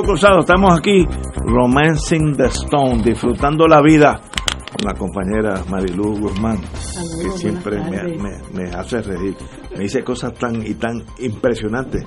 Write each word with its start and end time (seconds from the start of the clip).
Fuego 0.00 0.14
Cruzado, 0.14 0.40
estamos 0.40 0.78
aquí, 0.78 1.06
Romancing 1.44 2.34
the 2.34 2.46
Stone, 2.46 3.02
disfrutando 3.02 3.66
la 3.66 3.82
vida 3.82 4.18
con 4.72 4.86
la 4.86 4.94
compañera 4.98 5.62
Marilu 5.70 6.16
Guzmán, 6.20 6.58
que 6.58 7.30
siempre 7.36 7.78
me, 7.82 8.16
me- 8.16 8.38
me 8.54 8.70
hace 8.70 9.02
reír. 9.02 9.34
Me 9.76 9.80
dice 9.80 10.02
cosas 10.02 10.32
tan 10.34 10.64
y 10.66 10.72
tan 10.74 11.02
impresionantes. 11.18 12.02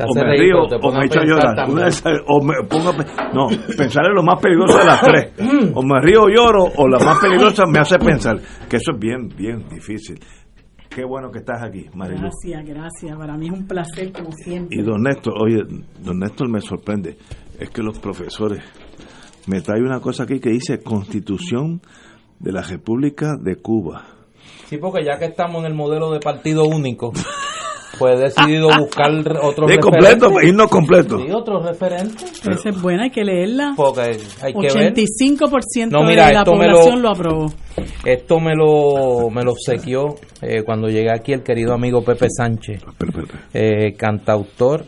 O 0.00 0.12
me 0.14 0.22
reír, 0.24 0.40
río 0.40 0.62
o 0.64 0.92
me 0.92 1.04
echo 1.06 1.20
a 1.20 1.24
llorar. 1.24 1.54
también. 1.54 1.70
Una 1.76 1.82
de 1.84 1.90
esas- 1.90 2.20
o 2.26 2.42
me 2.42 2.54
pongo 2.68 2.88
a 2.90 3.32
no, 3.32 3.46
pensar 3.76 4.06
en 4.06 4.14
lo 4.14 4.22
más 4.24 4.40
peligroso 4.40 4.78
de 4.78 4.84
las 4.84 5.00
tres. 5.00 5.32
O 5.74 5.82
me 5.82 6.00
río 6.00 6.22
o 6.22 6.28
lloro, 6.28 6.64
o 6.76 6.88
la 6.88 6.98
más 6.98 7.18
peligrosa 7.20 7.64
me 7.66 7.78
hace 7.78 7.96
pensar. 7.98 8.38
Que 8.68 8.76
eso 8.76 8.90
es 8.92 8.98
bien, 8.98 9.28
bien 9.36 9.68
difícil. 9.70 10.18
Qué 10.98 11.04
bueno 11.04 11.30
que 11.30 11.38
estás 11.38 11.62
aquí, 11.62 11.86
Marilu. 11.94 12.22
Gracias, 12.22 12.66
gracias. 12.66 13.16
Para 13.16 13.36
mí 13.36 13.46
es 13.46 13.52
un 13.52 13.68
placer, 13.68 14.10
como 14.10 14.32
siempre. 14.32 14.76
Y 14.76 14.82
don 14.82 15.00
Néstor, 15.00 15.32
oye, 15.40 15.62
don 16.02 16.18
Néstor 16.18 16.48
me 16.48 16.60
sorprende, 16.60 17.16
es 17.56 17.70
que 17.70 17.84
los 17.84 18.00
profesores 18.00 18.64
me 19.46 19.60
trae 19.60 19.80
una 19.80 20.00
cosa 20.00 20.24
aquí 20.24 20.40
que 20.40 20.50
dice 20.50 20.82
Constitución 20.82 21.80
de 22.40 22.50
la 22.50 22.62
República 22.62 23.36
de 23.40 23.62
Cuba. 23.62 24.06
Sí, 24.66 24.78
porque 24.78 25.04
ya 25.04 25.20
que 25.20 25.26
estamos 25.26 25.60
en 25.60 25.66
el 25.66 25.74
modelo 25.74 26.10
de 26.10 26.18
partido 26.18 26.64
único, 26.64 27.12
pues 27.98 28.18
he 28.18 28.22
decidido 28.24 28.68
buscar 28.78 29.10
otro 29.42 29.66
De 29.66 29.76
referente. 29.76 29.80
completo, 29.80 30.30
irnos 30.42 30.68
completo. 30.70 31.18
Sí, 31.18 31.30
otro 31.32 31.60
referente. 31.62 32.24
Esa 32.50 32.68
es 32.70 32.82
buena, 32.82 33.04
hay 33.04 33.10
que 33.10 33.24
leerla. 33.24 33.74
Porque 33.76 34.00
hay 34.42 34.52
que 34.52 34.74
ver. 34.74 34.94
85% 34.94 35.88
No, 35.90 36.02
mira, 36.04 36.26
de 36.28 36.34
la 36.34 36.38
esto 36.40 36.54
me 36.54 36.66
lo- 36.66 36.72
población 36.74 37.02
lo... 37.02 37.10
aprobó. 37.10 37.46
Esto 38.04 38.40
me 38.40 38.54
lo, 38.54 39.30
me 39.30 39.42
lo 39.44 39.52
obsequió 39.52 40.14
eh, 40.42 40.62
cuando 40.64 40.88
llegué 40.88 41.10
aquí 41.12 41.32
el 41.32 41.42
querido 41.42 41.72
amigo 41.74 42.02
Pepe 42.02 42.26
Sánchez, 42.28 42.82
pero, 42.98 43.12
eh, 43.54 43.94
cantautor. 43.96 44.84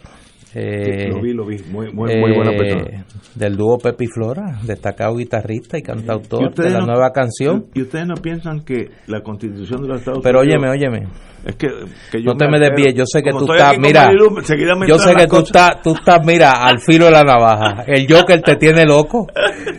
Eh, 0.55 1.09
lo 1.11 1.21
vi, 1.21 1.33
lo 1.33 1.47
vi, 1.47 1.57
muy, 1.71 1.93
muy, 1.93 2.17
muy 2.17 2.33
buena 2.35 2.53
eh, 2.53 2.57
persona. 2.59 3.05
Del 3.35 3.57
dúo 3.57 3.79
Pepe 3.79 4.05
y 4.05 4.09
Flora, 4.09 4.59
destacado 4.65 5.15
guitarrista 5.17 5.77
y 5.77 5.81
¿Y 5.81 5.83
cantautor 5.83 6.55
de 6.55 6.71
la 6.71 6.81
no- 6.81 6.87
nueva 6.87 7.11
canción. 7.13 7.67
¿Y 7.75 7.83
ustedes 7.83 8.07
no 8.07 8.15
piensan 8.15 8.65
que 8.65 8.91
la 9.07 9.21
Constitución 9.23 9.83
de 9.83 9.89
los 9.89 9.99
Estados 10.01 10.21
Pero 10.23 10.41
Unidos... 10.41 10.63
óyeme, 10.63 10.71
óyeme, 10.71 11.09
Es 11.47 11.55
que, 11.57 11.69
que 12.11 12.19
yo 12.23 12.33
no 12.33 12.37
te 12.37 12.49
me 12.49 12.57
altero. 12.57 12.75
desvíes, 12.77 12.95
yo 12.97 13.05
sé 13.07 13.23
que 13.23 13.31
Como 13.31 13.47
tú 13.47 13.53
estás, 13.53 13.79
mira, 13.79 14.05
Marilu, 14.07 14.31
me 14.31 14.87
yo 14.89 14.99
sé 14.99 15.15
que 15.15 15.25
tú 15.27 15.31
cosas. 15.31 15.47
estás, 15.47 15.83
tú 15.83 15.95
estás, 15.95 16.27
mira, 16.27 16.51
al 16.67 16.81
filo 16.81 17.05
de 17.07 17.13
la 17.13 17.23
navaja. 17.23 17.85
El 17.87 18.07
Joker 18.13 18.43
te 18.43 18.57
tiene 18.57 18.85
loco. 18.85 19.27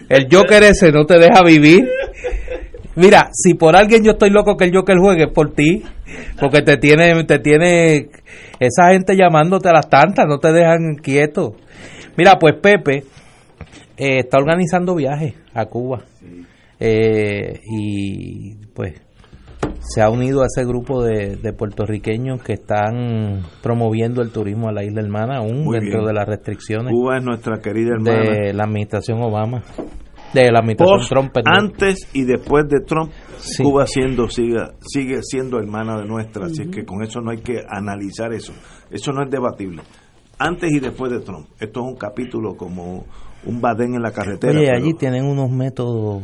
El 0.09 0.27
Joker 0.31 0.63
ese 0.63 0.91
no 0.91 1.05
te 1.05 1.19
deja 1.19 1.43
vivir. 1.43 1.81
Mira, 2.95 3.29
si 3.33 3.53
por 3.53 3.75
alguien 3.75 4.03
yo 4.03 4.11
estoy 4.11 4.29
loco 4.29 4.57
que 4.57 4.65
el 4.65 4.75
Joker 4.75 4.97
juegue, 4.97 5.23
es 5.25 5.31
por 5.33 5.53
ti. 5.53 5.83
Porque 6.39 6.61
te 6.61 6.77
tiene, 6.77 7.23
te 7.23 7.39
tiene 7.39 8.09
esa 8.59 8.89
gente 8.91 9.15
llamándote 9.15 9.69
a 9.69 9.73
las 9.73 9.89
tantas, 9.89 10.25
no 10.27 10.39
te 10.39 10.51
dejan 10.51 10.95
quieto. 11.01 11.55
Mira, 12.17 12.37
pues 12.37 12.55
Pepe 12.61 13.03
eh, 13.97 14.19
está 14.19 14.37
organizando 14.37 14.95
viajes 14.95 15.35
a 15.53 15.65
Cuba. 15.67 16.03
Eh, 16.79 17.59
y 17.71 18.55
pues 18.73 18.95
se 19.79 20.01
ha 20.01 20.09
unido 20.09 20.41
a 20.43 20.47
ese 20.47 20.65
grupo 20.67 21.03
de, 21.03 21.37
de 21.37 21.53
puertorriqueños 21.53 22.41
que 22.43 22.53
están 22.53 23.43
promoviendo 23.61 24.21
el 24.21 24.31
turismo 24.31 24.67
a 24.67 24.71
la 24.73 24.83
isla 24.83 25.01
hermana, 25.01 25.37
aún 25.37 25.63
Muy 25.63 25.79
dentro 25.79 25.99
bien. 25.99 26.07
de 26.07 26.13
las 26.13 26.27
restricciones 26.27 26.91
Cuba 26.91 27.17
es 27.17 27.23
nuestra 27.23 27.59
querida 27.61 27.93
hermana. 27.93 28.31
de 28.31 28.53
la 28.53 28.63
administración 28.63 29.21
Obama, 29.21 29.63
de 30.33 30.51
la 30.51 30.59
administración 30.59 30.97
Post, 30.99 31.09
Trump. 31.09 31.31
perdón. 31.33 31.53
antes 31.55 32.07
y 32.13 32.23
después 32.23 32.67
de 32.67 32.79
Trump, 32.85 33.11
Sí. 33.37 33.63
Cuba 33.63 33.87
siendo 33.87 34.29
sigue, 34.29 34.59
sigue 34.81 35.19
siendo 35.23 35.57
hermana 35.57 35.97
de 35.99 36.05
nuestra, 36.05 36.45
así 36.45 36.69
que 36.69 36.85
con 36.85 37.01
eso 37.03 37.21
no 37.21 37.31
hay 37.31 37.39
que 37.39 37.63
analizar 37.67 38.31
eso, 38.33 38.53
eso 38.91 39.11
no 39.11 39.23
es 39.23 39.31
debatible. 39.31 39.81
Antes 40.37 40.71
y 40.71 40.79
después 40.79 41.11
de 41.11 41.19
Trump, 41.21 41.47
esto 41.59 41.79
es 41.81 41.85
un 41.87 41.95
capítulo 41.95 42.55
como 42.55 43.05
un 43.45 43.59
badén 43.61 43.95
en 43.95 44.01
la 44.03 44.11
carretera, 44.11 44.53
Oye, 44.59 44.67
pero 44.67 44.77
allí 44.77 44.93
tienen 44.93 45.25
unos 45.25 45.49
métodos 45.49 46.21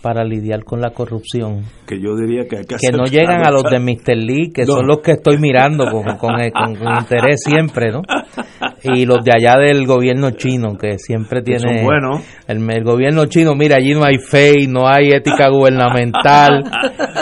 para 0.00 0.24
lidiar 0.24 0.64
con 0.64 0.80
la 0.80 0.90
corrupción 0.90 1.64
que 1.86 2.00
yo 2.00 2.16
diría 2.16 2.48
que 2.48 2.56
hay 2.58 2.64
que 2.64 2.74
que 2.76 2.90
no 2.90 3.04
llegan 3.04 3.46
a 3.46 3.50
los 3.52 3.62
de 3.62 3.78
Mr. 3.78 4.16
Lee, 4.16 4.50
que 4.52 4.62
No. 4.64 4.74
son 4.74 4.86
los 4.88 4.98
que 4.98 5.12
estoy 5.12 5.38
mirando 5.38 5.84
con, 5.90 6.02
con, 6.18 6.34
con- 6.52 6.74
con 6.76 6.98
interés 6.98 7.40
siempre, 7.44 7.92
¿no? 7.92 8.02
Y 8.84 9.06
los 9.06 9.24
de 9.24 9.32
allá 9.32 9.58
del 9.58 9.86
gobierno 9.86 10.30
chino, 10.32 10.76
que 10.76 10.98
siempre 10.98 11.42
tiene... 11.42 11.60
son 11.60 11.84
buenos. 11.84 12.22
El, 12.48 12.68
el 12.70 12.84
gobierno 12.84 13.26
chino, 13.26 13.54
mira, 13.54 13.76
allí 13.76 13.94
no 13.94 14.04
hay 14.04 14.18
fe, 14.18 14.66
no 14.68 14.88
hay 14.88 15.10
ética 15.10 15.48
gubernamental, 15.48 16.64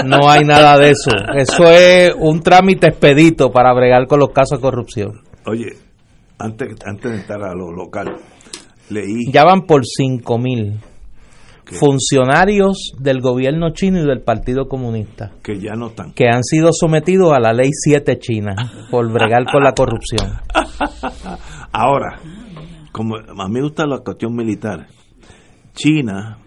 no 0.07 0.31
hay 0.31 0.45
nada 0.45 0.79
de 0.79 0.91
eso. 0.91 1.11
Eso 1.35 1.65
es 1.71 2.15
un 2.19 2.41
trámite 2.41 2.89
expedito 2.89 3.51
para 3.51 3.75
bregar 3.75 4.07
con 4.07 4.21
los 4.21 4.31
casos 4.31 4.59
de 4.59 4.63
corrupción. 4.63 5.21
Oye, 5.47 5.67
antes, 6.39 6.69
antes 6.87 7.11
de 7.11 7.19
entrar 7.19 7.43
a 7.43 7.55
lo 7.55 7.71
local, 7.71 8.17
leí 8.89 9.31
Ya 9.33 9.45
van 9.45 9.63
por 9.63 9.83
5 9.85 10.39
mil 10.39 10.81
funcionarios 11.79 12.93
del 12.99 13.21
gobierno 13.21 13.71
chino 13.71 14.01
y 14.01 14.07
del 14.07 14.23
Partido 14.23 14.67
Comunista 14.69 15.33
que 15.43 15.59
ya 15.59 15.75
no 15.75 15.89
están. 15.89 16.13
que 16.13 16.27
han 16.27 16.43
sido 16.43 16.71
sometidos 16.73 17.33
a 17.33 17.41
la 17.41 17.53
ley 17.53 17.71
7 17.73 18.19
china 18.19 18.55
por 18.91 19.11
bregar 19.13 19.45
con 19.51 19.63
la 19.63 19.73
corrupción. 19.73 20.41
Ahora, 21.73 22.19
como 22.93 23.17
a 23.17 23.49
mí 23.49 23.55
me 23.55 23.63
gusta 23.63 23.87
la 23.87 23.99
cuestión 23.99 24.35
militar, 24.35 24.89
China 25.75 26.39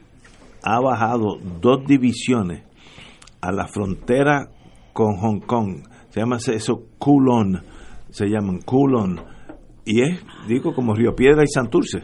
ha 0.64 0.80
bajado 0.80 1.38
dos 1.62 1.86
divisiones 1.88 2.64
a 3.42 3.52
la 3.52 3.68
frontera 3.68 4.50
con 4.94 5.18
Hong 5.18 5.42
Kong. 5.42 5.84
Se 6.10 6.20
llama 6.20 6.38
eso 6.38 6.84
Kulon, 6.98 7.64
se 8.10 8.28
llaman 8.28 8.60
Kulon. 8.62 9.20
Y 9.86 10.02
es, 10.02 10.20
digo, 10.48 10.74
como 10.74 10.94
Río 10.94 11.14
Piedra 11.16 11.44
y 11.44 11.48
Santurce. 11.48 12.04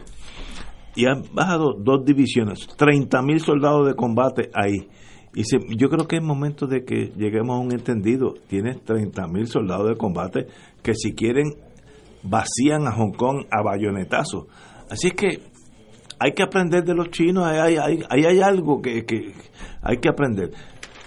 Y 0.96 1.06
han 1.06 1.22
bajado 1.32 1.74
dos 1.78 2.04
divisiones, 2.04 2.66
30 2.76 3.22
mil 3.22 3.40
soldados 3.40 3.86
de 3.86 3.94
combate 3.94 4.50
ahí. 4.54 4.88
Y 5.34 5.44
se- 5.44 5.60
yo 5.76 5.88
creo 5.88 6.08
que 6.08 6.16
es 6.16 6.22
momento 6.22 6.66
de 6.66 6.84
que 6.84 7.12
lleguemos 7.16 7.56
a 7.56 7.60
un 7.60 7.72
entendido. 7.72 8.34
Tienes 8.48 8.82
30 8.84 9.28
mil 9.28 9.46
soldados 9.46 9.88
de 9.88 9.96
combate 9.96 10.46
que 10.82 10.94
si 10.94 11.12
quieren 11.14 11.54
vacían 12.22 12.86
a 12.86 12.92
Hong 12.92 13.12
Kong 13.12 13.44
a 13.50 13.62
bayonetazo. 13.62 14.46
Así 14.90 15.08
es 15.08 15.14
que 15.14 15.38
hay 16.18 16.32
que 16.32 16.42
aprender 16.42 16.84
de 16.84 16.94
los 16.94 17.10
chinos, 17.10 17.44
ahí 17.46 17.76
hay, 17.76 18.02
hay- 18.10 18.24
hay 18.26 18.40
algo 18.40 18.82
que, 18.82 19.04
que 19.06 19.32
hay 19.82 19.96
que 19.98 20.08
aprender. 20.08 20.50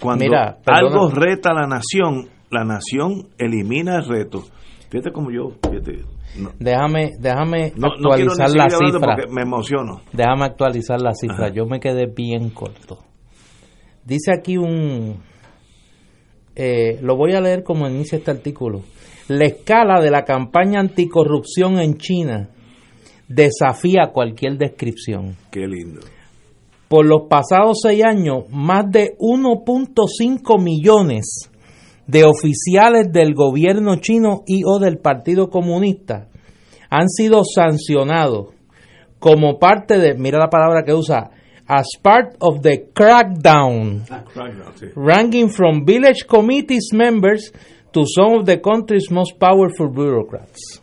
Cuando 0.00 0.24
Mira, 0.24 0.58
algo 0.66 1.10
reta 1.10 1.50
a 1.50 1.54
la 1.54 1.66
nación, 1.66 2.28
la 2.50 2.64
nación 2.64 3.28
elimina 3.38 3.96
el 3.96 4.06
reto. 4.08 4.42
Fíjate 4.90 5.12
como 5.12 5.30
yo, 5.30 5.50
fíjate, 5.62 6.02
no, 6.38 6.52
Déjame, 6.58 7.12
déjame 7.20 7.72
no, 7.76 7.88
no 7.98 8.12
actualizar 8.12 8.50
la 8.50 8.68
cifra. 8.70 9.16
me 9.30 9.42
emociono. 9.42 10.00
Déjame 10.12 10.44
actualizar 10.44 11.00
la 11.00 11.12
cifra. 11.14 11.46
Ajá. 11.46 11.54
Yo 11.54 11.66
me 11.66 11.80
quedé 11.80 12.06
bien 12.06 12.50
corto. 12.50 12.98
Dice 14.04 14.32
aquí 14.36 14.56
un... 14.56 15.22
eh, 16.56 16.98
lo 17.02 17.16
voy 17.16 17.32
a 17.34 17.40
leer 17.40 17.62
como 17.62 17.88
inicia 17.88 18.18
este 18.18 18.30
artículo. 18.30 18.82
La 19.28 19.46
escala 19.46 20.00
de 20.00 20.10
la 20.10 20.24
campaña 20.24 20.80
anticorrupción 20.80 21.78
en 21.78 21.96
China 21.96 22.50
desafía 23.28 24.10
cualquier 24.12 24.58
descripción. 24.58 25.36
Qué 25.50 25.66
lindo. 25.66 26.00
Por 26.88 27.06
los 27.06 27.22
pasados 27.28 27.78
seis 27.82 28.04
años, 28.04 28.44
más 28.50 28.84
de 28.90 29.16
1.5 29.18 30.62
millones 30.62 31.50
de 32.06 32.24
oficiales 32.24 33.12
del 33.12 33.34
gobierno 33.34 33.96
chino 33.96 34.42
y 34.46 34.62
o 34.64 34.78
del 34.78 34.98
Partido 34.98 35.48
Comunista 35.48 36.28
han 36.90 37.08
sido 37.08 37.42
sancionados 37.44 38.48
como 39.18 39.58
parte 39.58 39.98
de, 39.98 40.14
mira 40.14 40.38
la 40.38 40.50
palabra 40.50 40.82
que 40.84 40.92
usa, 40.92 41.30
as 41.66 41.86
part 42.02 42.36
of 42.40 42.60
the 42.60 42.90
crackdown, 42.92 44.04
ranking 44.94 45.48
from 45.48 45.86
village 45.86 46.26
committees 46.28 46.90
members 46.92 47.50
to 47.92 48.04
some 48.04 48.38
of 48.38 48.44
the 48.44 48.60
country's 48.60 49.10
most 49.10 49.38
powerful 49.38 49.88
bureaucrats. 49.88 50.82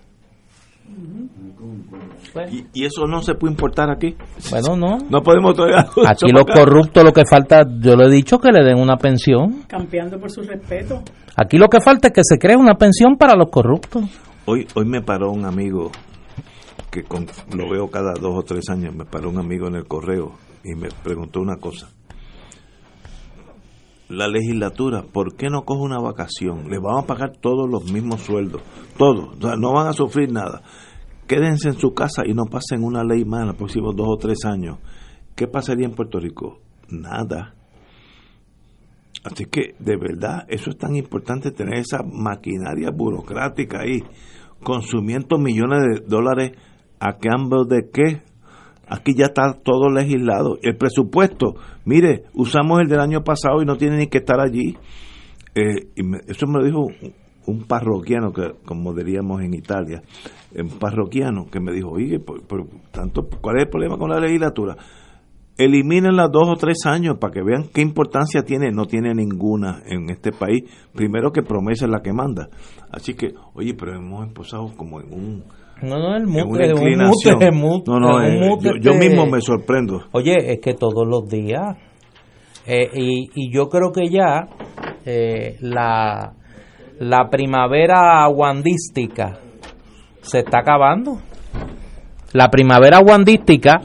¿Y, 2.52 2.66
y 2.74 2.86
eso 2.86 3.06
no 3.08 3.22
se 3.22 3.36
puede 3.36 3.52
importar 3.54 3.90
aquí? 3.90 4.16
Bueno, 4.50 4.76
no. 4.78 4.98
No 5.10 5.22
podemos 5.22 5.54
todavía... 5.56 5.86
Aquí 6.08 6.32
los 6.32 6.46
corruptos 6.46 7.04
lo 7.04 7.12
que 7.12 7.26
falta, 7.26 7.64
yo 7.82 7.96
le 7.96 8.06
he 8.08 8.10
dicho 8.12 8.38
que 8.40 8.52
le 8.52 8.64
den 8.64 8.80
una 8.80 8.96
pensión. 8.98 9.64
Campeando 9.68 10.18
por 10.20 10.32
su 10.32 10.42
respeto. 10.42 11.02
Aquí 11.36 11.58
lo 11.58 11.68
que 11.68 11.82
falta 11.82 12.08
es 12.08 12.14
que 12.14 12.22
se 12.24 12.38
cree 12.38 12.56
una 12.56 12.76
pensión 12.76 13.18
para 13.18 13.36
los 13.36 13.50
corruptos. 13.50 14.04
Hoy, 14.46 14.66
hoy 14.76 14.86
me 14.86 15.02
paró 15.02 15.32
un 15.32 15.46
amigo 15.46 15.92
que 16.90 17.04
con- 17.04 17.28
lo 17.56 17.70
veo 17.70 17.90
cada 17.90 18.14
dos 18.14 18.34
o 18.38 18.44
tres 18.44 18.70
años, 18.70 18.94
me 18.96 19.06
paró 19.06 19.30
un 19.30 19.38
amigo 19.40 19.68
en 19.68 19.76
el 19.76 19.86
correo 19.88 20.34
y 20.64 20.74
me 20.76 20.90
preguntó 21.04 21.40
una 21.42 21.58
cosa. 21.58 21.90
La 24.10 24.28
legislatura, 24.28 25.04
¿por 25.04 25.36
qué 25.38 25.50
no 25.50 25.62
coge 25.64 25.84
una 25.84 26.00
vacación? 26.00 26.70
Le 26.70 26.80
van 26.80 26.98
a 26.98 27.08
pagar 27.08 27.32
todos 27.40 27.70
los 27.70 27.90
mismos 27.94 28.22
sueldos, 28.22 28.62
todos, 28.98 29.38
o 29.38 29.42
sea, 29.42 29.56
no 29.56 29.72
van 29.72 29.88
a 29.88 29.94
sufrir 29.94 30.32
nada. 30.34 30.62
Quédense 31.32 31.70
en 31.70 31.80
su 31.80 31.94
casa 31.94 32.24
y 32.28 32.34
no 32.34 32.44
pasen 32.44 32.84
una 32.84 33.06
ley 33.06 33.24
más 33.24 33.44
en 33.44 33.48
los 33.48 33.56
próximos 33.56 33.96
dos 33.96 34.06
o 34.10 34.18
tres 34.18 34.44
años. 34.44 34.80
¿Qué 35.34 35.48
pasaría 35.48 35.86
en 35.86 35.94
Puerto 35.94 36.20
Rico? 36.20 36.60
Nada. 36.90 37.56
Así 39.24 39.46
que, 39.46 39.76
de 39.80 39.96
verdad, 39.96 40.44
eso 40.50 40.72
es 40.72 40.78
tan 40.78 40.94
importante 40.94 41.52
tener 41.52 41.76
esa 41.76 42.00
maquinaria 42.04 42.90
burocrática 42.92 43.80
ahí, 43.80 44.04
consumiendo 44.62 45.38
millones 45.38 45.80
de 45.80 46.06
dólares 46.06 46.52
a 47.00 47.18
cambio 47.18 47.64
de 47.64 47.90
qué. 47.94 48.24
Aquí 48.90 49.14
ya 49.16 49.28
está 49.28 49.54
todo 49.54 49.90
legislado. 49.90 50.58
El 50.62 50.76
presupuesto, 50.76 51.56
mire, 51.86 52.26
usamos 52.34 52.82
el 52.82 52.90
del 52.90 53.00
año 53.00 53.24
pasado 53.24 53.62
y 53.62 53.66
no 53.66 53.78
tiene 53.78 53.96
ni 53.96 54.08
que 54.08 54.18
estar 54.18 54.42
allí. 54.42 54.76
Eh, 55.56 55.94
eso 56.28 56.46
me 56.48 56.60
lo 56.60 56.66
dijo 56.66 56.88
un, 57.48 57.64
parroquiano, 57.66 58.32
que 58.34 58.54
como 58.66 58.94
diríamos 58.94 59.42
en 59.42 59.54
Italia, 59.54 60.02
un 60.56 60.70
parroquiano 60.80 61.46
que 61.52 61.60
me 61.60 61.72
dijo, 61.74 61.92
oye, 61.92 62.20
por- 62.20 62.42
por 62.46 62.66
tanto, 62.92 63.28
¿cuál 63.42 63.58
es 63.58 63.64
el 63.64 63.70
problema 63.70 63.98
con 63.98 64.10
la 64.10 64.20
legislatura? 64.20 64.76
elimínenla 65.58 66.28
dos 66.28 66.50
o 66.50 66.56
tres 66.56 66.78
años 66.86 67.18
para 67.20 67.34
que 67.34 67.44
vean 67.44 67.66
qué 67.74 67.82
importancia 67.82 68.42
tiene. 68.42 68.72
No 68.72 68.86
tiene 68.86 69.14
ninguna 69.14 69.84
en 69.86 70.10
este 70.10 70.32
país. 70.32 70.64
Primero 70.94 71.32
que 71.32 71.44
promesa 71.44 71.86
es 71.86 71.92
la 71.92 72.02
que 72.02 72.12
manda. 72.14 72.50
Así 72.90 73.14
que, 73.14 73.34
oye, 73.54 73.76
pero 73.76 73.94
hemos 73.96 74.26
empezado 74.26 74.72
como 74.76 75.00
en 75.02 75.14
un 75.14 75.44
No, 75.84 76.00
no, 76.00 76.16
el 76.16 76.24
en 76.24 76.30
mute, 76.30 76.46
una 76.46 76.66
es 76.66 76.74
un 76.74 76.80
mute, 77.60 77.92
no, 77.92 78.00
no, 78.00 78.22
eh, 78.24 78.40
mute, 78.50 78.70
yo, 78.82 78.92
yo 78.94 78.94
mismo 78.98 79.26
me 79.28 79.40
sorprendo. 79.42 80.02
Oye, 80.14 80.36
es 80.54 80.60
que 80.62 80.74
todos 80.74 81.06
los 81.08 81.30
días. 81.30 81.78
eh, 82.66 82.90
y, 82.96 83.30
y 83.36 83.52
yo 83.54 83.68
creo 83.70 83.92
que 83.92 84.08
ya 84.10 84.48
eh, 85.06 85.58
la, 85.62 86.34
la 87.02 87.30
primavera 87.32 88.28
wandística 88.30 89.40
se 90.22 90.40
está 90.40 90.60
acabando. 90.60 91.18
La 92.32 92.50
primavera 92.50 93.00
wandística 93.00 93.82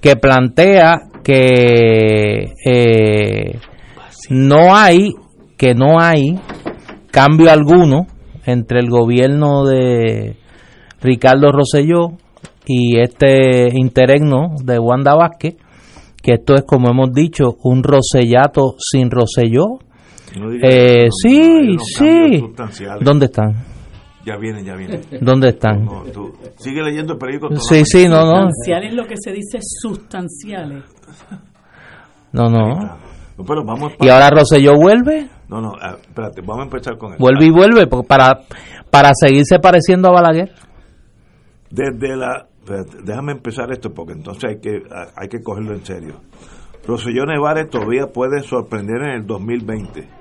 que 0.00 0.14
plantea 0.14 1.08
que 1.24 2.54
eh, 2.64 3.58
no 4.30 4.76
hay 4.76 5.10
que 5.56 5.74
no 5.74 6.00
hay 6.00 6.38
cambio 7.10 7.50
alguno 7.50 8.06
entre 8.46 8.78
el 8.78 8.88
gobierno 8.88 9.64
de 9.64 10.36
Ricardo 11.02 11.50
Rosselló 11.50 12.12
y 12.66 13.00
este 13.00 13.68
interregno 13.74 14.54
de 14.62 14.78
Wanda 14.78 15.16
Vázquez, 15.16 15.56
que 16.22 16.34
esto 16.34 16.54
es, 16.54 16.62
como 16.62 16.88
hemos 16.88 17.12
dicho, 17.12 17.56
un 17.64 17.82
rosellato 17.82 18.76
sin 18.78 19.10
Rosselló. 19.10 19.80
No 20.38 20.52
Eh, 20.62 21.08
sí, 21.22 21.76
sí. 21.78 22.38
sustanciales. 22.38 23.04
¿Dónde 23.04 23.26
están? 23.26 23.54
Ya 24.24 24.36
viene, 24.36 24.62
ya 24.62 24.74
viene. 24.76 25.00
¿Dónde 25.20 25.48
están? 25.48 25.84
No, 25.84 26.02
tú, 26.12 26.32
sigue 26.58 26.82
leyendo 26.82 27.14
el 27.14 27.18
periódico. 27.18 27.48
Sí, 27.56 27.84
sí, 27.84 28.06
no, 28.06 28.24
no. 28.24 28.48
Sustanciales 28.48 28.94
lo 28.94 29.06
que 29.06 29.14
se 29.18 29.32
dice 29.32 29.58
sustanciales. 29.60 30.84
No, 32.32 32.48
no. 32.48 32.98
Pero 33.46 33.64
vamos 33.64 33.94
Y 33.98 34.08
ahora 34.08 34.30
Rosselló 34.30 34.74
vuelve, 34.74 35.28
No, 35.48 35.60
no, 35.62 35.72
ah, 35.80 35.96
espérate, 36.00 36.42
vamos 36.42 36.60
a 36.60 36.64
empezar 36.64 36.98
con 36.98 37.12
esto. 37.12 37.22
vuelve 37.24 37.46
y 37.46 37.50
vuelve 37.50 37.86
porque 37.86 38.06
para, 38.06 38.40
para 38.90 39.12
seguirse 39.14 39.58
pareciendo 39.58 40.08
a 40.08 40.12
Balaguer. 40.12 40.52
Desde 41.70 42.16
la. 42.16 42.46
espérate, 42.58 42.98
déjame 43.02 43.32
empezar 43.32 43.72
esto 43.72 43.90
porque 43.94 44.12
entonces 44.12 44.44
hay 44.44 44.60
que, 44.60 44.82
hay 45.16 45.28
que 45.28 45.42
cogerlo 45.42 45.72
en 45.72 45.84
serio. 45.84 46.20
Roselló 46.86 47.24
Nevares 47.24 47.70
todavía 47.70 48.06
puede 48.12 48.42
sorprender 48.42 49.02
en 49.02 49.10
el 49.20 49.26
2020. 49.26 50.19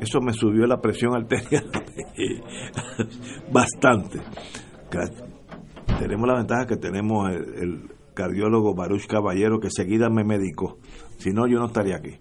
Eso 0.00 0.20
me 0.20 0.32
subió 0.32 0.66
la 0.66 0.80
presión 0.80 1.14
arterial 1.16 1.64
bastante. 3.52 4.20
Tenemos 5.98 6.28
la 6.28 6.36
ventaja 6.36 6.66
que 6.66 6.76
tenemos 6.76 7.30
el, 7.30 7.54
el 7.62 7.90
cardiólogo 8.14 8.74
Baruch 8.74 9.06
Caballero 9.06 9.58
que 9.58 9.70
seguida 9.70 10.08
me 10.08 10.24
medicó. 10.24 10.78
Si 11.18 11.30
no, 11.30 11.46
yo 11.46 11.58
no 11.58 11.66
estaría 11.66 11.96
aquí. 11.96 12.16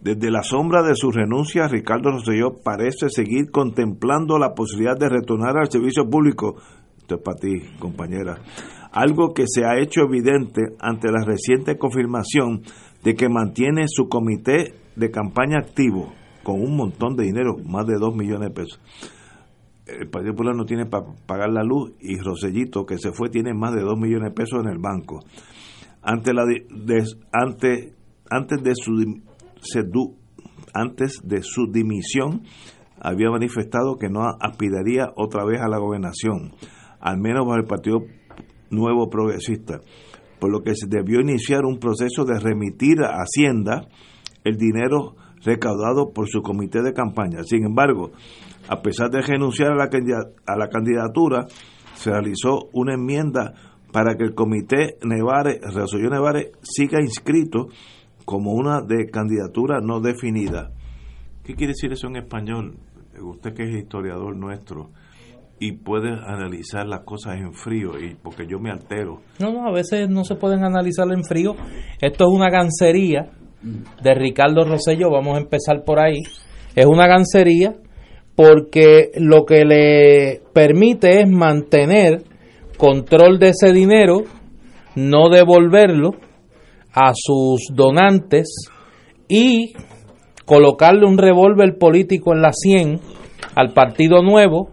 Desde 0.00 0.30
la 0.30 0.42
sombra 0.42 0.82
de 0.82 0.96
su 0.96 1.12
renuncia, 1.12 1.68
Ricardo 1.68 2.10
Rosselló 2.10 2.60
parece 2.62 3.08
seguir 3.08 3.50
contemplando 3.52 4.38
la 4.38 4.52
posibilidad 4.52 4.98
de 4.98 5.08
retornar 5.08 5.56
al 5.56 5.70
servicio 5.70 6.08
público. 6.08 6.56
Esto 6.98 7.16
es 7.16 7.22
para 7.22 7.38
ti, 7.38 7.60
compañera. 7.78 8.38
Algo 8.92 9.32
que 9.32 9.44
se 9.46 9.64
ha 9.64 9.78
hecho 9.78 10.02
evidente 10.02 10.74
ante 10.80 11.10
la 11.10 11.24
reciente 11.24 11.78
confirmación 11.78 12.62
de 13.04 13.14
que 13.14 13.28
mantiene 13.28 13.84
su 13.86 14.08
comité 14.08 14.74
de 14.96 15.10
campaña 15.10 15.58
activo 15.58 16.12
con 16.42 16.60
un 16.60 16.76
montón 16.76 17.16
de 17.16 17.24
dinero, 17.24 17.56
más 17.64 17.86
de 17.86 17.94
2 17.98 18.14
millones 18.16 18.48
de 18.48 18.54
pesos. 18.54 18.80
El 19.86 20.08
Partido 20.08 20.32
Popular 20.34 20.54
no 20.56 20.64
tiene 20.64 20.86
para 20.86 21.04
pagar 21.26 21.50
la 21.50 21.62
luz 21.64 21.92
y 22.00 22.16
Rosellito, 22.18 22.86
que 22.86 22.98
se 22.98 23.12
fue, 23.12 23.28
tiene 23.30 23.52
más 23.52 23.74
de 23.74 23.82
2 23.82 23.98
millones 23.98 24.30
de 24.30 24.34
pesos 24.34 24.60
en 24.64 24.70
el 24.70 24.78
banco. 24.78 25.20
Ante 26.02 26.32
la 26.32 26.44
des- 26.46 27.16
ante, 27.32 27.94
antes 28.30 28.62
de 28.62 28.72
su 28.74 28.92
antes 30.74 31.20
de 31.24 31.42
su 31.42 31.66
dimisión 31.70 32.42
había 33.00 33.30
manifestado 33.30 33.96
que 33.98 34.08
no 34.08 34.22
aspiraría 34.40 35.12
otra 35.16 35.44
vez 35.44 35.60
a 35.60 35.68
la 35.68 35.78
gobernación, 35.78 36.52
al 37.00 37.18
menos 37.18 37.44
bajo 37.46 37.58
el 37.58 37.64
Partido 37.66 37.98
Nuevo 38.70 39.10
Progresista, 39.10 39.80
por 40.40 40.50
lo 40.50 40.60
que 40.62 40.74
se 40.74 40.86
debió 40.88 41.20
iniciar 41.20 41.64
un 41.64 41.78
proceso 41.78 42.24
de 42.24 42.38
remitir 42.40 43.02
a 43.02 43.22
Hacienda 43.22 43.86
el 44.44 44.56
dinero 44.56 45.14
recaudado 45.44 46.10
por 46.12 46.28
su 46.28 46.42
comité 46.42 46.82
de 46.82 46.92
campaña. 46.92 47.42
Sin 47.44 47.64
embargo, 47.64 48.10
a 48.68 48.80
pesar 48.82 49.10
de 49.10 49.22
renunciar 49.22 49.72
a 49.72 49.76
la, 49.76 49.88
candida- 49.88 50.30
a 50.46 50.56
la 50.56 50.68
candidatura, 50.68 51.46
se 51.94 52.10
realizó 52.10 52.68
una 52.72 52.94
enmienda 52.94 53.54
para 53.92 54.16
que 54.16 54.24
el 54.24 54.34
comité 54.34 54.96
Nevares, 55.02 55.60
Resolvió 55.74 56.08
Nevares, 56.10 56.52
siga 56.62 57.00
inscrito 57.00 57.68
como 58.24 58.52
una 58.52 58.80
de 58.80 59.10
candidatura 59.10 59.80
no 59.82 60.00
definida. 60.00 60.70
¿Qué 61.44 61.54
quiere 61.54 61.72
decir 61.72 61.92
eso 61.92 62.06
en 62.06 62.16
español? 62.16 62.76
Usted 63.20 63.52
que 63.52 63.64
es 63.64 63.82
historiador 63.82 64.36
nuestro 64.36 64.90
y 65.58 65.72
puede 65.72 66.10
analizar 66.10 66.86
las 66.86 67.00
cosas 67.04 67.36
en 67.36 67.52
frío, 67.52 67.98
y 68.00 68.14
porque 68.14 68.46
yo 68.48 68.58
me 68.58 68.70
altero. 68.70 69.20
No, 69.38 69.52
no, 69.52 69.66
a 69.68 69.72
veces 69.72 70.08
no 70.08 70.24
se 70.24 70.34
pueden 70.36 70.64
analizar 70.64 71.06
en 71.12 71.22
frío. 71.24 71.54
Esto 72.00 72.24
es 72.24 72.30
una 72.32 72.48
gancería 72.50 73.30
de 73.62 74.14
Ricardo 74.14 74.64
Rosselló, 74.64 75.10
vamos 75.10 75.36
a 75.36 75.40
empezar 75.40 75.84
por 75.84 76.00
ahí. 76.00 76.22
Es 76.74 76.86
una 76.86 77.06
gancería 77.06 77.74
porque 78.34 79.10
lo 79.16 79.44
que 79.44 79.64
le 79.64 80.40
permite 80.52 81.20
es 81.20 81.28
mantener 81.28 82.22
control 82.76 83.38
de 83.38 83.50
ese 83.50 83.72
dinero, 83.72 84.22
no 84.96 85.28
devolverlo 85.28 86.12
a 86.92 87.12
sus 87.14 87.68
donantes 87.74 88.48
y 89.28 89.74
colocarle 90.44 91.06
un 91.06 91.18
revólver 91.18 91.78
político 91.78 92.34
en 92.34 92.42
la 92.42 92.52
100 92.52 93.00
al 93.54 93.72
Partido 93.72 94.22
Nuevo, 94.22 94.70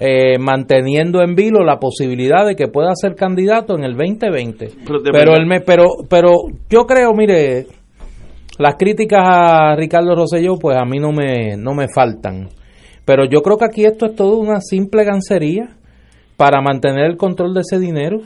eh, 0.00 0.38
manteniendo 0.38 1.22
en 1.22 1.34
vilo 1.34 1.64
la 1.64 1.78
posibilidad 1.78 2.46
de 2.46 2.54
que 2.54 2.68
pueda 2.68 2.90
ser 2.94 3.14
candidato 3.14 3.76
en 3.76 3.84
el 3.84 3.96
2020. 3.96 4.68
Pero 4.86 5.00
Pero, 5.12 5.32
me, 5.46 5.60
pero, 5.60 5.86
pero 6.08 6.32
yo 6.70 6.86
creo, 6.86 7.12
mire, 7.14 7.66
las 8.58 8.74
críticas 8.76 9.20
a 9.24 9.76
Ricardo 9.76 10.14
Rosselló, 10.14 10.56
pues 10.58 10.76
a 10.76 10.84
mí 10.84 10.98
no 10.98 11.12
me, 11.12 11.56
no 11.56 11.74
me 11.74 11.86
faltan. 11.92 12.48
Pero 13.04 13.24
yo 13.24 13.40
creo 13.42 13.56
que 13.56 13.64
aquí 13.64 13.84
esto 13.84 14.06
es 14.06 14.14
todo 14.16 14.36
una 14.38 14.60
simple 14.60 15.04
gancería 15.04 15.76
para 16.36 16.60
mantener 16.60 17.06
el 17.06 17.16
control 17.16 17.54
de 17.54 17.60
ese 17.60 17.78
dinero. 17.78 18.18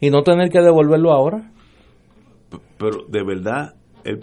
y 0.00 0.10
no 0.10 0.22
tener 0.22 0.50
que 0.50 0.60
devolverlo 0.60 1.12
ahora. 1.12 1.50
Pero 2.78 3.04
de 3.08 3.22
verdad, 3.24 3.74
el, 4.04 4.20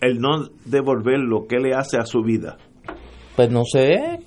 el 0.00 0.18
no 0.18 0.48
devolver 0.66 1.18
lo 1.18 1.46
que 1.46 1.58
le 1.58 1.74
hace 1.74 1.96
a 1.96 2.04
su 2.04 2.22
vida, 2.22 2.56
Pues 3.36 3.50
no 3.50 3.62
sé. 3.64 4.18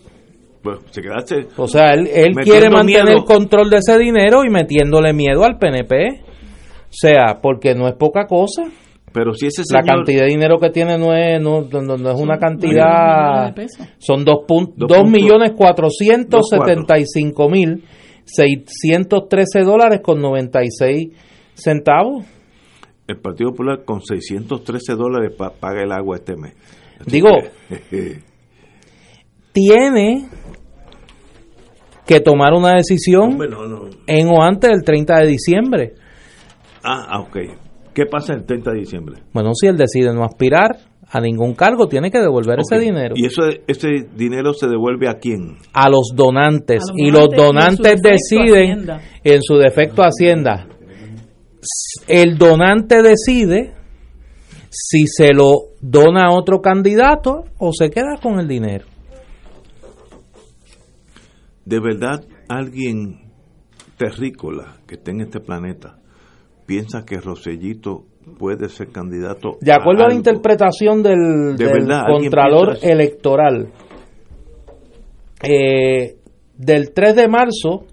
pues 0.63 0.79
se 0.89 1.01
quedaste. 1.01 1.47
O 1.57 1.67
sea, 1.67 1.93
él, 1.93 2.07
él 2.11 2.33
quiere 2.43 2.69
mantener 2.69 3.05
miedo. 3.05 3.17
el 3.19 3.23
control 3.25 3.69
de 3.69 3.77
ese 3.77 3.97
dinero 3.99 4.43
y 4.43 4.49
metiéndole 4.49 5.13
miedo 5.13 5.43
al 5.43 5.59
PNP. 5.59 6.21
O 6.23 6.97
sea, 6.97 7.39
porque 7.41 7.75
no 7.75 7.87
es 7.87 7.93
poca 7.95 8.25
cosa. 8.25 8.63
Pero 9.15 9.33
si 9.33 9.47
ese 9.47 9.61
La 9.71 9.81
señor. 9.81 9.95
cantidad 9.97 10.21
de 10.23 10.27
dinero 10.27 10.59
que 10.59 10.69
tiene 10.69 10.97
no 10.99 11.13
es, 11.15 11.41
no, 11.41 11.61
no- 11.61 11.97
no 11.97 12.11
es 12.11 12.21
una 12.21 12.37
cantidad. 12.37 13.47
de 13.47 13.53
pesos. 13.53 13.87
Son 13.97 14.23
dos 14.25 14.39
pun- 14.47 14.73
Dos 14.75 14.89
dos 14.89 14.97
punto- 14.99 15.05
millones 15.17 15.53
cuatrocientos 15.53 16.49
setenta 16.49 16.99
y 16.99 17.05
cinco 17.05 17.49
mil 17.49 17.83
seiscientos 18.25 19.27
trece 19.29 19.61
dólares 19.61 20.01
con 20.03 20.19
96 20.21 21.13
centavos. 21.53 22.25
El 23.07 23.17
Partido 23.17 23.51
Popular 23.51 23.83
con 23.85 24.01
613 24.01 24.95
dólares 24.95 25.31
pa- 25.37 25.51
paga 25.53 25.81
el 25.83 25.91
agua 25.91 26.17
este 26.17 26.35
mes. 26.35 26.53
Así 26.99 27.11
Digo, 27.11 27.29
que, 27.89 28.19
Tiene 29.53 30.27
que 32.05 32.19
tomar 32.19 32.53
una 32.53 32.73
decisión 32.75 33.31
hombre, 33.33 33.47
no, 33.49 33.65
no. 33.67 33.89
en 34.07 34.27
o 34.27 34.41
antes 34.43 34.69
del 34.69 34.83
30 34.83 35.19
de 35.21 35.27
diciembre. 35.27 35.93
Ah, 36.83 37.05
ah, 37.09 37.19
ok. 37.21 37.37
¿Qué 37.95 38.05
pasa 38.05 38.33
el 38.33 38.45
30 38.45 38.71
de 38.71 38.79
diciembre? 38.79 39.21
Bueno, 39.33 39.51
si 39.55 39.67
él 39.67 39.77
decide 39.77 40.13
no 40.13 40.25
aspirar 40.25 40.77
a 41.09 41.21
ningún 41.21 41.53
cargo, 41.55 41.87
tiene 41.87 42.11
que 42.11 42.19
devolver 42.19 42.59
ese 42.59 42.77
dinero 42.77 43.13
¿Y 43.15 43.25
eso, 43.25 43.43
ese 43.67 44.09
dinero 44.15 44.53
se 44.53 44.67
devuelve 44.67 45.07
a 45.07 45.13
quién? 45.13 45.57
a 45.71 45.89
los 45.89 46.11
donantes. 46.13 46.83
A 46.83 46.91
los 46.91 46.97
y 46.97 47.09
los 47.09 47.29
donantes, 47.29 47.37
y 47.37 47.37
en 47.37 47.37
su 47.37 47.43
donantes 47.43 48.01
defecto, 48.01 48.09
deciden, 48.09 48.71
Hacienda. 48.71 49.01
en 49.23 49.41
su 49.41 49.55
defecto 49.55 50.01
Hacienda, 50.03 50.67
el 52.07 52.37
donante 52.37 53.01
decide 53.01 53.73
si 54.69 55.07
se 55.07 55.33
lo 55.33 55.53
dona 55.79 56.25
a 56.27 56.33
otro 56.33 56.59
candidato 56.59 57.45
o 57.59 57.71
se 57.71 57.89
queda 57.89 58.17
con 58.21 58.41
el 58.41 58.47
dinero. 58.49 58.85
¿De 61.63 61.79
verdad 61.79 62.25
alguien 62.49 63.31
terrícola 63.97 64.77
que 64.85 64.95
esté 64.95 65.11
en 65.11 65.21
este 65.21 65.39
planeta 65.39 65.97
piensa 66.65 67.05
que 67.05 67.17
Rosellito 67.17 68.05
puede 68.37 68.69
ser 68.69 68.89
candidato? 68.89 69.57
De 69.61 69.71
acuerdo 69.71 70.05
a 70.05 70.09
la 70.09 70.15
interpretación 70.15 71.03
del, 71.03 71.55
De 71.57 71.65
del 71.65 71.73
verdad, 71.73 72.05
¿alguien 72.05 72.31
Contralor? 72.31 72.77
Electoral, 72.81 73.69
eh, 75.43 76.15
del 76.57 76.93
3 76.93 77.15
de 77.15 77.27
marzo 77.27 77.85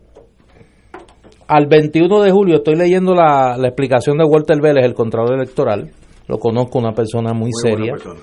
al 1.46 1.66
21 1.66 2.22
de 2.22 2.30
julio, 2.30 2.56
estoy 2.56 2.76
leyendo 2.76 3.14
la, 3.14 3.56
la 3.58 3.68
explicación 3.68 4.16
de 4.18 4.24
Walter 4.24 4.60
Vélez, 4.60 4.84
el 4.84 4.94
Contralor 4.94 5.34
Electoral, 5.34 5.90
lo 6.28 6.38
conozco, 6.38 6.78
una 6.78 6.92
persona 6.92 7.34
muy, 7.34 7.50
seria. 7.52 7.92
persona. 7.92 8.20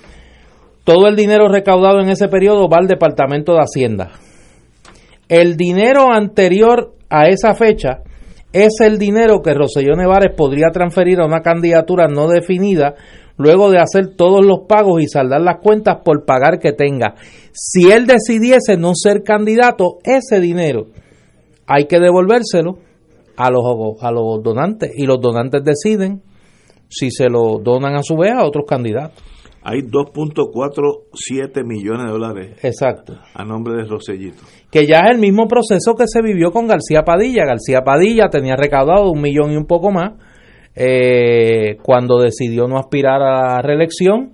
Todo 0.84 1.08
el 1.08 1.16
dinero 1.16 1.48
recaudado 1.48 2.00
en 2.00 2.10
ese 2.10 2.28
periodo 2.30 2.68
va 2.68 2.78
al 2.78 2.88
Departamento 2.88 3.54
de 3.54 3.60
Hacienda. 3.60 4.12
El 5.28 5.56
dinero 5.56 6.12
anterior 6.12 6.96
a 7.10 7.28
esa 7.28 7.54
fecha 7.54 8.00
es 8.52 8.80
el 8.82 8.98
dinero 8.98 9.42
que 9.42 9.54
Roselló 9.54 9.96
Nevares 9.96 10.36
podría 10.36 10.70
transferir 10.72 11.20
a 11.20 11.26
una 11.26 11.42
candidatura 11.42 12.08
no 12.08 12.28
definida 12.28 12.96
luego 13.38 13.72
de 13.72 13.80
hacer 13.80 14.16
todos 14.16 14.46
los 14.46 14.68
pagos 14.68 15.02
y 15.02 15.08
saldar 15.08 15.42
las 15.42 15.60
cuentas 15.62 16.00
por 16.04 16.26
pagar 16.26 16.60
que 16.60 16.74
tenga. 16.74 17.16
Si 17.54 17.92
él 17.92 18.06
decidiese 18.06 18.76
no 18.78 18.92
ser 18.94 19.24
candidato, 19.24 20.00
ese 20.04 20.40
dinero 20.40 20.88
hay 21.66 21.86
que 21.86 22.00
devolvérselo 22.00 22.80
a 23.38 23.50
los, 23.50 24.02
a 24.02 24.12
los 24.12 24.44
donantes 24.44 24.92
y 24.96 25.06
los 25.06 25.22
donantes 25.22 25.64
deciden 25.64 26.22
si 26.90 27.12
se 27.12 27.30
lo 27.30 27.60
donan 27.64 27.96
a 27.96 28.04
su 28.04 28.18
vez 28.18 28.32
a 28.32 28.44
otros 28.44 28.66
candidatos. 28.68 29.24
Hay 29.70 29.82
2.47 29.82 31.64
millones 31.64 32.08
de 32.08 32.12
dólares 32.12 32.58
Exacto. 32.64 33.20
a 33.36 33.46
nombre 33.46 33.76
de 33.76 33.84
Rosellito. 33.84 34.42
que 34.72 34.88
ya 34.88 35.02
es 35.06 35.12
el 35.12 35.20
mismo 35.20 35.48
proceso 35.48 35.94
que 35.96 36.06
se 36.08 36.24
vivió 36.24 36.50
con 36.52 36.66
García 36.66 37.04
Padilla. 37.04 37.46
García 37.46 37.82
Padilla 37.84 38.30
tenía 38.32 38.56
recaudado 38.56 39.12
un 39.12 39.22
millón 39.22 39.52
y 39.52 39.58
un 39.58 39.68
poco 39.68 39.92
más 39.92 40.14
eh, 40.76 41.78
cuando 41.84 42.20
decidió 42.20 42.68
no 42.68 42.80
aspirar 42.80 43.22
a 43.22 43.58
la 43.58 43.62
reelección 43.62 44.34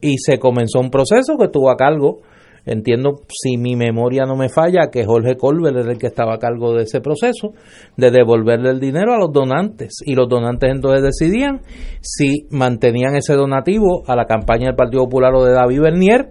y 0.00 0.18
se 0.18 0.38
comenzó 0.38 0.78
un 0.78 0.90
proceso 0.90 1.36
que 1.36 1.48
tuvo 1.48 1.72
a 1.72 1.76
cargo, 1.76 2.20
entiendo 2.68 3.22
si 3.28 3.56
mi 3.56 3.76
memoria 3.76 4.24
no 4.24 4.36
me 4.36 4.48
falla, 4.48 4.90
que 4.92 5.04
Jorge 5.04 5.36
Colbert 5.36 5.76
era 5.76 5.90
el 5.90 5.98
que 5.98 6.06
estaba 6.06 6.34
a 6.34 6.38
cargo 6.38 6.74
de 6.74 6.84
ese 6.84 7.00
proceso, 7.00 7.52
de 7.96 8.10
devolverle 8.10 8.70
el 8.70 8.80
dinero 8.80 9.12
a 9.14 9.18
los 9.18 9.32
donantes. 9.32 9.96
Y 10.04 10.14
los 10.14 10.28
donantes 10.28 10.70
entonces 10.72 11.02
decidían 11.02 11.60
si 12.00 12.46
mantenían 12.50 13.16
ese 13.16 13.34
donativo 13.34 14.02
a 14.06 14.14
la 14.14 14.26
campaña 14.26 14.66
del 14.66 14.76
Partido 14.76 15.04
Popular 15.04 15.34
o 15.34 15.44
de 15.44 15.52
David 15.52 15.80
Bernier 15.80 16.28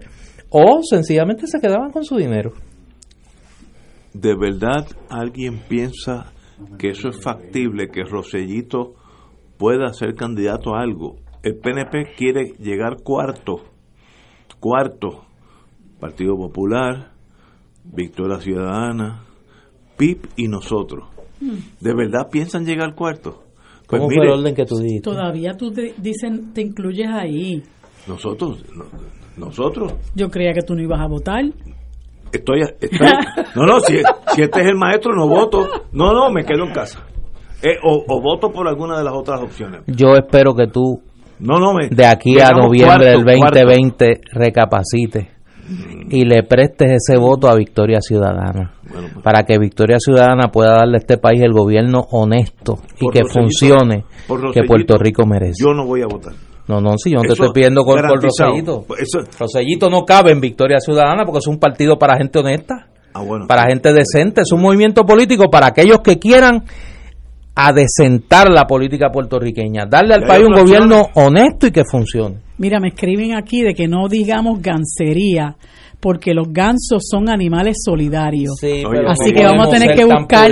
o 0.50 0.80
sencillamente 0.82 1.46
se 1.46 1.60
quedaban 1.60 1.90
con 1.90 2.04
su 2.04 2.16
dinero. 2.16 2.52
¿De 4.14 4.34
verdad 4.34 4.86
alguien 5.10 5.60
piensa 5.68 6.32
que 6.78 6.88
eso 6.90 7.08
es 7.08 7.20
factible, 7.20 7.88
que 7.88 8.02
Rosellito 8.04 8.94
pueda 9.58 9.92
ser 9.92 10.14
candidato 10.14 10.74
a 10.74 10.80
algo? 10.80 11.16
El 11.42 11.58
PNP 11.58 12.14
quiere 12.16 12.52
llegar 12.58 13.02
cuarto, 13.04 13.62
cuarto, 14.58 15.27
Partido 16.00 16.36
Popular, 16.36 17.10
Victoria 17.84 18.38
Ciudadana, 18.40 19.22
PIP 19.96 20.26
y 20.36 20.48
nosotros. 20.48 21.08
¿De 21.80 21.94
verdad 21.94 22.28
piensan 22.30 22.64
llegar 22.64 22.94
cuarto? 22.94 23.42
Pues 23.86 24.00
¿Cómo 24.00 24.10
fue 24.10 24.24
el 24.26 24.32
orden 24.40 24.54
que 24.54 24.64
tú 24.66 24.76
dijiste? 24.78 25.02
Todavía 25.10 25.54
tú 25.56 25.70
te, 25.70 25.94
dicen, 25.98 26.52
te 26.52 26.60
incluyes 26.62 27.08
ahí. 27.08 27.62
nosotros, 28.06 28.62
no- 28.76 28.84
nosotros, 29.36 29.92
Yo 30.16 30.28
creía 30.30 30.52
que 30.52 30.62
tú 30.62 30.74
no 30.74 30.82
ibas 30.82 31.00
a 31.00 31.06
votar. 31.06 31.44
estoy, 32.32 32.60
estoy- 32.80 33.08
no, 33.54 33.64
no, 33.66 33.80
si, 33.80 33.98
si 34.34 34.42
este 34.42 34.60
es 34.60 34.66
el 34.66 34.74
maestro 34.76 35.14
no 35.14 35.28
voto, 35.28 35.66
no, 35.92 36.12
no, 36.12 36.30
me 36.30 36.44
quedo 36.44 36.64
en 36.64 36.72
casa. 36.72 37.04
Eh, 37.62 37.76
o, 37.82 38.04
o 38.06 38.20
voto 38.20 38.50
por 38.52 38.68
alguna 38.68 38.98
de 38.98 39.04
las 39.04 39.14
otras 39.14 39.40
opciones. 39.40 39.82
Yo 39.86 40.14
espero 40.16 40.54
que 40.54 40.66
tú 40.68 41.00
No, 41.40 41.58
no, 41.58 41.72
me. 41.72 41.88
de 41.88 42.06
aquí 42.06 42.38
a 42.40 42.50
noviembre 42.50 42.86
cuarto, 42.86 43.04
del 43.04 43.38
cuarto. 43.38 43.58
2020 43.60 44.20
recapacites 44.32 45.28
y 46.10 46.24
le 46.24 46.42
prestes 46.42 46.92
ese 46.92 47.18
voto 47.18 47.48
a 47.48 47.54
Victoria 47.54 48.00
Ciudadana 48.00 48.72
Bueno, 48.90 49.08
pues, 49.12 49.22
para 49.22 49.42
que 49.44 49.58
Victoria 49.58 49.98
Ciudadana 49.98 50.48
pueda 50.50 50.72
darle 50.78 50.96
a 50.96 51.00
este 51.00 51.18
país 51.18 51.42
el 51.42 51.52
gobierno 51.52 52.06
honesto 52.10 52.78
y 52.96 53.04
Por 53.04 53.12
que 53.12 53.20
funcione 53.24 54.04
que 54.52 54.62
Puerto 54.64 54.96
Rico 54.96 55.26
merece. 55.26 55.62
Yo 55.62 55.74
no 55.74 55.86
voy 55.86 56.02
a 56.02 56.06
votar. 56.06 56.32
no, 56.66 56.80
no, 56.80 56.96
si 56.96 57.10
yo 57.10 57.16
no 57.16 57.22
te 57.22 57.32
Eso 57.32 57.44
estoy 57.44 57.52
pidiendo 57.52 57.84
por, 57.84 58.00
por. 58.00 58.22
Rosellito. 58.22 58.86
Eso, 58.98 59.20
Rosellito 59.38 59.90
no 59.90 60.04
cabe 60.04 60.32
en 60.32 60.40
Victoria 60.40 60.78
Ciudadana 60.80 61.24
porque 61.24 61.38
es 61.38 61.46
un 61.46 61.58
partido 61.58 61.98
para 61.98 62.16
gente 62.16 62.38
honesta. 62.38 62.88
ah, 63.12 63.22
bueno. 63.22 63.46
para 63.46 63.64
gente 63.68 63.92
decente, 63.92 64.42
es 64.42 64.52
un 64.52 64.62
movimiento 64.62 65.04
político 65.04 65.50
para 65.50 65.66
aquellos 65.66 66.00
que 66.00 66.18
quieran 66.18 66.64
adecentar 67.60 68.48
la 68.50 68.66
política 68.66 69.10
puertorriqueña, 69.10 69.84
darle 69.86 70.14
al 70.14 70.22
país 70.22 70.46
un 70.46 70.54
gobierno 70.54 71.02
honesto 71.14 71.66
y 71.66 71.72
que 71.72 71.82
funcione. 71.90 72.36
Mira, 72.58 72.78
me 72.80 72.88
escriben 72.88 73.36
aquí 73.36 73.62
de 73.62 73.74
que 73.74 73.88
no 73.88 74.08
digamos 74.08 74.60
gancería, 74.62 75.56
porque 76.00 76.32
los 76.32 76.52
gansos 76.52 77.02
son 77.10 77.28
animales 77.28 77.78
solidarios. 77.84 78.54
Oye, 78.62 78.84
Así 79.08 79.32
no 79.32 79.36
que 79.40 79.44
vamos 79.44 79.66
a 79.66 79.70
tener 79.72 79.96
que 79.96 80.04
buscar, 80.04 80.50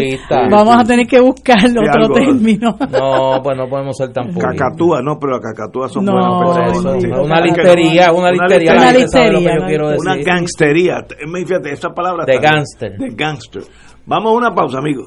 vamos 0.51 0.77
a 0.77 0.85
tener 0.85 1.07
que 1.07 1.21
buscar 1.21 1.61
Sí, 1.61 1.69
otro 1.79 2.03
algo. 2.03 2.15
término. 2.15 2.77
No, 2.91 3.41
pues 3.43 3.57
no 3.57 3.69
podemos 3.69 3.97
ser 3.97 4.13
tan 4.13 4.25
puristas. 4.33 4.57
Cacatúa, 4.57 5.01
no, 5.03 5.17
pero 5.21 5.35
las 5.35 5.43
cacatúas 5.43 5.93
son 5.93 6.05
No, 6.05 6.13
buenas 6.13 6.43
Por 6.43 6.65
personas. 6.65 6.97
eso, 6.97 7.01
sí. 7.01 7.07
una 7.25 7.41
listería, 7.41 8.13
una 8.13 8.31
listería, 8.33 8.73
Una 8.73 8.93
listería, 8.93 9.59
yo 9.61 9.67
quiero 9.67 9.87
una 9.91 9.97
Una 9.99 10.17
gangstería. 10.17 10.95
Eh, 11.11 11.45
Fíjate, 11.47 11.71
esa 11.73 11.91
palabra. 11.91 12.25
De 12.25 12.39
gangster. 12.39 12.99
De 12.99 13.09
gangster. 13.15 13.63
Vamos 14.07 14.33
a 14.33 14.37
una 14.37 14.53
pausa, 14.55 14.79
amigos. 14.79 15.07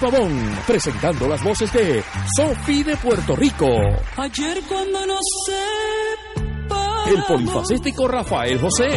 Pavón, 0.00 0.58
presentando 0.66 1.28
las 1.28 1.42
voces 1.42 1.72
de 1.72 2.02
Sofi 2.36 2.82
de 2.82 2.96
Puerto 2.96 3.36
Rico. 3.36 3.66
Ayer 4.16 4.62
cuando 4.68 5.06
no 5.06 5.16
sé 5.46 6.44
el 7.06 7.22
polifacético 7.24 8.08
Rafael 8.08 8.58
José. 8.58 8.88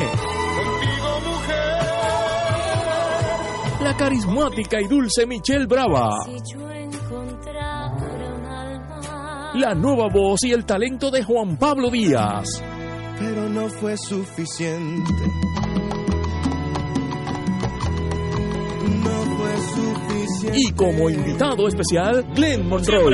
La 3.81 3.95
carismática 3.97 4.79
y 4.81 4.87
dulce 4.87 5.25
Michelle 5.25 5.65
Brava. 5.65 6.09
La 9.55 9.73
nueva 9.73 10.07
voz 10.09 10.43
y 10.43 10.51
el 10.51 10.65
talento 10.65 11.11
de 11.11 11.23
Juan 11.23 11.57
Pablo 11.57 11.89
Díaz. 11.89 12.63
Pero 13.19 13.49
no 13.49 13.67
fue 13.69 13.97
suficiente. 13.97 15.13
No 19.03 19.09
fue 19.09 19.35
suficiente. 19.35 19.36
Y 20.53 20.71
como 20.71 21.09
invitado 21.09 21.67
especial, 21.67 22.25
Glenn 22.35 22.67
Monroy. 22.67 23.13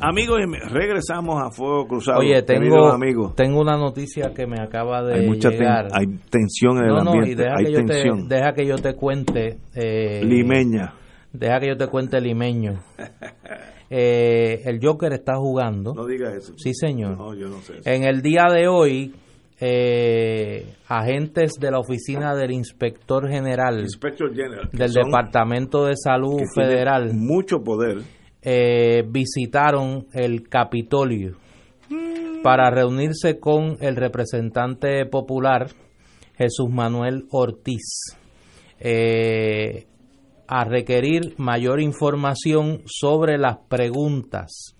Amigos, 0.00 0.38
regresamos 0.70 1.42
a 1.42 1.50
Fuego 1.50 1.88
Cruzado. 1.88 2.20
Oye, 2.20 2.40
tengo, 2.42 3.34
tengo 3.34 3.60
una 3.60 3.76
noticia 3.76 4.32
que 4.32 4.46
me 4.46 4.60
acaba 4.60 5.02
de 5.02 5.14
hay 5.14 5.26
mucha 5.26 5.50
llegar. 5.50 5.88
hay 5.92 6.06
tensión 6.30 6.78
en 6.78 6.84
el 6.84 6.90
no, 6.90 7.10
ambiente, 7.10 7.30
y 7.30 7.34
deja 7.34 7.54
hay 7.58 7.64
que 7.64 7.72
yo 7.72 7.84
tensión. 7.84 8.28
Te, 8.28 8.34
deja 8.36 8.52
que 8.52 8.66
yo 8.66 8.76
te 8.76 8.94
cuente. 8.94 9.58
Eh, 9.74 10.22
Limeña. 10.24 10.94
Deja 11.32 11.58
que 11.58 11.66
yo 11.66 11.76
te 11.76 11.88
cuente 11.88 12.20
limeño. 12.20 12.78
Eh, 13.90 14.62
el 14.64 14.80
Joker 14.82 15.12
está 15.12 15.36
jugando. 15.36 15.94
No 15.94 16.06
digas 16.06 16.34
eso. 16.34 16.54
Sí, 16.56 16.72
señor. 16.74 17.16
No, 17.16 17.34
yo 17.34 17.48
no 17.48 17.60
sé 17.60 17.78
eso. 17.78 17.88
En 17.90 18.04
el 18.04 18.20
día 18.20 18.46
de 18.52 18.66
hoy, 18.68 19.14
eh, 19.60 20.74
agentes 20.88 21.52
de 21.60 21.70
la 21.70 21.78
oficina 21.78 22.34
del 22.34 22.50
inspector 22.52 23.28
general 23.28 23.80
Inspector 23.80 24.34
General, 24.34 24.68
que 24.70 24.76
del 24.76 24.92
Departamento 24.92 25.86
de 25.86 25.94
Salud 25.96 26.40
Federal 26.54 27.14
mucho 27.14 27.60
poder. 27.62 27.98
eh, 28.42 29.02
visitaron 29.08 30.06
el 30.12 30.48
Capitolio 30.48 31.36
para 32.42 32.70
reunirse 32.70 33.38
con 33.40 33.76
el 33.80 33.96
representante 33.96 35.06
popular 35.06 35.68
Jesús 36.36 36.68
Manuel 36.70 37.24
Ortiz 37.30 38.14
eh, 38.78 39.86
a 40.48 40.64
requerir 40.64 41.34
mayor 41.38 41.80
información 41.80 42.82
sobre 42.86 43.38
las 43.38 43.58
preguntas 43.68 44.76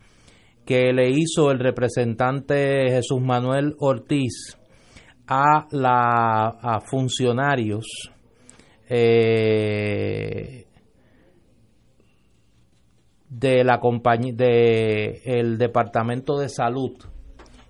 que 0.64 0.92
le 0.92 1.10
hizo 1.10 1.50
el 1.50 1.60
representante 1.60 2.90
Jesús 2.90 3.20
Manuel 3.20 3.76
Ortiz 3.78 4.58
a, 5.28 5.66
la, 5.70 6.46
a 6.60 6.80
funcionarios 6.80 7.86
eh, 8.88 10.66
de 13.28 13.64
la 13.64 13.78
compañía 13.80 14.32
de 14.34 15.20
el 15.24 15.58
departamento 15.58 16.38
de 16.38 16.48
salud 16.48 16.92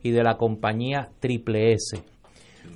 y 0.03 0.11
de 0.11 0.23
la 0.23 0.37
compañía 0.37 1.09
Triple 1.21 1.73
S. 1.73 2.03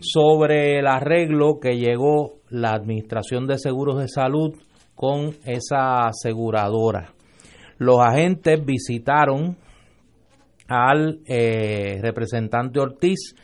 Sobre 0.01 0.79
el 0.79 0.87
arreglo 0.87 1.61
que 1.61 1.77
llegó 1.77 2.41
la 2.49 2.71
administración 2.71 3.47
de 3.47 3.59
seguros 3.59 3.99
de 3.99 4.09
salud 4.09 4.55
con 5.01 5.31
esa 5.47 6.09
aseguradora. 6.09 7.15
Los 7.79 8.01
agentes 8.01 8.63
visitaron 8.63 9.57
al 10.69 11.21
eh, 11.25 12.01
representante 12.03 12.81
Ortiz 12.81 13.35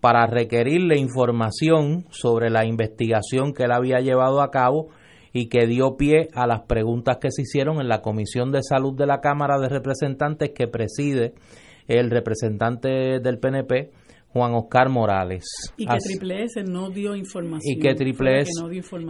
para 0.00 0.28
requerirle 0.28 0.98
información 0.98 2.04
sobre 2.10 2.48
la 2.48 2.64
investigación 2.64 3.52
que 3.52 3.64
él 3.64 3.72
había 3.72 3.98
llevado 3.98 4.40
a 4.40 4.52
cabo 4.52 4.90
y 5.32 5.48
que 5.48 5.66
dio 5.66 5.96
pie 5.96 6.28
a 6.32 6.46
las 6.46 6.60
preguntas 6.60 7.18
que 7.20 7.32
se 7.32 7.42
hicieron 7.42 7.80
en 7.80 7.88
la 7.88 8.02
Comisión 8.02 8.52
de 8.52 8.62
Salud 8.62 8.96
de 8.96 9.06
la 9.06 9.20
Cámara 9.20 9.58
de 9.58 9.68
Representantes 9.68 10.52
que 10.54 10.68
preside 10.68 11.34
el 11.88 12.10
representante 12.10 13.18
del 13.18 13.40
PNP, 13.40 13.90
Juan 14.32 14.54
Oscar 14.54 14.88
Morales. 14.88 15.44
Y 15.76 15.86
que 15.86 15.96
Triple 15.96 16.44
S 16.44 16.62
no 16.62 16.90
dio 16.90 17.16
información. 17.16 17.62
Y 17.64 17.80
que 17.80 17.94
Triple 17.94 18.40
S, 18.40 18.50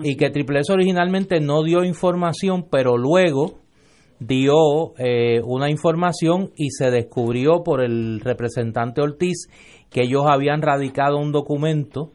y 0.03 0.17
que 0.17 0.31
Triple 0.31 0.61
S 0.61 0.73
originalmente 0.73 1.41
no 1.41 1.63
dio 1.63 1.85
información, 1.85 2.67
pero 2.71 2.97
luego 2.97 3.61
dio 4.19 4.95
eh, 4.99 5.41
una 5.45 5.71
información 5.71 6.51
y 6.57 6.71
se 6.71 6.91
descubrió 6.91 7.63
por 7.65 7.83
el 7.83 8.21
representante 8.21 9.01
Ortiz 9.01 9.49
que 9.91 10.03
ellos 10.03 10.25
habían 10.29 10.63
radicado 10.63 11.19
un 11.19 11.33
documento 11.33 12.13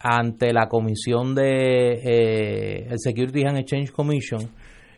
ante 0.00 0.52
la 0.52 0.68
comisión 0.68 1.34
de 1.34 1.92
eh, 1.92 2.86
el 2.90 2.98
Security 2.98 3.42
and 3.46 3.58
Exchange 3.58 3.90
Commission 3.90 4.48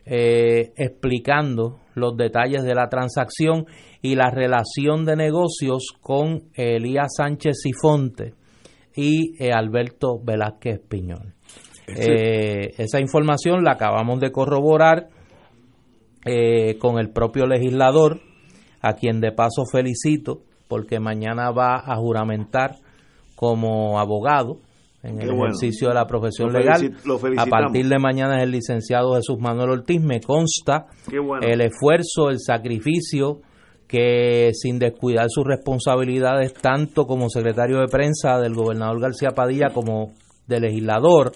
eh, 0.05 0.71
explicando 0.75 1.79
los 1.95 2.15
detalles 2.15 2.63
de 2.63 2.73
la 2.73 2.89
transacción 2.89 3.65
y 4.01 4.15
la 4.15 4.31
relación 4.31 5.05
de 5.05 5.15
negocios 5.15 5.87
con 6.01 6.43
Elías 6.53 7.15
Sánchez 7.17 7.61
Sifonte 7.61 8.33
y 8.95 9.43
eh, 9.43 9.51
Alberto 9.53 10.19
Velázquez 10.23 10.79
Piñol. 10.87 11.33
esa 11.87 12.99
información 12.99 13.63
la 13.63 13.73
acabamos 13.73 14.19
de 14.19 14.31
corroborar 14.31 15.09
con 16.79 16.99
el 16.99 17.09
propio 17.09 17.47
legislador, 17.47 18.21
a 18.79 18.93
quien 18.93 19.19
de 19.19 19.31
paso 19.31 19.63
felicito 19.71 20.43
porque 20.71 21.01
mañana 21.01 21.51
va 21.51 21.83
a 21.85 21.97
juramentar 21.97 22.77
como 23.35 23.99
abogado 23.99 24.59
en 25.03 25.21
el 25.21 25.29
ejercicio 25.31 25.87
de 25.87 25.95
la 25.95 26.05
profesión 26.05 26.53
legal. 26.53 26.93
A 27.37 27.45
partir 27.45 27.87
de 27.87 27.99
mañana 27.99 28.37
es 28.37 28.43
el 28.43 28.51
licenciado 28.51 29.15
Jesús 29.15 29.39
Manuel 29.39 29.71
Ortiz. 29.71 30.01
Me 30.01 30.21
consta 30.21 30.87
el 31.41 31.61
esfuerzo, 31.61 32.29
el 32.29 32.39
sacrificio 32.39 33.41
que 33.87 34.51
sin 34.53 34.79
descuidar 34.79 35.25
sus 35.29 35.45
responsabilidades 35.45 36.53
tanto 36.53 37.05
como 37.05 37.29
secretario 37.29 37.79
de 37.79 37.87
prensa 37.87 38.39
del 38.39 38.53
gobernador 38.53 39.01
García 39.01 39.31
Padilla 39.31 39.71
como 39.73 40.13
de 40.47 40.61
legislador, 40.61 41.33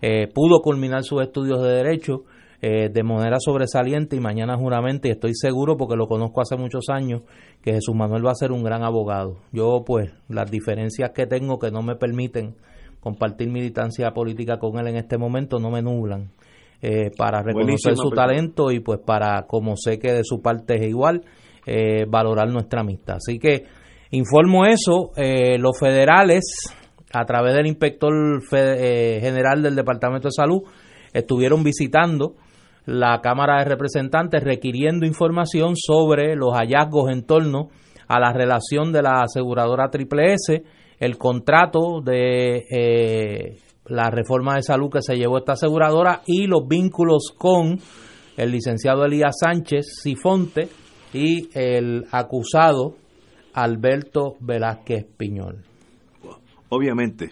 eh, 0.00 0.28
pudo 0.32 0.60
culminar 0.60 1.02
sus 1.02 1.22
estudios 1.22 1.60
de 1.60 1.70
derecho 1.70 2.22
eh, 2.60 2.88
de 2.88 3.02
manera 3.02 3.38
sobresaliente 3.40 4.16
y 4.16 4.20
mañana 4.20 4.56
juramente 4.56 5.08
y 5.08 5.12
estoy 5.12 5.32
seguro 5.34 5.76
porque 5.76 5.96
lo 5.96 6.06
conozco 6.06 6.40
hace 6.40 6.56
muchos 6.56 6.88
años 6.88 7.22
que 7.62 7.72
Jesús 7.72 7.94
Manuel 7.94 8.26
va 8.26 8.32
a 8.32 8.34
ser 8.34 8.52
un 8.52 8.62
gran 8.62 8.84
abogado. 8.84 9.38
Yo 9.52 9.82
pues 9.84 10.12
las 10.28 10.50
diferencias 10.50 11.10
que 11.12 11.26
tengo 11.26 11.58
que 11.58 11.70
no 11.70 11.82
me 11.82 11.96
permiten 11.96 12.56
compartir 13.00 13.48
militancia 13.48 14.10
política 14.12 14.58
con 14.58 14.78
él 14.78 14.88
en 14.88 14.96
este 14.96 15.18
momento 15.18 15.58
no 15.58 15.70
me 15.70 15.82
nublan 15.82 16.30
eh, 16.80 17.10
para 17.16 17.42
reconocer 17.42 17.96
su 17.96 18.10
talento 18.10 18.70
y 18.70 18.80
pues 18.80 19.00
para, 19.04 19.46
como 19.48 19.76
sé 19.76 19.98
que 19.98 20.12
de 20.12 20.22
su 20.22 20.40
parte 20.40 20.76
es 20.76 20.88
igual, 20.88 21.22
eh, 21.66 22.04
valorar 22.08 22.48
nuestra 22.48 22.82
amistad. 22.82 23.16
Así 23.16 23.38
que 23.38 23.64
informo 24.10 24.64
eso, 24.64 25.10
eh, 25.16 25.58
los 25.58 25.78
federales, 25.78 26.44
a 27.12 27.24
través 27.24 27.54
del 27.54 27.66
inspector 27.66 28.12
general 28.48 29.62
del 29.62 29.74
Departamento 29.74 30.28
de 30.28 30.32
Salud, 30.32 30.62
estuvieron 31.12 31.64
visitando 31.64 32.36
la 32.86 33.20
Cámara 33.20 33.58
de 33.58 33.64
Representantes 33.64 34.42
requiriendo 34.42 35.04
información 35.04 35.74
sobre 35.74 36.36
los 36.36 36.54
hallazgos 36.54 37.10
en 37.10 37.24
torno 37.24 37.70
a 38.06 38.20
la 38.20 38.32
relación 38.32 38.92
de 38.92 39.02
la 39.02 39.22
aseguradora 39.22 39.90
Triple 39.90 40.34
S 40.34 40.62
el 40.98 41.16
contrato 41.16 42.00
de 42.00 42.64
eh, 42.70 43.58
la 43.86 44.10
reforma 44.10 44.56
de 44.56 44.62
salud 44.62 44.90
que 44.90 45.02
se 45.02 45.16
llevó 45.16 45.38
esta 45.38 45.52
aseguradora 45.52 46.22
y 46.26 46.46
los 46.46 46.66
vínculos 46.68 47.34
con 47.36 47.78
el 48.36 48.52
licenciado 48.52 49.04
Elías 49.04 49.36
Sánchez 49.40 49.86
Sifonte 50.02 50.68
y 51.12 51.48
el 51.54 52.04
acusado 52.10 52.94
Alberto 53.54 54.36
Velázquez 54.40 55.06
Piñol. 55.16 55.64
Obviamente, 56.68 57.30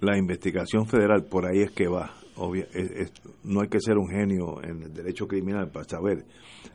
la 0.00 0.18
investigación 0.18 0.86
federal 0.86 1.24
por 1.24 1.46
ahí 1.46 1.62
es 1.62 1.70
que 1.70 1.88
va. 1.88 2.14
no 3.44 3.60
hay 3.60 3.68
que 3.68 3.80
ser 3.80 3.96
un 3.96 4.08
genio 4.08 4.62
en 4.62 4.82
el 4.82 4.92
derecho 4.92 5.26
criminal 5.26 5.70
para 5.70 5.84
saber 5.88 6.24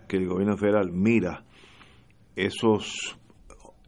que 0.07 0.17
el 0.17 0.27
gobierno 0.27 0.57
federal 0.57 0.91
mira 0.91 1.43
esos 2.35 3.17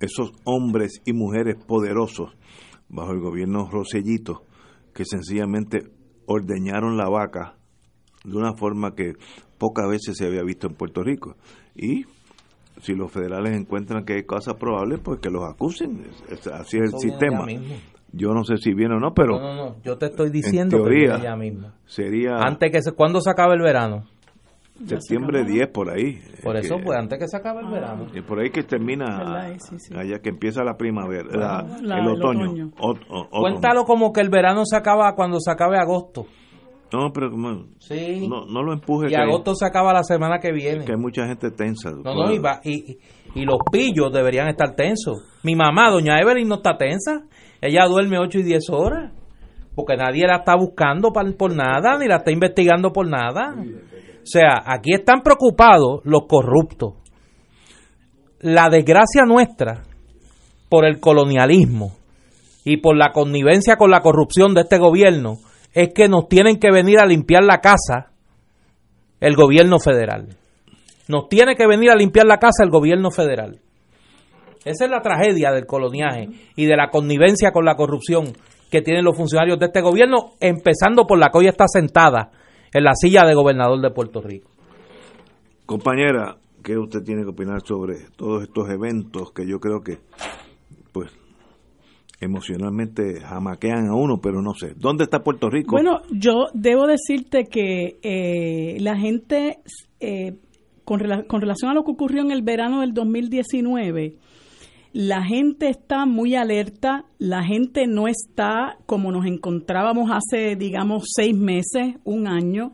esos 0.03 0.33
hombres 0.43 1.01
y 1.05 1.13
mujeres 1.13 1.55
poderosos 1.65 2.35
bajo 2.89 3.11
el 3.11 3.19
gobierno 3.19 3.69
Rosellito 3.71 4.43
que 4.93 5.05
sencillamente 5.05 5.83
ordeñaron 6.25 6.97
la 6.97 7.09
vaca 7.09 7.55
de 8.23 8.37
una 8.37 8.53
forma 8.53 8.95
que 8.95 9.13
pocas 9.57 9.89
veces 9.89 10.17
se 10.17 10.25
había 10.25 10.43
visto 10.43 10.67
en 10.67 10.75
Puerto 10.75 11.03
Rico. 11.03 11.35
Y 11.75 12.05
si 12.81 12.93
los 12.93 13.11
federales 13.11 13.57
encuentran 13.57 14.05
que 14.05 14.13
hay 14.13 14.23
cosas 14.23 14.55
probables, 14.55 14.99
pues 14.99 15.19
que 15.19 15.29
los 15.29 15.43
acusen. 15.43 16.05
Así 16.53 16.77
es 16.77 16.93
el 16.93 16.99
sistema. 16.99 17.45
Yo 18.11 18.29
no 18.33 18.43
sé 18.43 18.57
si 18.57 18.73
viene 18.73 18.95
o 18.95 18.99
no, 18.99 19.13
pero. 19.13 19.39
No, 19.39 19.55
no, 19.55 19.75
Yo 19.83 19.97
te 19.97 20.05
estoy 20.05 20.29
diciendo 20.29 20.83
que 20.83 21.07
ya 21.07 21.35
mismo. 21.35 21.71
Sería. 21.85 22.35
Antes 22.37 22.71
que 22.71 22.81
se, 22.81 22.91
¿Cuándo 22.91 23.19
se 23.21 23.31
acabe 23.31 23.55
el 23.55 23.61
verano? 23.61 24.05
Septiembre 24.85 25.43
10 25.45 25.69
por 25.69 25.89
ahí. 25.89 26.19
Por 26.43 26.55
eso, 26.57 26.75
pues 26.83 26.97
antes 26.97 27.19
que 27.19 27.27
se 27.27 27.37
acabe 27.37 27.61
el 27.61 27.71
verano. 27.71 28.07
Y 28.13 28.21
por 28.21 28.39
ahí 28.39 28.49
que 28.49 28.63
termina, 28.63 29.47
allá 29.95 30.19
que 30.19 30.29
empiesa 30.29 30.63
la 30.63 30.75
primavera, 30.75 31.65
el 31.81 32.07
otoño. 32.07 32.71
Cuéntalo 33.31 33.85
como 33.85 34.11
que 34.11 34.21
el 34.21 34.29
verano 34.29 34.63
se 34.65 34.75
acaba 34.75 35.13
cuando 35.15 35.39
se 35.39 35.51
acabe 35.51 35.77
agosto. 35.77 36.25
No, 36.93 37.11
pero 37.11 37.31
como, 37.31 37.65
sí. 37.79 38.27
no, 38.27 38.45
no 38.45 38.61
lo 38.61 38.71
empuje. 38.71 39.07
Y 39.09 39.15
agosto 39.15 39.55
se 39.55 39.65
acaba 39.65 39.91
la 39.93 40.03
semana 40.03 40.37
que 40.37 40.51
viene. 40.51 40.85
Que 40.85 40.91
hay 40.91 40.99
mucha 40.99 41.25
gente 41.25 41.49
tensa. 41.49 41.89
No, 41.89 42.13
no, 42.13 42.31
y, 42.31 42.39
y, 42.65 42.97
y, 43.33 43.45
los 43.45 43.57
pillos 43.71 44.13
deberían 44.13 44.47
estar 44.47 44.75
tensos. 44.75 45.25
Mi 45.41 45.55
mamá, 45.55 45.89
doña 45.89 46.19
Evelyn, 46.21 46.47
no 46.47 46.55
está 46.55 46.77
tensa. 46.77 47.23
Ella 47.59 47.87
duerme 47.87 48.19
8 48.19 48.37
y 48.39 48.43
10 48.43 48.69
horas. 48.69 49.11
Porque 49.75 49.97
nadie 49.97 50.27
la 50.27 50.37
está 50.37 50.55
buscando 50.55 51.11
por 51.11 51.55
nada, 51.55 51.97
ni 51.97 52.07
la 52.07 52.17
está 52.17 52.31
investigando 52.31 52.93
por 52.93 53.07
nada. 53.07 53.55
O 54.23 54.25
sea, 54.25 54.63
aquí 54.65 54.93
están 54.93 55.21
preocupados 55.21 55.99
los 56.05 56.23
corruptos. 56.27 56.93
La 58.39 58.69
desgracia 58.69 59.23
nuestra 59.27 59.83
por 60.69 60.85
el 60.85 60.99
colonialismo 60.99 61.97
y 62.63 62.77
por 62.77 62.97
la 62.97 63.11
connivencia 63.11 63.75
con 63.75 63.91
la 63.91 63.99
corrupción 63.99 64.53
de 64.53 64.61
este 64.61 64.77
gobierno 64.77 65.39
es 65.73 65.93
que 65.93 66.07
nos 66.07 66.29
tienen 66.29 66.57
que 66.57 66.71
venir 66.71 66.99
a 66.99 67.05
limpiar 67.05 67.43
la 67.43 67.59
casa 67.59 68.11
el 69.19 69.35
gobierno 69.35 69.79
federal. 69.79 70.37
Nos 71.09 71.27
tiene 71.27 71.55
que 71.55 71.67
venir 71.67 71.91
a 71.91 71.95
limpiar 71.95 72.25
la 72.25 72.37
casa 72.37 72.63
el 72.63 72.69
gobierno 72.69 73.11
federal. 73.11 73.59
Esa 74.63 74.85
es 74.85 74.91
la 74.91 75.01
tragedia 75.01 75.51
del 75.51 75.65
coloniaje 75.65 76.29
y 76.55 76.65
de 76.65 76.77
la 76.77 76.89
connivencia 76.89 77.51
con 77.51 77.65
la 77.65 77.75
corrupción 77.75 78.33
que 78.71 78.81
tienen 78.81 79.03
los 79.03 79.17
funcionarios 79.17 79.59
de 79.59 79.65
este 79.65 79.81
gobierno, 79.81 80.31
empezando 80.39 81.05
por 81.05 81.19
la 81.19 81.29
que 81.29 81.39
hoy 81.39 81.47
está 81.47 81.65
sentada 81.67 82.31
en 82.73 82.83
la 82.83 82.93
silla 82.95 83.25
de 83.25 83.35
gobernador 83.35 83.81
de 83.81 83.91
Puerto 83.91 84.21
Rico. 84.21 84.49
Compañera, 85.65 86.37
¿qué 86.63 86.77
usted 86.77 87.03
tiene 87.03 87.23
que 87.23 87.29
opinar 87.29 87.61
sobre 87.65 88.07
todos 88.15 88.43
estos 88.43 88.69
eventos 88.69 89.31
que 89.31 89.47
yo 89.47 89.59
creo 89.59 89.81
que, 89.81 89.99
pues, 90.91 91.11
emocionalmente 92.23 93.19
jamaquean 93.21 93.87
a 93.87 93.95
uno, 93.95 94.19
pero 94.21 94.41
no 94.41 94.53
sé. 94.53 94.73
¿Dónde 94.75 95.03
está 95.03 95.19
Puerto 95.23 95.49
Rico? 95.49 95.71
Bueno, 95.71 96.01
yo 96.11 96.47
debo 96.53 96.87
decirte 96.87 97.45
que 97.45 97.99
eh, 98.01 98.77
la 98.79 98.97
gente, 98.97 99.59
eh, 99.99 100.37
con, 100.85 100.99
con 101.27 101.41
relación 101.41 101.71
a 101.71 101.73
lo 101.73 101.83
que 101.83 101.91
ocurrió 101.91 102.21
en 102.21 102.31
el 102.31 102.41
verano 102.41 102.81
del 102.81 102.93
2019, 102.93 104.15
la 104.93 105.23
gente 105.23 105.69
está 105.69 106.05
muy 106.05 106.35
alerta, 106.35 107.05
la 107.17 107.43
gente 107.43 107.87
no 107.87 108.07
está 108.07 108.77
como 108.85 109.11
nos 109.11 109.25
encontrábamos 109.25 110.11
hace, 110.11 110.55
digamos, 110.55 111.05
seis 111.15 111.35
meses, 111.35 111.95
un 112.03 112.27
año, 112.27 112.73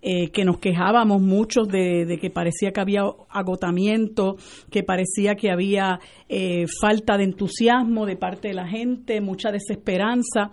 eh, 0.00 0.30
que 0.30 0.46
nos 0.46 0.58
quejábamos 0.58 1.20
mucho 1.20 1.64
de, 1.64 2.18
que 2.20 2.30
parecía 2.30 2.72
que 2.72 2.80
había 2.80 3.02
agotamiento, 3.28 4.36
que 4.70 4.82
parecía 4.82 5.34
que 5.34 5.50
había 5.50 6.00
eh, 6.28 6.64
falta 6.80 7.18
de 7.18 7.24
entusiasmo 7.24 8.06
de 8.06 8.16
parte 8.16 8.48
de 8.48 8.54
la 8.54 8.66
gente, 8.66 9.20
mucha 9.20 9.50
desesperanza. 9.50 10.50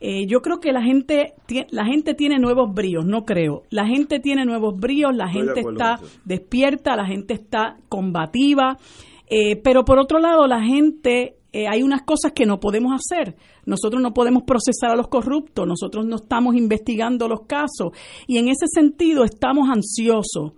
Eh, 0.00 0.26
yo 0.26 0.40
creo 0.40 0.58
que 0.58 0.72
la 0.72 0.82
gente, 0.82 1.34
la 1.70 1.84
gente 1.84 2.14
tiene 2.14 2.38
nuevos 2.38 2.74
bríos, 2.74 3.04
no 3.06 3.24
creo. 3.24 3.62
La 3.70 3.86
gente 3.86 4.18
tiene 4.18 4.44
nuevos 4.44 4.76
bríos, 4.76 5.14
la 5.14 5.28
gente 5.28 5.60
está 5.60 6.00
despierta, 6.24 6.96
la 6.96 7.06
gente 7.06 7.34
está 7.34 7.76
combativa. 7.88 8.78
Eh, 9.28 9.56
pero 9.56 9.84
por 9.84 9.98
otro 9.98 10.18
lado, 10.18 10.46
la 10.46 10.62
gente, 10.62 11.38
eh, 11.52 11.66
hay 11.68 11.82
unas 11.82 12.02
cosas 12.02 12.32
que 12.32 12.46
no 12.46 12.60
podemos 12.60 12.92
hacer. 12.92 13.36
Nosotros 13.64 14.00
no 14.00 14.14
podemos 14.14 14.44
procesar 14.44 14.90
a 14.90 14.96
los 14.96 15.08
corruptos, 15.08 15.66
nosotros 15.66 16.06
no 16.06 16.16
estamos 16.16 16.54
investigando 16.54 17.28
los 17.28 17.40
casos 17.46 17.92
y 18.26 18.38
en 18.38 18.48
ese 18.48 18.66
sentido 18.72 19.24
estamos 19.24 19.68
ansiosos. 19.68 20.52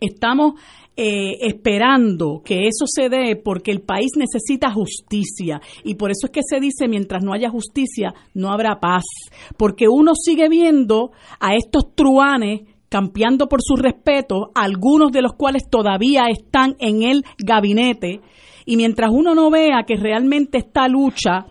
Estamos 0.00 0.54
eh, 1.00 1.46
esperando 1.46 2.42
que 2.44 2.66
eso 2.66 2.84
se 2.86 3.08
dé 3.08 3.36
porque 3.36 3.70
el 3.70 3.82
país 3.82 4.10
necesita 4.16 4.72
justicia 4.72 5.60
y 5.84 5.94
por 5.94 6.10
eso 6.10 6.26
es 6.26 6.30
que 6.30 6.40
se 6.44 6.60
dice 6.60 6.88
mientras 6.88 7.22
no 7.22 7.32
haya 7.32 7.50
justicia 7.50 8.14
no 8.34 8.50
habrá 8.50 8.80
paz, 8.80 9.04
porque 9.56 9.86
uno 9.88 10.12
sigue 10.14 10.48
viendo 10.48 11.12
a 11.38 11.54
estos 11.54 11.94
truanes 11.94 12.62
campeando 12.88 13.48
por 13.48 13.60
su 13.62 13.76
respeto, 13.76 14.50
algunos 14.54 15.12
de 15.12 15.22
los 15.22 15.32
cuales 15.34 15.68
todavía 15.68 16.26
están 16.28 16.76
en 16.78 17.02
el 17.02 17.24
gabinete, 17.38 18.20
y 18.64 18.76
mientras 18.76 19.10
uno 19.10 19.34
no 19.34 19.50
vea 19.50 19.84
que 19.86 19.96
realmente 19.96 20.58
esta 20.58 20.88
lucha 20.88 21.46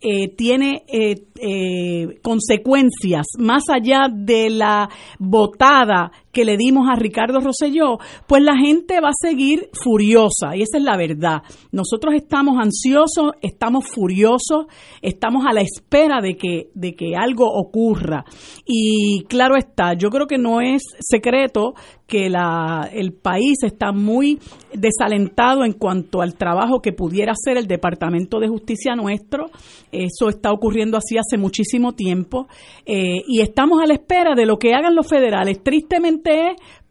eh, 0.00 0.28
tiene 0.28 0.84
eh, 0.86 1.24
eh, 1.40 2.20
consecuencias 2.22 3.26
más 3.38 3.64
allá 3.68 4.06
de 4.12 4.48
la 4.48 4.88
votada 5.18 6.12
que 6.32 6.44
le 6.44 6.56
dimos 6.56 6.88
a 6.88 6.96
Ricardo 6.96 7.40
Rosselló, 7.40 7.98
pues 8.26 8.42
la 8.42 8.56
gente 8.56 9.00
va 9.00 9.08
a 9.08 9.28
seguir 9.28 9.70
furiosa 9.72 10.56
y 10.56 10.62
esa 10.62 10.78
es 10.78 10.84
la 10.84 10.96
verdad. 10.96 11.42
Nosotros 11.72 12.14
estamos 12.14 12.58
ansiosos, 12.58 13.32
estamos 13.42 13.86
furiosos, 13.86 14.66
estamos 15.02 15.44
a 15.46 15.52
la 15.52 15.62
espera 15.62 16.20
de 16.20 16.36
que, 16.36 16.70
de 16.74 16.94
que 16.94 17.16
algo 17.16 17.46
ocurra. 17.46 18.24
Y 18.66 19.24
claro 19.28 19.56
está, 19.56 19.94
yo 19.94 20.10
creo 20.10 20.26
que 20.26 20.38
no 20.38 20.60
es 20.60 20.82
secreto 21.00 21.74
que 22.08 22.30
la, 22.30 22.88
el 22.90 23.12
país 23.12 23.58
está 23.62 23.92
muy 23.92 24.38
desalentado 24.72 25.64
en 25.64 25.74
cuanto 25.74 26.22
al 26.22 26.34
trabajo 26.34 26.80
que 26.80 26.92
pudiera 26.92 27.32
hacer 27.32 27.58
el 27.58 27.66
Departamento 27.66 28.40
de 28.40 28.48
Justicia 28.48 28.96
nuestro. 28.96 29.50
Eso 29.92 30.30
está 30.30 30.50
ocurriendo 30.50 30.96
así 30.96 31.18
hace 31.18 31.36
muchísimo 31.36 31.92
tiempo. 31.92 32.48
Eh, 32.86 33.22
y 33.26 33.42
estamos 33.42 33.82
a 33.82 33.86
la 33.86 33.92
espera 33.92 34.34
de 34.34 34.46
lo 34.46 34.58
que 34.58 34.72
hagan 34.72 34.94
los 34.94 35.06
federales. 35.06 35.62
Tristemente 35.62 36.17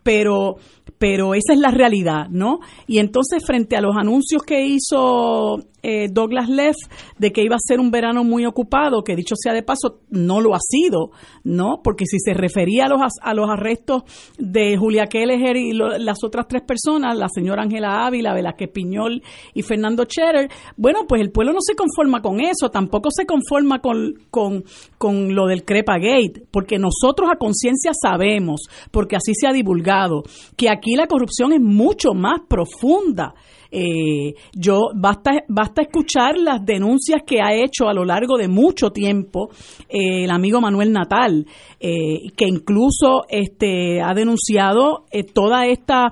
pero 0.04 0.56
pero 0.98 1.34
esa 1.34 1.54
es 1.54 1.60
la 1.60 1.72
realidad, 1.72 2.28
¿no? 2.30 2.60
Y 2.88 3.00
entonces 3.00 3.44
frente 3.46 3.76
a 3.76 3.82
los 3.82 3.96
anuncios 3.96 4.44
que 4.44 4.66
hizo 4.66 5.64
eh, 5.84 6.10
Douglas 6.12 6.50
Leff 6.50 6.76
de 7.18 7.32
que 7.32 7.44
iba 7.44 7.56
a 7.56 7.60
ser 7.60 7.80
un 7.80 7.92
verano 7.92 8.24
muy 8.24 8.46
ocupado, 8.46 9.04
que 9.04 9.16
dicho 9.16 9.36
sea 9.38 9.54
de 9.54 9.64
paso, 9.64 10.00
no 10.10 10.42
lo 10.42 10.56
ha 10.56 10.60
sido, 10.60 11.12
¿no? 11.44 11.82
Porque 11.84 12.06
si 12.06 12.18
se 12.20 12.34
refería 12.34 12.86
a 12.86 12.90
los, 12.90 13.00
a 13.22 13.34
los 13.34 13.50
arrestos 13.50 14.04
de 14.38 14.76
Julia 14.78 15.06
Kelleher 15.06 15.56
y 15.56 15.74
las 15.74 16.24
otras 16.24 16.48
tres 16.48 16.64
personas, 16.64 17.16
la 17.16 17.30
señora 17.30 17.64
Ángela 17.64 18.06
Ávila, 18.06 18.34
Velázquez 18.34 18.70
Piñol 18.72 19.22
y 19.54 19.62
Fernando 19.62 20.04
Scherer, 20.04 20.50
bueno, 20.78 21.06
pues 21.08 21.22
el 21.22 21.32
pueblo 21.32 21.54
no 21.54 21.62
se 21.62 21.76
conforma 21.76 22.22
con 22.22 22.42
eso, 22.42 22.70
tampoco 22.70 23.10
se 23.12 23.26
conforma 23.26 23.80
con, 23.80 24.16
con, 24.32 24.64
con 24.98 25.36
lo 25.36 25.46
del 25.46 25.64
Crepa 25.64 26.00
Gate, 26.00 26.48
porque 26.52 26.80
nosotros 26.80 27.30
a 27.32 27.38
conciencia 27.38 27.92
sabemos, 27.94 28.62
porque 28.92 29.16
así 29.16 29.34
se 29.34 29.48
ha 29.48 29.54
divulgado, 29.54 30.24
que 30.56 30.70
aquí 30.70 30.87
la 30.96 31.08
corrupción 31.08 31.54
es 31.54 31.62
mucho 31.62 32.14
más 32.14 32.42
profunda 32.48 33.34
eh, 33.72 34.34
yo 34.54 34.90
basta, 34.96 35.44
basta 35.48 35.82
escuchar 35.82 36.38
las 36.38 36.66
denuncias 36.66 37.22
que 37.26 37.42
ha 37.42 37.54
hecho 37.54 37.88
a 37.88 37.94
lo 37.94 38.06
largo 38.06 38.38
de 38.38 38.48
mucho 38.48 38.92
tiempo 38.92 39.50
eh, 39.90 40.24
el 40.24 40.32
amigo 40.32 40.62
Manuel 40.62 40.92
Natal, 40.92 41.46
eh, 41.80 42.32
que 42.36 42.46
incluso 42.48 43.26
este, 43.30 44.02
ha 44.02 44.14
denunciado 44.14 45.06
eh, 45.12 45.24
toda 45.24 45.66
esta 45.66 46.12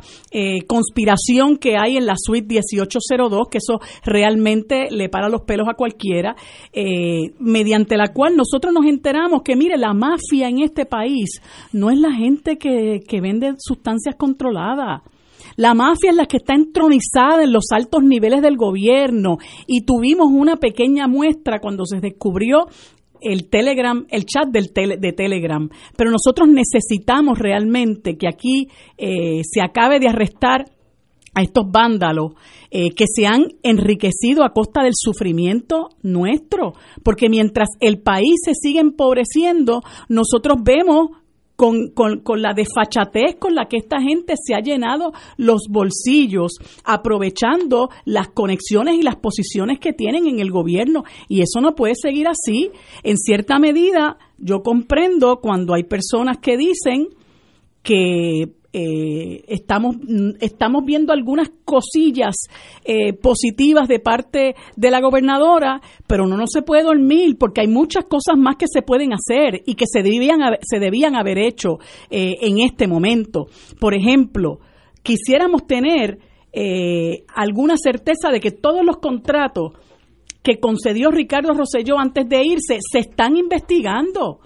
conspiración 0.68 1.58
que 1.58 1.78
hay 1.78 1.96
en 1.98 2.06
la 2.06 2.16
suite 2.18 2.46
1802, 2.48 3.48
que 3.50 3.60
eso 3.60 3.80
realmente 4.04 4.88
le 4.92 5.08
para 5.08 5.30
los 5.30 5.42
pelos 5.42 5.68
a 5.70 5.76
cualquiera, 5.76 6.36
mediante 7.40 7.96
la 7.96 8.10
cual 8.14 8.36
nosotros 8.36 8.74
nos 8.74 8.86
enteramos 8.86 9.44
que, 9.44 9.56
mire, 9.56 9.78
la 9.78 9.94
mafia 9.94 10.50
en 10.50 10.60
este 10.60 10.86
país 10.86 11.42
no 11.72 11.90
es 11.90 11.98
la 12.00 12.12
gente 12.12 12.58
que, 12.58 13.00
que 13.08 13.22
vende 13.22 13.54
sustancias 13.58 14.16
controladas. 14.16 15.04
La 15.56 15.74
mafia 15.74 16.12
es 16.12 16.16
la 16.16 16.26
que 16.26 16.38
está 16.38 16.54
entronizada 16.54 17.44
en 17.44 17.54
los 17.54 17.66
altos 17.72 18.04
niveles 18.04 18.42
del 18.42 18.58
gobierno 18.58 19.38
y 19.68 19.82
tuvimos 19.82 20.28
una 20.32 20.58
pequeña 20.58 21.08
muestra 21.08 21.60
cuando 21.60 21.86
se 21.86 22.00
descubrió 22.00 22.68
el 23.22 23.50
Telegram, 23.50 24.06
el 24.10 24.26
chat 24.26 24.50
del 24.50 24.72
de 24.74 25.14
Telegram. 25.14 25.70
Pero 25.98 26.12
nosotros 26.12 26.48
necesitamos 26.50 27.40
realmente 27.40 28.18
que 28.18 28.28
aquí 28.28 28.70
eh, 28.98 29.42
se 29.44 29.62
acabe 29.62 30.00
de 30.00 30.10
arrestar 30.10 30.66
a 31.36 31.42
estos 31.42 31.66
vándalos 31.70 32.34
eh, 32.72 32.92
que 32.92 33.06
se 33.14 33.28
han 33.28 33.44
enriquecido 33.62 34.44
a 34.44 34.54
costa 34.54 34.84
del 34.84 34.94
sufrimiento 34.96 35.90
nuestro, 36.02 36.74
porque 37.04 37.30
mientras 37.30 37.70
el 37.82 38.02
país 38.02 38.36
se 38.44 38.54
sigue 38.54 38.80
empobreciendo, 38.80 39.82
nosotros 40.08 40.60
vemos 40.64 41.10
con, 41.56 41.90
con, 41.90 42.20
con, 42.20 42.42
la 42.42 42.54
desfachatez 42.54 43.36
con 43.40 43.56
la 43.56 43.66
que 43.66 43.78
esta 43.78 44.02
gente 44.02 44.36
se 44.42 44.56
ha 44.56 44.60
llenado 44.60 45.14
los 45.38 45.68
bolsillos, 45.70 46.54
aprovechando 46.84 47.90
las 48.04 48.30
conexiones 48.30 48.96
y 48.96 49.02
las 49.02 49.16
posiciones 49.16 49.80
que 49.80 49.94
tienen 49.94 50.28
en 50.28 50.40
el 50.40 50.52
gobierno. 50.52 51.04
Y 51.28 51.42
eso 51.42 51.62
no 51.62 51.76
puede 51.76 51.96
seguir 51.96 52.28
así. 52.28 52.72
En 53.04 53.18
cierta 53.18 53.60
medida, 53.60 54.18
yo 54.38 54.62
comprendo 54.64 55.40
cuando 55.42 55.74
hay 55.74 55.84
personas 55.84 56.38
que 56.38 56.58
dicen 56.58 57.08
que 57.84 58.52
eh, 58.78 59.46
estamos, 59.48 59.96
estamos 60.42 60.84
viendo 60.84 61.14
algunas 61.14 61.50
cosillas 61.64 62.36
eh, 62.84 63.14
positivas 63.14 63.88
de 63.88 64.02
parte 64.02 64.54
de 64.76 64.92
la 64.92 65.00
gobernadora, 65.00 65.80
pero 66.08 66.28
no, 66.28 66.36
no 66.36 66.46
se 66.46 66.62
puede 66.62 66.84
dormir 66.84 67.38
porque 67.40 67.62
hay 67.62 67.70
muchas 67.70 68.04
cosas 68.04 68.36
más 68.38 68.58
que 68.58 68.66
se 68.68 68.82
pueden 68.82 69.14
hacer 69.14 69.62
y 69.66 69.76
que 69.76 69.86
se 69.88 70.04
debían, 70.04 70.42
se 70.62 70.80
debían 70.80 71.16
haber 71.16 71.38
hecho 71.38 71.80
eh, 72.10 72.36
en 72.42 72.60
este 72.60 72.86
momento. 72.86 73.46
Por 73.80 73.94
ejemplo, 73.94 74.60
quisiéramos 75.02 75.66
tener 75.66 76.20
alguna 77.36 77.76
certeza 77.76 78.30
de 78.32 78.40
que 78.40 78.52
todos 78.52 78.86
los 78.86 79.00
contratos 79.00 79.74
que 80.42 80.62
concedió 80.62 81.12
Ricardo 81.12 81.54
Rosselló 81.54 82.00
antes 82.00 82.30
de 82.30 82.46
irse 82.46 82.80
se 82.80 83.00
están 83.00 83.36
investigando. 83.36 84.40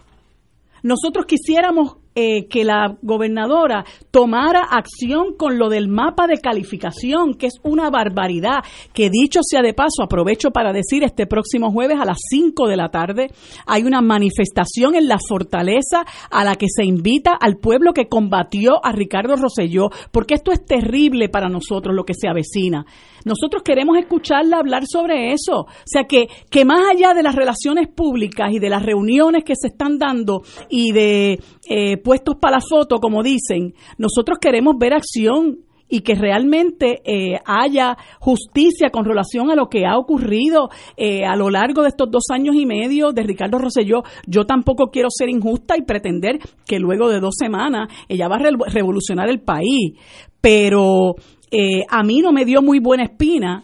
Nosotros 0.81 1.27
quisiéramos 1.27 1.98
eh, 2.15 2.47
que 2.47 2.63
la 2.63 2.97
gobernadora 3.01 3.85
tomara 4.11 4.63
acción 4.63 5.35
con 5.37 5.57
lo 5.57 5.69
del 5.69 5.87
mapa 5.87 6.27
de 6.27 6.39
calificación, 6.39 7.35
que 7.35 7.45
es 7.47 7.53
una 7.63 7.89
barbaridad, 7.89 8.63
que 8.93 9.09
dicho 9.09 9.41
sea 9.43 9.61
de 9.61 9.73
paso, 9.73 10.03
aprovecho 10.03 10.51
para 10.51 10.73
decir, 10.73 11.03
este 11.03 11.27
próximo 11.27 11.71
jueves 11.71 11.99
a 11.99 12.05
las 12.05 12.17
5 12.29 12.67
de 12.67 12.77
la 12.77 12.89
tarde 12.89 13.31
hay 13.65 13.83
una 13.83 14.01
manifestación 14.01 14.95
en 14.95 15.07
la 15.07 15.19
fortaleza 15.19 16.03
a 16.31 16.43
la 16.43 16.55
que 16.55 16.67
se 16.67 16.83
invita 16.83 17.33
al 17.39 17.57
pueblo 17.57 17.93
que 17.93 18.07
combatió 18.07 18.83
a 18.83 18.91
Ricardo 18.91 19.35
Rosselló, 19.35 19.89
porque 20.11 20.33
esto 20.33 20.51
es 20.51 20.65
terrible 20.65 21.29
para 21.29 21.47
nosotros 21.47 21.95
lo 21.95 22.05
que 22.05 22.13
se 22.13 22.27
avecina. 22.27 22.85
Nosotros 23.25 23.63
queremos 23.63 23.97
escucharla 23.97 24.57
hablar 24.57 24.83
sobre 24.87 25.33
eso. 25.33 25.61
O 25.61 25.67
sea, 25.85 26.03
que, 26.03 26.27
que 26.49 26.65
más 26.65 26.81
allá 26.91 27.13
de 27.13 27.23
las 27.23 27.35
relaciones 27.35 27.87
públicas 27.87 28.51
y 28.51 28.59
de 28.59 28.69
las 28.69 28.83
reuniones 28.83 29.43
que 29.43 29.55
se 29.55 29.67
están 29.67 29.97
dando 29.97 30.41
y 30.69 30.91
de 30.91 31.39
eh, 31.67 31.97
puestos 31.97 32.35
para 32.35 32.57
la 32.57 32.61
foto, 32.61 32.97
como 32.97 33.23
dicen, 33.23 33.73
nosotros 33.97 34.37
queremos 34.39 34.75
ver 34.77 34.93
acción 34.93 35.59
y 35.89 36.01
que 36.01 36.15
realmente 36.15 37.01
eh, 37.03 37.39
haya 37.45 37.97
justicia 38.19 38.91
con 38.91 39.05
relación 39.05 39.49
a 39.49 39.55
lo 39.55 39.67
que 39.67 39.85
ha 39.85 39.97
ocurrido 39.97 40.69
eh, 40.95 41.25
a 41.25 41.35
lo 41.35 41.49
largo 41.49 41.81
de 41.81 41.89
estos 41.89 42.09
dos 42.11 42.25
años 42.31 42.55
y 42.55 42.65
medio 42.65 43.11
de 43.11 43.23
Ricardo 43.23 43.57
Rosselló. 43.57 44.03
Yo 44.27 44.45
tampoco 44.45 44.91
quiero 44.91 45.09
ser 45.09 45.29
injusta 45.29 45.75
y 45.77 45.81
pretender 45.81 46.37
que 46.65 46.79
luego 46.79 47.09
de 47.09 47.19
dos 47.19 47.35
semanas 47.37 47.89
ella 48.07 48.27
va 48.27 48.35
a 48.35 48.69
revolucionar 48.69 49.29
el 49.29 49.41
país, 49.41 49.97
pero 50.39 51.15
eh, 51.51 51.83
a 51.89 52.03
mí 52.03 52.19
no 52.21 52.31
me 52.31 52.45
dio 52.45 52.61
muy 52.61 52.79
buena 52.79 53.03
espina 53.03 53.63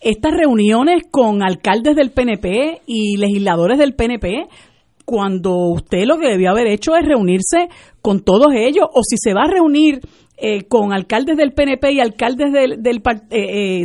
estas 0.00 0.32
reuniones 0.32 1.02
con 1.10 1.42
alcaldes 1.42 1.94
del 1.94 2.10
PNP 2.10 2.82
y 2.86 3.16
legisladores 3.18 3.78
del 3.78 3.94
PNP 3.94 4.46
cuando 5.04 5.56
usted 5.72 6.04
lo 6.06 6.18
que 6.18 6.28
debió 6.28 6.50
haber 6.50 6.68
hecho 6.68 6.96
es 6.96 7.04
reunirse 7.04 7.68
con 8.00 8.20
todos 8.20 8.54
ellos 8.54 8.86
o 8.92 9.02
si 9.02 9.16
se 9.18 9.34
va 9.34 9.42
a 9.42 9.50
reunir 9.50 10.00
eh, 10.38 10.62
con 10.68 10.92
alcaldes 10.92 11.36
del 11.36 11.52
PNP 11.52 11.92
y 11.92 12.00
alcaldes 12.00 12.52
del, 12.52 12.82
del 12.82 13.02
eh, 13.30 13.82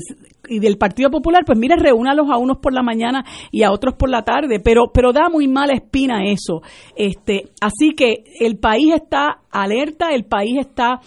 y 0.48 0.60
del 0.60 0.78
Partido 0.78 1.10
Popular, 1.10 1.44
pues 1.46 1.58
mire, 1.58 1.78
reúnalos 1.78 2.28
a 2.30 2.38
unos 2.38 2.58
por 2.58 2.74
la 2.74 2.84
mañana 2.84 3.24
y 3.52 3.64
a 3.64 3.72
otros 3.72 3.96
por 3.96 4.10
la 4.10 4.24
tarde, 4.24 4.60
pero, 4.64 4.92
pero 4.94 5.14
da 5.14 5.30
muy 5.30 5.48
mala 5.48 5.74
espina 5.74 6.26
eso. 6.26 6.62
Este, 6.98 7.46
así 7.62 7.92
que 7.96 8.26
el 8.40 8.58
país 8.58 8.94
está 8.94 9.42
alerta, 9.50 10.10
el 10.12 10.26
país 10.26 10.60
está 10.60 11.00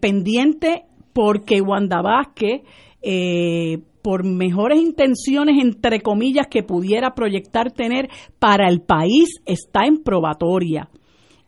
pendiente 0.00 0.84
porque 1.20 1.60
Wanda 1.60 2.00
Vázquez, 2.00 2.62
eh, 3.02 3.76
por 4.00 4.24
mejores 4.24 4.80
intenciones, 4.80 5.62
entre 5.62 6.00
comillas, 6.00 6.46
que 6.46 6.62
pudiera 6.62 7.10
proyectar 7.10 7.72
tener 7.72 8.08
para 8.38 8.70
el 8.70 8.80
país, 8.80 9.28
está 9.44 9.84
en 9.84 10.02
probatoria. 10.02 10.88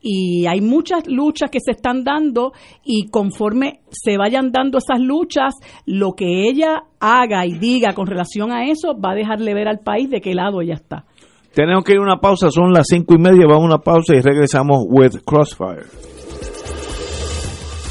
Y 0.02 0.44
hay 0.46 0.60
muchas 0.60 1.06
luchas 1.06 1.48
que 1.50 1.60
se 1.64 1.70
están 1.70 2.04
dando 2.04 2.52
y 2.84 3.08
conforme 3.08 3.80
se 3.88 4.18
vayan 4.18 4.52
dando 4.52 4.76
esas 4.76 5.00
luchas, 5.00 5.54
lo 5.86 6.12
que 6.12 6.50
ella 6.50 6.82
haga 7.00 7.46
y 7.46 7.52
diga 7.52 7.94
con 7.94 8.06
relación 8.06 8.52
a 8.52 8.66
eso 8.66 8.94
va 9.02 9.12
a 9.12 9.14
dejarle 9.14 9.54
ver 9.54 9.68
al 9.68 9.78
país 9.78 10.10
de 10.10 10.20
qué 10.20 10.34
lado 10.34 10.60
ella 10.60 10.74
está. 10.74 11.06
Tenemos 11.54 11.82
que 11.82 11.92
ir 11.92 11.98
a 11.98 12.02
una 12.02 12.18
pausa, 12.18 12.50
son 12.50 12.74
las 12.74 12.88
cinco 12.90 13.14
y 13.14 13.18
media, 13.18 13.46
vamos 13.46 13.62
a 13.62 13.74
una 13.76 13.78
pausa 13.78 14.14
y 14.14 14.20
regresamos 14.20 14.84
with 14.86 15.22
Crossfire. 15.24 16.11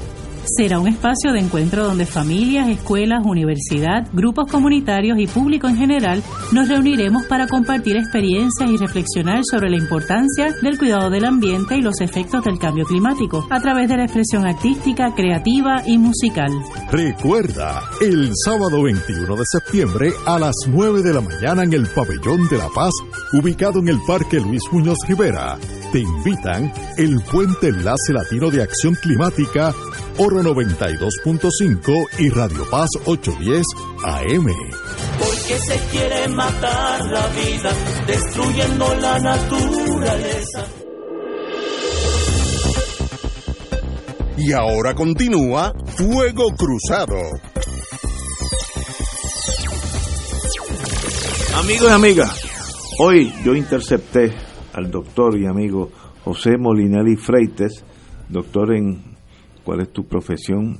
Será 0.55 0.79
un 0.79 0.87
espacio 0.87 1.33
de 1.33 1.39
encuentro 1.39 1.83
donde 1.83 2.05
familias, 2.05 2.69
escuelas, 2.69 3.25
universidad, 3.25 4.07
grupos 4.13 4.49
comunitarios 4.49 5.19
y 5.19 5.27
público 5.27 5.67
en 5.67 5.75
general 5.75 6.23
nos 6.53 6.69
reuniremos 6.69 7.25
para 7.25 7.47
compartir 7.47 7.97
experiencias 7.97 8.69
y 8.69 8.77
reflexionar 8.77 9.41
sobre 9.43 9.69
la 9.69 9.75
importancia 9.75 10.55
del 10.61 10.77
cuidado 10.77 11.09
del 11.09 11.25
ambiente 11.25 11.75
y 11.75 11.81
los 11.81 11.99
efectos 11.99 12.45
del 12.45 12.59
cambio 12.59 12.85
climático 12.85 13.45
a 13.49 13.59
través 13.59 13.89
de 13.89 13.97
la 13.97 14.05
expresión 14.05 14.45
artística, 14.47 15.13
creativa 15.13 15.83
y 15.85 15.97
musical. 15.97 16.51
Recuerda, 16.91 17.83
el 17.99 18.31
sábado 18.45 18.83
21 18.83 19.35
de 19.35 19.43
septiembre 19.45 20.11
a 20.25 20.39
las 20.39 20.55
9 20.67 21.01
de 21.01 21.13
la 21.13 21.21
mañana 21.21 21.63
en 21.63 21.73
el 21.73 21.87
Pabellón 21.87 22.47
de 22.47 22.57
la 22.57 22.69
Paz, 22.69 22.93
ubicado 23.33 23.79
en 23.79 23.89
el 23.89 23.99
Parque 24.07 24.39
Luis 24.39 24.63
Muñoz 24.71 24.99
Rivera, 25.07 25.57
te 25.91 25.99
invitan 25.99 26.71
el 26.97 27.21
Puente 27.21 27.67
Enlace 27.67 28.11
Latino 28.13 28.49
de 28.49 28.63
Acción 28.63 28.95
Climática, 28.95 29.73
Oro 30.17 30.41
92.5 30.41 32.07
y 32.19 32.29
Radio 32.29 32.69
Paz 32.69 32.89
810 33.05 33.63
AM. 34.03 34.47
Porque 35.19 35.59
se 35.59 35.79
quiere 35.91 36.27
matar 36.29 37.05
la 37.05 37.27
vida, 37.27 37.71
destruyendo 38.05 38.95
la 38.95 39.19
naturaleza. 39.19 40.65
Y 44.37 44.53
ahora 44.53 44.93
continúa 44.93 45.73
Fuego 45.95 46.49
Cruzado. 46.55 47.17
Amigos 51.55 51.89
y 51.89 51.93
amigas, 51.93 52.41
hoy 52.99 53.33
yo 53.43 53.55
intercepté 53.55 54.46
al 54.77 54.91
doctor 54.91 55.37
y 55.37 55.45
amigo 55.47 55.89
José 56.23 56.57
Molinelli 56.57 57.15
Freites, 57.15 57.83
doctor 58.29 58.73
en 58.75 59.17
¿Cuál 59.63 59.81
es 59.81 59.91
tu 59.91 60.05
profesión? 60.05 60.77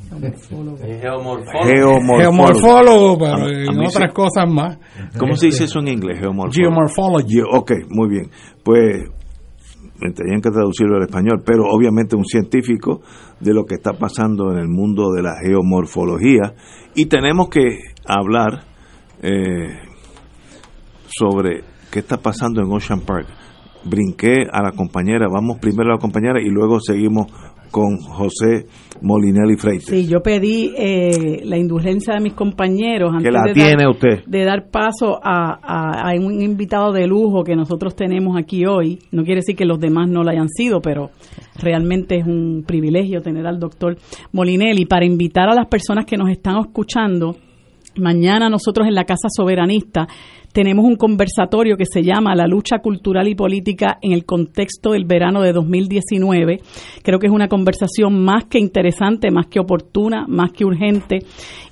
Geomorfólogo. 0.48 2.18
Geomorfólogo, 2.18 3.18
pero 3.18 3.34
A- 3.34 3.46
a 3.46 3.50
en 3.50 3.80
otras 3.80 3.94
se- 4.10 4.14
cosas 4.14 4.50
más. 4.50 4.78
¿Cómo 5.20 5.36
se 5.36 5.48
dice 5.48 5.66
eso 5.66 5.80
en 5.80 5.90
inglés? 5.90 6.20
Geomorfólogo. 6.22 7.20
Ge- 7.28 7.44
ok, 7.52 7.72
muy 7.90 8.08
bien. 8.08 8.30
Pues 8.64 9.10
me 10.00 10.12
tenían 10.14 10.40
que 10.40 10.52
traducirlo 10.52 10.96
al 10.96 11.02
español, 11.04 11.42
pero 11.46 11.66
obviamente 11.70 12.16
un 12.16 12.24
científico 12.24 13.02
de 13.42 13.54
lo 13.54 13.66
que 13.66 13.76
está 13.76 13.92
pasando 13.92 14.54
en 14.54 14.60
el 14.60 14.70
mundo 14.70 15.12
de 15.12 15.22
la 15.22 15.34
geomorfología. 15.44 16.54
Y 16.96 17.08
tenemos 17.08 17.50
que 17.50 17.80
hablar 18.06 18.64
eh, 19.22 19.80
sobre 21.08 21.64
qué 21.92 22.00
está 22.00 22.16
pasando 22.18 22.62
en 22.62 22.72
Ocean 22.72 23.02
Park. 23.02 23.28
Brinqué 23.84 24.44
a 24.52 24.62
la 24.62 24.72
compañera, 24.72 25.28
vamos 25.32 25.58
primero 25.60 25.90
a 25.92 25.94
la 25.96 26.00
compañera 26.00 26.42
y 26.42 26.50
luego 26.50 26.80
seguimos 26.80 27.28
con 27.72 27.98
José 27.98 28.66
Molinelli 29.02 29.58
Freites. 29.58 29.86
Sí, 29.88 30.08
yo 30.08 30.22
pedí 30.22 30.72
eh, 30.78 31.42
la 31.44 31.58
indulgencia 31.58 32.14
de 32.14 32.22
mis 32.22 32.34
compañeros 32.34 33.12
antes 33.14 33.32
la 33.32 33.44
de, 33.44 33.54
tiene 33.54 33.84
dar, 33.84 33.90
usted. 33.90 34.24
de 34.26 34.46
dar 34.46 34.70
paso 34.72 35.20
a, 35.22 35.60
a- 35.62 36.10
a 36.10 36.16
un 36.16 36.42
invitado 36.42 36.92
de 36.94 37.06
lujo 37.08 37.44
que 37.44 37.56
nosotros 37.56 37.94
tenemos 37.96 38.38
aquí 38.38 38.66
hoy. 38.66 39.00
No 39.12 39.24
quiere 39.24 39.42
decir 39.42 39.56
que 39.56 39.66
los 39.66 39.80
demás 39.80 40.10
no 40.10 40.24
lo 40.24 40.30
hayan 40.32 40.48
sido, 40.50 40.80
pero 40.82 41.10
realmente 41.62 42.16
es 42.18 42.26
un 42.26 42.64
privilegio 42.66 43.22
tener 43.22 43.46
al 43.46 43.60
doctor 43.60 43.98
Molinelli 44.32 44.86
para 44.86 45.06
invitar 45.06 45.50
a 45.50 45.54
las 45.54 45.68
personas 45.68 46.06
que 46.06 46.18
nos 46.18 46.30
están 46.30 46.58
escuchando. 46.60 47.36
Mañana 47.98 48.48
nosotros 48.50 48.88
en 48.88 48.94
la 48.96 49.06
Casa 49.06 49.28
Soberanista 49.36 50.08
tenemos 50.58 50.86
un 50.86 50.96
conversatorio 50.96 51.78
que 51.78 51.86
se 51.86 52.02
llama 52.02 52.34
La 52.34 52.48
lucha 52.48 52.80
cultural 52.80 53.28
y 53.28 53.36
política 53.36 54.00
en 54.02 54.12
el 54.12 54.26
contexto 54.26 54.94
del 54.94 55.06
verano 55.06 55.44
de 55.44 55.54
2019. 55.54 56.62
Creo 57.04 57.20
que 57.20 57.28
es 57.28 57.32
una 57.32 57.48
conversación 57.48 58.24
más 58.26 58.46
que 58.46 58.58
interesante, 58.58 59.30
más 59.30 59.46
que 59.46 59.60
oportuna, 59.60 60.26
más 60.28 60.52
que 60.54 60.66
urgente. 60.66 61.20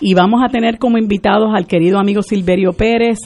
Y 0.01 0.13
vamos 0.13 0.41
a 0.45 0.49
tener 0.51 0.77
como 0.77 0.99
invitados 0.99 1.49
al 1.55 1.65
querido 1.65 1.97
amigo 1.97 2.21
Silverio 2.21 2.73
Pérez, 2.73 3.17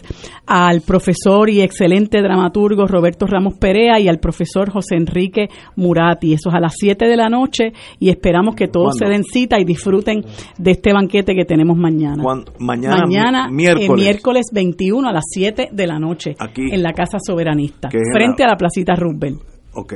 al 0.48 0.80
profesor 0.80 1.50
y 1.50 1.60
excelente 1.60 2.22
dramaturgo 2.22 2.88
Roberto 2.88 3.26
Ramos 3.28 3.56
Perea 3.56 4.00
y 4.00 4.08
al 4.08 4.20
profesor 4.20 4.70
José 4.72 4.96
Enrique 4.96 5.50
Murati. 5.76 6.32
Eso 6.32 6.48
es 6.52 6.56
a 6.56 6.62
las 6.62 6.76
7 6.80 7.06
de 7.06 7.18
la 7.18 7.28
noche 7.28 7.74
y 8.00 8.08
esperamos 8.12 8.56
que 8.56 8.70
todos 8.70 8.98
¿Cuándo? 8.98 9.06
se 9.08 9.12
den 9.12 9.24
cita 9.26 9.60
y 9.60 9.66
disfruten 9.66 10.24
de 10.58 10.72
este 10.72 10.94
banquete 10.94 11.36
que 11.36 11.44
tenemos 11.44 11.76
mañana. 11.78 12.24
Mañana, 12.60 12.98
Mañana, 13.06 13.48
mi- 13.50 13.56
miércoles. 13.64 13.90
eh, 13.90 13.94
miércoles 14.02 14.46
21 14.54 15.10
a 15.10 15.12
las 15.12 15.26
7 15.30 15.49
7 15.56 15.70
de 15.72 15.88
la 15.88 16.00
noche 16.00 16.36
Aquí. 16.40 16.70
en 16.72 16.82
la 16.84 16.94
Casa 16.94 17.18
Soberanista, 17.20 17.90
frente 17.90 18.44
la- 18.44 18.50
a 18.50 18.52
la 18.52 18.58
Placita 18.58 18.96
Roosevelt. 18.96 19.42
Ok, 19.74 19.94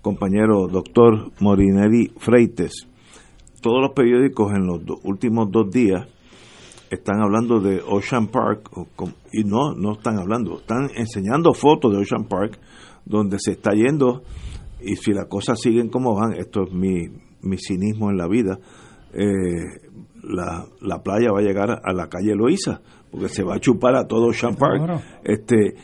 compañero 0.00 0.66
doctor 0.68 1.30
Morinelli 1.40 2.12
Freites, 2.18 2.86
todos 3.62 3.80
los 3.82 3.92
periódicos 3.92 4.52
en 4.54 4.66
los 4.66 4.84
do- 4.84 4.98
últimos 5.04 5.50
dos 5.50 5.70
días 5.70 6.06
están 6.90 7.20
hablando 7.20 7.60
de 7.60 7.80
Ocean 7.86 8.28
Park, 8.28 8.70
y 9.32 9.44
no, 9.44 9.74
no 9.74 9.92
están 9.92 10.18
hablando, 10.18 10.58
están 10.58 10.88
enseñando 10.96 11.52
fotos 11.52 11.92
de 11.92 11.98
Ocean 11.98 12.24
Park, 12.28 12.58
donde 13.04 13.36
se 13.38 13.52
está 13.52 13.72
yendo, 13.72 14.22
y 14.80 14.96
si 14.96 15.12
las 15.12 15.26
cosas 15.26 15.58
siguen 15.60 15.88
como 15.90 16.14
van, 16.14 16.32
esto 16.38 16.62
es 16.64 16.72
mi, 16.72 17.08
mi 17.42 17.56
cinismo 17.58 18.10
en 18.10 18.16
la 18.16 18.26
vida, 18.28 18.58
eh, 19.12 19.90
la, 20.22 20.64
la 20.80 21.02
playa 21.02 21.30
va 21.32 21.40
a 21.40 21.42
llegar 21.42 21.70
a 21.84 21.92
la 21.92 22.08
calle 22.08 22.34
Loíza, 22.34 22.80
porque 23.18 23.34
se 23.34 23.42
va 23.42 23.56
a 23.56 23.60
chupar 23.60 23.94
a 23.96 24.06
todo 24.06 24.26
Ocean 24.28 24.54
Park. 24.54 25.02
Este, 25.24 25.74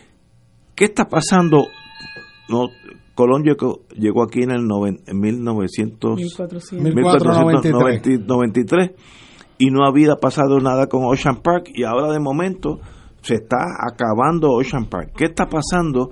¿Qué 0.75 0.85
está 0.87 1.05
pasando? 1.07 1.67
No, 2.49 2.69
Colón 3.15 3.43
llegó, 3.45 3.81
llegó 3.97 4.23
aquí 4.25 4.43
en 4.43 4.51
el 4.51 4.63
noven- 4.67 5.03
en 5.07 5.21
1900, 5.21 6.19
1493. 6.19 8.03
1493 8.07 8.91
y 9.59 9.71
no 9.71 9.87
había 9.87 10.17
pasado 10.17 10.59
nada 10.61 10.87
con 10.89 11.05
Ocean 11.05 11.41
Park 11.43 11.71
y 11.73 11.85
ahora 11.85 12.13
de 12.13 12.19
momento 12.19 12.81
se 13.23 13.35
está 13.35 13.57
acabando 13.89 14.51
Ocean 14.51 14.87
Park. 14.87 15.13
¿Qué 15.17 15.25
está 15.27 15.47
pasando 15.47 16.11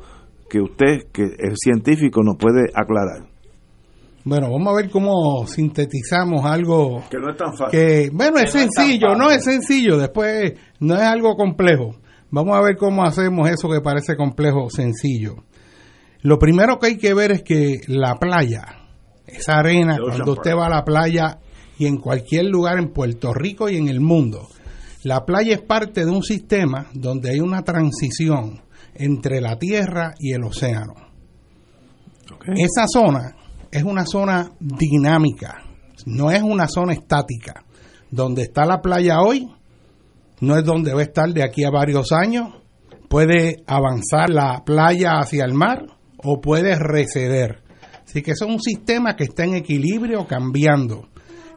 que 0.48 0.60
usted, 0.60 1.08
que 1.12 1.24
es 1.24 1.54
científico, 1.62 2.22
nos 2.22 2.36
puede 2.36 2.70
aclarar? 2.74 3.26
Bueno, 4.24 4.52
vamos 4.52 4.72
a 4.72 4.76
ver 4.76 4.88
cómo 4.90 5.44
sintetizamos 5.48 6.44
algo 6.44 7.02
Que 7.10 7.18
no 7.18 7.30
es 7.30 7.36
tan 7.36 7.52
fácil. 7.56 7.70
que, 7.76 8.10
bueno, 8.12 8.38
es 8.38 8.52
Que 8.52 8.60
sencillo, 8.60 9.16
no 9.16 9.28
es 9.32 9.42
sencillo, 9.42 9.98
después 9.98 10.52
no 10.82 10.96
es 10.96 11.02
algo 11.02 11.36
complejo. 11.36 11.94
Vamos 12.30 12.56
a 12.56 12.60
ver 12.60 12.76
cómo 12.76 13.04
hacemos 13.04 13.48
eso 13.48 13.68
que 13.68 13.80
parece 13.80 14.16
complejo, 14.16 14.68
sencillo. 14.68 15.44
Lo 16.22 16.38
primero 16.38 16.78
que 16.78 16.88
hay 16.88 16.98
que 16.98 17.14
ver 17.14 17.30
es 17.30 17.42
que 17.42 17.80
la 17.86 18.16
playa, 18.18 18.64
esa 19.26 19.58
arena, 19.58 19.96
cuando 20.02 20.32
usted 20.32 20.56
va 20.56 20.66
a 20.66 20.70
la 20.70 20.84
playa 20.84 21.38
y 21.78 21.86
en 21.86 21.98
cualquier 21.98 22.46
lugar 22.46 22.78
en 22.78 22.92
Puerto 22.92 23.32
Rico 23.32 23.68
y 23.68 23.76
en 23.76 23.86
el 23.86 24.00
mundo, 24.00 24.48
la 25.04 25.24
playa 25.24 25.54
es 25.54 25.62
parte 25.62 26.04
de 26.04 26.10
un 26.10 26.24
sistema 26.24 26.86
donde 26.94 27.30
hay 27.30 27.38
una 27.38 27.62
transición 27.62 28.62
entre 28.94 29.40
la 29.40 29.56
tierra 29.58 30.14
y 30.18 30.32
el 30.32 30.42
océano. 30.42 30.94
Esa 32.56 32.86
zona 32.88 33.36
es 33.70 33.84
una 33.84 34.04
zona 34.04 34.50
dinámica, 34.58 35.62
no 36.06 36.32
es 36.32 36.42
una 36.42 36.66
zona 36.66 36.92
estática. 36.92 37.64
Donde 38.10 38.42
está 38.42 38.66
la 38.66 38.82
playa 38.82 39.22
hoy, 39.22 39.48
no 40.43 40.59
es 40.59 40.64
donde 40.64 40.93
va 40.93 41.01
a 41.01 41.05
estar 41.05 41.32
de 41.32 41.45
aquí 41.45 41.62
a 41.62 41.70
varios 41.70 42.11
años. 42.11 42.49
Puede 43.09 43.62
avanzar 43.64 44.28
la 44.28 44.64
playa 44.64 45.20
hacia 45.20 45.45
el 45.45 45.55
mar 45.55 45.86
o 46.16 46.40
puede 46.40 46.74
receder. 46.74 47.62
Así 48.05 48.22
que 48.22 48.32
eso 48.32 48.47
es 48.47 48.51
un 48.51 48.61
sistema 48.61 49.14
que 49.14 49.22
está 49.22 49.45
en 49.45 49.55
equilibrio 49.55 50.26
cambiando. 50.26 51.09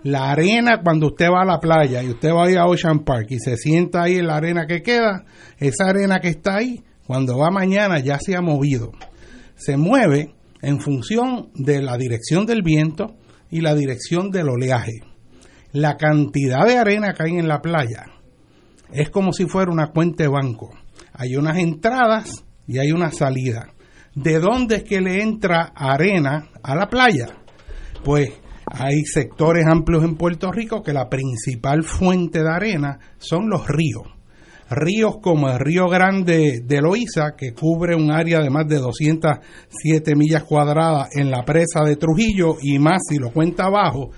La 0.03 0.29
arena, 0.29 0.81
cuando 0.83 1.07
usted 1.07 1.25
va 1.31 1.41
a 1.41 1.45
la 1.45 1.59
playa 1.59 2.03
y 2.03 2.09
usted 2.09 2.29
va 2.29 2.45
a 2.45 2.61
a 2.61 2.67
Ocean 2.67 2.99
Park 2.99 3.25
y 3.31 3.39
se 3.39 3.57
sienta 3.57 4.03
ahí 4.03 4.17
en 4.17 4.27
la 4.27 4.35
arena 4.35 4.67
que 4.67 4.83
queda, 4.83 5.25
esa 5.57 5.85
arena 5.89 6.19
que 6.19 6.29
está 6.29 6.57
ahí, 6.57 6.83
cuando 7.07 7.39
va 7.39 7.49
mañana 7.49 7.97
ya 7.97 8.19
se 8.19 8.35
ha 8.35 8.41
movido. 8.41 8.91
Se 9.55 9.77
mueve 9.77 10.35
en 10.61 10.79
función 10.79 11.49
de 11.55 11.81
la 11.81 11.97
dirección 11.97 12.45
del 12.45 12.61
viento 12.61 13.15
y 13.49 13.61
la 13.61 13.73
dirección 13.73 14.29
del 14.29 14.49
oleaje. 14.49 15.01
La 15.71 15.97
cantidad 15.97 16.67
de 16.67 16.77
arena 16.77 17.13
que 17.13 17.23
hay 17.23 17.39
en 17.39 17.47
la 17.47 17.63
playa 17.63 18.11
es 18.91 19.09
como 19.09 19.33
si 19.33 19.45
fuera 19.45 19.71
una 19.71 19.87
cuenta 19.87 20.23
de 20.23 20.29
banco. 20.29 20.71
Hay 21.13 21.35
unas 21.35 21.57
entradas 21.57 22.45
y 22.67 22.79
hay 22.79 22.91
una 22.91 23.11
salida. 23.11 23.69
¿De 24.13 24.39
dónde 24.39 24.77
es 24.77 24.83
que 24.83 25.01
le 25.01 25.21
entra 25.21 25.71
arena 25.75 26.47
a 26.63 26.75
la 26.75 26.87
playa? 26.87 27.27
Pues 28.03 28.31
hay 28.65 29.03
sectores 29.03 29.65
amplios 29.67 30.03
en 30.03 30.15
Puerto 30.15 30.51
Rico 30.51 30.81
que 30.81 30.93
la 30.93 31.09
principal 31.09 31.83
fuente 31.83 32.41
de 32.41 32.49
arena 32.49 32.99
son 33.17 33.49
los 33.49 33.67
ríos. 33.67 34.15
Ríos 34.69 35.17
como 35.21 35.49
el 35.49 35.59
Río 35.59 35.87
Grande 35.87 36.61
de 36.63 36.81
Loíza, 36.81 37.35
que 37.37 37.53
cubre 37.53 37.95
un 37.95 38.09
área 38.09 38.39
de 38.39 38.49
más 38.49 38.67
de 38.67 38.77
207 38.77 40.15
millas 40.15 40.43
cuadradas 40.43 41.09
en 41.15 41.29
la 41.29 41.43
presa 41.43 41.83
de 41.83 41.97
Trujillo 41.97 42.55
y 42.61 42.79
más 42.79 43.01
si 43.07 43.17
lo 43.17 43.31
cuenta 43.31 43.65
abajo, 43.65 44.09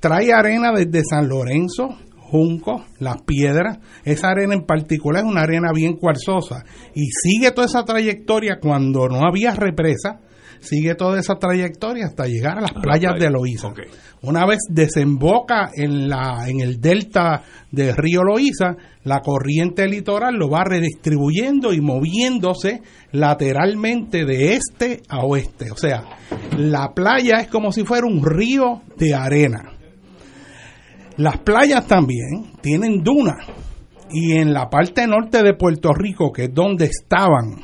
trae 0.00 0.32
arena 0.32 0.72
desde 0.72 1.04
San 1.08 1.28
Lorenzo, 1.28 1.90
Junco, 2.34 2.84
Las 2.98 3.22
Piedras. 3.22 3.78
Esa 4.04 4.30
arena 4.30 4.54
en 4.54 4.66
particular 4.66 5.22
es 5.22 5.30
una 5.30 5.42
arena 5.42 5.70
bien 5.72 5.92
cuarzosa 5.94 6.64
y 6.92 7.04
sigue 7.06 7.52
toda 7.52 7.68
esa 7.68 7.84
trayectoria 7.84 8.58
cuando 8.60 9.06
no 9.06 9.20
había 9.24 9.54
represa, 9.54 10.18
sigue 10.58 10.96
toda 10.96 11.20
esa 11.20 11.36
trayectoria 11.36 12.06
hasta 12.06 12.26
llegar 12.26 12.58
a 12.58 12.62
las 12.62 12.72
playas 12.72 13.20
de 13.20 13.30
Loíza. 13.30 13.68
Una 14.22 14.46
vez 14.46 14.58
desemboca 14.68 15.70
en 15.76 16.08
la 16.08 16.48
en 16.48 16.58
el 16.58 16.80
delta 16.80 17.44
del 17.70 17.94
río 17.94 18.24
Loíza, 18.24 18.78
la 19.04 19.20
corriente 19.20 19.86
litoral 19.86 20.34
lo 20.34 20.50
va 20.50 20.64
redistribuyendo 20.64 21.72
y 21.72 21.80
moviéndose 21.80 22.82
lateralmente 23.12 24.24
de 24.24 24.54
este 24.54 25.02
a 25.08 25.20
oeste. 25.20 25.70
O 25.70 25.76
sea, 25.76 26.02
la 26.58 26.94
playa 26.94 27.38
es 27.38 27.46
como 27.46 27.70
si 27.70 27.84
fuera 27.84 28.08
un 28.08 28.26
río 28.26 28.82
de 28.96 29.14
arena. 29.14 29.73
Las 31.16 31.38
playas 31.38 31.86
también 31.86 32.52
tienen 32.60 33.04
dunas 33.04 33.46
y 34.10 34.32
en 34.32 34.52
la 34.52 34.68
parte 34.68 35.06
norte 35.06 35.42
de 35.42 35.54
Puerto 35.54 35.92
Rico, 35.92 36.32
que 36.32 36.44
es 36.44 36.54
donde 36.54 36.86
estaban 36.86 37.60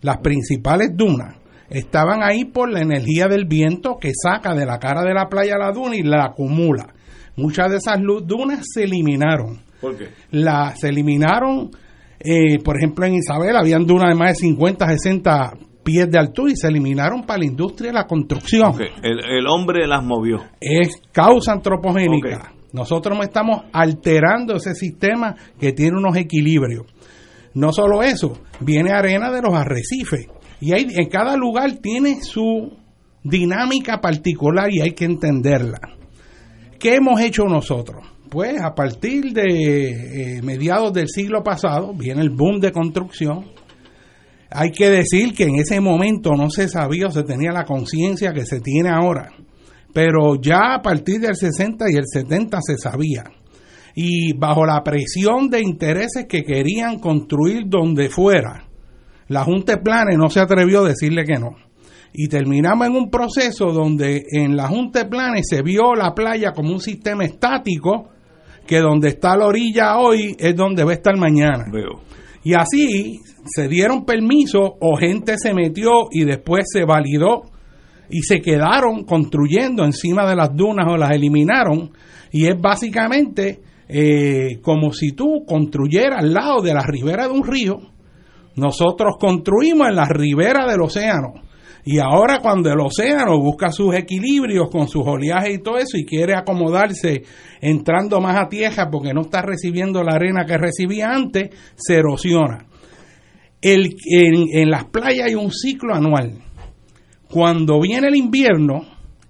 las 0.00 0.18
principales 0.18 0.90
dunas, 0.94 1.36
estaban 1.70 2.22
ahí 2.22 2.44
por 2.44 2.70
la 2.70 2.80
energía 2.80 3.26
del 3.26 3.46
viento 3.46 3.96
que 4.00 4.12
saca 4.14 4.54
de 4.54 4.66
la 4.66 4.78
cara 4.78 5.02
de 5.02 5.14
la 5.14 5.28
playa 5.28 5.56
la 5.58 5.72
duna 5.72 5.96
y 5.96 6.02
la 6.02 6.26
acumula. 6.26 6.94
Muchas 7.36 7.70
de 7.70 7.78
esas 7.78 7.98
dunas 8.00 8.60
se 8.72 8.84
eliminaron. 8.84 9.60
¿Por 9.80 9.96
qué? 9.96 10.08
La, 10.30 10.74
se 10.76 10.88
eliminaron, 10.88 11.70
eh, 12.20 12.58
por 12.62 12.76
ejemplo, 12.76 13.06
en 13.06 13.14
Isabel 13.14 13.56
habían 13.56 13.86
dunas 13.86 14.08
de 14.08 14.14
más 14.14 14.30
de 14.30 14.46
50, 14.46 14.86
60 14.86 15.52
pies 15.82 16.10
de 16.10 16.18
altura 16.18 16.52
y 16.52 16.56
se 16.56 16.68
eliminaron 16.68 17.24
para 17.24 17.40
la 17.40 17.44
industria 17.44 17.90
de 17.90 17.94
la 17.94 18.06
construcción 18.06 18.72
el 19.02 19.46
hombre 19.46 19.86
las 19.86 20.02
movió. 20.02 20.38
es 20.60 21.02
causa 21.12 21.52
antropogénica. 21.52 22.53
Nosotros 22.74 23.16
no 23.16 23.22
estamos 23.22 23.62
alterando 23.72 24.56
ese 24.56 24.74
sistema 24.74 25.36
que 25.60 25.72
tiene 25.72 25.96
unos 25.96 26.16
equilibrios. 26.16 26.86
No 27.54 27.72
solo 27.72 28.02
eso, 28.02 28.36
viene 28.58 28.90
arena 28.90 29.30
de 29.30 29.42
los 29.42 29.54
arrecifes. 29.54 30.26
Y 30.60 30.72
en 30.72 31.08
cada 31.08 31.36
lugar 31.36 31.76
tiene 31.80 32.20
su 32.22 32.76
dinámica 33.22 34.00
particular 34.00 34.72
y 34.72 34.80
hay 34.80 34.90
que 34.90 35.04
entenderla. 35.04 35.78
¿Qué 36.80 36.96
hemos 36.96 37.20
hecho 37.20 37.44
nosotros? 37.44 38.04
Pues 38.28 38.60
a 38.60 38.74
partir 38.74 39.32
de 39.32 40.38
eh, 40.38 40.42
mediados 40.42 40.92
del 40.92 41.06
siglo 41.06 41.44
pasado 41.44 41.94
viene 41.94 42.22
el 42.22 42.30
boom 42.30 42.58
de 42.58 42.72
construcción. 42.72 43.52
Hay 44.50 44.72
que 44.72 44.90
decir 44.90 45.32
que 45.32 45.44
en 45.44 45.60
ese 45.60 45.80
momento 45.80 46.32
no 46.32 46.50
se 46.50 46.66
sabía 46.66 47.06
o 47.06 47.12
se 47.12 47.22
tenía 47.22 47.52
la 47.52 47.64
conciencia 47.64 48.32
que 48.32 48.44
se 48.44 48.60
tiene 48.60 48.90
ahora 48.90 49.30
pero 49.94 50.34
ya 50.34 50.74
a 50.74 50.82
partir 50.82 51.20
del 51.20 51.36
60 51.36 51.84
y 51.88 51.96
el 51.96 52.04
70 52.06 52.58
se 52.60 52.76
sabía. 52.76 53.22
Y 53.94 54.36
bajo 54.36 54.66
la 54.66 54.82
presión 54.82 55.48
de 55.48 55.62
intereses 55.62 56.26
que 56.28 56.42
querían 56.42 56.98
construir 56.98 57.68
donde 57.68 58.08
fuera, 58.08 58.66
la 59.28 59.44
Junta 59.44 59.76
de 59.76 59.82
Planes 59.82 60.18
no 60.18 60.28
se 60.28 60.40
atrevió 60.40 60.80
a 60.80 60.88
decirle 60.88 61.24
que 61.24 61.38
no. 61.38 61.50
Y 62.12 62.26
terminamos 62.26 62.88
en 62.88 62.96
un 62.96 63.08
proceso 63.08 63.72
donde 63.72 64.24
en 64.32 64.56
la 64.56 64.66
Junta 64.66 65.04
de 65.04 65.08
Planes 65.08 65.46
se 65.48 65.62
vio 65.62 65.94
la 65.94 66.12
playa 66.12 66.50
como 66.52 66.72
un 66.72 66.80
sistema 66.80 67.24
estático, 67.24 68.10
que 68.66 68.80
donde 68.80 69.10
está 69.10 69.36
la 69.36 69.46
orilla 69.46 69.98
hoy 69.98 70.34
es 70.38 70.56
donde 70.56 70.82
va 70.82 70.90
a 70.90 70.94
estar 70.94 71.16
mañana. 71.16 71.66
Veo. 71.72 72.02
Y 72.42 72.54
así 72.54 73.20
se 73.44 73.68
dieron 73.68 74.04
permisos 74.04 74.72
o 74.80 74.96
gente 74.96 75.36
se 75.38 75.54
metió 75.54 76.08
y 76.10 76.24
después 76.24 76.64
se 76.72 76.84
validó 76.84 77.53
y 78.10 78.22
se 78.22 78.40
quedaron 78.40 79.04
construyendo 79.04 79.84
encima 79.84 80.28
de 80.28 80.36
las 80.36 80.54
dunas 80.54 80.86
o 80.88 80.96
las 80.96 81.10
eliminaron 81.10 81.90
y 82.30 82.46
es 82.46 82.60
básicamente 82.60 83.60
eh, 83.88 84.60
como 84.62 84.92
si 84.92 85.12
tú 85.12 85.44
construyeras 85.46 86.20
al 86.20 86.32
lado 86.32 86.62
de 86.62 86.74
la 86.74 86.82
ribera 86.82 87.26
de 87.26 87.32
un 87.32 87.46
río 87.46 87.78
nosotros 88.56 89.16
construimos 89.18 89.88
en 89.88 89.96
la 89.96 90.06
ribera 90.06 90.66
del 90.66 90.80
océano 90.80 91.44
y 91.86 91.98
ahora 91.98 92.38
cuando 92.40 92.72
el 92.72 92.80
océano 92.80 93.38
busca 93.38 93.70
sus 93.70 93.94
equilibrios 93.94 94.70
con 94.70 94.88
sus 94.88 95.06
oleajes 95.06 95.56
y 95.56 95.62
todo 95.62 95.76
eso 95.76 95.98
y 95.98 96.06
quiere 96.06 96.34
acomodarse 96.34 97.24
entrando 97.60 98.20
más 98.20 98.36
a 98.36 98.48
tierra 98.48 98.88
porque 98.90 99.12
no 99.12 99.22
está 99.22 99.42
recibiendo 99.42 100.02
la 100.02 100.14
arena 100.14 100.46
que 100.46 100.56
recibía 100.56 101.10
antes, 101.10 101.50
se 101.76 101.96
erosiona. 101.96 102.66
El, 103.60 103.96
en, 104.06 104.46
en 104.52 104.70
las 104.70 104.86
playas 104.86 105.26
hay 105.28 105.34
un 105.34 105.50
ciclo 105.50 105.94
anual. 105.94 106.38
Cuando 107.34 107.80
viene 107.80 108.06
el 108.06 108.14
invierno, 108.14 108.82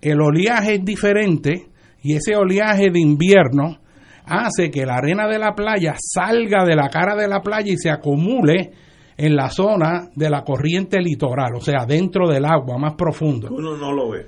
el 0.02 0.20
oleaje 0.20 0.74
es 0.74 0.84
diferente 0.84 1.68
y 2.02 2.14
ese 2.14 2.36
oleaje 2.36 2.90
de 2.90 3.00
invierno 3.00 3.78
hace 4.26 4.70
que 4.70 4.84
la 4.84 4.96
arena 4.96 5.26
de 5.26 5.38
la 5.38 5.54
playa 5.54 5.94
salga 5.96 6.66
de 6.66 6.76
la 6.76 6.90
cara 6.90 7.16
de 7.16 7.26
la 7.26 7.40
playa 7.40 7.72
y 7.72 7.78
se 7.78 7.88
acumule 7.88 8.72
en 9.16 9.34
la 9.34 9.48
zona 9.48 10.10
de 10.14 10.28
la 10.28 10.42
corriente 10.42 11.00
litoral, 11.00 11.54
o 11.54 11.62
sea, 11.62 11.86
dentro 11.86 12.28
del 12.28 12.44
agua, 12.44 12.76
más 12.76 12.92
profundo. 12.92 13.48
Uno 13.50 13.74
no 13.78 13.90
lo 13.90 14.10
ve. 14.10 14.26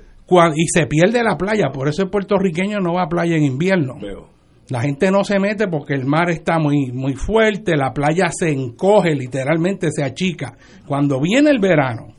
Y 0.55 0.67
se 0.73 0.87
pierde 0.87 1.23
la 1.23 1.37
playa, 1.37 1.69
por 1.71 1.87
eso 1.87 2.01
el 2.01 2.09
puertorriqueño 2.09 2.79
no 2.79 2.95
va 2.95 3.03
a 3.03 3.07
playa 3.07 3.35
en 3.35 3.43
invierno. 3.43 3.99
Veo. 4.01 4.27
La 4.69 4.81
gente 4.81 5.11
no 5.11 5.23
se 5.23 5.37
mete 5.37 5.67
porque 5.67 5.93
el 5.93 6.07
mar 6.07 6.31
está 6.31 6.57
muy, 6.57 6.91
muy 6.91 7.13
fuerte, 7.13 7.77
la 7.77 7.93
playa 7.93 8.29
se 8.31 8.51
encoge, 8.51 9.13
literalmente 9.13 9.91
se 9.91 10.03
achica. 10.03 10.57
Cuando 10.87 11.21
viene 11.21 11.51
el 11.51 11.59
verano, 11.59 12.16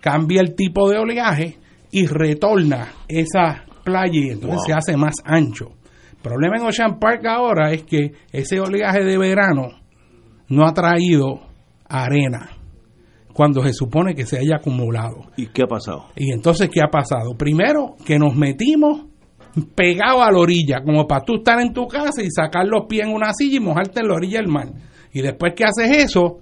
cambia 0.00 0.40
el 0.40 0.54
tipo 0.54 0.88
de 0.90 0.98
oleaje 0.98 1.56
y 1.90 2.06
retorna 2.06 2.88
esa 3.08 3.64
playa 3.84 4.12
y 4.12 4.30
entonces 4.30 4.56
Wow. 4.58 4.66
se 4.66 4.72
hace 4.72 4.96
más 4.96 5.14
ancho. 5.24 5.72
El 6.12 6.18
problema 6.22 6.56
en 6.58 6.66
Ocean 6.66 6.98
Park 6.98 7.24
ahora 7.26 7.72
es 7.72 7.82
que 7.84 8.12
ese 8.32 8.60
oleaje 8.60 9.04
de 9.04 9.16
verano 9.18 9.68
no 10.48 10.66
ha 10.66 10.74
traído 10.74 11.40
arena 11.88 12.50
cuando 13.32 13.62
se 13.62 13.72
supone 13.72 14.14
que 14.14 14.26
se 14.26 14.38
haya 14.38 14.56
acumulado. 14.56 15.30
¿Y 15.36 15.46
qué 15.46 15.62
ha 15.62 15.66
pasado? 15.66 16.06
Y 16.16 16.32
entonces, 16.32 16.68
¿qué 16.68 16.80
ha 16.82 16.88
pasado? 16.90 17.34
Primero, 17.38 17.96
que 18.04 18.18
nos 18.18 18.34
metimos 18.36 19.06
pegados 19.74 20.22
a 20.22 20.30
la 20.30 20.38
orilla, 20.38 20.82
como 20.84 21.06
para 21.06 21.24
tú 21.24 21.36
estar 21.36 21.58
en 21.60 21.72
tu 21.72 21.86
casa 21.86 22.22
y 22.22 22.30
sacar 22.30 22.66
los 22.66 22.86
pies 22.88 23.06
en 23.06 23.14
una 23.14 23.32
silla 23.32 23.56
y 23.56 23.60
mojarte 23.60 24.00
en 24.00 24.08
la 24.08 24.14
orilla 24.14 24.38
del 24.40 24.48
mar. 24.48 24.68
Y 25.12 25.22
después 25.22 25.54
que 25.56 25.64
haces 25.64 25.90
eso, 25.96 26.38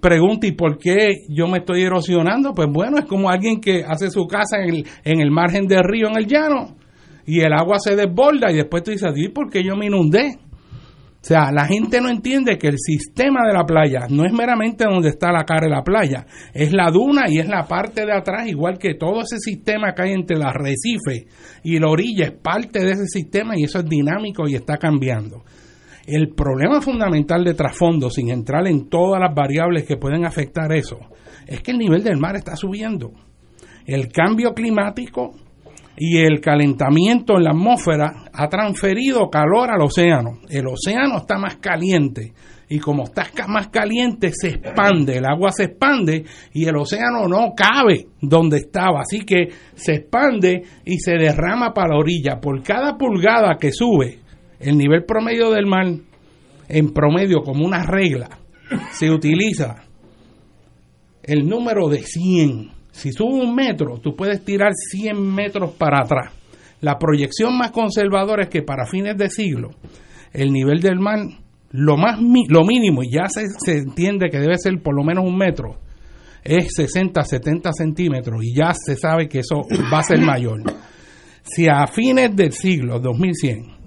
pregunta, 0.00 0.46
¿y 0.46 0.52
por 0.52 0.78
qué 0.78 1.24
yo 1.28 1.46
me 1.46 1.58
estoy 1.58 1.82
erosionando? 1.82 2.52
Pues 2.54 2.68
bueno, 2.72 2.98
es 2.98 3.04
como 3.06 3.30
alguien 3.30 3.60
que 3.60 3.84
hace 3.86 4.10
su 4.10 4.26
casa 4.26 4.58
en 4.62 4.74
el, 4.74 4.86
en 5.04 5.20
el 5.20 5.30
margen 5.30 5.66
del 5.66 5.82
río, 5.84 6.08
en 6.08 6.16
el 6.16 6.26
llano, 6.26 6.76
y 7.26 7.40
el 7.40 7.52
agua 7.52 7.78
se 7.78 7.96
desborda 7.96 8.50
y 8.50 8.56
después 8.56 8.82
tú 8.82 8.90
dices, 8.90 9.12
¿y 9.16 9.28
por 9.28 9.50
qué 9.50 9.62
yo 9.62 9.76
me 9.76 9.86
inundé? 9.86 10.38
O 11.24 11.26
sea, 11.26 11.50
la 11.50 11.64
gente 11.64 12.02
no 12.02 12.10
entiende 12.10 12.58
que 12.58 12.68
el 12.68 12.76
sistema 12.76 13.46
de 13.46 13.54
la 13.54 13.64
playa 13.64 14.00
no 14.10 14.26
es 14.26 14.32
meramente 14.34 14.84
donde 14.84 15.08
está 15.08 15.32
la 15.32 15.44
cara 15.44 15.68
de 15.68 15.70
la 15.70 15.82
playa, 15.82 16.26
es 16.52 16.70
la 16.74 16.90
duna 16.90 17.30
y 17.30 17.38
es 17.38 17.48
la 17.48 17.66
parte 17.66 18.04
de 18.04 18.12
atrás, 18.12 18.46
igual 18.46 18.76
que 18.76 18.92
todo 18.94 19.22
ese 19.22 19.38
sistema 19.38 19.94
que 19.94 20.02
hay 20.02 20.12
entre 20.12 20.36
el 20.36 20.42
arrecife 20.42 21.26
y 21.62 21.78
la 21.78 21.88
orilla, 21.88 22.26
es 22.26 22.32
parte 22.32 22.80
de 22.80 22.90
ese 22.90 23.06
sistema 23.06 23.54
y 23.56 23.64
eso 23.64 23.78
es 23.78 23.86
dinámico 23.86 24.46
y 24.46 24.54
está 24.54 24.76
cambiando. 24.76 25.44
El 26.06 26.34
problema 26.34 26.82
fundamental 26.82 27.44
de 27.44 27.54
trasfondo, 27.54 28.10
sin 28.10 28.30
entrar 28.30 28.66
en 28.66 28.88
todas 28.88 29.20
las 29.20 29.34
variables 29.34 29.84
que 29.84 29.96
pueden 29.96 30.26
afectar 30.26 30.70
eso, 30.72 30.98
es 31.46 31.62
que 31.62 31.70
el 31.70 31.78
nivel 31.78 32.02
del 32.02 32.18
mar 32.18 32.36
está 32.36 32.56
subiendo. 32.56 33.12
El 33.86 34.08
cambio 34.12 34.52
climático 34.52 35.32
y 35.96 36.18
el 36.18 36.40
calentamiento 36.40 37.36
en 37.36 37.44
la 37.44 37.50
atmósfera 37.50 38.24
ha 38.32 38.48
transferido 38.48 39.30
calor 39.30 39.70
al 39.70 39.80
océano. 39.80 40.40
El 40.48 40.66
océano 40.66 41.18
está 41.18 41.38
más 41.38 41.56
caliente 41.56 42.32
y 42.68 42.78
como 42.78 43.04
está 43.04 43.26
más 43.46 43.68
caliente 43.68 44.30
se 44.32 44.48
expande, 44.48 45.18
el 45.18 45.26
agua 45.26 45.52
se 45.52 45.64
expande 45.64 46.24
y 46.52 46.66
el 46.66 46.76
océano 46.76 47.28
no 47.28 47.52
cabe 47.54 48.08
donde 48.20 48.58
estaba, 48.58 49.02
así 49.02 49.20
que 49.20 49.48
se 49.74 49.94
expande 49.96 50.62
y 50.84 50.98
se 50.98 51.12
derrama 51.12 51.72
para 51.72 51.90
la 51.90 51.98
orilla. 51.98 52.40
Por 52.40 52.62
cada 52.62 52.96
pulgada 52.96 53.56
que 53.58 53.70
sube 53.70 54.23
el 54.60 54.76
nivel 54.76 55.04
promedio 55.04 55.50
del 55.50 55.66
mar, 55.66 55.86
en 56.68 56.92
promedio 56.92 57.42
como 57.42 57.64
una 57.64 57.82
regla, 57.84 58.28
se 58.92 59.10
utiliza 59.10 59.84
el 61.22 61.48
número 61.48 61.88
de 61.88 62.02
100. 62.02 62.70
Si 62.92 63.12
sube 63.12 63.44
un 63.44 63.54
metro, 63.54 63.98
tú 63.98 64.14
puedes 64.14 64.44
tirar 64.44 64.72
100 64.72 65.34
metros 65.34 65.72
para 65.72 66.02
atrás. 66.02 66.32
La 66.80 66.98
proyección 66.98 67.56
más 67.56 67.70
conservadora 67.70 68.44
es 68.44 68.48
que 68.50 68.62
para 68.62 68.86
fines 68.86 69.16
de 69.16 69.30
siglo, 69.30 69.70
el 70.32 70.52
nivel 70.52 70.80
del 70.80 71.00
mar, 71.00 71.18
lo, 71.70 71.96
más, 71.96 72.20
lo 72.20 72.64
mínimo, 72.64 73.02
y 73.02 73.10
ya 73.10 73.28
se, 73.28 73.46
se 73.64 73.78
entiende 73.78 74.28
que 74.30 74.38
debe 74.38 74.58
ser 74.58 74.80
por 74.82 74.94
lo 74.94 75.02
menos 75.02 75.24
un 75.24 75.36
metro, 75.36 75.78
es 76.42 76.74
60, 76.76 77.24
70 77.24 77.72
centímetros, 77.72 78.44
y 78.44 78.54
ya 78.54 78.74
se 78.74 78.96
sabe 78.96 79.28
que 79.28 79.38
eso 79.38 79.62
va 79.92 80.00
a 80.00 80.02
ser 80.02 80.20
mayor. 80.20 80.62
Si 81.42 81.66
a 81.68 81.86
fines 81.86 82.36
del 82.36 82.52
siglo 82.52 83.00
2100, 83.00 83.83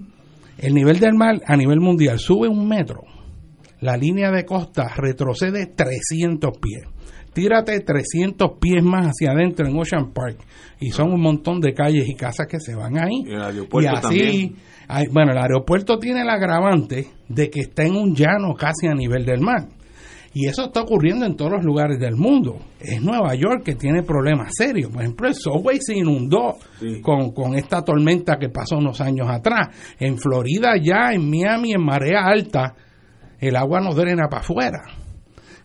el 0.58 0.74
nivel 0.74 0.98
del 1.00 1.14
mar 1.14 1.40
a 1.46 1.56
nivel 1.56 1.80
mundial 1.80 2.18
sube 2.18 2.48
un 2.48 2.66
metro, 2.68 3.02
la 3.80 3.96
línea 3.96 4.30
de 4.30 4.44
costa 4.44 4.88
retrocede 4.96 5.66
300 5.66 6.50
pies. 6.60 6.82
Tírate 7.32 7.78
300 7.80 8.52
pies 8.60 8.82
más 8.82 9.06
hacia 9.08 9.30
adentro 9.30 9.66
en 9.68 9.78
Ocean 9.78 10.12
Park 10.12 10.38
y 10.80 10.90
son 10.90 11.12
un 11.12 11.20
montón 11.20 11.60
de 11.60 11.72
calles 11.72 12.08
y 12.08 12.14
casas 12.14 12.46
que 12.48 12.58
se 12.58 12.74
van 12.74 12.98
ahí. 12.98 13.22
Y 13.24 13.32
el 13.32 13.42
aeropuerto 13.42 13.90
y 13.90 13.94
así, 13.94 14.00
también. 14.02 14.56
hay- 14.88 15.06
bueno, 15.12 15.32
el 15.32 15.38
aeropuerto 15.38 15.98
tiene 15.98 16.22
el 16.22 16.30
agravante 16.30 17.06
de 17.28 17.50
que 17.50 17.60
está 17.60 17.84
en 17.84 17.94
un 17.94 18.14
llano 18.16 18.54
casi 18.54 18.88
a 18.88 18.94
nivel 18.94 19.24
del 19.24 19.40
mar. 19.40 19.68
Y 20.34 20.46
eso 20.46 20.66
está 20.66 20.82
ocurriendo 20.82 21.24
en 21.26 21.36
todos 21.36 21.52
los 21.52 21.64
lugares 21.64 21.98
del 21.98 22.16
mundo. 22.16 22.58
Es 22.78 23.02
Nueva 23.02 23.34
York 23.34 23.62
que 23.64 23.74
tiene 23.74 24.02
problemas 24.02 24.52
serios. 24.56 24.90
Por 24.92 25.02
ejemplo, 25.02 25.28
el 25.28 25.34
subway 25.34 25.78
se 25.80 25.96
inundó 25.96 26.56
con, 27.02 27.32
con 27.32 27.54
esta 27.54 27.82
tormenta 27.82 28.36
que 28.38 28.50
pasó 28.50 28.76
unos 28.76 29.00
años 29.00 29.28
atrás. 29.28 29.68
En 29.98 30.18
Florida 30.18 30.74
ya, 30.80 31.12
en 31.12 31.28
Miami, 31.28 31.72
en 31.72 31.82
marea 31.82 32.26
alta, 32.26 32.74
el 33.38 33.56
agua 33.56 33.80
no 33.80 33.94
drena 33.94 34.28
para 34.28 34.42
afuera. 34.42 34.82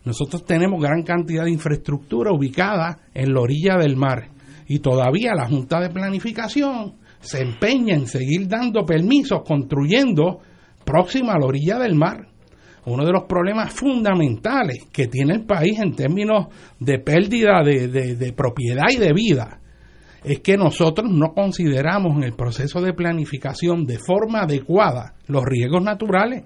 Nosotros 0.04 0.44
tenemos 0.44 0.82
gran 0.82 1.02
cantidad 1.02 1.44
de 1.44 1.50
infraestructura 1.50 2.30
ubicada 2.32 2.98
en 3.14 3.32
la 3.32 3.40
orilla 3.40 3.76
del 3.76 3.96
mar 3.96 4.30
y 4.66 4.78
todavía 4.80 5.34
la 5.34 5.46
Junta 5.46 5.80
de 5.80 5.90
Planificación 5.90 6.94
se 7.20 7.40
empeña 7.40 7.94
en 7.94 8.06
seguir 8.06 8.46
dando 8.48 8.84
permisos 8.84 9.42
construyendo 9.46 10.40
próxima 10.84 11.32
a 11.32 11.38
la 11.38 11.46
orilla 11.46 11.78
del 11.78 11.94
mar. 11.94 12.28
Uno 12.86 13.04
de 13.04 13.12
los 13.12 13.24
problemas 13.24 13.72
fundamentales 13.72 14.86
que 14.92 15.06
tiene 15.08 15.34
el 15.34 15.44
país 15.46 15.78
en 15.80 15.94
términos 15.94 16.46
de 16.78 16.98
pérdida 16.98 17.62
de, 17.64 17.88
de- 17.88 18.32
propiedad 18.32 18.84
y 18.90 18.98
de 18.98 19.12
vida 19.14 19.60
es 20.22 20.40
que 20.40 20.56
nosotros 20.56 21.10
no 21.10 21.32
consideramos 21.34 22.16
en 22.16 22.24
el 22.24 22.34
proceso 22.34 22.80
de 22.80 22.92
planificación 22.94 23.84
de 23.84 23.98
forma 23.98 24.40
adecuada 24.42 25.14
los 25.26 25.44
riesgos 25.44 25.82
naturales. 25.82 26.44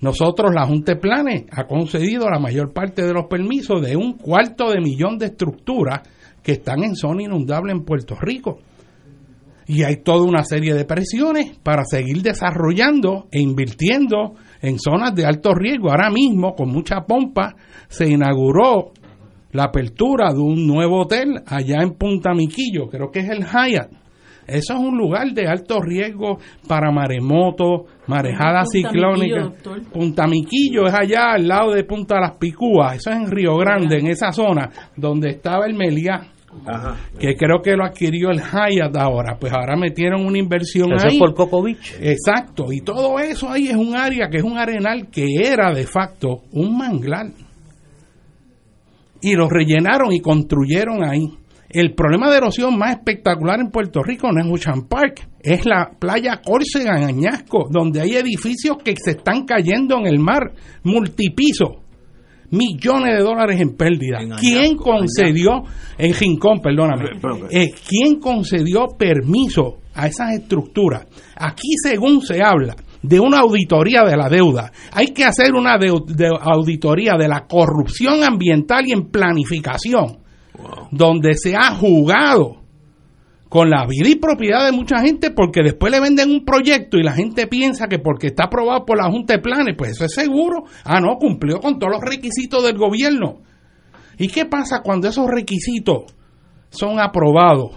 Nosotros, 0.00 0.52
la 0.54 0.66
Junta 0.66 0.94
de 0.94 1.00
Planes, 1.00 1.44
ha 1.50 1.66
concedido 1.66 2.28
la 2.28 2.38
mayor 2.38 2.72
parte 2.72 3.02
de 3.02 3.12
los 3.12 3.26
permisos 3.26 3.80
de 3.80 3.96
un 3.96 4.12
cuarto 4.14 4.70
de 4.70 4.80
millón 4.80 5.18
de 5.18 5.26
estructuras 5.26 6.00
que 6.42 6.52
están 6.52 6.82
en 6.84 6.94
zona 6.94 7.22
inundable 7.22 7.72
en 7.72 7.84
Puerto 7.84 8.14
Rico. 8.20 8.58
Y 9.66 9.82
hay 9.82 9.96
toda 10.02 10.22
una 10.24 10.44
serie 10.44 10.74
de 10.74 10.84
presiones 10.84 11.56
para 11.62 11.84
seguir 11.84 12.20
desarrollando 12.22 13.28
e 13.32 13.40
invirtiendo 13.40 14.34
en 14.64 14.78
zonas 14.78 15.14
de 15.14 15.26
alto 15.26 15.54
riesgo. 15.54 15.90
Ahora 15.90 16.10
mismo, 16.10 16.54
con 16.54 16.70
mucha 16.70 17.02
pompa, 17.02 17.54
se 17.86 18.08
inauguró 18.08 18.92
la 19.52 19.64
apertura 19.64 20.32
de 20.32 20.40
un 20.40 20.66
nuevo 20.66 21.02
hotel 21.02 21.42
allá 21.46 21.82
en 21.82 21.92
Punta 21.92 22.32
Miquillo, 22.32 22.88
creo 22.90 23.10
que 23.10 23.20
es 23.20 23.28
el 23.28 23.44
Hyatt. 23.44 23.90
Eso 24.46 24.74
es 24.74 24.78
un 24.78 24.98
lugar 24.98 25.32
de 25.32 25.46
alto 25.46 25.80
riesgo 25.80 26.38
para 26.68 26.90
maremotos, 26.90 27.82
marejadas 28.06 28.68
Punta 28.70 28.88
ciclónicas. 28.90 29.50
Miquillo. 29.50 29.90
Punta 29.90 30.26
Miquillo 30.26 30.86
es 30.86 30.94
allá 30.94 31.32
al 31.32 31.46
lado 31.46 31.72
de 31.72 31.84
Punta 31.84 32.20
Las 32.20 32.36
Picúas, 32.38 32.96
eso 32.96 33.10
es 33.10 33.16
en 33.16 33.30
Río 33.30 33.56
Grande, 33.56 33.98
en 33.98 34.06
esa 34.08 34.32
zona 34.32 34.70
donde 34.96 35.30
estaba 35.30 35.66
el 35.66 35.74
Meliá, 35.74 36.33
Ajá. 36.66 36.96
que 37.18 37.34
creo 37.36 37.60
que 37.62 37.76
lo 37.76 37.84
adquirió 37.84 38.30
el 38.30 38.40
Hyatt 38.40 38.96
ahora, 38.96 39.36
pues 39.38 39.52
ahora 39.52 39.76
metieron 39.76 40.24
una 40.24 40.38
inversión 40.38 40.92
Eso 40.92 41.06
ahí. 41.06 41.14
es 41.14 41.18
por 41.18 41.34
Coco 41.34 41.62
Beach. 41.62 41.94
Exacto, 42.00 42.72
y 42.72 42.80
todo 42.80 43.18
eso 43.18 43.50
ahí 43.50 43.68
es 43.68 43.76
un 43.76 43.94
área 43.96 44.28
que 44.28 44.38
es 44.38 44.44
un 44.44 44.56
arenal 44.58 45.08
que 45.10 45.26
era 45.44 45.72
de 45.72 45.86
facto 45.86 46.42
un 46.52 46.76
manglar. 46.76 47.26
Y 49.20 49.34
lo 49.34 49.48
rellenaron 49.48 50.12
y 50.12 50.20
construyeron 50.20 51.02
ahí. 51.02 51.28
El 51.70 51.94
problema 51.94 52.30
de 52.30 52.36
erosión 52.36 52.78
más 52.78 52.92
espectacular 52.92 53.58
en 53.58 53.70
Puerto 53.70 54.02
Rico 54.02 54.30
no 54.30 54.40
es 54.40 54.46
Ocean 54.48 54.86
Park, 54.86 55.26
es 55.40 55.66
la 55.66 55.90
playa 55.98 56.40
Córcega 56.44 56.96
en 56.98 57.04
Añasco, 57.04 57.66
donde 57.68 58.00
hay 58.00 58.14
edificios 58.14 58.76
que 58.84 58.94
se 58.96 59.12
están 59.12 59.44
cayendo 59.44 59.98
en 59.98 60.06
el 60.06 60.20
mar, 60.20 60.52
multipiso, 60.84 61.82
millones 62.54 63.18
de 63.18 63.24
dólares 63.24 63.60
en 63.60 63.76
pérdida. 63.76 64.18
En 64.20 64.30
¿Quién 64.30 64.58
Añasco, 64.58 64.84
concedió, 64.84 65.62
en 65.98 66.14
Rincón, 66.14 66.60
perdóname, 66.60 67.10
eh, 67.50 67.72
¿quién 67.86 68.20
concedió 68.20 68.88
permiso 68.98 69.78
a 69.94 70.06
esas 70.06 70.32
estructuras? 70.34 71.06
Aquí, 71.36 71.68
según 71.82 72.22
se 72.22 72.42
habla 72.42 72.74
de 73.02 73.20
una 73.20 73.40
auditoría 73.40 74.02
de 74.02 74.16
la 74.16 74.28
deuda, 74.28 74.72
hay 74.92 75.08
que 75.08 75.24
hacer 75.24 75.54
una 75.54 75.76
de 75.76 75.90
auditoría 76.40 77.16
de 77.18 77.28
la 77.28 77.46
corrupción 77.46 78.22
ambiental 78.24 78.84
y 78.86 78.92
en 78.92 79.10
planificación, 79.10 80.18
donde 80.90 81.34
se 81.34 81.54
ha 81.54 81.74
jugado 81.74 82.63
con 83.54 83.70
la 83.70 83.86
vida 83.86 84.08
y 84.08 84.16
propiedad 84.16 84.64
de 84.66 84.72
mucha 84.72 84.98
gente 84.98 85.30
porque 85.30 85.62
después 85.62 85.92
le 85.92 86.00
venden 86.00 86.28
un 86.28 86.44
proyecto 86.44 86.96
y 86.98 87.04
la 87.04 87.12
gente 87.12 87.46
piensa 87.46 87.86
que 87.86 88.00
porque 88.00 88.26
está 88.26 88.46
aprobado 88.46 88.84
por 88.84 88.98
la 88.98 89.08
Junta 89.08 89.34
de 89.34 89.38
Planes, 89.38 89.76
pues 89.78 89.92
eso 89.92 90.06
es 90.06 90.12
seguro. 90.12 90.64
Ah, 90.82 90.98
no, 91.00 91.18
cumplió 91.20 91.60
con 91.60 91.78
todos 91.78 91.92
los 91.92 92.02
requisitos 92.02 92.64
del 92.64 92.76
gobierno. 92.76 93.42
¿Y 94.18 94.26
qué 94.26 94.44
pasa 94.44 94.82
cuando 94.82 95.06
esos 95.06 95.28
requisitos 95.28 96.12
son 96.70 96.98
aprobados 96.98 97.76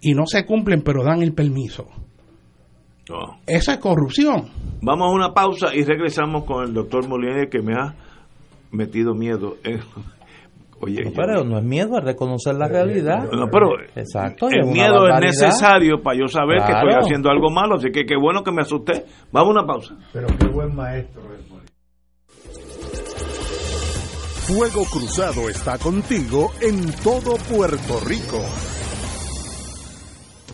y 0.00 0.14
no 0.14 0.26
se 0.26 0.44
cumplen 0.44 0.82
pero 0.82 1.04
dan 1.04 1.22
el 1.22 1.32
permiso? 1.32 1.86
Oh. 3.12 3.36
Eso 3.46 3.70
es 3.70 3.78
corrupción. 3.78 4.48
Vamos 4.82 5.12
a 5.12 5.14
una 5.14 5.32
pausa 5.32 5.68
y 5.72 5.84
regresamos 5.84 6.42
con 6.42 6.64
el 6.64 6.74
doctor 6.74 7.06
Molina 7.06 7.46
que 7.48 7.62
me 7.62 7.74
ha 7.74 7.94
metido 8.72 9.14
miedo 9.14 9.58
en... 9.62 9.78
Oye, 10.80 11.02
No, 11.04 11.10
yo- 11.10 11.16
pero 11.16 11.44
no 11.44 11.58
es 11.58 11.64
miedo, 11.64 11.98
es 11.98 12.04
reconocer 12.04 12.54
la 12.54 12.68
realidad. 12.68 13.30
No, 13.32 13.48
pero 13.50 13.70
Exacto. 13.96 14.48
el 14.48 14.64
miedo 14.66 15.08
es 15.08 15.20
necesario 15.20 16.00
para 16.02 16.18
yo 16.18 16.28
saber 16.28 16.58
que 16.64 16.72
estoy 16.72 16.92
haciendo 16.94 17.30
algo 17.30 17.50
malo, 17.50 17.76
así 17.76 17.90
que 17.90 18.04
qué 18.06 18.16
bueno 18.16 18.42
que 18.44 18.52
me 18.52 18.62
asusté. 18.62 19.04
Vamos 19.32 19.48
a 19.56 19.58
una 19.60 19.66
pausa. 19.66 19.94
Pero 20.12 20.26
qué 20.38 20.46
buen 20.46 20.74
maestro 20.74 21.22
es. 21.34 21.48
Fuego 24.48 24.82
Cruzado 24.90 25.50
está 25.50 25.76
contigo 25.76 26.50
en 26.62 26.90
todo 27.04 27.36
Puerto 27.54 28.00
Rico. 28.06 28.40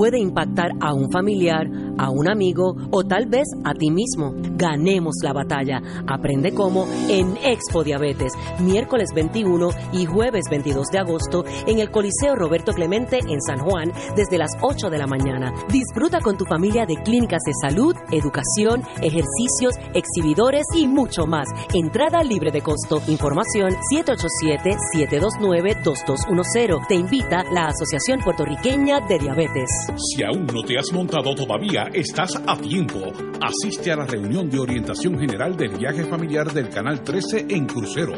puede 0.00 0.18
impactar 0.18 0.72
a 0.80 0.94
un 0.94 1.12
familiar, 1.12 1.68
a 1.98 2.08
un 2.08 2.26
amigo 2.26 2.74
o 2.90 3.04
tal 3.04 3.26
vez 3.26 3.44
a 3.64 3.74
ti 3.74 3.90
mismo. 3.90 4.32
Ganemos 4.56 5.16
la 5.22 5.34
batalla. 5.34 5.82
Aprende 6.06 6.54
cómo 6.54 6.86
en 7.10 7.36
Expo 7.44 7.84
Diabetes, 7.84 8.32
miércoles 8.60 9.10
21 9.14 9.68
y 9.92 10.06
jueves 10.06 10.46
22 10.50 10.86
de 10.86 11.00
agosto 11.00 11.44
en 11.66 11.80
el 11.80 11.90
Coliseo 11.90 12.34
Roberto 12.34 12.72
Clemente 12.72 13.18
en 13.18 13.42
San 13.42 13.58
Juan 13.58 13.92
desde 14.16 14.38
las 14.38 14.52
8 14.62 14.88
de 14.88 14.96
la 14.96 15.06
mañana. 15.06 15.52
Disfruta 15.70 16.20
con 16.20 16.38
tu 16.38 16.46
familia 16.46 16.86
de 16.86 16.96
clínicas 17.02 17.42
de 17.44 17.52
salud, 17.60 17.94
educación, 18.10 18.82
ejercicios, 19.02 19.74
exhibidores 19.92 20.64
y 20.74 20.88
mucho 20.88 21.26
más. 21.26 21.46
Entrada 21.74 22.22
libre 22.22 22.50
de 22.50 22.62
costo. 22.62 23.02
Información 23.08 23.76
787-729-2210. 23.92 26.86
Te 26.88 26.94
invita 26.94 27.44
la 27.52 27.66
Asociación 27.66 28.20
Puertorriqueña 28.20 29.00
de 29.00 29.18
Diabetes. 29.18 29.89
Si 29.96 30.22
aún 30.22 30.46
no 30.46 30.62
te 30.62 30.78
has 30.78 30.92
montado 30.92 31.34
todavía, 31.34 31.90
estás 31.92 32.30
a 32.46 32.56
tiempo. 32.56 33.12
Asiste 33.40 33.90
a 33.90 33.96
la 33.96 34.06
reunión 34.06 34.48
de 34.48 34.58
orientación 34.58 35.18
general 35.18 35.56
del 35.56 35.76
viaje 35.76 36.04
familiar 36.04 36.52
del 36.52 36.68
Canal 36.68 37.02
13 37.02 37.46
en 37.48 37.66
Crucero, 37.66 38.12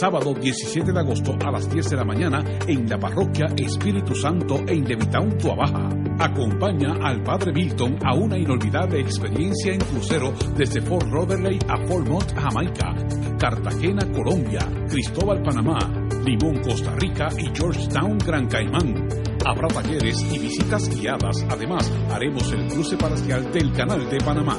sábado 0.00 0.34
17 0.34 0.92
de 0.92 0.98
agosto 0.98 1.36
a 1.44 1.50
las 1.50 1.72
10 1.72 1.90
de 1.90 1.96
la 1.96 2.04
mañana 2.04 2.42
en 2.66 2.88
la 2.88 2.98
parroquia 2.98 3.46
Espíritu 3.56 4.14
Santo 4.14 4.60
en 4.66 4.84
Levitown, 4.84 5.38
Tuabaja. 5.38 5.88
Acompaña 6.18 6.94
al 7.02 7.22
Padre 7.22 7.52
Milton 7.52 7.98
a 8.04 8.14
una 8.14 8.36
inolvidable 8.36 9.00
experiencia 9.00 9.72
en 9.72 9.80
crucero 9.80 10.32
desde 10.56 10.82
Fort 10.82 11.06
Lauderdale 11.12 11.58
a 11.68 11.76
Fort 11.86 12.32
Jamaica, 12.34 12.94
Cartagena, 13.38 14.10
Colombia, 14.12 14.60
Cristóbal, 14.88 15.42
Panamá, 15.42 15.78
Limón, 16.24 16.60
Costa 16.62 16.94
Rica 16.96 17.28
y 17.38 17.46
Georgetown, 17.56 18.18
Gran 18.18 18.46
Caimán. 18.48 19.31
Habrá 19.44 19.68
talleres 19.68 20.22
y 20.32 20.38
visitas 20.38 20.88
guiadas. 20.88 21.44
Además, 21.48 21.90
haremos 22.10 22.52
el 22.52 22.68
cruce 22.68 22.96
parcial 22.96 23.50
del 23.52 23.72
Canal 23.72 24.08
de 24.08 24.18
Panamá. 24.18 24.58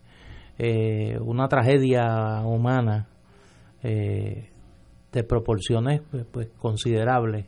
eh, 0.58 1.18
una 1.20 1.48
tragedia 1.48 2.42
humana 2.44 3.08
eh, 3.82 4.50
de 5.12 5.24
proporciones 5.24 6.02
pues, 6.10 6.26
pues, 6.30 6.48
considerables. 6.58 7.46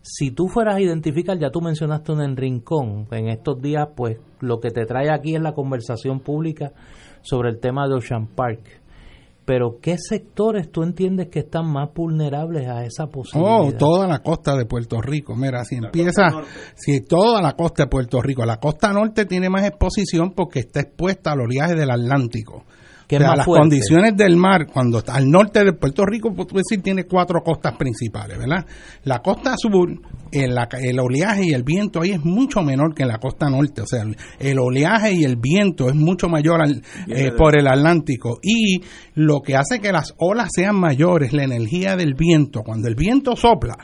Si 0.00 0.30
tú 0.30 0.48
fueras 0.48 0.76
a 0.76 0.80
identificar, 0.80 1.38
ya 1.38 1.50
tú 1.50 1.60
mencionaste 1.60 2.12
un 2.12 2.22
en 2.22 2.36
Rincón, 2.36 3.08
en 3.10 3.28
estos 3.28 3.60
días, 3.60 3.88
pues 3.96 4.18
lo 4.40 4.60
que 4.60 4.70
te 4.70 4.86
trae 4.86 5.10
aquí 5.10 5.34
es 5.34 5.42
la 5.42 5.52
conversación 5.52 6.20
pública 6.20 6.72
sobre 7.22 7.50
el 7.50 7.60
tema 7.60 7.86
de 7.88 7.94
Ocean 7.94 8.26
Park. 8.28 8.80
Pero 9.44 9.78
¿qué 9.80 9.96
sectores 9.96 10.70
tú 10.70 10.82
entiendes 10.82 11.28
que 11.28 11.38
están 11.38 11.72
más 11.72 11.88
vulnerables 11.94 12.68
a 12.68 12.84
esa 12.84 13.06
posibilidad? 13.06 13.60
Oh, 13.60 13.72
toda 13.72 14.06
la 14.06 14.18
costa 14.18 14.54
de 14.54 14.66
Puerto 14.66 15.00
Rico. 15.00 15.34
Mira, 15.34 15.64
si 15.64 15.76
empieza, 15.76 16.28
si 16.74 17.00
toda 17.00 17.40
la 17.40 17.54
costa 17.54 17.84
de 17.84 17.88
Puerto 17.88 18.20
Rico, 18.20 18.44
la 18.44 18.58
costa 18.58 18.92
norte 18.92 19.24
tiene 19.24 19.48
más 19.48 19.64
exposición 19.64 20.32
porque 20.36 20.58
está 20.58 20.80
expuesta 20.80 21.32
al 21.32 21.40
oleaje 21.40 21.74
del 21.74 21.90
Atlántico. 21.90 22.66
Que 23.08 23.16
o 23.16 23.18
es 23.18 23.22
sea, 23.22 23.28
más 23.30 23.36
las 23.38 23.46
fuerte. 23.46 23.60
condiciones 23.62 24.16
del 24.18 24.36
mar, 24.36 24.66
cuando 24.70 24.98
está 24.98 25.14
al 25.14 25.30
norte 25.30 25.64
de 25.64 25.72
Puerto 25.72 26.04
Rico, 26.04 26.28
pues, 26.34 26.46
tú 26.46 26.52
puedes 26.52 26.66
decir, 26.68 26.82
tiene 26.84 27.04
cuatro 27.04 27.40
costas 27.42 27.74
principales, 27.78 28.36
¿verdad? 28.38 28.66
La 29.04 29.20
costa 29.20 29.54
sur, 29.56 29.88
el, 30.30 31.00
oleaje 31.00 31.46
y 31.46 31.54
el 31.54 31.62
viento 31.62 32.02
ahí 32.02 32.10
es 32.10 32.22
mucho 32.22 32.60
menor 32.60 32.94
que 32.94 33.04
en 33.04 33.08
la 33.08 33.16
costa 33.18 33.48
norte. 33.48 33.80
O 33.80 33.86
sea, 33.86 34.02
el, 34.02 34.14
el 34.38 34.58
oleaje 34.58 35.14
y 35.14 35.24
el 35.24 35.36
viento 35.36 35.88
es 35.88 35.94
mucho 35.94 36.28
mayor 36.28 36.60
al- 36.60 36.82
eh, 37.06 37.32
por 37.34 37.58
el 37.58 37.66
Atlántico. 37.66 38.40
Y 38.42 38.82
lo 39.14 39.40
que 39.40 39.56
hace 39.56 39.80
que 39.80 39.90
las 39.90 40.12
olas 40.18 40.50
sean 40.54 40.78
mayores, 40.78 41.32
la 41.32 41.44
energía 41.44 41.96
del 41.96 42.12
viento. 42.12 42.60
Cuando 42.62 42.88
el 42.88 42.94
viento 42.94 43.36
sopla, 43.36 43.74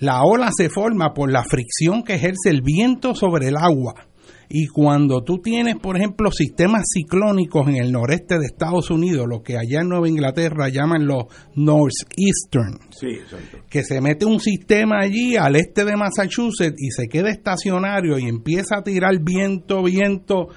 la 0.00 0.22
ola 0.24 0.50
se 0.52 0.68
forma 0.70 1.14
por 1.14 1.30
la 1.30 1.44
fricción 1.44 2.02
que 2.02 2.14
ejerce 2.14 2.50
el 2.50 2.62
viento 2.62 3.14
sobre 3.14 3.46
el 3.46 3.56
agua. 3.56 3.94
Y 4.48 4.66
cuando 4.66 5.22
tú 5.22 5.38
tienes, 5.38 5.76
por 5.76 5.96
ejemplo, 5.96 6.30
sistemas 6.30 6.84
ciclónicos 6.92 7.68
en 7.68 7.76
el 7.76 7.92
noreste 7.92 8.38
de 8.38 8.46
Estados 8.46 8.90
Unidos, 8.90 9.26
lo 9.28 9.42
que 9.42 9.56
allá 9.56 9.80
en 9.80 9.88
Nueva 9.88 10.08
Inglaterra 10.08 10.68
llaman 10.68 11.06
los 11.06 11.24
Northeastern, 11.54 12.78
Sí, 12.90 13.18
que 13.68 13.82
se 13.84 14.00
mete 14.00 14.24
un 14.24 14.40
sistema 14.40 15.00
allí 15.00 15.36
al 15.36 15.56
este 15.56 15.84
de 15.84 15.96
Massachusetts 15.96 16.76
y 16.78 16.90
se 16.90 17.08
queda 17.08 17.30
estacionario 17.30 18.18
y 18.18 18.28
empieza 18.28 18.78
a 18.78 18.82
tirar 18.82 19.18
viento, 19.22 19.82
viento, 19.82 20.48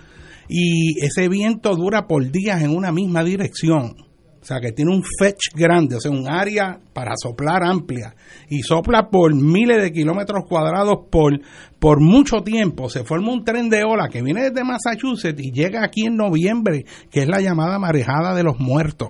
y 0.50 1.04
ese 1.04 1.28
viento 1.30 1.76
dura 1.76 2.08
por 2.08 2.32
días 2.32 2.62
en 2.62 2.76
una 2.76 2.92
misma 2.92 3.24
dirección. 3.24 4.07
Sea, 4.48 4.62
que 4.62 4.72
tiene 4.72 4.96
un 4.96 5.04
fetch 5.04 5.54
grande, 5.54 5.98
o 5.98 6.00
sea, 6.00 6.10
un 6.10 6.26
área 6.26 6.80
para 6.94 7.16
soplar 7.22 7.64
amplia. 7.66 8.16
Y 8.48 8.62
sopla 8.62 9.10
por 9.10 9.36
miles 9.36 9.84
de 9.84 9.92
kilómetros 9.92 10.46
cuadrados 10.48 11.00
por, 11.12 11.42
por 11.80 12.00
mucho 12.00 12.44
tiempo. 12.44 12.90
Se 12.90 13.04
forma 13.04 13.34
un 13.34 13.44
tren 13.44 13.70
de 13.70 13.84
ola 13.84 14.08
que 14.08 14.22
viene 14.22 14.44
desde 14.44 14.64
Massachusetts 14.64 15.42
y 15.44 15.52
llega 15.52 15.84
aquí 15.84 16.06
en 16.06 16.16
noviembre, 16.16 16.86
que 17.12 17.24
es 17.24 17.28
la 17.28 17.42
llamada 17.42 17.78
marejada 17.78 18.34
de 18.36 18.44
los 18.44 18.58
muertos. 18.58 19.10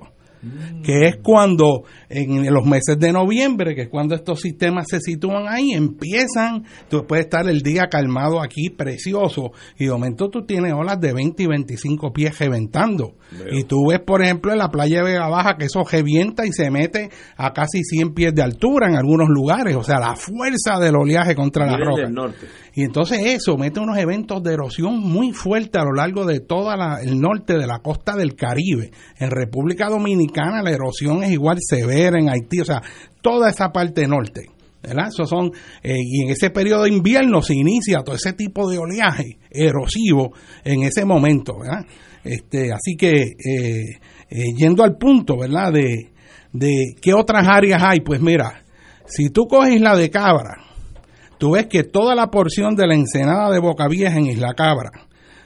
Que 0.83 1.07
es 1.07 1.17
cuando 1.17 1.83
en 2.09 2.53
los 2.53 2.65
meses 2.65 2.97
de 2.99 3.11
noviembre, 3.11 3.75
que 3.75 3.83
es 3.83 3.89
cuando 3.89 4.15
estos 4.15 4.41
sistemas 4.41 4.88
se 4.89 4.99
sitúan 4.99 5.47
ahí, 5.47 5.71
empiezan, 5.71 6.63
tú 6.89 7.05
puedes 7.05 7.25
estar 7.25 7.47
el 7.47 7.61
día 7.61 7.88
calmado 7.89 8.41
aquí, 8.41 8.69
precioso, 8.69 9.51
y 9.77 9.85
de 9.85 9.91
momento 9.91 10.29
tú 10.29 10.45
tienes 10.45 10.73
olas 10.73 10.99
de 10.99 11.13
20 11.13 11.43
y 11.43 11.47
25 11.47 12.13
pies 12.13 12.38
reventando. 12.39 13.15
Y 13.51 13.63
tú 13.63 13.88
ves, 13.89 13.99
por 13.99 14.23
ejemplo, 14.23 14.53
en 14.53 14.59
la 14.59 14.69
playa 14.69 14.99
de 14.99 15.11
Vega 15.11 15.27
Baja 15.27 15.57
que 15.57 15.65
eso 15.65 15.83
revienta 15.83 16.45
y 16.45 16.51
se 16.51 16.71
mete 16.71 17.09
a 17.35 17.51
casi 17.51 17.83
100 17.83 18.13
pies 18.13 18.33
de 18.33 18.41
altura 18.41 18.88
en 18.88 18.95
algunos 18.95 19.27
lugares, 19.27 19.75
o 19.75 19.83
sea, 19.83 19.99
la 19.99 20.15
fuerza 20.15 20.79
del 20.79 20.95
oleaje 20.95 21.35
contra 21.35 21.65
la 21.65 21.77
roca. 21.77 22.09
norte. 22.09 22.47
Y 22.73 22.83
entonces 22.83 23.19
eso 23.23 23.57
mete 23.57 23.79
unos 23.79 23.97
eventos 23.97 24.43
de 24.43 24.53
erosión 24.53 24.99
muy 24.99 25.31
fuertes 25.31 25.81
a 25.81 25.85
lo 25.85 25.93
largo 25.93 26.25
de 26.25 26.39
todo 26.39 26.71
el 27.01 27.19
norte 27.19 27.57
de 27.57 27.65
la 27.65 27.79
costa 27.79 28.15
del 28.15 28.35
Caribe. 28.35 28.91
En 29.17 29.31
República 29.31 29.89
Dominicana 29.89 30.27
la 30.45 30.71
erosión 30.71 31.23
es 31.23 31.31
igual 31.31 31.57
severa, 31.61 32.19
en 32.19 32.29
Haití, 32.29 32.61
o 32.61 32.65
sea, 32.65 32.81
toda 33.21 33.49
esa 33.49 33.71
parte 33.71 34.07
norte. 34.07 34.45
¿verdad? 34.81 35.07
Esos 35.09 35.29
son, 35.29 35.51
eh, 35.83 35.97
y 35.97 36.23
en 36.23 36.29
ese 36.29 36.49
periodo 36.49 36.83
de 36.83 36.89
invierno 36.89 37.41
se 37.41 37.55
inicia 37.55 38.03
todo 38.03 38.15
ese 38.15 38.33
tipo 38.33 38.69
de 38.69 38.77
oleaje 38.77 39.38
erosivo 39.49 40.33
en 40.63 40.83
ese 40.83 41.03
momento. 41.03 41.57
¿verdad? 41.59 41.85
Este, 42.23 42.71
así 42.71 42.95
que, 42.95 43.11
eh, 43.11 43.99
eh, 44.29 44.53
yendo 44.55 44.83
al 44.83 44.97
punto, 44.97 45.38
¿verdad? 45.38 45.73
De, 45.73 46.11
de 46.53 46.95
qué 47.01 47.13
otras 47.13 47.47
áreas 47.47 47.81
hay, 47.83 48.01
pues 48.01 48.21
mira, 48.21 48.63
si 49.05 49.29
tú 49.29 49.47
coges 49.47 49.79
la 49.81 49.95
de 49.95 50.09
Cabra, 50.09 50.63
tú 51.38 51.51
ves 51.51 51.67
que 51.67 51.83
toda 51.83 52.15
la 52.15 52.27
porción 52.27 52.75
de 52.75 52.88
la 52.88 52.95
ensenada 52.95 53.51
de 53.51 53.59
Boca 53.59 53.88
Vieja 53.88 54.17
en 54.17 54.27
Isla 54.27 54.53
Cabra, 54.53 54.91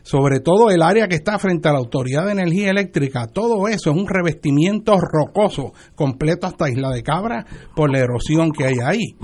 sobre 0.04 0.40
todo 0.40 0.70
el 0.70 0.82
área 0.82 1.08
que 1.08 1.16
está 1.16 1.38
frente 1.40 1.70
a 1.70 1.74
la 1.74 1.80
Autoridad 1.80 2.26
de 2.26 2.34
Energía 2.34 2.70
Eléctrica, 2.70 3.28
todo 3.28 3.68
eso 3.68 3.92
es 3.92 3.96
un 3.96 4.08
revestimiento 4.08 4.96
rocoso 5.00 5.74
completo 5.96 6.48
hasta 6.48 6.70
Isla 6.70 6.90
de 6.90 7.04
Cabra 7.04 7.46
por 7.76 7.92
la 7.92 8.00
erosión 8.00 8.52
que 8.52 8.66
hay 8.66 8.76
ahí. 8.84 9.16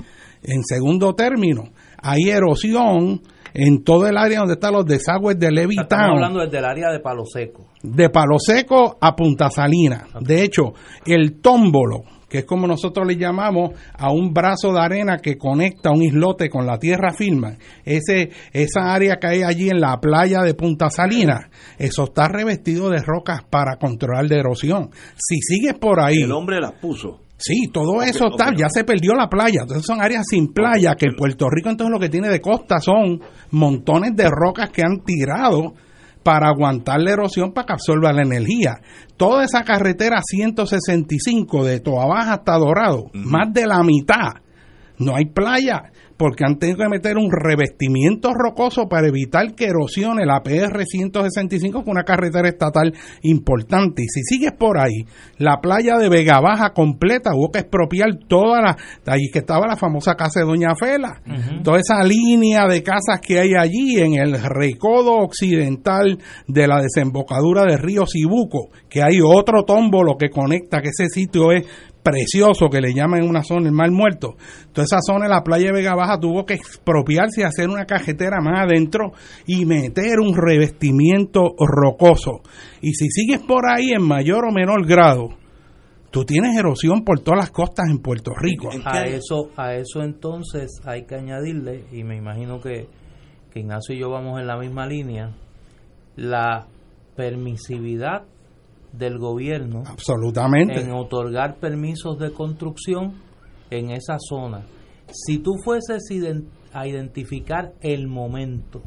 En 0.42 0.62
segundo 0.64 1.14
término, 1.14 1.64
hay 2.00 2.30
erosión 2.30 3.20
en 3.54 3.82
todo 3.82 4.06
el 4.06 4.16
área 4.16 4.40
donde 4.40 4.54
están 4.54 4.74
los 4.74 4.86
desagües 4.86 5.38
de 5.38 5.46
Estamos 5.46 5.68
Levitown 5.68 6.00
hablando 6.00 6.40
desde 6.40 6.58
el 6.58 6.64
área 6.64 6.90
de 6.90 7.00
Palo 7.00 7.24
Seco. 7.24 7.66
de 7.82 8.10
Palo 8.10 8.38
Seco 8.38 8.98
a 9.00 9.16
Punta 9.16 9.50
Salina. 9.50 10.06
De 10.20 10.42
hecho, 10.42 10.74
el 11.06 11.40
tómbolo, 11.40 12.02
que 12.28 12.38
es 12.38 12.44
como 12.44 12.66
nosotros 12.66 13.06
le 13.06 13.16
llamamos 13.16 13.70
a 13.94 14.12
un 14.12 14.32
brazo 14.32 14.72
de 14.72 14.80
arena 14.80 15.18
que 15.18 15.36
conecta 15.36 15.90
un 15.90 16.02
islote 16.02 16.48
con 16.48 16.66
la 16.66 16.78
tierra 16.78 17.12
firme, 17.12 17.58
ese, 17.84 18.30
esa 18.52 18.92
área 18.92 19.16
que 19.16 19.26
hay 19.26 19.42
allí 19.42 19.70
en 19.70 19.80
la 19.80 19.98
playa 20.00 20.42
de 20.42 20.54
Punta 20.54 20.90
Salina, 20.90 21.50
eso 21.78 22.04
está 22.04 22.28
revestido 22.28 22.90
de 22.90 22.98
rocas 22.98 23.42
para 23.48 23.76
controlar 23.76 24.26
la 24.28 24.36
erosión. 24.36 24.90
Si 25.16 25.36
sigues 25.40 25.74
por 25.74 26.00
ahí... 26.00 26.22
El 26.22 26.32
hombre 26.32 26.60
las 26.60 26.72
puso. 26.72 27.20
Sí, 27.38 27.68
todo 27.72 28.02
eso 28.02 28.26
está, 28.30 28.52
ya 28.56 28.68
se 28.68 28.82
perdió 28.82 29.14
la 29.14 29.28
playa. 29.28 29.60
Entonces 29.62 29.86
son 29.86 30.02
áreas 30.02 30.24
sin 30.28 30.52
playa 30.52 30.96
que 30.96 31.06
en 31.06 31.14
Puerto 31.14 31.48
Rico 31.48 31.70
entonces 31.70 31.92
lo 31.92 32.00
que 32.00 32.08
tiene 32.08 32.28
de 32.28 32.40
costa 32.40 32.80
son 32.80 33.20
montones 33.52 34.16
de 34.16 34.28
rocas 34.28 34.70
que 34.70 34.82
han 34.82 35.04
tirado 35.04 35.74
para 36.28 36.48
aguantar 36.48 37.00
la 37.00 37.12
erosión 37.12 37.52
para 37.52 37.68
que 37.68 37.72
absorba 37.72 38.12
la 38.12 38.20
energía. 38.20 38.82
Toda 39.16 39.44
esa 39.44 39.64
carretera 39.64 40.20
165 40.22 41.64
de 41.64 41.80
Toa 41.80 42.04
Baja 42.04 42.34
hasta 42.34 42.58
Dorado, 42.58 43.06
más 43.14 43.50
de 43.54 43.66
la 43.66 43.82
mitad, 43.82 44.34
no 44.98 45.16
hay 45.16 45.24
playa 45.24 45.84
porque 46.18 46.44
han 46.44 46.58
tenido 46.58 46.78
que 46.78 46.88
meter 46.88 47.16
un 47.16 47.30
revestimiento 47.30 48.34
rocoso 48.34 48.88
para 48.88 49.06
evitar 49.06 49.54
que 49.54 49.66
erosione 49.66 50.26
la 50.26 50.42
PR 50.42 50.84
165 50.84 51.78
que 51.78 51.82
es 51.82 51.90
una 51.90 52.02
carretera 52.02 52.48
estatal 52.48 52.92
importante. 53.22 54.02
Y 54.02 54.08
si 54.08 54.22
sigues 54.24 54.52
por 54.52 54.78
ahí, 54.78 55.06
la 55.38 55.60
playa 55.62 55.96
de 55.96 56.08
Vega 56.08 56.40
Baja 56.40 56.72
completa, 56.74 57.30
hubo 57.34 57.50
que 57.50 57.60
expropiar 57.60 58.10
toda 58.26 58.60
la, 58.60 58.76
ahí 59.06 59.30
que 59.32 59.38
estaba 59.38 59.66
la 59.68 59.76
famosa 59.76 60.16
casa 60.16 60.40
de 60.40 60.46
Doña 60.46 60.74
Fela, 60.74 61.22
toda 61.62 61.78
esa 61.78 62.02
línea 62.02 62.66
de 62.66 62.82
casas 62.82 63.20
que 63.22 63.38
hay 63.38 63.52
allí 63.54 64.00
en 64.00 64.14
el 64.14 64.42
recodo 64.42 65.18
occidental 65.18 66.18
de 66.48 66.66
la 66.66 66.82
desembocadura 66.82 67.62
del 67.62 67.78
río 67.78 68.04
Cibuco, 68.06 68.70
que 68.88 69.02
hay 69.02 69.20
otro 69.24 69.62
tómbolo 69.64 70.16
que 70.18 70.30
conecta, 70.30 70.80
que 70.80 70.88
ese 70.88 71.08
sitio 71.08 71.52
es 71.52 71.64
precioso 72.10 72.68
que 72.68 72.80
le 72.80 72.92
llaman 72.92 73.22
en 73.22 73.28
una 73.28 73.42
zona 73.42 73.68
el 73.68 73.74
mar 73.74 73.90
muerto. 73.90 74.36
Toda 74.72 74.84
esa 74.84 74.98
zona 75.00 75.24
de 75.24 75.30
la 75.30 75.42
playa 75.42 75.66
de 75.66 75.72
Vega 75.72 75.94
Baja 75.94 76.18
tuvo 76.18 76.44
que 76.44 76.54
expropiarse 76.54 77.42
y 77.42 77.44
hacer 77.44 77.68
una 77.68 77.84
cajetera 77.84 78.40
más 78.40 78.66
adentro 78.66 79.12
y 79.46 79.64
meter 79.64 80.20
un 80.20 80.34
revestimiento 80.34 81.54
rocoso. 81.58 82.40
Y 82.80 82.92
si 82.92 83.08
sigues 83.08 83.40
por 83.40 83.70
ahí 83.70 83.90
en 83.90 84.02
mayor 84.02 84.44
o 84.46 84.52
menor 84.52 84.86
grado, 84.86 85.30
tú 86.10 86.24
tienes 86.24 86.56
erosión 86.56 87.04
por 87.04 87.20
todas 87.20 87.40
las 87.40 87.50
costas 87.50 87.86
en 87.90 87.98
Puerto 87.98 88.32
Rico. 88.34 88.70
A 88.84 89.02
eso, 89.04 89.50
a 89.56 89.74
eso 89.74 90.02
entonces 90.02 90.80
hay 90.84 91.04
que 91.04 91.16
añadirle, 91.16 91.84
y 91.92 92.04
me 92.04 92.16
imagino 92.16 92.60
que, 92.60 92.88
que 93.52 93.60
Ignacio 93.60 93.94
y 93.94 94.00
yo 94.00 94.10
vamos 94.10 94.40
en 94.40 94.46
la 94.46 94.56
misma 94.56 94.86
línea, 94.86 95.34
la 96.16 96.66
permisividad 97.16 98.24
del 98.92 99.18
gobierno 99.18 99.82
Absolutamente. 99.86 100.80
en 100.80 100.92
otorgar 100.92 101.56
permisos 101.58 102.18
de 102.18 102.32
construcción 102.32 103.14
en 103.70 103.90
esa 103.90 104.16
zona. 104.18 104.64
Si 105.12 105.38
tú 105.38 105.52
fueses 105.64 106.02
a 106.72 106.86
identificar 106.86 107.72
el 107.80 108.08
momento 108.08 108.82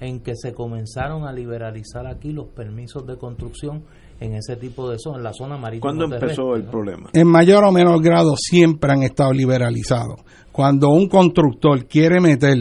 en 0.00 0.20
que 0.20 0.34
se 0.34 0.52
comenzaron 0.52 1.26
a 1.26 1.32
liberalizar 1.32 2.06
aquí 2.06 2.32
los 2.32 2.48
permisos 2.48 3.06
de 3.06 3.16
construcción 3.16 3.84
en 4.20 4.34
ese 4.34 4.56
tipo 4.56 4.88
de 4.90 4.98
zonas, 4.98 5.18
en 5.18 5.24
la 5.24 5.32
zona 5.32 5.56
marítima. 5.56 5.92
¿Cuándo 5.92 6.04
empezó 6.04 6.54
el 6.54 6.64
¿no? 6.64 6.70
problema? 6.70 7.10
en 7.12 7.26
mayor 7.26 7.64
o 7.64 7.72
menor 7.72 8.02
grado 8.02 8.34
siempre 8.36 8.92
han 8.92 9.02
estado 9.02 9.32
liberalizados. 9.32 10.20
Cuando 10.52 10.88
un 10.90 11.08
constructor 11.08 11.86
quiere 11.86 12.20
meter 12.20 12.56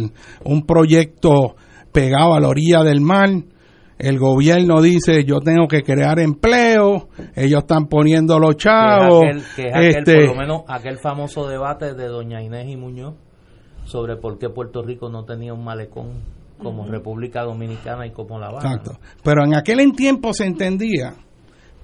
un 0.45 0.65
proyecto 0.65 1.55
pegado 1.91 2.33
a 2.33 2.39
la 2.39 2.49
orilla 2.49 2.83
del 2.83 3.01
mar, 3.01 3.29
el 3.97 4.19
gobierno 4.19 4.81
dice 4.81 5.23
yo 5.23 5.39
tengo 5.39 5.67
que 5.67 5.81
crear 5.81 6.19
empleo, 6.19 7.09
ellos 7.35 7.61
están 7.61 7.87
poniendo 7.87 8.39
los 8.39 8.57
chavos. 8.57 9.21
que 9.21 9.29
es 9.29 9.35
aquel, 9.35 9.55
que 9.55 9.61
es 9.67 9.75
aquel, 9.75 9.97
este, 9.97 10.27
por 10.27 10.35
lo 10.35 10.41
menos 10.41 10.61
aquel 10.67 10.97
famoso 10.99 11.47
debate 11.47 11.93
de 11.93 12.07
doña 12.07 12.41
Inés 12.41 12.67
y 12.69 12.77
Muñoz 12.77 13.15
sobre 13.85 14.17
por 14.17 14.37
qué 14.37 14.49
Puerto 14.49 14.81
Rico 14.81 15.09
no 15.09 15.25
tenía 15.25 15.53
un 15.53 15.63
malecón 15.63 16.21
como 16.61 16.87
República 16.87 17.43
Dominicana 17.43 18.07
y 18.07 18.11
como 18.11 18.39
La 18.39 18.47
Habana. 18.47 18.75
Exacto. 18.75 18.99
Pero 19.23 19.43
en 19.45 19.55
aquel 19.55 19.81
en 19.81 19.93
tiempo 19.93 20.33
se 20.33 20.45
entendía 20.45 21.13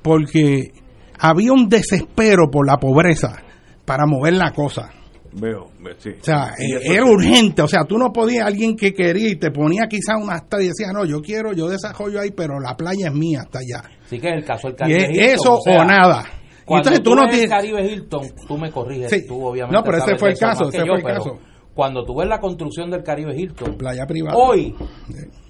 porque 0.01 0.71
había 1.19 1.51
un 1.51 1.67
desespero 1.67 2.49
por 2.49 2.65
la 2.65 2.77
pobreza 2.77 3.35
para 3.85 4.05
mover 4.05 4.33
la 4.33 4.51
cosa. 4.51 4.89
Veo, 5.33 5.67
ve- 5.79 5.95
sí. 5.99 6.09
O 6.19 6.23
sea, 6.23 6.53
Y 6.57 6.73
eh, 6.73 6.79
era 6.95 7.05
urgente. 7.05 7.61
O 7.61 7.67
sea, 7.67 7.83
tú 7.83 7.97
no 7.97 8.11
podías, 8.11 8.45
alguien 8.47 8.75
que 8.75 8.93
quería 8.93 9.29
y 9.29 9.35
te 9.35 9.51
ponía 9.51 9.87
quizás 9.87 10.15
una 10.21 10.33
hasta 10.35 10.61
y 10.61 10.67
decía, 10.67 10.87
no, 10.93 11.05
yo 11.05 11.21
quiero, 11.21 11.53
yo 11.53 11.67
desarrollo 11.69 12.19
ahí, 12.19 12.31
pero 12.31 12.59
la 12.59 12.75
playa 12.75 13.07
es 13.09 13.13
mía 13.13 13.41
hasta 13.41 13.59
allá. 13.59 13.89
Así 14.05 14.19
que 14.19 14.27
es 14.29 14.33
el 14.35 14.45
caso 14.45 14.67
del 14.69 14.75
Y 14.75 14.77
Caribe 14.77 14.97
es 15.03 15.09
Hilton, 15.09 15.33
eso 15.33 15.57
sea, 15.61 15.81
o 15.81 15.85
nada. 15.85 16.23
Y 16.25 16.65
Cuando 16.65 16.89
entonces 16.89 17.03
tú 17.03 17.09
tú 17.11 17.15
no 17.15 17.27
tienes. 17.27 17.49
Caribe 17.49 17.85
Hilton, 17.85 18.21
tú 18.47 18.57
me 18.57 18.71
corriges, 18.71 19.09
Sí. 19.11 19.27
tú 19.27 19.43
obviamente 19.45 19.75
No, 19.77 19.83
pero 19.83 19.97
ese 19.97 20.17
fue 20.17 20.29
el 20.29 20.37
caso, 20.37 20.69
ese 20.69 20.77
yo, 20.79 20.85
fue 20.85 20.95
el 20.97 21.03
pero 21.03 21.15
caso. 21.17 21.39
Cuando 21.79 22.03
tú 22.03 22.13
ves 22.13 22.27
la 22.27 22.39
construcción 22.41 22.91
del 22.91 23.03
Caribe 23.03 23.33
Hilton, 23.39 23.75
Playa 23.77 24.05
privada. 24.05 24.37
hoy 24.37 24.75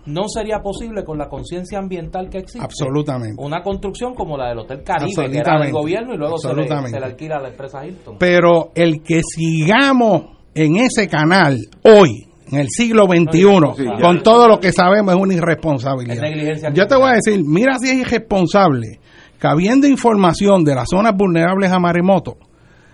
no 0.06 0.28
sería 0.28 0.60
posible 0.60 1.04
con 1.04 1.18
la 1.18 1.28
conciencia 1.28 1.80
ambiental 1.80 2.30
que 2.30 2.38
existe. 2.38 2.64
Absolutamente. 2.64 3.34
Una 3.44 3.64
construcción 3.64 4.14
como 4.14 4.38
la 4.38 4.50
del 4.50 4.60
Hotel 4.60 4.84
Caribe, 4.84 5.28
que 5.28 5.38
era 5.40 5.60
del 5.60 5.72
gobierno 5.72 6.14
y 6.14 6.18
luego 6.18 6.38
se 6.38 6.50
le, 6.50 6.52
Absolutamente. 6.52 6.92
se 6.92 7.00
le 7.00 7.06
alquila 7.08 7.38
a 7.38 7.42
la 7.42 7.48
empresa 7.50 7.84
Hilton. 7.84 8.18
Pero 8.20 8.70
el 8.76 9.02
que 9.02 9.22
sigamos 9.24 10.22
en 10.54 10.78
ese 10.78 11.08
canal 11.08 11.58
hoy, 11.84 12.28
en 12.52 12.60
el 12.60 12.68
siglo 12.70 13.06
XXI, 13.06 13.42
Sí, 13.76 13.86
ya. 13.86 14.00
con 14.00 14.22
todo 14.22 14.48
lo 14.48 14.60
que 14.60 14.72
sabemos, 14.72 15.16
es 15.16 15.20
una 15.20 15.34
irresponsabilidad. 15.34 16.16
Es 16.18 16.22
negligencia 16.22 16.70
Yo 16.74 16.86
te 16.86 16.96
voy 16.96 17.10
a 17.10 17.14
decir, 17.16 17.42
mira 17.44 17.80
si 17.80 17.90
es 17.90 17.96
irresponsable 18.08 19.00
que 19.42 19.48
habiendo 19.48 19.88
información 19.88 20.64
de 20.64 20.76
las 20.76 20.90
zonas 20.90 21.14
vulnerables 21.18 21.72
a 21.72 21.80
maremoto, 21.80 22.38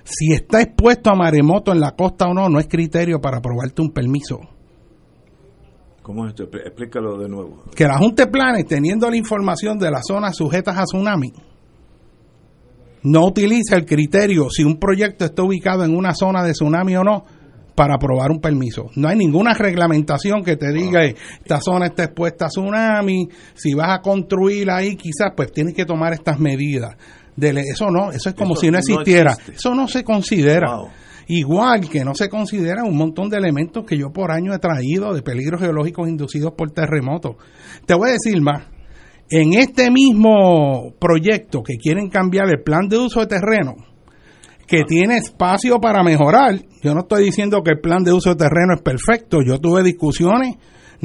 si 0.06 0.32
está 0.34 0.62
expuesto 0.62 1.10
a 1.10 1.16
maremoto 1.16 1.72
en 1.74 1.80
la 1.82 1.92
costa 1.92 2.28
o 2.28 2.34
no, 2.34 2.48
no 2.48 2.60
es 2.60 2.68
criterio 2.68 3.20
para 3.20 3.40
aprobarte 3.40 3.82
un 3.82 3.92
permiso. 3.92 4.40
¿Cómo 6.02 6.26
es 6.26 6.30
esto? 6.30 6.44
Explí- 6.44 6.62
Explícalo 6.68 7.18
de 7.18 7.28
nuevo. 7.28 7.64
Que 7.76 7.86
la 7.86 7.98
Junta 7.98 8.26
de 8.26 8.32
Planes, 8.32 8.66
teniendo 8.68 9.10
la 9.10 9.18
información 9.18 9.78
de 9.80 9.90
las 9.90 10.04
zonas 10.08 10.36
sujetas 10.38 10.78
a 10.78 10.84
tsunami, 10.84 11.34
no 13.04 13.26
utiliza 13.26 13.76
el 13.76 13.86
criterio 13.86 14.48
si 14.50 14.64
un 14.64 14.78
proyecto 14.80 15.26
está 15.26 15.44
ubicado 15.44 15.84
en 15.84 15.96
una 15.96 16.14
zona 16.14 16.44
de 16.44 16.54
tsunami 16.54 16.96
o 16.96 17.04
no 17.04 17.26
para 17.76 17.96
aprobar 17.96 18.32
un 18.32 18.40
permiso. 18.40 18.86
No 18.96 19.08
hay 19.10 19.18
ninguna 19.18 19.54
reglamentación 19.54 20.44
que 20.44 20.56
te 20.56 20.72
diga 20.72 21.04
eh, 21.06 21.16
esta 21.40 21.60
zona 21.60 21.88
está 21.88 22.06
expuesta 22.06 22.46
a 22.46 22.50
tsunami, 22.50 23.28
si 23.54 23.74
vas 23.74 23.98
a 23.98 24.02
construir 24.02 24.70
ahí 24.72 24.96
quizás 24.96 25.34
pues 25.36 25.52
tienes 25.52 25.74
que 25.74 25.86
tomar 25.86 26.14
estas 26.14 26.40
medidas. 26.40 26.96
Dele- 27.36 27.64
eso 27.70 27.88
no, 27.92 28.12
eso 28.12 28.30
es 28.30 28.36
como 28.36 28.54
Eso 28.54 28.62
si 28.62 28.72
no 28.72 28.78
existiera. 28.80 29.36
eso 29.54 29.76
no 29.76 29.88
se 29.88 30.04
considera. 30.04 30.78
Wow. 30.78 30.90
Igual 31.28 31.90
que 31.90 32.06
no 32.06 32.14
se 32.14 32.30
considera 32.30 32.84
un 32.84 32.96
montón 32.96 33.30
de 33.30 33.38
elementos 33.38 33.84
que 33.86 33.98
yo 33.98 34.12
por 34.14 34.32
año 34.32 34.54
he 34.54 34.60
traído 34.60 35.14
de 35.14 35.22
peligros 35.24 35.60
geológicos 35.60 36.08
inducidos 36.08 36.54
por 36.56 36.72
terremotos. 36.72 37.36
Te 37.86 37.94
voy 37.96 38.10
a 38.10 38.14
decir 38.14 38.40
más. 38.42 38.64
En 39.30 39.54
este 39.54 39.90
mismo 39.90 40.94
proyecto 41.00 41.64
que 41.64 41.78
quieren 41.78 42.10
cambiar 42.10 42.48
el 42.48 42.62
plan 42.64 42.88
de 42.88 43.00
uso 43.00 43.22
de 43.22 43.26
terreno, 43.28 43.74
que 44.68 44.84
tiene 44.84 45.18
espacio 45.18 45.80
para 45.80 46.04
mejorar, 46.04 46.60
yo 46.84 46.94
no 46.94 47.02
estoy 47.02 47.26
diciendo 47.26 47.62
que 47.64 47.72
el 47.72 47.80
plan 47.82 48.04
de 48.04 48.14
uso 48.14 48.30
de 48.30 48.36
terreno 48.36 48.76
es 48.76 48.82
perfecto, 48.84 49.40
yo 49.46 49.58
tuve 49.60 49.82
discusiones 49.82 50.56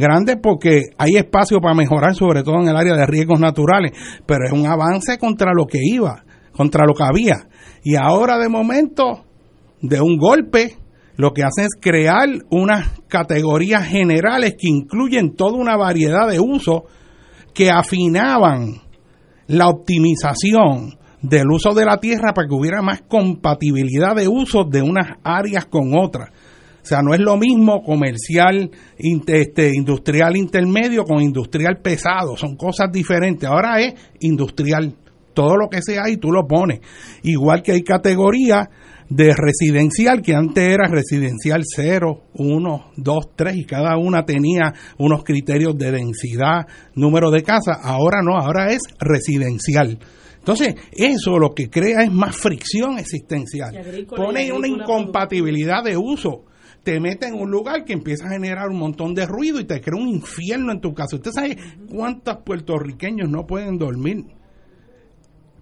grandes 0.01 0.37
porque 0.43 0.87
hay 0.99 1.17
espacio 1.17 1.61
para 1.61 1.75
mejorar, 1.75 2.15
sobre 2.15 2.43
todo 2.43 2.61
en 2.61 2.69
el 2.69 2.77
área 2.77 2.95
de 2.95 3.07
riesgos 3.07 3.39
naturales, 3.39 3.93
pero 4.27 4.47
es 4.47 4.53
un 4.53 4.67
avance 4.67 5.19
contra 5.19 5.53
lo 5.55 5.67
que 5.67 5.79
iba, 5.83 6.25
contra 6.53 6.85
lo 6.85 6.95
que 6.95 7.05
había. 7.05 7.49
Y 7.85 7.97
ahora 7.97 8.39
de 8.39 8.49
momento, 8.49 9.25
de 9.81 10.01
un 10.01 10.17
golpe, 10.17 10.77
lo 11.17 11.33
que 11.33 11.43
hacen 11.43 11.67
es 11.67 11.79
crear 11.81 12.29
unas 12.51 13.01
categorías 13.09 13.87
generales 13.87 14.55
que 14.59 14.69
incluyen 14.69 15.37
toda 15.37 15.59
una 15.59 15.77
variedad 15.77 16.29
de 16.29 16.41
usos 16.41 16.83
que 17.55 17.71
afinaban 17.71 18.83
la 19.47 19.69
optimización 19.69 20.99
del 21.23 21.51
uso 21.51 21.75
de 21.75 21.85
la 21.85 21.99
tierra 21.99 22.33
para 22.33 22.49
que 22.49 22.55
hubiera 22.55 22.83
más 22.83 23.03
compatibilidad 23.03 24.15
de 24.17 24.29
usos 24.29 24.71
de 24.71 24.83
unas 24.83 25.19
áreas 25.23 25.67
con 25.67 25.93
otras. 25.95 26.31
O 26.83 26.87
sea, 26.87 27.03
no 27.03 27.15
es 27.15 27.21
lo 27.21 27.37
mismo 27.37 27.83
comercial, 27.83 28.71
este, 28.97 29.71
industrial 29.75 30.37
intermedio 30.37 31.05
con 31.05 31.23
industrial 31.23 31.79
pesado, 31.83 32.37
son 32.37 32.57
cosas 32.57 32.91
diferentes. 32.93 33.49
Ahora 33.49 33.81
es 33.81 33.95
industrial, 34.21 34.95
todo 35.35 35.57
lo 35.57 35.69
que 35.69 35.83
sea 35.83 36.09
y 36.09 36.17
tú 36.17 36.31
lo 36.31 36.47
pones. 36.47 36.81
Igual 37.23 37.63
que 37.63 37.73
hay 37.73 37.83
categorías 37.83 38.69
de 39.11 39.35
residencial 39.35 40.23
que 40.23 40.35
antes 40.35 40.63
era 40.63 40.87
residencial 40.89 41.63
0, 41.65 42.23
1, 42.35 42.93
2, 42.97 43.25
3 43.37 43.57
y 43.57 43.65
cada 43.65 43.99
una 43.99 44.25
tenía 44.25 44.73
unos 44.99 45.25
criterios 45.25 45.77
de 45.77 45.91
densidad, 45.91 46.67
número 46.95 47.31
de 47.31 47.43
casas, 47.43 47.79
ahora 47.83 48.21
no, 48.23 48.39
ahora 48.39 48.73
es 48.73 48.83
residencial. 49.01 49.99
Entonces, 50.39 50.75
eso 50.93 51.39
lo 51.39 51.51
que 51.55 51.69
crea 51.69 52.03
es 52.03 52.11
más 52.11 52.37
fricción 52.37 52.99
existencial. 52.99 54.07
Pone 54.17 54.51
una 54.53 54.69
incompatibilidad 54.69 55.85
de 55.85 55.97
uso 55.99 56.45
te 56.83 56.99
mete 57.01 57.27
en 57.27 57.35
un 57.35 57.51
lugar 57.51 57.85
que 57.85 57.93
empieza 57.93 58.27
a 58.27 58.31
generar 58.31 58.69
un 58.69 58.79
montón 58.79 59.15
de 59.15 59.27
ruido 59.27 59.61
y 59.61 59.65
te 59.65 59.81
crea 59.81 60.01
un 60.01 60.09
infierno 60.09 60.73
en 60.73 60.81
tu 60.81 60.95
casa. 60.95 61.17
¿Usted 61.17 61.31
sabe 61.33 61.57
cuántos 61.89 62.39
puertorriqueños 62.39 63.29
no 63.29 63.47
pueden 63.47 63.77
dormir 63.79 64.25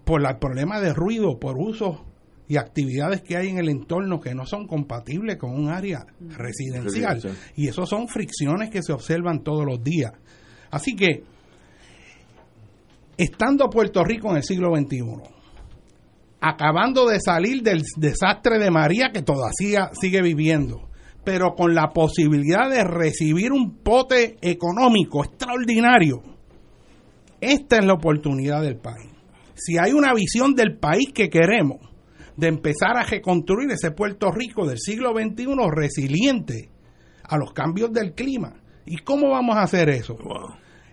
por 0.05 0.25
el 0.25 0.39
problema 0.39 0.81
de 0.81 0.95
ruido, 0.95 1.39
por 1.39 1.59
usos 1.59 1.99
y 2.47 2.57
actividades 2.57 3.23
que 3.23 3.37
hay 3.37 3.49
en 3.49 3.59
el 3.59 3.69
entorno 3.69 4.21
que 4.21 4.35
no 4.35 4.47
son 4.47 4.66
compatibles 4.66 5.37
con 5.37 5.51
un 5.51 5.69
área 5.71 6.07
residencial? 6.21 7.21
Y 7.57 7.69
eso 7.69 7.85
son 7.85 8.09
fricciones 8.09 8.71
que 8.71 8.83
se 8.83 8.93
observan 8.93 9.43
todos 9.43 9.66
los 9.66 9.83
días. 9.83 10.12
Así 10.71 10.95
que, 10.95 11.25
estando 13.16 13.69
Puerto 13.69 14.05
Rico 14.05 14.31
en 14.31 14.37
el 14.37 14.45
siglo 14.45 14.75
XXI, 14.77 15.03
acabando 16.41 17.09
de 17.09 17.19
salir 17.21 17.62
del 17.62 17.83
desastre 17.97 18.59
de 18.59 18.71
María 18.71 19.11
que 19.12 19.23
todavía 19.23 19.91
sigue 20.01 20.23
viviendo, 20.23 20.88
pero 21.29 21.55
con 21.55 21.74
la 21.74 21.91
posibilidad 21.91 22.70
de 22.70 22.83
recibir 22.85 23.53
un 23.53 23.83
pote 23.83 24.39
económico 24.41 25.22
extraordinario. 25.22 26.22
Esta 27.39 27.76
es 27.76 27.85
la 27.85 27.93
oportunidad 27.93 28.62
del 28.62 28.79
país. 28.79 29.11
Si 29.55 29.76
hay 29.76 29.93
una 29.93 30.14
visión 30.14 30.55
del 30.55 30.79
país 30.79 31.12
que 31.12 31.29
queremos, 31.29 31.81
de 32.35 32.49
empezar 32.49 32.97
a 32.97 33.03
reconstruir 33.03 33.70
ese 33.70 33.91
Puerto 33.91 34.31
Rico 34.31 34.66
del 34.66 34.79
siglo 34.79 35.12
XXI 35.12 35.49
resiliente 35.70 36.70
a 37.24 37.37
los 37.37 37.53
cambios 37.53 37.93
del 37.93 38.14
clima. 38.14 38.55
¿Y 38.87 38.97
cómo 38.97 39.29
vamos 39.29 39.55
a 39.59 39.64
hacer 39.64 39.91
eso? 39.91 40.16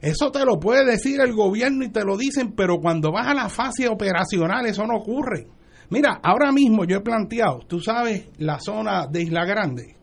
Eso 0.01 0.31
te 0.31 0.43
lo 0.43 0.59
puede 0.59 0.83
decir 0.83 1.21
el 1.21 1.31
gobierno 1.31 1.85
y 1.85 1.91
te 1.91 2.03
lo 2.03 2.17
dicen, 2.17 2.55
pero 2.57 2.81
cuando 2.81 3.09
vas 3.13 3.27
a 3.27 3.33
la 3.33 3.47
fase 3.47 3.87
operacional 3.87 4.65
eso 4.65 4.85
no 4.85 4.97
ocurre. 4.97 5.47
Mira, 5.89 6.19
ahora 6.21 6.51
mismo 6.51 6.83
yo 6.83 6.97
he 6.97 7.01
planteado, 7.01 7.59
tú 7.69 7.79
sabes, 7.79 8.27
la 8.37 8.59
zona 8.59 9.07
de 9.07 9.21
Isla 9.21 9.45
Grande, 9.45 9.94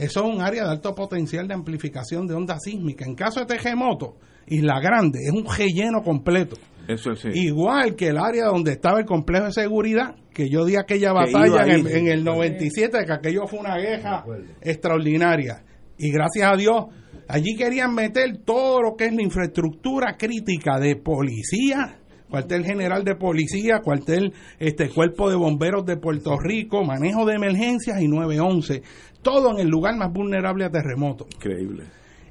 eso 0.00 0.20
es 0.20 0.34
un 0.34 0.40
área 0.40 0.64
de 0.64 0.70
alto 0.70 0.94
potencial 0.94 1.46
de 1.46 1.52
amplificación 1.52 2.26
de 2.26 2.34
onda 2.34 2.58
sísmica. 2.58 3.04
En 3.04 3.14
caso 3.14 3.40
de 3.40 3.46
terremoto, 3.46 4.16
Isla 4.46 4.80
Grande 4.80 5.18
es 5.22 5.30
un 5.30 5.44
relleno 5.44 6.02
completo. 6.02 6.56
Eso 6.88 7.14
sí. 7.14 7.28
Igual 7.34 7.94
que 7.96 8.08
el 8.08 8.16
área 8.16 8.46
donde 8.46 8.72
estaba 8.72 8.98
el 8.98 9.04
complejo 9.04 9.44
de 9.46 9.52
seguridad, 9.52 10.14
que 10.32 10.48
yo 10.48 10.64
di 10.64 10.76
aquella 10.76 11.12
batalla 11.12 11.66
en, 11.66 12.08
el 12.08 12.24
97, 12.24 13.04
que 13.04 13.12
aquello 13.12 13.46
fue 13.46 13.58
una 13.58 13.76
guerra 13.76 14.24
extraordinaria. 14.62 15.62
Y 15.98 16.10
gracias 16.10 16.50
a 16.50 16.56
Dios, 16.56 16.86
allí 17.28 17.54
querían 17.54 17.94
meter 17.94 18.38
todo 18.38 18.80
lo 18.80 18.96
que 18.96 19.04
es 19.04 19.12
la 19.12 19.22
infraestructura 19.22 20.16
crítica 20.16 20.78
de 20.80 20.96
policía, 20.96 21.98
cuartel 22.30 22.64
general 22.64 23.04
de 23.04 23.16
policía, 23.16 23.80
cuartel, 23.84 24.32
este 24.58 24.88
cuerpo 24.88 25.28
de 25.28 25.36
bomberos 25.36 25.84
de 25.84 25.98
Puerto 25.98 26.38
Rico, 26.38 26.84
manejo 26.84 27.26
de 27.26 27.34
emergencias 27.34 28.00
y 28.00 28.08
911 28.08 28.82
todo 29.22 29.50
en 29.52 29.60
el 29.60 29.68
lugar 29.68 29.96
más 29.96 30.12
vulnerable 30.12 30.64
a 30.64 30.70
terremotos. 30.70 31.28
Increíble. 31.34 31.84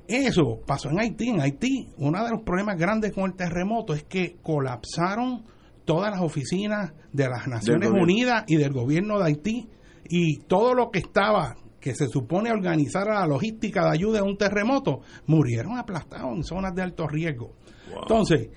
Eso 0.07 0.59
pasó 0.65 0.89
en 0.89 0.99
Haití. 0.99 1.29
En 1.29 1.39
Haití, 1.39 1.89
uno 1.97 2.23
de 2.23 2.31
los 2.31 2.41
problemas 2.41 2.77
grandes 2.77 3.13
con 3.13 3.25
el 3.25 3.35
terremoto 3.35 3.93
es 3.93 4.03
que 4.03 4.37
colapsaron 4.41 5.43
todas 5.85 6.11
las 6.11 6.21
oficinas 6.21 6.93
de 7.13 7.29
las 7.29 7.47
Naciones 7.47 7.89
Unidas 7.89 8.43
y 8.47 8.57
del 8.57 8.73
gobierno 8.73 9.19
de 9.19 9.25
Haití 9.25 9.69
y 10.07 10.37
todo 10.47 10.73
lo 10.73 10.89
que 10.89 10.99
estaba 10.99 11.55
que 11.79 11.95
se 11.95 12.07
supone 12.07 12.51
organizar 12.51 13.07
la 13.07 13.25
logística 13.25 13.83
de 13.85 13.91
ayuda 13.91 14.19
en 14.19 14.25
un 14.25 14.37
terremoto, 14.37 15.01
murieron 15.27 15.77
aplastados 15.77 16.35
en 16.35 16.43
zonas 16.43 16.75
de 16.75 16.81
alto 16.81 17.07
riesgo. 17.07 17.53
Entonces, 18.01 18.49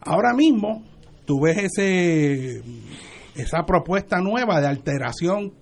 ahora 0.00 0.32
mismo 0.32 0.84
tú 1.26 1.40
ves 1.40 1.58
ese 1.58 2.62
esa 3.34 3.64
propuesta 3.64 4.20
nueva 4.20 4.60
de 4.60 4.66
alteración 4.66 5.52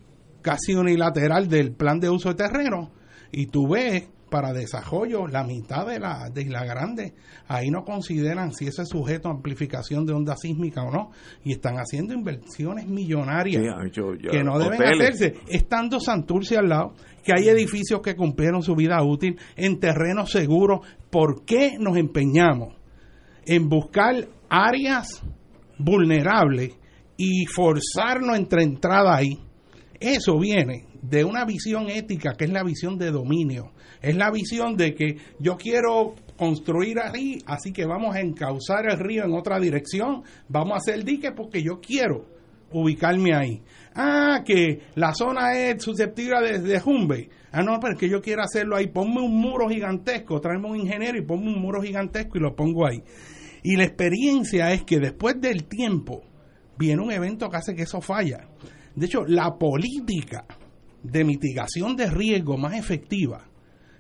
casi 0.42 0.74
unilateral 0.74 1.48
del 1.48 1.72
plan 1.72 2.00
de 2.00 2.10
uso 2.10 2.30
de 2.30 2.34
terreno 2.36 2.90
y 3.30 3.46
tú 3.46 3.68
ves 3.68 4.08
para 4.28 4.52
desarrollo 4.52 5.26
la 5.26 5.42
mitad 5.42 5.86
de 5.86 5.98
la 5.98 6.28
de 6.30 6.42
Isla 6.42 6.64
Grande 6.64 7.14
ahí 7.46 7.70
no 7.70 7.84
consideran 7.84 8.52
si 8.52 8.66
ese 8.66 8.82
es 8.82 8.88
sujeto 8.88 9.28
a 9.28 9.32
amplificación 9.32 10.04
de 10.04 10.12
onda 10.12 10.36
sísmica 10.36 10.82
o 10.82 10.90
no 10.90 11.10
y 11.44 11.52
están 11.52 11.76
haciendo 11.76 12.14
inversiones 12.14 12.86
millonarias 12.86 13.62
que 14.30 14.44
no 14.44 14.58
deben 14.58 14.82
hacerse. 14.82 15.34
Estando 15.48 15.98
Santurce 16.00 16.56
al 16.56 16.68
lado 16.68 16.94
que 17.24 17.32
hay 17.32 17.48
edificios 17.48 18.00
que 18.02 18.16
cumplieron 18.16 18.62
su 18.62 18.74
vida 18.74 19.02
útil 19.02 19.38
en 19.56 19.80
terrenos 19.80 20.30
seguros 20.30 20.86
¿por 21.10 21.44
qué 21.44 21.76
nos 21.78 21.96
empeñamos 21.96 22.74
en 23.46 23.68
buscar 23.68 24.28
áreas 24.50 25.22
vulnerables 25.78 26.76
y 27.16 27.46
forzarnos 27.46 28.36
entre 28.36 28.62
entrada 28.62 29.16
ahí 29.16 29.38
eso 30.00 30.38
viene 30.38 30.86
de 31.02 31.24
una 31.24 31.44
visión 31.44 31.88
ética 31.88 32.34
que 32.36 32.44
es 32.44 32.52
la 32.52 32.62
visión 32.62 32.98
de 32.98 33.10
dominio. 33.10 33.72
Es 34.00 34.16
la 34.16 34.30
visión 34.30 34.76
de 34.76 34.94
que 34.94 35.16
yo 35.40 35.56
quiero 35.56 36.14
construir 36.36 36.98
ahí, 37.00 37.38
así 37.46 37.72
que 37.72 37.84
vamos 37.84 38.14
a 38.14 38.20
encauzar 38.20 38.86
el 38.88 38.98
río 38.98 39.24
en 39.24 39.34
otra 39.34 39.58
dirección, 39.58 40.22
vamos 40.48 40.74
a 40.74 40.76
hacer 40.76 41.04
dique 41.04 41.32
porque 41.32 41.62
yo 41.62 41.80
quiero 41.80 42.26
ubicarme 42.70 43.34
ahí. 43.34 43.62
Ah, 43.94 44.42
que 44.44 44.82
la 44.94 45.14
zona 45.14 45.58
es 45.58 45.82
susceptible 45.82 46.40
de, 46.42 46.58
de 46.60 46.80
jumbe. 46.80 47.28
Ah, 47.50 47.62
no, 47.62 47.80
pero 47.80 47.94
es 47.94 47.98
que 47.98 48.08
yo 48.08 48.20
quiero 48.20 48.42
hacerlo 48.42 48.76
ahí. 48.76 48.86
Ponme 48.86 49.20
un 49.20 49.34
muro 49.36 49.68
gigantesco, 49.68 50.40
tráeme 50.40 50.68
un 50.68 50.76
ingeniero 50.76 51.18
y 51.18 51.22
ponme 51.22 51.48
un 51.48 51.60
muro 51.60 51.82
gigantesco 51.82 52.38
y 52.38 52.40
lo 52.40 52.54
pongo 52.54 52.86
ahí. 52.86 53.02
Y 53.64 53.76
la 53.76 53.84
experiencia 53.84 54.72
es 54.72 54.84
que 54.84 55.00
después 55.00 55.40
del 55.40 55.64
tiempo 55.64 56.22
viene 56.78 57.02
un 57.02 57.10
evento 57.10 57.48
que 57.48 57.56
hace 57.56 57.74
que 57.74 57.82
eso 57.82 58.00
falla. 58.00 58.46
De 58.98 59.06
hecho, 59.06 59.24
la 59.26 59.56
política 59.56 60.44
de 61.02 61.24
mitigación 61.24 61.94
de 61.96 62.10
riesgo 62.10 62.56
más 62.56 62.74
efectiva 62.74 63.44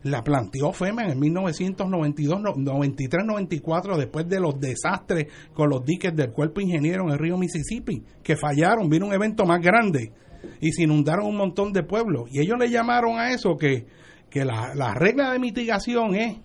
la 0.02 0.22
planteó 0.22 0.72
FEMA 0.72 1.04
en 1.04 1.10
el 1.10 1.16
1992, 1.16 2.40
93, 2.56 3.24
94, 3.26 3.96
después 3.96 4.28
de 4.28 4.40
los 4.40 4.58
desastres 4.58 5.26
con 5.52 5.70
los 5.70 5.84
diques 5.84 6.14
del 6.14 6.32
cuerpo 6.32 6.60
ingeniero 6.60 7.04
en 7.04 7.10
el 7.10 7.18
río 7.18 7.36
Mississippi, 7.36 8.02
que 8.22 8.36
fallaron, 8.36 8.88
vino 8.88 9.06
un 9.06 9.12
evento 9.12 9.44
más 9.44 9.60
grande 9.60 10.12
y 10.60 10.72
se 10.72 10.84
inundaron 10.84 11.26
un 11.26 11.36
montón 11.36 11.72
de 11.72 11.82
pueblos. 11.82 12.28
Y 12.32 12.40
ellos 12.40 12.56
le 12.58 12.70
llamaron 12.70 13.18
a 13.18 13.32
eso 13.32 13.56
que, 13.56 13.86
que 14.30 14.44
la, 14.44 14.74
la 14.74 14.94
regla 14.94 15.32
de 15.32 15.38
mitigación 15.38 16.14
es 16.14 16.38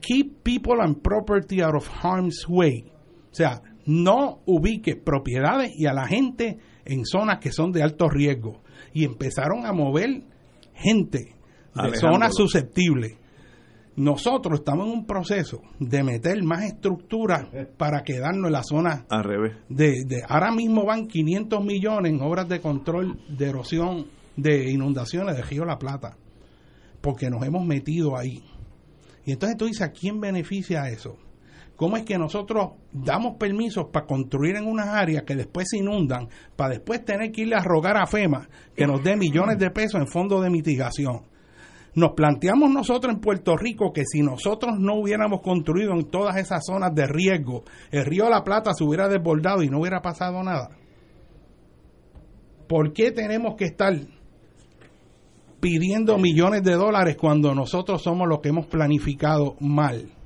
keep 0.00 0.42
people 0.42 0.80
and 0.80 1.00
property 1.00 1.60
out 1.62 1.74
of 1.74 1.88
harm's 2.02 2.44
way. 2.48 2.90
O 3.30 3.34
sea, 3.34 3.62
no 3.86 4.40
ubique 4.46 4.96
propiedades 4.96 5.72
y 5.76 5.86
a 5.86 5.92
la 5.92 6.06
gente 6.06 6.58
en 6.90 7.06
zonas 7.06 7.38
que 7.38 7.52
son 7.52 7.70
de 7.70 7.82
alto 7.82 8.08
riesgo 8.08 8.60
y 8.92 9.04
empezaron 9.04 9.64
a 9.64 9.72
mover 9.72 10.22
gente 10.74 11.36
de 11.74 11.96
zonas 11.96 12.34
susceptibles. 12.34 13.16
Nosotros 13.94 14.60
estamos 14.60 14.86
en 14.86 14.92
un 14.92 15.06
proceso 15.06 15.60
de 15.78 16.02
meter 16.02 16.42
más 16.42 16.64
estructuras 16.64 17.46
para 17.76 18.02
quedarnos 18.02 18.46
en 18.46 18.52
la 18.52 18.62
zona 18.62 19.06
al 19.08 19.24
revés. 19.24 19.56
De, 19.68 20.04
de, 20.04 20.22
ahora 20.26 20.52
mismo 20.52 20.84
van 20.84 21.06
500 21.06 21.64
millones 21.64 22.12
en 22.12 22.20
obras 22.22 22.48
de 22.48 22.60
control 22.60 23.20
de 23.28 23.48
erosión 23.48 24.06
de 24.36 24.70
inundaciones 24.70 25.36
de 25.36 25.42
Río 25.42 25.64
La 25.64 25.78
Plata, 25.78 26.16
porque 27.00 27.30
nos 27.30 27.44
hemos 27.44 27.64
metido 27.64 28.16
ahí. 28.16 28.42
Y 29.24 29.32
entonces 29.32 29.56
tú 29.58 29.66
dices, 29.66 29.82
¿a 29.82 29.92
quién 29.92 30.20
beneficia 30.20 30.88
eso? 30.88 31.16
¿Cómo 31.80 31.96
es 31.96 32.02
que 32.02 32.18
nosotros 32.18 32.72
damos 32.92 33.38
permisos 33.38 33.86
para 33.90 34.04
construir 34.04 34.54
en 34.56 34.66
unas 34.66 34.88
áreas 34.88 35.22
que 35.22 35.34
después 35.34 35.66
se 35.70 35.78
inundan, 35.78 36.28
para 36.54 36.74
después 36.74 37.02
tener 37.06 37.32
que 37.32 37.40
irle 37.40 37.56
a 37.56 37.62
rogar 37.62 37.96
a 37.96 38.06
FEMA 38.06 38.50
que 38.76 38.86
nos 38.86 39.02
dé 39.02 39.16
millones 39.16 39.56
de 39.58 39.70
pesos 39.70 39.98
en 39.98 40.06
fondos 40.06 40.42
de 40.42 40.50
mitigación? 40.50 41.22
Nos 41.94 42.12
planteamos 42.12 42.70
nosotros 42.70 43.14
en 43.14 43.22
Puerto 43.22 43.56
Rico 43.56 43.94
que 43.94 44.04
si 44.04 44.20
nosotros 44.20 44.78
no 44.78 44.96
hubiéramos 44.96 45.40
construido 45.40 45.94
en 45.94 46.10
todas 46.10 46.36
esas 46.36 46.66
zonas 46.66 46.94
de 46.94 47.06
riesgo, 47.06 47.64
el 47.90 48.04
río 48.04 48.28
la 48.28 48.44
Plata 48.44 48.74
se 48.74 48.84
hubiera 48.84 49.08
desbordado 49.08 49.62
y 49.62 49.70
no 49.70 49.80
hubiera 49.80 50.02
pasado 50.02 50.42
nada. 50.42 50.76
¿Por 52.68 52.92
qué 52.92 53.10
tenemos 53.10 53.54
que 53.56 53.64
estar 53.64 53.94
pidiendo 55.60 56.18
millones 56.18 56.62
de 56.62 56.74
dólares 56.74 57.16
cuando 57.18 57.54
nosotros 57.54 58.02
somos 58.02 58.28
los 58.28 58.40
que 58.40 58.50
hemos 58.50 58.66
planificado 58.66 59.56
mal? 59.60 60.19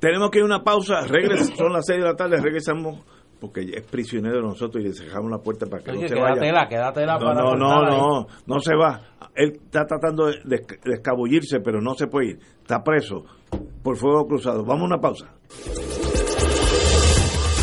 Tenemos 0.00 0.30
que 0.30 0.38
ir 0.38 0.42
a 0.42 0.46
una 0.46 0.62
pausa, 0.62 1.00
regres, 1.02 1.50
son 1.56 1.72
las 1.72 1.84
6 1.86 1.98
de 2.00 2.04
la 2.06 2.14
tarde, 2.14 2.40
regresamos 2.40 3.00
porque 3.40 3.60
es 3.72 3.84
prisionero 3.86 4.36
de 4.36 4.42
nosotros 4.42 4.82
y 4.84 4.88
le 4.88 4.94
cerramos 4.94 5.30
la 5.30 5.38
puerta 5.38 5.66
para 5.66 5.82
que 5.82 5.90
Oye, 5.92 6.02
no 6.02 6.08
se 6.08 6.14
quédatela, 6.14 6.52
vaya. 6.64 6.68
quédatela 6.68 7.12
no, 7.14 7.18
para 7.20 7.34
no, 7.34 7.54
no, 7.56 7.80
ahí. 7.86 7.96
no, 7.96 8.26
no 8.46 8.60
se 8.60 8.74
va. 8.74 9.00
Él 9.34 9.52
está 9.64 9.86
tratando 9.86 10.26
de, 10.26 10.38
de- 10.44 10.66
de 10.84 10.94
escabullirse, 10.94 11.60
pero 11.60 11.80
no 11.80 11.94
se 11.94 12.06
puede 12.08 12.30
ir. 12.30 12.38
Está 12.60 12.82
preso 12.82 13.24
por 13.82 13.96
fuego 13.96 14.26
cruzado. 14.26 14.64
Vamos 14.64 14.82
a 14.82 14.86
una 14.86 14.98
pausa. 15.00 15.26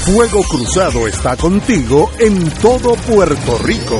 Fuego 0.05 0.43
Cruzado 0.43 1.07
está 1.07 1.35
contigo 1.35 2.09
en 2.19 2.49
todo 2.61 2.93
Puerto 3.11 3.57
Rico. 3.65 3.99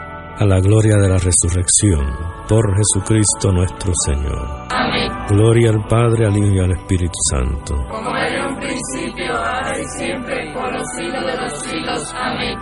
a 0.41 0.45
la 0.45 0.59
gloria 0.59 0.95
de 0.97 1.07
la 1.07 1.19
resurrección, 1.19 2.03
por 2.49 2.75
Jesucristo 2.75 3.51
nuestro 3.51 3.93
Señor. 4.07 4.65
Amén. 4.71 5.11
Gloria 5.29 5.69
al 5.69 5.85
Padre, 5.87 6.25
al 6.25 6.35
Hijo 6.35 6.55
y 6.55 6.59
al 6.59 6.71
Espíritu 6.71 7.13
Santo. 7.29 7.75
Como 7.87 8.09
era 8.17 8.39
en 8.39 8.53
un 8.55 8.59
principio, 8.59 9.35
ahora 9.35 9.79
y 9.79 9.85
siempre, 9.99 10.51
por 10.51 10.73
los 10.73 10.87
siglos 10.97 11.25
de 11.27 11.41
los 11.43 11.61
siglos. 11.61 12.15
Amén. 12.17 12.57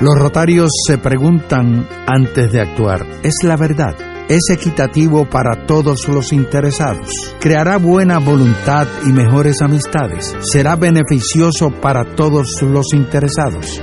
Los 0.00 0.14
rotarios 0.20 0.70
se 0.86 0.98
preguntan 0.98 1.88
antes 2.06 2.52
de 2.52 2.60
actuar, 2.60 3.04
¿es 3.24 3.34
la 3.42 3.56
verdad? 3.56 3.96
¿Es 4.28 4.50
equitativo 4.50 5.24
para 5.24 5.66
todos 5.66 6.06
los 6.06 6.32
interesados? 6.32 7.34
¿Creará 7.40 7.78
buena 7.78 8.18
voluntad 8.18 8.86
y 9.04 9.12
mejores 9.12 9.62
amistades? 9.62 10.36
¿Será 10.42 10.76
beneficioso 10.76 11.70
para 11.70 12.14
todos 12.14 12.62
los 12.62 12.92
interesados? 12.92 13.82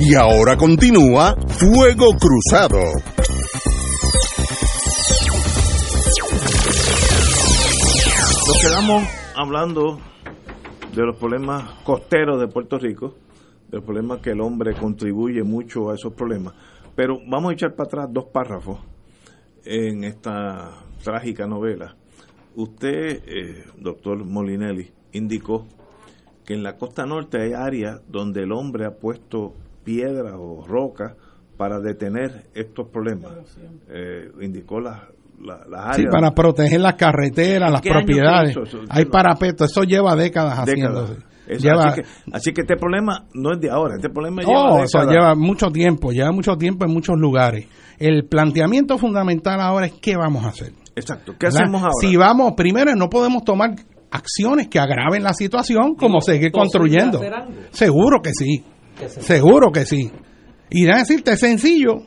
Y 0.00 0.14
ahora 0.14 0.56
continúa 0.56 1.34
Fuego 1.34 2.10
Cruzado. 2.20 2.78
Nos 8.46 8.58
quedamos 8.62 9.02
hablando 9.34 9.98
de 10.94 11.02
los 11.02 11.16
problemas 11.16 11.82
costeros 11.82 12.38
de 12.40 12.46
Puerto 12.46 12.78
Rico, 12.78 13.16
de 13.68 13.78
los 13.78 13.84
problemas 13.84 14.20
que 14.20 14.30
el 14.30 14.40
hombre 14.40 14.74
contribuye 14.74 15.42
mucho 15.42 15.90
a 15.90 15.96
esos 15.96 16.14
problemas. 16.14 16.54
Pero 16.94 17.18
vamos 17.26 17.50
a 17.50 17.54
echar 17.54 17.74
para 17.74 17.88
atrás 17.88 18.08
dos 18.12 18.26
párrafos 18.32 18.78
en 19.64 20.04
esta 20.04 20.74
trágica 21.02 21.48
novela. 21.48 21.96
Usted, 22.54 23.22
eh, 23.26 23.64
doctor 23.76 24.24
Molinelli, 24.24 24.92
indicó 25.12 25.66
que 26.44 26.54
en 26.54 26.62
la 26.62 26.76
costa 26.76 27.04
norte 27.04 27.42
hay 27.42 27.52
áreas 27.52 28.00
donde 28.06 28.44
el 28.44 28.52
hombre 28.52 28.86
ha 28.86 28.92
puesto 28.92 29.54
piedra 29.84 30.36
o 30.38 30.64
roca 30.66 31.14
para 31.56 31.80
detener 31.80 32.44
estos 32.54 32.88
problemas. 32.88 33.32
Eh, 33.88 34.30
indicó 34.40 34.80
las 34.80 35.00
la, 35.40 35.58
las 35.68 35.80
áreas. 35.80 35.96
Sí, 35.96 36.02
para 36.10 36.32
proteger 36.32 36.80
las 36.80 36.94
carreteras, 36.94 37.70
las 37.70 37.80
¿Qué 37.80 37.90
año 37.90 37.98
propiedades. 38.00 38.54
fue 38.54 38.62
eso? 38.64 38.78
Eso- 38.82 38.86
Hay 38.90 39.04
parapetos, 39.04 39.70
eso 39.70 39.82
lleva 39.84 40.16
décadas 40.16 40.64
décadas. 40.66 41.04
haciéndose. 41.04 41.28
Eso, 41.46 41.62
Lleva- 41.66 41.84
así, 41.86 42.02
que, 42.02 42.08
así 42.32 42.52
que 42.52 42.60
este 42.62 42.76
problema 42.76 43.24
no 43.34 43.52
es 43.52 43.60
de 43.60 43.70
ahora, 43.70 43.94
este 43.96 44.10
problema 44.10 44.42
lleva 44.42 44.64
Oh, 44.70 44.82
o 44.82 44.86
sea, 44.86 45.02
décadas. 45.02 45.14
lleva 45.14 45.34
mucho 45.34 45.68
tiempo, 45.70 46.10
lleva 46.12 46.30
mucho 46.32 46.56
tiempo 46.56 46.84
en 46.84 46.92
muchos 46.92 47.16
lugares. 47.18 47.66
El 47.98 48.26
planteamiento 48.26 48.98
fundamental 48.98 49.58
ahora 49.60 49.86
es 49.86 49.92
qué 49.94 50.16
vamos 50.16 50.44
a 50.44 50.48
hacer. 50.48 50.72
Exacto. 50.94 51.32
¿Qué 51.38 51.46
¿verdad? 51.46 51.62
hacemos 51.62 51.80
ahora? 51.82 51.92
Si 52.00 52.16
vamos, 52.16 52.52
primero 52.54 52.94
no 52.96 53.08
podemos 53.08 53.44
tomar 53.44 53.70
acciones 54.10 54.68
que 54.68 54.78
agraven 54.78 55.22
la 55.22 55.32
situación 55.32 55.94
como 55.94 56.20
seguir 56.20 56.50
construyendo. 56.52 57.20
Seguro 57.70 58.20
que 58.22 58.30
sí. 58.34 58.64
Seguro 59.06 59.70
que 59.70 59.84
sí. 59.84 60.10
Y 60.70 60.82
déjame 60.82 61.00
decirte, 61.00 61.36
sencillo. 61.36 62.02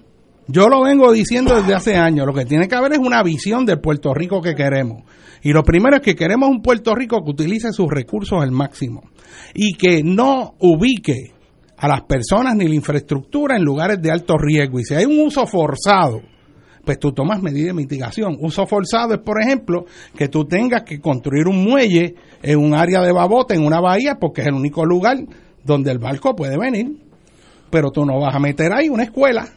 Yo 0.47 0.67
lo 0.67 0.81
vengo 0.83 1.11
diciendo 1.11 1.55
desde 1.55 1.73
hace 1.73 1.95
años. 1.95 2.25
Lo 2.25 2.33
que 2.33 2.45
tiene 2.45 2.67
que 2.67 2.75
haber 2.75 2.93
es 2.93 2.99
una 2.99 3.23
visión 3.23 3.65
del 3.65 3.79
Puerto 3.79 4.13
Rico 4.13 4.41
que 4.41 4.55
queremos. 4.55 5.03
Y 5.43 5.53
lo 5.53 5.63
primero 5.63 5.97
es 5.97 6.01
que 6.01 6.15
queremos 6.15 6.49
un 6.49 6.61
Puerto 6.61 6.93
Rico 6.93 7.23
que 7.23 7.31
utilice 7.31 7.71
sus 7.71 7.89
recursos 7.89 8.41
al 8.41 8.51
máximo 8.51 9.01
y 9.53 9.73
que 9.73 10.03
no 10.03 10.53
ubique 10.59 11.33
a 11.77 11.87
las 11.87 12.01
personas 12.01 12.55
ni 12.55 12.67
la 12.67 12.75
infraestructura 12.75 13.55
en 13.55 13.63
lugares 13.63 13.99
de 14.01 14.11
alto 14.11 14.37
riesgo. 14.37 14.79
Y 14.79 14.83
si 14.83 14.93
hay 14.93 15.05
un 15.05 15.19
uso 15.19 15.47
forzado, 15.47 16.21
pues 16.85 16.99
tú 16.99 17.11
tomas 17.11 17.41
medidas 17.41 17.67
de 17.67 17.81
mitigación. 17.81 18.37
Uso 18.39 18.67
forzado 18.67 19.15
es, 19.15 19.19
por 19.19 19.41
ejemplo, 19.41 19.85
que 20.15 20.27
tú 20.27 20.45
tengas 20.45 20.83
que 20.83 20.99
construir 20.99 21.47
un 21.47 21.63
muelle 21.63 22.15
en 22.43 22.59
un 22.59 22.75
área 22.75 23.01
de 23.01 23.11
babote, 23.11 23.55
en 23.55 23.65
una 23.65 23.79
bahía, 23.79 24.17
porque 24.19 24.41
es 24.41 24.47
el 24.47 24.53
único 24.53 24.85
lugar 24.85 25.17
donde 25.63 25.91
el 25.91 25.99
barco 25.99 26.35
puede 26.35 26.57
venir. 26.57 26.97
Pero 27.69 27.89
tú 27.91 28.05
no 28.05 28.19
vas 28.19 28.35
a 28.35 28.39
meter 28.39 28.73
ahí 28.73 28.89
una 28.89 29.03
escuela 29.03 29.47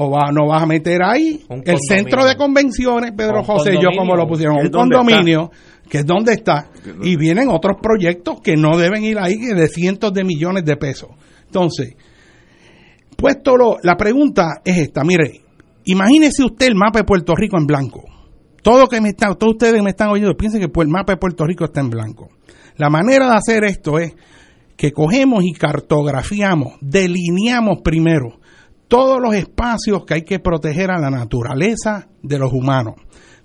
o 0.00 0.10
va, 0.10 0.30
no 0.32 0.46
vas 0.46 0.62
a 0.62 0.66
meter 0.66 1.02
ahí 1.02 1.44
Un 1.48 1.58
el 1.58 1.64
condominio. 1.64 1.78
centro 1.88 2.24
de 2.24 2.36
convenciones, 2.36 3.12
Pedro 3.16 3.40
Un 3.40 3.44
José 3.44 3.74
y 3.74 3.82
yo 3.82 3.88
como 3.98 4.14
lo 4.14 4.28
pusieron, 4.28 4.56
un 4.58 4.70
condominio, 4.70 5.50
que 5.88 5.98
es 5.98 6.06
donde 6.06 6.34
está, 6.34 6.70
y 7.02 7.16
vienen 7.16 7.48
otros 7.48 7.78
proyectos 7.82 8.40
que 8.40 8.56
no 8.56 8.78
deben 8.78 9.02
ir 9.02 9.18
ahí 9.18 9.40
que 9.40 9.54
de 9.54 9.66
cientos 9.66 10.14
de 10.14 10.22
millones 10.22 10.64
de 10.64 10.76
pesos. 10.76 11.10
Entonces, 11.46 11.96
puesto 13.16 13.56
lo, 13.56 13.78
la 13.82 13.96
pregunta 13.96 14.60
es 14.64 14.78
esta, 14.78 15.02
mire, 15.02 15.40
imagínese 15.84 16.44
usted 16.44 16.68
el 16.68 16.76
mapa 16.76 17.00
de 17.00 17.04
Puerto 17.04 17.34
Rico 17.34 17.58
en 17.58 17.66
blanco. 17.66 18.04
Todo 18.62 18.86
que 18.86 19.00
me 19.00 19.08
está, 19.08 19.34
todos 19.34 19.54
ustedes 19.54 19.82
me 19.82 19.90
están 19.90 20.10
oyendo, 20.10 20.32
piensen 20.36 20.60
que 20.60 20.80
el 20.80 20.88
mapa 20.88 21.14
de 21.14 21.18
Puerto 21.18 21.44
Rico 21.44 21.64
está 21.64 21.80
en 21.80 21.90
blanco. 21.90 22.28
La 22.76 22.88
manera 22.88 23.26
de 23.26 23.34
hacer 23.34 23.64
esto 23.64 23.98
es 23.98 24.14
que 24.78 24.92
cogemos 24.92 25.42
y 25.44 25.52
cartografiamos, 25.52 26.74
delineamos 26.80 27.80
primero 27.82 28.38
todos 28.86 29.20
los 29.20 29.34
espacios 29.34 30.06
que 30.06 30.14
hay 30.14 30.22
que 30.22 30.38
proteger 30.38 30.92
a 30.92 31.00
la 31.00 31.10
naturaleza 31.10 32.08
de 32.22 32.38
los 32.38 32.52
humanos. 32.52 32.94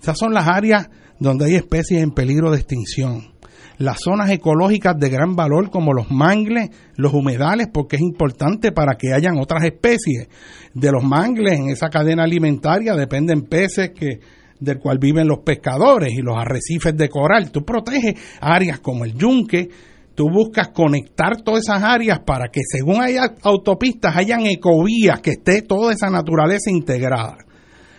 Esas 0.00 0.16
son 0.16 0.32
las 0.32 0.46
áreas 0.46 0.88
donde 1.18 1.46
hay 1.46 1.56
especies 1.56 2.02
en 2.02 2.12
peligro 2.12 2.52
de 2.52 2.58
extinción. 2.58 3.34
Las 3.78 3.98
zonas 4.04 4.30
ecológicas 4.30 4.96
de 4.96 5.10
gran 5.10 5.34
valor 5.34 5.70
como 5.70 5.92
los 5.92 6.08
mangles, 6.08 6.70
los 6.94 7.12
humedales, 7.12 7.66
porque 7.66 7.96
es 7.96 8.02
importante 8.02 8.70
para 8.70 8.94
que 8.96 9.12
hayan 9.12 9.36
otras 9.40 9.64
especies. 9.64 10.28
De 10.72 10.92
los 10.92 11.02
mangles 11.02 11.58
en 11.58 11.68
esa 11.68 11.88
cadena 11.88 12.22
alimentaria 12.22 12.94
dependen 12.94 13.42
peces 13.42 13.90
que 13.90 14.20
del 14.60 14.78
cual 14.78 14.98
viven 14.98 15.26
los 15.26 15.40
pescadores 15.40 16.12
y 16.12 16.22
los 16.22 16.36
arrecifes 16.38 16.96
de 16.96 17.08
coral. 17.08 17.50
Tú 17.50 17.64
proteges 17.64 18.14
áreas 18.40 18.78
como 18.78 19.04
el 19.04 19.14
yunque, 19.14 19.68
tú 20.14 20.28
buscas 20.30 20.68
conectar 20.68 21.42
todas 21.42 21.64
esas 21.64 21.82
áreas 21.82 22.20
para 22.20 22.48
que 22.48 22.60
según 22.64 23.00
haya 23.00 23.34
autopistas 23.42 24.16
hayan 24.16 24.46
ecovías, 24.46 25.20
que 25.20 25.30
esté 25.30 25.62
toda 25.62 25.92
esa 25.92 26.10
naturaleza 26.10 26.70
integrada. 26.70 27.38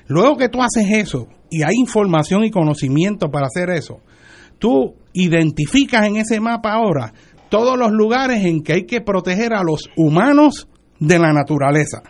Luego 0.08 0.38
que 0.38 0.50
tú 0.50 0.62
haces 0.62 0.86
eso 0.92 1.28
y 1.50 1.64
hay 1.64 1.76
información 1.78 2.44
y 2.44 2.52
conocimiento 2.52 3.30
para 3.30 3.48
hacer 3.48 3.70
eso, 3.70 4.00
tú 4.60 4.96
identificas 5.14 6.06
en 6.06 6.18
ese 6.18 6.40
mapa 6.40 6.74
ahora 6.74 7.14
todos 7.50 7.78
los 7.78 7.92
lugares 7.92 8.44
en 8.46 8.64
que 8.64 8.74
hay 8.74 8.86
que 8.86 9.02
proteger 9.02 9.54
a 9.54 9.64
los 9.64 9.90
humanos 9.96 10.68
de 11.00 11.20
la 11.20 11.34
naturaleza. 11.34 12.02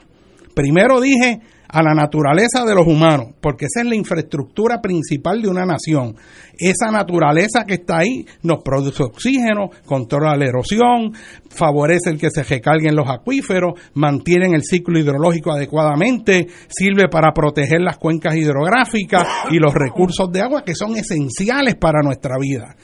Primero 0.55 1.01
dije 1.01 1.41
a 1.67 1.81
la 1.81 1.93
naturaleza 1.93 2.63
de 2.65 2.75
los 2.75 2.87
humanos, 2.87 3.33
porque 3.41 3.65
esa 3.65 3.81
es 3.81 3.87
la 3.87 3.95
infraestructura 3.95 4.81
principal 4.81 5.41
de 5.41 5.49
una 5.49 5.65
nación. 5.65 6.15
Esa 6.57 6.91
naturaleza 6.91 7.65
que 7.65 7.75
está 7.75 7.99
ahí 7.99 8.25
nos 8.43 8.61
produce 8.63 9.03
oxígeno, 9.03 9.69
controla 9.85 10.35
la 10.35 10.45
erosión, 10.45 11.13
favorece 11.49 12.09
el 12.09 12.17
que 12.17 12.29
se 12.29 12.43
recarguen 12.43 12.95
los 12.95 13.09
acuíferos, 13.09 13.79
mantienen 13.93 14.53
el 14.53 14.63
ciclo 14.63 14.99
hidrológico 14.99 15.51
adecuadamente, 15.51 16.47
sirve 16.67 17.09
para 17.09 17.33
proteger 17.33 17.81
las 17.81 17.97
cuencas 17.97 18.35
hidrográficas 18.35 19.27
y 19.51 19.59
los 19.59 19.73
recursos 19.73 20.31
de 20.31 20.41
agua 20.41 20.63
que 20.63 20.75
son 20.75 20.95
esenciales 20.95 21.75
para 21.75 22.01
nuestra 22.01 22.35
vida. 22.39 22.75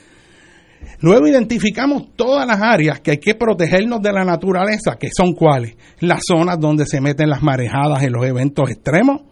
Luego 1.00 1.26
identificamos 1.26 2.14
todas 2.14 2.46
las 2.46 2.60
áreas 2.60 3.00
que 3.00 3.12
hay 3.12 3.18
que 3.18 3.34
protegernos 3.34 4.00
de 4.00 4.12
la 4.12 4.24
naturaleza, 4.24 4.96
que 4.98 5.08
son 5.14 5.32
cuáles. 5.32 5.76
Las 6.00 6.20
zonas 6.26 6.58
donde 6.60 6.86
se 6.86 7.00
meten 7.00 7.28
las 7.28 7.42
marejadas 7.42 8.02
en 8.02 8.12
los 8.12 8.24
eventos 8.24 8.70
extremos, 8.70 9.22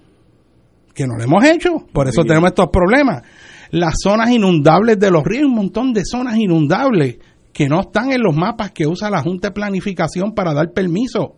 que 0.94 1.06
no 1.06 1.16
lo 1.16 1.22
hemos 1.22 1.44
hecho, 1.44 1.86
por 1.92 2.08
eso 2.08 2.24
tenemos 2.24 2.50
estos 2.50 2.70
problemas. 2.72 3.22
Las 3.70 3.94
zonas 4.02 4.30
inundables 4.30 4.98
de 4.98 5.10
los 5.10 5.22
ríos, 5.22 5.46
un 5.46 5.54
montón 5.54 5.92
de 5.92 6.02
zonas 6.04 6.36
inundables 6.36 7.18
que 7.52 7.68
no 7.68 7.82
están 7.82 8.10
en 8.10 8.22
los 8.22 8.34
mapas 8.34 8.72
que 8.72 8.86
usa 8.86 9.08
la 9.08 9.22
Junta 9.22 9.48
de 9.48 9.54
Planificación 9.54 10.34
para 10.34 10.52
dar 10.52 10.72
permiso. 10.72 11.36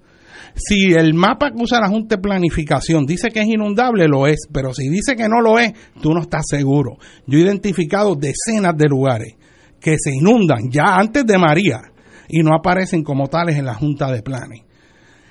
Si 0.54 0.92
el 0.92 1.14
mapa 1.14 1.50
que 1.50 1.62
usa 1.62 1.80
la 1.80 1.88
Junta 1.88 2.16
de 2.16 2.22
Planificación 2.22 3.04
dice 3.04 3.28
que 3.30 3.40
es 3.40 3.48
inundable, 3.48 4.08
lo 4.08 4.26
es, 4.26 4.48
pero 4.52 4.72
si 4.72 4.88
dice 4.88 5.14
que 5.14 5.28
no 5.28 5.40
lo 5.40 5.58
es, 5.58 5.72
tú 6.00 6.12
no 6.12 6.22
estás 6.22 6.44
seguro. 6.48 6.96
Yo 7.26 7.38
he 7.38 7.42
identificado 7.42 8.14
decenas 8.14 8.76
de 8.76 8.88
lugares 8.88 9.34
que 9.82 9.96
se 9.98 10.14
inundan 10.14 10.70
ya 10.70 10.96
antes 10.96 11.26
de 11.26 11.38
María 11.38 11.80
y 12.28 12.42
no 12.42 12.54
aparecen 12.54 13.02
como 13.02 13.26
tales 13.26 13.56
en 13.56 13.66
la 13.66 13.74
Junta 13.74 14.10
de 14.10 14.22
Planes. 14.22 14.62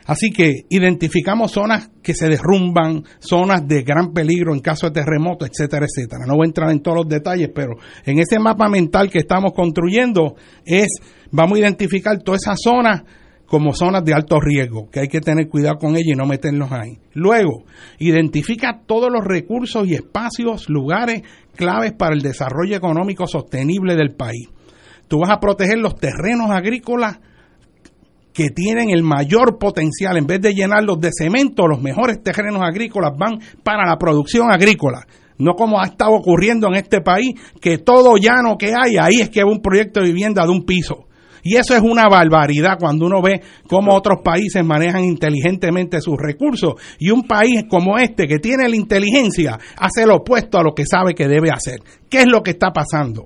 Así 0.06 0.32
que 0.32 0.66
identificamos 0.70 1.52
zonas 1.52 1.90
que 2.04 2.14
se 2.14 2.28
derrumban, 2.28 3.04
zonas 3.20 3.66
de 3.68 3.84
gran 3.84 4.14
peligro 4.14 4.54
en 4.54 4.60
caso 4.60 4.88
de 4.88 5.02
terremoto, 5.02 5.46
etcétera, 5.46 5.86
etcétera. 5.86 6.26
No 6.28 6.36
voy 6.36 6.46
a 6.46 6.50
entrar 6.50 6.72
en 6.72 6.82
todos 6.82 6.98
los 6.98 7.08
detalles, 7.08 7.50
pero 7.54 7.76
en 8.06 8.20
ese 8.20 8.40
mapa 8.40 8.68
mental 8.68 9.10
que 9.10 9.20
estamos 9.20 9.54
construyendo 9.54 10.36
es, 10.66 10.88
vamos 11.32 11.58
a 11.58 11.62
identificar 11.62 12.22
todas 12.22 12.42
esas 12.44 12.58
zonas 12.62 13.04
como 13.52 13.74
zonas 13.74 14.06
de 14.06 14.14
alto 14.14 14.40
riesgo, 14.40 14.90
que 14.90 15.02
hay 15.02 15.08
que 15.10 15.20
tener 15.20 15.50
cuidado 15.50 15.76
con 15.76 15.98
ellas 15.98 16.14
y 16.14 16.16
no 16.16 16.26
meterlos 16.26 16.72
ahí. 16.72 17.00
Luego, 17.14 17.66
identifica 18.00 18.80
todos 18.86 19.12
los 19.12 19.26
recursos 19.26 19.86
y 19.90 19.94
espacios, 19.94 20.70
lugares 20.70 21.24
claves 21.58 21.92
para 21.92 22.16
el 22.16 22.22
desarrollo 22.22 22.78
económico 22.78 23.28
sostenible 23.28 23.98
del 23.98 24.16
país. 24.16 24.48
Tú 25.10 25.20
vas 25.20 25.32
a 25.32 25.42
proteger 25.42 25.80
los 25.80 25.98
terrenos 25.98 26.50
agrícolas 26.50 27.20
que 28.32 28.52
tienen 28.52 28.90
el 28.90 29.04
mayor 29.04 29.58
potencial, 29.60 30.16
en 30.16 30.28
vez 30.28 30.40
de 30.40 30.54
llenarlos 30.54 31.02
de 31.02 31.10
cemento, 31.12 31.68
los 31.68 31.82
mejores 31.82 32.24
terrenos 32.24 32.62
agrícolas 32.64 33.12
van 33.20 33.42
para 33.64 33.86
la 33.86 33.98
producción 33.98 34.50
agrícola. 34.50 35.06
No 35.38 35.56
como 35.56 35.82
ha 35.82 35.88
estado 35.88 36.14
ocurriendo 36.14 36.68
en 36.68 36.76
este 36.76 37.02
país, 37.02 37.34
que 37.60 37.80
todo 37.80 38.16
llano 38.16 38.58
que 38.58 38.68
hay, 38.68 38.96
ahí 38.96 39.20
es 39.20 39.30
que 39.30 39.44
va 39.44 39.52
un 39.52 39.62
proyecto 39.62 40.00
de 40.00 40.06
vivienda 40.06 40.46
de 40.46 40.52
un 40.52 40.64
piso. 40.64 41.10
Y 41.44 41.56
eso 41.56 41.76
es 41.76 41.82
una 41.82 42.08
barbaridad 42.08 42.78
cuando 42.80 43.06
uno 43.06 43.22
ve 43.22 43.42
cómo 43.68 43.96
otros 43.96 44.22
países 44.24 44.64
manejan 44.64 45.04
inteligentemente 45.04 46.02
sus 46.02 46.18
recursos. 46.18 46.76
Y 47.00 47.12
un 47.12 47.24
país 47.24 47.66
como 47.70 47.98
este, 47.98 48.28
que 48.28 48.40
tiene 48.40 48.70
la 48.70 48.76
inteligencia, 48.76 49.58
hace 49.78 50.06
lo 50.06 50.18
opuesto 50.18 50.58
a 50.58 50.64
lo 50.64 50.74
que 50.74 50.86
sabe 50.86 51.14
que 51.14 51.28
debe 51.28 51.52
hacer. 51.52 51.80
¿Qué 52.10 52.20
es 52.20 52.28
lo 52.28 52.42
que 52.42 52.52
está 52.52 52.72
pasando? 52.72 53.26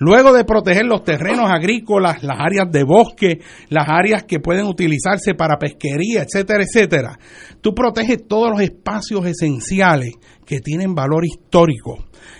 Luego 0.00 0.32
de 0.32 0.44
proteger 0.44 0.86
los 0.86 1.04
terrenos 1.04 1.50
agrícolas, 1.50 2.22
las 2.22 2.38
áreas 2.40 2.70
de 2.72 2.84
bosque, 2.84 3.40
las 3.68 3.86
áreas 3.86 4.24
que 4.24 4.40
pueden 4.40 4.64
utilizarse 4.64 5.34
para 5.34 5.58
pesquería, 5.58 6.22
etcétera, 6.22 6.64
etcétera, 6.64 7.18
tú 7.60 7.74
proteges 7.74 8.26
todos 8.26 8.50
los 8.50 8.62
espacios 8.62 9.26
esenciales 9.26 10.14
que 10.46 10.60
tienen 10.60 10.94
valor 10.94 11.26
histórico 11.26 11.98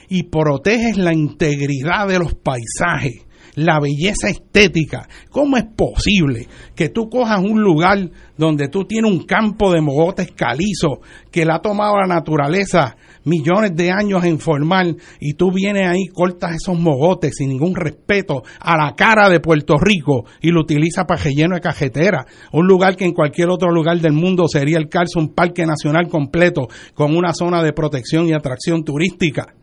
y 0.08 0.22
proteges 0.22 0.96
la 0.96 1.12
integridad 1.12 2.08
de 2.08 2.18
los 2.18 2.34
paisajes, 2.34 3.26
la 3.54 3.80
belleza 3.80 4.28
estética. 4.28 5.08
¿Cómo 5.30 5.56
es 5.56 5.64
posible 5.64 6.46
que 6.74 6.88
tú 6.88 7.08
cojas 7.08 7.40
un 7.40 7.62
lugar 7.62 8.10
donde 8.36 8.68
tú 8.68 8.84
tienes 8.84 9.10
un 9.10 9.24
campo 9.24 9.72
de 9.72 9.80
mogotes 9.80 10.32
calizo 10.32 11.00
que 11.30 11.44
la 11.44 11.56
ha 11.56 11.60
tomado 11.60 11.96
la 11.98 12.06
naturaleza 12.06 12.96
millones 13.24 13.76
de 13.76 13.90
años 13.90 14.24
en 14.24 14.38
formar 14.38 14.86
y 15.20 15.34
tú 15.34 15.52
vienes 15.52 15.88
ahí, 15.88 16.06
cortas 16.06 16.56
esos 16.56 16.78
mogotes 16.78 17.36
sin 17.36 17.50
ningún 17.50 17.74
respeto 17.74 18.42
a 18.60 18.76
la 18.76 18.94
cara 18.94 19.28
de 19.28 19.40
Puerto 19.40 19.76
Rico 19.78 20.24
y 20.40 20.50
lo 20.50 20.60
utilizas 20.60 21.04
para 21.04 21.22
relleno 21.22 21.54
de 21.54 21.60
cajetera? 21.60 22.26
Un 22.52 22.66
lugar 22.66 22.96
que 22.96 23.04
en 23.04 23.12
cualquier 23.12 23.50
otro 23.50 23.70
lugar 23.70 23.98
del 24.00 24.12
mundo 24.12 24.48
sería 24.48 24.78
el 24.78 24.88
caso, 24.88 25.18
un 25.18 25.34
parque 25.34 25.66
nacional 25.66 26.08
completo 26.08 26.68
con 26.94 27.14
una 27.16 27.32
zona 27.34 27.62
de 27.62 27.72
protección 27.72 28.26
y 28.26 28.32
atracción 28.32 28.84
turística. 28.84 29.54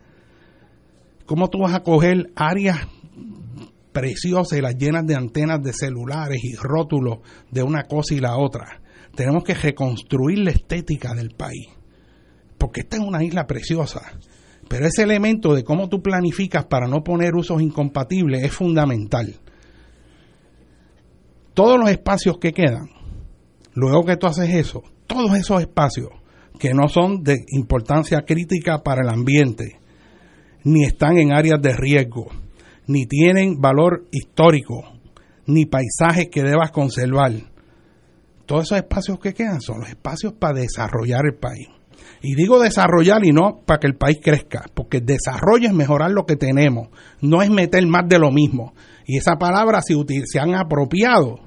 ¿Cómo 1.26 1.50
tú 1.50 1.60
vas 1.60 1.74
a 1.74 1.84
coger 1.84 2.30
áreas 2.36 2.88
preciosas 4.00 4.58
y 4.58 4.62
las 4.62 4.76
llenas 4.78 5.06
de 5.06 5.16
antenas 5.16 5.62
de 5.62 5.74
celulares 5.74 6.44
y 6.44 6.56
rótulos 6.56 7.20
de 7.52 7.64
una 7.64 7.84
cosa 7.84 8.14
y 8.14 8.20
la 8.20 8.38
otra? 8.38 8.82
Tenemos 9.16 9.44
que 9.44 9.54
reconstruir 9.54 10.40
la 10.40 10.52
estética 10.52 11.14
del 11.14 11.32
país 11.32 11.78
porque 12.58 12.82
esta 12.82 12.98
es 12.98 13.04
una 13.04 13.24
isla 13.24 13.46
preciosa. 13.46 14.02
Pero 14.68 14.86
ese 14.86 15.04
elemento 15.04 15.54
de 15.54 15.64
cómo 15.64 15.88
tú 15.88 16.02
planificas 16.02 16.66
para 16.66 16.88
no 16.88 17.04
poner 17.04 17.36
usos 17.36 17.62
incompatibles 17.62 18.44
es 18.44 18.52
fundamental. 18.52 19.36
Todos 21.54 21.80
los 21.80 21.90
espacios 21.90 22.38
que 22.38 22.52
quedan, 22.52 22.90
luego 23.74 24.04
que 24.04 24.18
tú 24.18 24.28
haces 24.28 24.50
eso, 24.50 24.84
todos 25.08 25.36
esos 25.36 25.62
espacios 25.62 26.10
que 26.60 26.74
no 26.74 26.88
son 26.88 27.24
de 27.24 27.46
importancia 27.50 28.24
crítica 28.26 28.84
para 28.84 29.02
el 29.02 29.10
ambiente, 29.10 29.80
ni 30.64 30.84
están 30.84 31.18
en 31.18 31.32
áreas 31.32 31.62
de 31.62 31.74
riesgo, 31.74 32.28
ni 32.88 33.06
tienen 33.06 33.60
valor 33.60 34.06
histórico, 34.12 34.84
ni 35.46 35.66
paisajes 35.66 36.30
que 36.32 36.44
debas 36.44 36.72
conservar. 36.72 37.32
Todos 38.46 38.64
esos 38.64 38.78
espacios 38.78 39.20
que 39.20 39.34
quedan 39.34 39.62
son 39.62 39.82
los 39.82 39.90
espacios 39.90 40.34
para 40.34 40.60
desarrollar 40.60 41.26
el 41.26 41.36
país. 41.36 41.68
Y 42.22 42.36
digo 42.36 42.60
desarrollar 42.60 43.26
y 43.26 43.32
no 43.32 43.62
para 43.66 43.80
que 43.80 43.88
el 43.88 43.96
país 43.96 44.20
crezca, 44.24 44.66
porque 44.74 45.02
desarrollo 45.02 45.68
es 45.68 45.74
mejorar 45.74 46.12
lo 46.12 46.26
que 46.26 46.36
tenemos, 46.36 46.90
no 47.22 47.42
es 47.42 47.50
meter 47.50 47.86
más 47.86 48.08
de 48.08 48.20
lo 48.20 48.32
mismo. 48.32 48.74
Y 49.06 49.18
esa 49.18 49.36
palabra 49.36 49.82
se, 49.82 49.96
se 50.26 50.40
han 50.40 50.56
apropiado 50.56 51.40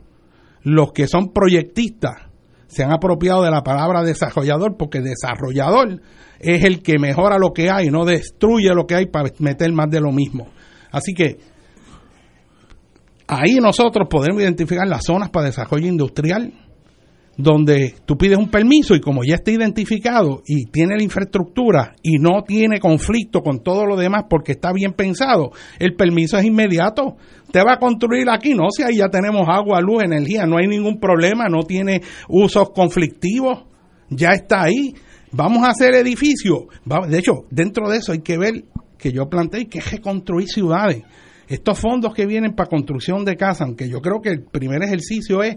los 0.63 0.93
que 0.93 1.09
son 1.09 1.33
proyectistas, 1.33 2.17
se 2.67 2.85
han 2.85 2.93
apropiado 2.93 3.43
de 3.43 3.51
la 3.51 3.63
palabra 3.63 4.03
desarrollador, 4.03 4.77
porque 4.77 5.01
desarrollador 5.01 6.01
es 6.39 6.65
el 6.65 6.83
que 6.83 6.99
mejora 6.99 7.39
lo 7.39 7.53
que 7.53 7.71
hay, 7.71 7.91
no 7.91 8.05
destruye 8.05 8.69
lo 8.75 8.87
que 8.87 8.95
hay 8.95 9.07
para 9.07 9.31
meter 9.39 9.73
más 9.73 9.91
de 9.91 10.01
lo 10.01 10.13
mismo. 10.13 10.49
Así 10.93 11.13
que 11.15 11.39
ahí 13.27 13.57
nosotros 13.61 14.09
podemos 14.11 14.43
identificar 14.43 14.87
las 14.87 15.05
zonas 15.05 15.31
para 15.31 15.47
desarrollo 15.47 15.87
industrial, 15.87 16.53
donde 17.37 17.95
tú 18.05 18.17
pides 18.19 18.37
un 18.37 18.51
permiso 18.51 18.95
y 18.95 19.01
como 19.01 19.23
ya 19.25 19.37
está 19.37 19.51
identificado 19.51 20.43
y 20.47 20.67
tiene 20.67 20.97
la 20.97 21.03
infraestructura 21.03 21.95
y 22.03 22.19
no 22.19 22.43
tiene 22.47 22.81
conflicto 22.81 23.41
con 23.41 23.63
todo 23.63 23.87
lo 23.87 23.97
demás 23.97 24.25
porque 24.29 24.53
está 24.53 24.73
bien 24.73 24.93
pensado, 24.93 25.53
el 25.79 25.95
permiso 25.95 26.37
es 26.37 26.45
inmediato. 26.45 27.17
Te 27.51 27.63
va 27.65 27.75
a 27.75 27.79
construir 27.79 28.29
aquí, 28.29 28.55
no, 28.55 28.65
si 28.71 28.83
ahí 28.83 28.97
ya 28.97 29.09
tenemos 29.09 29.47
agua, 29.49 29.81
luz, 29.81 30.03
energía, 30.03 30.45
no 30.45 30.59
hay 30.59 30.67
ningún 30.67 30.99
problema, 31.01 31.49
no 31.49 31.63
tiene 31.63 32.03
usos 32.29 32.71
conflictivos, 32.71 33.65
ya 34.11 34.33
está 34.33 34.63
ahí. 34.65 34.95
Vamos 35.33 35.63
a 35.63 35.71
hacer 35.71 35.95
edificios. 35.95 36.65
Va- 36.91 37.07
De 37.07 37.19
hecho, 37.19 37.45
dentro 37.51 37.89
de 37.89 37.99
eso 37.99 38.13
hay 38.13 38.19
que 38.21 38.37
ver 38.37 38.65
que 39.01 39.13
yo 39.13 39.29
planteé 39.29 39.67
que 39.67 39.79
es 39.79 39.91
reconstruir 39.91 40.49
ciudades. 40.49 41.03
Estos 41.49 41.79
fondos 41.79 42.15
que 42.15 42.27
vienen 42.27 42.55
para 42.55 42.69
construcción 42.69 43.25
de 43.25 43.37
casas, 43.37 43.63
aunque 43.63 43.89
yo 43.89 44.01
creo 44.01 44.21
que 44.21 44.29
el 44.29 44.43
primer 44.43 44.83
ejercicio 44.83 45.43
es 45.43 45.57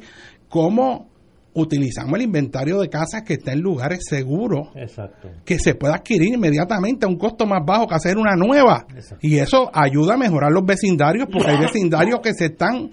cómo 0.50 1.14
utilizamos 1.56 2.16
el 2.16 2.24
inventario 2.24 2.80
de 2.80 2.90
casas 2.90 3.22
que 3.22 3.34
está 3.34 3.54
en 3.54 3.62
lugares 3.62 4.00
seguros, 4.10 4.70
Exacto. 4.76 5.30
que 5.46 5.60
se 5.60 5.76
pueda 5.76 5.96
adquirir 5.96 6.34
inmediatamente 6.34 7.06
a 7.06 7.10
un 7.10 7.18
costo 7.18 7.46
más 7.46 7.64
bajo 7.64 7.88
que 7.88 7.96
hacer 7.96 8.18
una 8.18 8.36
nueva. 8.36 8.88
Y 9.22 9.38
eso 9.38 9.70
ayuda 9.72 10.16
a 10.16 10.18
mejorar 10.18 10.52
los 10.52 10.66
vecindarios, 10.66 11.28
porque 11.32 11.52
hay 11.52 11.60
vecindarios 11.60 12.22
que 12.22 12.34
se 12.34 12.46
están 12.46 12.90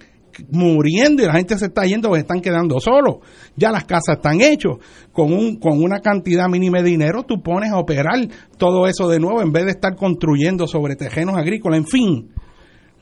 muriendo 0.50 1.22
y 1.22 1.26
la 1.26 1.34
gente 1.34 1.58
se 1.58 1.66
está 1.66 1.84
yendo 1.84 2.10
o 2.10 2.14
se 2.14 2.20
están 2.20 2.40
quedando 2.40 2.80
solos. 2.80 3.16
Ya 3.56 3.70
las 3.70 3.84
casas 3.84 4.16
están 4.16 4.40
hechas. 4.40 4.72
Con, 5.12 5.32
un, 5.32 5.56
con 5.56 5.82
una 5.82 6.00
cantidad 6.00 6.48
mínima 6.48 6.78
de 6.82 6.90
dinero 6.90 7.24
tú 7.24 7.42
pones 7.42 7.72
a 7.72 7.78
operar 7.78 8.18
todo 8.58 8.86
eso 8.86 9.08
de 9.08 9.18
nuevo 9.18 9.42
en 9.42 9.52
vez 9.52 9.64
de 9.64 9.72
estar 9.72 9.96
construyendo 9.96 10.66
sobre 10.66 10.96
terrenos 10.96 11.36
agrícolas. 11.36 11.78
En 11.78 11.86
fin, 11.86 12.30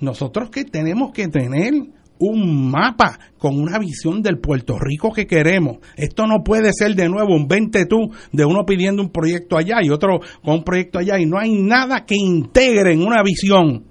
nosotros 0.01 0.51
que 0.51 0.65
tenemos 0.65 1.13
que 1.13 1.29
tener 1.29 1.75
un 2.21 2.71
mapa 2.71 3.19
con 3.39 3.59
una 3.59 3.79
visión 3.79 4.23
del 4.23 4.39
Puerto 4.39 4.77
Rico 4.79 5.13
que 5.13 5.27
queremos. 5.27 5.79
Esto 5.97 6.27
no 6.27 6.43
puede 6.45 6.73
ser 6.73 6.95
de 6.95 7.09
nuevo 7.09 7.35
un 7.35 7.47
20 7.47 7.87
tú 7.87 8.13
de 8.33 8.45
uno 8.45 8.65
pidiendo 8.65 9.03
un 9.03 9.11
proyecto 9.11 9.57
allá 9.57 9.77
y 9.83 9.91
otro 9.91 10.21
con 10.43 10.55
un 10.55 10.65
proyecto 10.65 10.99
allá 10.99 11.19
y 11.19 11.27
no 11.27 11.39
hay 11.39 11.55
nada 11.55 12.05
que 12.05 12.17
integre 12.17 12.93
en 12.93 13.03
una 13.03 13.23
visión 13.23 13.85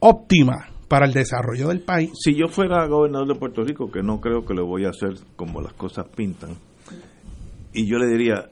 óptima 0.00 0.69
para 0.90 1.06
el 1.06 1.12
desarrollo 1.12 1.68
del 1.68 1.82
país. 1.82 2.10
Si 2.20 2.34
yo 2.34 2.48
fuera 2.48 2.84
gobernador 2.88 3.28
de 3.28 3.36
Puerto 3.36 3.62
Rico, 3.62 3.92
que 3.92 4.02
no 4.02 4.20
creo 4.20 4.44
que 4.44 4.54
lo 4.54 4.66
voy 4.66 4.86
a 4.86 4.88
hacer 4.88 5.14
como 5.36 5.60
las 5.60 5.72
cosas 5.74 6.08
pintan, 6.08 6.56
y 7.72 7.86
yo 7.86 7.96
le 7.98 8.08
diría, 8.08 8.50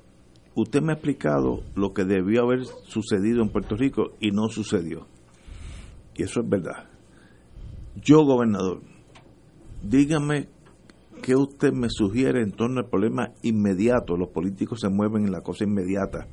usted 0.55 0.81
me 0.81 0.93
ha 0.93 0.95
explicado 0.95 1.65
lo 1.75 1.93
que 1.93 2.05
debió 2.05 2.45
haber 2.45 2.65
sucedido 2.87 3.43
en 3.43 3.49
Puerto 3.49 3.75
Rico 3.75 4.13
y 4.21 4.31
no 4.31 4.49
sucedió. 4.51 5.09
Y 6.15 6.23
eso 6.23 6.41
es 6.43 6.49
verdad. 6.49 6.89
Yo, 7.97 8.23
gobernador, 8.25 8.83
dígame 9.83 10.47
qué 11.21 11.35
usted 11.35 11.73
me 11.73 11.89
sugiere 11.91 12.41
en 12.43 12.53
torno 12.53 12.79
al 12.79 12.89
problema 12.89 13.33
inmediato. 13.43 14.17
Los 14.17 14.29
políticos 14.29 14.79
se 14.81 14.89
mueven 14.89 15.25
en 15.25 15.33
la 15.33 15.41
cosa 15.41 15.65
inmediata. 15.65 16.29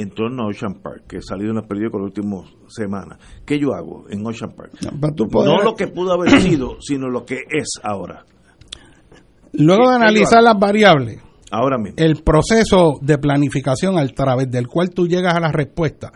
En 0.00 0.10
torno 0.10 0.44
a 0.44 0.46
Ocean 0.46 0.74
Park, 0.80 1.06
que 1.08 1.16
ha 1.16 1.22
salido 1.22 1.50
en 1.50 1.56
los 1.56 1.66
periódicos 1.66 2.00
las 2.00 2.06
últimas 2.16 2.48
semanas. 2.68 3.18
¿Qué 3.44 3.58
yo 3.58 3.74
hago 3.74 4.04
en 4.08 4.24
Ocean 4.24 4.52
Park? 4.52 4.72
No 4.82 5.62
lo 5.64 5.74
que 5.74 5.88
pudo 5.88 6.12
haber 6.12 6.30
sido, 6.40 6.76
sino 6.80 7.08
lo 7.08 7.24
que 7.24 7.40
es 7.50 7.68
ahora. 7.82 8.24
Luego 9.52 9.82
de 9.90 9.96
¿Qué- 9.96 9.98
qué 9.98 10.04
analizar 10.04 10.42
las 10.42 10.58
variables, 10.58 11.20
Ahora 11.50 11.78
mismo. 11.78 11.96
el 11.96 12.22
proceso 12.22 12.98
de 13.02 13.18
planificación 13.18 13.98
a 13.98 14.06
través 14.06 14.48
del 14.50 14.68
cual 14.68 14.90
tú 14.90 15.08
llegas 15.08 15.34
a 15.34 15.40
la 15.40 15.50
respuesta 15.50 16.12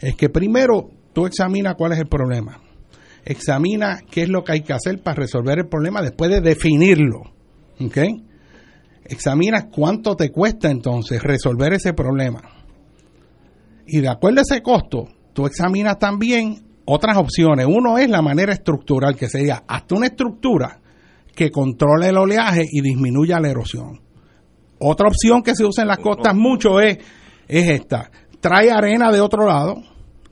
es 0.00 0.14
que 0.16 0.28
primero 0.28 0.90
tú 1.14 1.24
examinas 1.26 1.76
cuál 1.78 1.92
es 1.92 1.98
el 2.00 2.08
problema. 2.08 2.60
Examina 3.24 4.00
qué 4.10 4.22
es 4.24 4.28
lo 4.28 4.42
que 4.44 4.52
hay 4.52 4.60
que 4.62 4.72
hacer 4.74 5.02
para 5.02 5.14
resolver 5.16 5.58
el 5.60 5.68
problema 5.68 6.02
después 6.02 6.30
de 6.30 6.40
definirlo. 6.40 7.20
¿Ok? 7.80 7.96
Examinas 9.04 9.66
cuánto 9.72 10.14
te 10.14 10.30
cuesta 10.30 10.70
entonces 10.70 11.22
resolver 11.22 11.72
ese 11.72 11.94
problema. 11.94 12.42
Y 13.88 14.00
de 14.00 14.08
acuerdo 14.08 14.40
a 14.40 14.42
ese 14.42 14.62
costo, 14.62 15.08
tú 15.32 15.46
examinas 15.46 15.98
también 15.98 16.62
otras 16.84 17.16
opciones. 17.16 17.66
Uno 17.68 17.98
es 17.98 18.08
la 18.08 18.22
manera 18.22 18.52
estructural, 18.52 19.16
que 19.16 19.28
sería 19.28 19.62
hasta 19.66 19.94
una 19.94 20.06
estructura 20.06 20.80
que 21.34 21.50
controle 21.50 22.08
el 22.08 22.16
oleaje 22.18 22.64
y 22.70 22.80
disminuya 22.80 23.40
la 23.40 23.48
erosión. 23.50 24.00
Otra 24.80 25.08
opción 25.08 25.42
que 25.42 25.54
se 25.54 25.64
usa 25.64 25.82
en 25.82 25.88
las 25.88 25.98
costas 25.98 26.34
mucho 26.34 26.80
es, 26.80 26.98
es 27.48 27.68
esta. 27.70 28.10
Trae 28.40 28.70
arena 28.70 29.10
de 29.10 29.20
otro 29.20 29.46
lado 29.46 29.76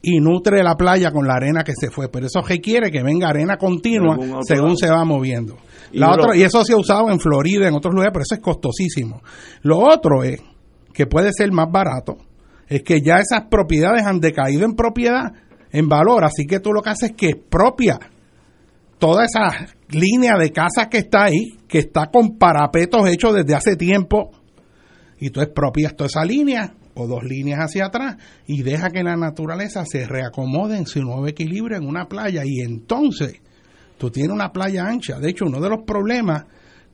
y 0.03 0.21
nutre 0.21 0.63
la 0.63 0.77
playa 0.77 1.11
con 1.11 1.27
la 1.27 1.35
arena 1.35 1.65
que 1.65 1.73
se 1.79 1.91
fue. 1.91 2.09
Pero 2.09 2.27
eso 2.27 2.41
requiere 2.43 2.91
que 2.91 3.03
venga 3.03 3.29
arena 3.29 3.57
continua 3.57 4.17
según 4.47 4.65
lado. 4.71 4.77
se 4.77 4.91
va 4.91 5.05
moviendo. 5.05 5.57
Y 5.93 5.99
La 5.99 6.09
lo- 6.09 6.13
otra- 6.15 6.37
y 6.37 6.43
eso 6.43 6.65
se 6.65 6.73
ha 6.75 6.77
usado 6.77 7.11
en 7.11 7.19
Florida, 7.21 7.67
en 7.69 7.75
otros 7.75 7.93
lugares, 7.95 8.13
pero 8.13 8.23
eso 8.23 8.35
es 8.35 8.41
costosísimo. 8.41 9.21
Lo 9.63 9.79
otro 9.79 10.23
es, 10.23 10.41
que 10.93 11.07
puede 11.07 11.31
ser 11.33 11.51
más 11.53 11.67
barato, 11.71 12.17
es 12.69 12.83
que 12.83 13.01
ya 13.01 13.17
esas 13.17 13.49
propiedades 13.51 14.05
han 14.05 14.21
decaído 14.21 14.65
en 14.65 14.75
propiedad, 14.75 15.33
en 15.71 15.89
valor, 15.89 16.25
así 16.25 16.47
que 16.47 16.61
tú 16.61 16.73
lo 16.73 16.83
que 16.83 16.91
haces 16.91 17.11
es 17.11 17.17
que 17.17 17.29
expropia 17.29 17.99
toda 18.99 19.25
esa 19.25 19.67
línea 19.91 20.37
de 20.39 20.51
casas 20.51 20.89
que 20.89 20.99
está 20.99 21.25
ahí, 21.25 21.57
que 21.69 21.79
está 21.79 22.07
con 22.07 22.39
parapetos 22.39 23.09
hechos 23.09 23.35
desde 23.35 23.55
hace 23.55 23.77
tiempo, 23.77 24.31
y 25.19 25.31
tú 25.31 25.41
expropias 25.41 25.95
toda 25.95 26.09
esa 26.09 26.25
línea 26.25 26.75
o 26.95 27.07
dos 27.07 27.25
líneas 27.25 27.61
hacia 27.61 27.87
atrás 27.87 28.17
y 28.47 28.63
deja 28.63 28.91
que 28.91 29.03
la 29.03 29.17
naturaleza 29.17 29.85
se 29.85 30.07
reacomode 30.07 30.77
en 30.77 30.87
su 30.87 31.03
nuevo 31.03 31.27
equilibrio 31.27 31.77
en 31.77 31.87
una 31.87 32.07
playa 32.07 32.43
y 32.45 32.61
entonces 32.61 33.41
tú 33.99 34.11
tienes 34.11 34.33
una 34.33 34.51
playa 34.51 34.87
ancha. 34.87 35.19
De 35.19 35.31
hecho, 35.31 35.45
uno 35.47 35.61
de 35.61 35.69
los 35.69 35.85
problemas 35.87 36.45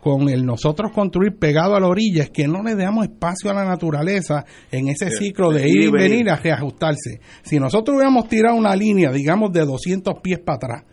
con 0.02 0.28
el 0.28 0.44
nosotros 0.44 0.90
construir 0.92 1.36
pegado 1.38 1.76
a 1.76 1.80
la 1.80 1.86
orilla 1.86 2.24
es 2.24 2.30
que 2.30 2.48
no 2.48 2.60
le 2.64 2.74
damos 2.74 3.04
espacio 3.04 3.50
a 3.50 3.54
la 3.54 3.64
naturaleza 3.64 4.44
en 4.72 4.88
ese 4.88 5.10
ciclo 5.10 5.52
de 5.52 5.68
ir 5.68 5.82
y 5.82 5.90
venir. 5.92 6.10
venir 6.10 6.30
a 6.30 6.36
reajustarse. 6.36 7.20
Si 7.42 7.60
nosotros 7.60 7.94
hubiéramos 7.94 8.26
tirado 8.28 8.56
una 8.56 8.74
línea, 8.74 9.12
digamos, 9.12 9.52
de 9.52 9.64
200 9.64 10.14
pies 10.20 10.40
para 10.40 10.56
atrás, 10.56 10.84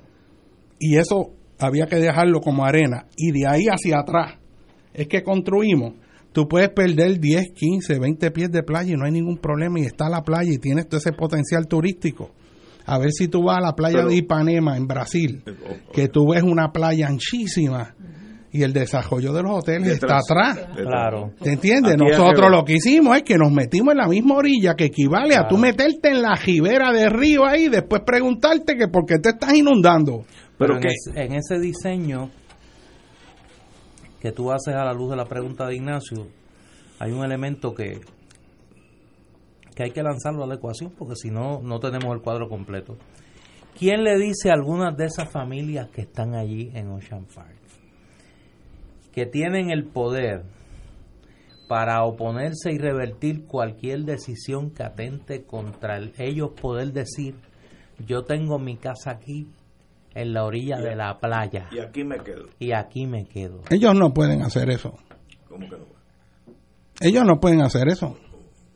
y 0.80 0.96
eso 0.98 1.32
había 1.58 1.88
que 1.88 1.96
dejarlo 1.96 2.40
como 2.40 2.64
arena, 2.64 3.08
y 3.18 3.32
de 3.32 3.48
ahí 3.48 3.64
hacia 3.68 3.98
atrás 3.98 4.36
es 4.94 5.08
que 5.08 5.24
construimos, 5.24 5.94
tú 6.32 6.48
puedes 6.48 6.70
perder 6.70 7.20
10, 7.20 7.54
15, 7.56 7.98
20 7.98 8.30
pies 8.30 8.52
de 8.52 8.62
playa 8.62 8.94
y 8.94 8.96
no 8.96 9.06
hay 9.06 9.12
ningún 9.12 9.40
problema, 9.40 9.80
y 9.80 9.86
está 9.86 10.08
la 10.08 10.22
playa 10.22 10.52
y 10.54 10.60
tienes 10.60 10.88
todo 10.88 11.00
ese 11.00 11.14
potencial 11.14 11.66
turístico. 11.68 12.30
A 12.86 13.00
ver 13.00 13.12
si 13.12 13.28
tú 13.28 13.42
vas 13.46 13.58
a 13.58 13.62
la 13.62 13.74
playa 13.74 13.98
Pero- 13.98 14.10
de 14.10 14.18
Ipanema, 14.18 14.78
en 14.78 14.86
Brasil, 14.86 15.42
que 15.94 16.10
tú 16.10 16.28
ves 16.32 16.44
una 16.44 16.72
playa 16.72 17.08
anchísima 17.08 17.96
y 18.52 18.64
el 18.64 18.74
desarrollo 18.74 19.32
de 19.32 19.44
los 19.44 19.60
hoteles 19.60 19.90
está 19.90 20.18
Detrás. 20.18 20.58
atrás. 20.58 20.70
Claro. 20.76 21.34
¿Te 21.42 21.54
entiendes? 21.54 21.94
Aquí 21.94 22.04
es 22.10 22.18
Nosotros 22.18 22.50
lo 22.50 22.66
que 22.66 22.74
hicimos 22.74 23.16
es 23.18 23.24
que 23.24 23.38
nos 23.38 23.52
metimos 23.52 23.92
en 23.92 23.98
la 23.98 24.08
misma 24.08 24.36
orilla 24.36 24.76
que 24.76 24.86
equivale 24.86 25.36
a 25.36 25.48
tú 25.48 25.58
meterte 25.58 26.10
en 26.10 26.22
la 26.22 26.36
jibera 26.36 26.92
de 26.92 27.10
río 27.10 27.46
ahí 27.46 27.66
y 27.66 27.70
después 27.70 28.02
preguntarte 28.06 28.76
que 28.76 28.88
por 28.88 29.06
qué 29.06 29.20
te 29.20 29.30
estás 29.30 29.54
inundando. 29.54 30.26
Pero 30.58 30.78
en, 30.78 30.88
ese, 30.88 31.22
en 31.22 31.34
ese 31.34 31.60
diseño 31.60 32.32
que 34.20 34.32
tú 34.32 34.52
haces 34.52 34.76
a 34.76 34.84
la 34.84 34.94
luz 34.94 35.12
de 35.12 35.16
la 35.16 35.26
pregunta 35.26 35.68
de 35.68 35.76
Ignacio, 35.76 36.28
hay 37.00 37.12
un 37.12 37.24
elemento 37.24 37.74
que, 37.74 38.02
que 39.76 39.84
hay 39.84 39.92
que 39.92 40.02
lanzarlo 40.02 40.44
a 40.44 40.48
la 40.48 40.56
ecuación 40.56 40.92
porque 40.98 41.16
si 41.16 41.30
no, 41.30 41.62
no 41.62 41.80
tenemos 41.80 42.14
el 42.16 42.22
cuadro 42.22 42.50
completo. 42.50 42.98
¿Quién 43.78 44.04
le 44.04 44.18
dice 44.18 44.50
a 44.50 44.56
algunas 44.56 44.98
de 44.98 45.06
esas 45.06 45.32
familias 45.32 45.88
que 45.90 46.02
están 46.02 46.36
allí 46.36 46.72
en 46.74 46.90
Ocean 46.90 47.26
Park 47.34 47.60
que 49.14 49.26
tienen 49.26 49.70
el 49.72 49.86
poder 49.86 50.44
para 51.68 52.04
oponerse 52.04 52.72
y 52.72 52.78
revertir 52.78 53.46
cualquier 53.46 54.02
decisión 54.02 54.72
que 54.72 54.84
atente 54.84 55.44
contra 55.46 55.98
el- 55.98 56.14
ellos 56.18 56.52
poder 56.60 56.92
decir 56.94 57.36
yo 58.08 58.24
tengo 58.24 58.58
mi 58.60 58.78
casa 58.78 59.12
aquí 59.12 59.48
en 60.16 60.34
la 60.34 60.46
orilla 60.46 60.78
de 60.80 60.96
la 60.96 61.20
playa 61.20 61.68
Y 61.72 61.80
aquí 61.80 62.04
me 62.04 62.18
quedo. 62.20 62.46
y 62.58 62.72
aquí 62.72 63.06
me 63.06 63.26
quedo. 63.26 63.62
Ellos 63.70 63.94
no 63.96 64.14
pueden 64.14 64.42
hacer 64.42 64.70
eso. 64.70 64.96
¿Cómo 65.48 65.70
que 65.70 65.78
no? 65.78 65.86
Ellos 67.02 67.24
no 67.26 67.40
pueden 67.40 67.62
hacer 67.62 67.88
eso. 67.88 68.18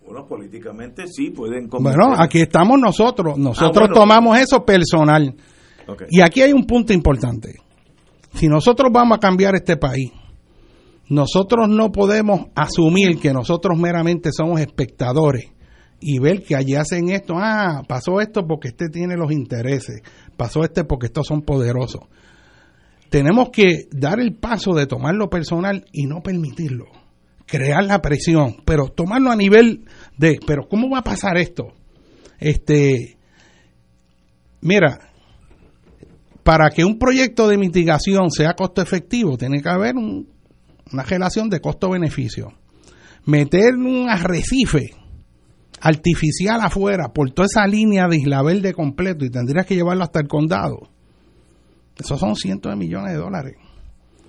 Bueno, 0.06 0.28
políticamente 0.28 1.06
sí 1.08 1.32
pueden 1.32 1.68
Bueno, 1.70 2.14
aquí 2.18 2.42
estamos 2.42 2.80
nosotros. 2.80 3.38
Nosotros 3.38 3.86
Ah, 3.90 3.92
bueno. 3.92 3.96
tomamos 3.96 4.38
eso 4.38 4.64
personal. 4.64 5.34
Y 6.10 6.22
aquí 6.22 6.42
hay 6.42 6.54
un 6.54 6.66
punto 6.66 6.94
importante. 6.94 7.56
Si 8.36 8.48
nosotros 8.48 8.92
vamos 8.94 9.18
a 9.18 9.20
cambiar 9.20 9.56
este 9.56 9.76
país, 9.78 10.12
nosotros 11.14 11.69
no 11.69 11.91
podemos 11.91 12.48
asumir 12.56 13.19
que 13.19 13.34
nosotros 13.34 13.77
meramente 13.77 14.30
somos 14.31 14.60
espectadores 14.60 15.52
y 15.99 16.19
ver 16.19 16.44
que 16.44 16.56
allí 16.56 16.76
hacen 16.76 17.10
esto. 17.10 17.35
Ah, 17.38 17.84
pasó 17.88 18.19
esto 18.19 18.45
porque 18.48 18.69
este 18.69 18.90
tiene 18.90 19.15
los 19.15 19.31
intereses. 19.31 20.02
Pasó 20.38 20.64
este 20.64 20.84
porque 20.84 21.06
estos 21.07 21.27
son 21.27 21.41
poderosos. 21.41 22.02
Tenemos 23.10 23.49
que 23.52 23.88
dar 23.91 24.19
el 24.19 24.35
paso 24.35 24.73
de 24.73 24.88
tomarlo 24.88 25.30
personal 25.30 25.85
y 25.91 26.07
no 26.07 26.22
permitirlo. 26.22 26.85
Crear 27.45 27.84
la 27.84 28.02
presión, 28.02 28.56
pero 28.65 28.88
tomarlo 28.88 29.30
a 29.30 29.35
nivel 29.35 29.85
de, 30.18 30.40
pero 30.48 30.68
¿cómo 30.68 30.90
va 30.90 30.99
a 30.99 31.03
pasar 31.03 31.38
esto? 31.38 31.73
Este, 32.40 33.18
mira, 34.61 34.99
para 36.44 36.69
que 36.72 36.84
un 36.84 36.98
proyecto 36.98 37.48
de 37.48 37.57
mitigación 37.57 38.31
sea 38.31 38.53
costo 38.56 38.81
efectivo, 38.81 39.38
tiene 39.38 39.61
que 39.61 39.69
haber 39.69 39.95
un- 39.95 40.33
una 40.92 41.04
relación 41.04 41.50
de 41.50 41.60
costo-beneficio. 41.60 42.54
Meter 43.26 43.76
un 43.76 44.10
arrecife 44.10 44.92
artificial 45.82 46.62
afuera 46.62 47.10
por 47.14 47.32
toda 47.32 47.46
esa 47.46 47.68
línea 47.68 48.08
de 48.08 48.18
Isla 48.18 48.42
Verde 48.42 48.74
completo 48.74 49.26
y 49.26 49.30
tendrías 49.30 49.66
que 49.66 49.76
llevarlo 49.76 50.04
hasta 50.04 50.20
el 50.20 50.28
condado. 50.28 50.90
Esos 51.98 52.20
son 52.20 52.36
cientos 52.36 52.72
de 52.72 52.78
millones 52.78 53.14
de 53.14 53.20
dólares. 53.20 53.56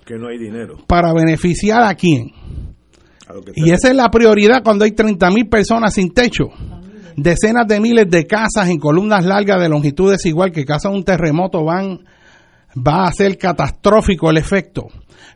Que 0.05 0.17
no 0.17 0.29
hay 0.29 0.39
dinero. 0.39 0.79
¿Para 0.87 1.13
beneficiar 1.15 1.83
a 1.83 1.95
quién? 1.95 2.31
A 3.27 3.35
Y 3.55 3.71
esa 3.71 3.89
es 3.89 3.95
la 3.95 4.11
prioridad 4.11 4.63
cuando 4.63 4.85
hay 4.85 4.93
30 4.93 5.31
mil 5.31 5.49
personas 5.49 5.95
sin 5.95 6.13
techo. 6.13 6.45
Decenas 7.17 7.67
de 7.67 7.81
miles 7.81 8.11
de 8.11 8.27
casas 8.27 8.69
en 8.69 8.79
columnas 8.79 9.25
largas 9.25 9.61
de 9.61 9.69
longitud 9.69 10.11
desigual 10.11 10.51
que 10.51 10.65
casa 10.65 10.91
un 10.91 11.05
terremoto 11.05 11.65
van 11.65 12.01
va 12.77 13.07
a 13.07 13.13
ser 13.13 13.39
catastrófico 13.39 14.31
el 14.31 14.37
efecto. 14.37 14.89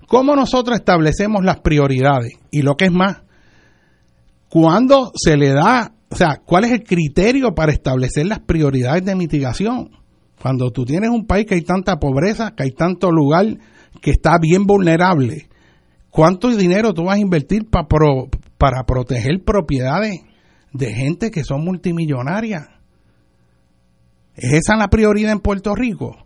¿Cómo 0.09 0.35
nosotros 0.35 0.79
establecemos 0.79 1.45
las 1.45 1.61
prioridades? 1.61 2.33
Y 2.51 2.63
lo 2.63 2.77
que 2.77 2.87
es 2.87 2.93
más, 2.93 3.19
¿cuándo 4.49 5.13
se 5.15 5.37
le 5.37 5.51
da, 5.53 5.93
o 6.09 6.17
sea, 6.17 6.41
cuál 6.45 6.65
es 6.65 6.73
el 6.73 6.83
criterio 6.83 7.55
para 7.55 7.73
establecer 7.73 8.27
las 8.27 8.41
prioridades 8.41 9.05
de 9.05 9.15
mitigación? 9.15 9.91
Cuando 10.41 10.71
tú 10.71 10.85
tienes 10.87 11.11
un 11.11 11.27
país 11.27 11.45
que 11.45 11.57
hay 11.57 11.63
tanta 11.63 11.99
pobreza, 11.99 12.55
que 12.57 12.63
hay 12.63 12.71
tanto 12.71 13.11
lugar 13.13 13.45
que 14.01 14.11
está 14.11 14.39
bien 14.41 14.65
vulnerable, 14.65 15.49
¿cuánto 16.09 16.49
dinero 16.57 16.95
tú 16.95 17.05
vas 17.05 17.17
a 17.19 17.21
invertir 17.21 17.69
pa 17.69 17.87
pro- 17.87 18.31
para 18.57 18.85
proteger 18.85 19.45
propiedades 19.45 20.15
de 20.73 20.95
gente 20.95 21.31
que 21.31 21.45
son 21.45 21.65
multimillonarias? 21.65 22.67
¿Es 24.37 24.55
esa 24.55 24.77
la 24.77 24.89
prioridad 24.89 25.33
en 25.33 25.41
Puerto 25.41 25.75
Rico? 25.75 26.17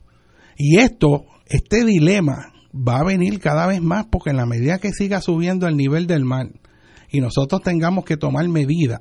Y 0.56 0.78
esto, 0.78 1.24
este 1.46 1.84
dilema 1.84 2.51
va 2.74 2.98
a 2.98 3.04
venir 3.04 3.38
cada 3.38 3.66
vez 3.66 3.80
más 3.82 4.06
porque 4.10 4.30
en 4.30 4.36
la 4.36 4.46
medida 4.46 4.78
que 4.78 4.92
siga 4.92 5.20
subiendo 5.20 5.66
el 5.66 5.76
nivel 5.76 6.06
del 6.06 6.24
mar 6.24 6.48
y 7.10 7.20
nosotros 7.20 7.60
tengamos 7.62 8.04
que 8.04 8.16
tomar 8.16 8.48
medidas 8.48 9.00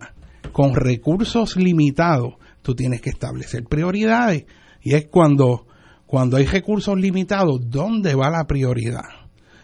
con 0.52 0.76
recursos 0.76 1.56
limitados, 1.56 2.34
tú 2.62 2.76
tienes 2.76 3.00
que 3.02 3.10
establecer 3.12 3.64
prioridades. 3.64 4.46
Y 4.82 4.96
es 4.96 5.08
cuando, 5.08 5.68
cuando 6.06 6.38
hay 6.38 6.46
recursos 6.46 7.00
limitados, 7.00 7.62
¿dónde 7.70 8.16
va 8.16 8.30
la 8.30 8.46
prioridad? 8.46 9.06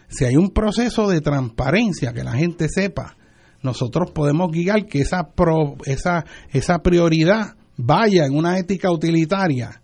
Si 0.08 0.24
hay 0.24 0.36
un 0.36 0.50
proceso 0.50 1.08
de 1.08 1.20
transparencia, 1.20 2.14
que 2.14 2.24
la 2.24 2.32
gente 2.32 2.68
sepa, 2.70 3.16
nosotros 3.62 4.12
podemos 4.12 4.50
guiar 4.50 4.86
que 4.86 5.00
esa, 5.00 5.24
pro- 5.34 5.76
esa, 5.84 6.24
esa 6.50 6.78
prioridad 6.78 7.56
vaya 7.76 8.24
en 8.24 8.34
una 8.34 8.56
ética 8.56 8.90
utilitaria 8.90 9.82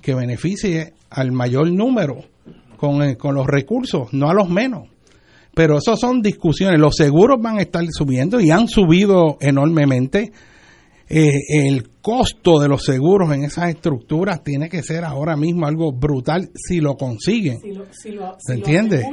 que 0.00 0.14
beneficie 0.14 0.94
al 1.10 1.30
mayor 1.30 1.70
número 1.70 2.24
con, 2.82 3.00
eh, 3.00 3.16
con 3.16 3.36
los 3.36 3.46
recursos, 3.46 4.12
no 4.12 4.28
a 4.28 4.34
los 4.34 4.48
menos. 4.50 4.88
Pero 5.54 5.78
eso 5.78 5.96
son 5.96 6.20
discusiones. 6.20 6.80
Los 6.80 6.96
seguros 6.96 7.40
van 7.40 7.58
a 7.58 7.60
estar 7.60 7.84
subiendo 7.92 8.40
y 8.40 8.50
han 8.50 8.66
subido 8.66 9.36
enormemente. 9.40 10.32
Eh, 11.08 11.30
el 11.68 11.90
costo 12.00 12.58
de 12.58 12.66
los 12.68 12.82
seguros 12.84 13.32
en 13.32 13.44
esas 13.44 13.68
estructuras 13.68 14.42
tiene 14.42 14.68
que 14.68 14.82
ser 14.82 15.04
ahora 15.04 15.36
mismo 15.36 15.66
algo 15.66 15.92
brutal 15.92 16.48
si 16.54 16.80
lo 16.80 16.96
consiguen. 16.96 17.60
Si 17.60 17.72
lo- 17.72 17.84
si 17.92 18.10
lo- 18.10 18.34
¿Se 18.38 18.54
si 18.54 18.58
entiende? 18.58 19.04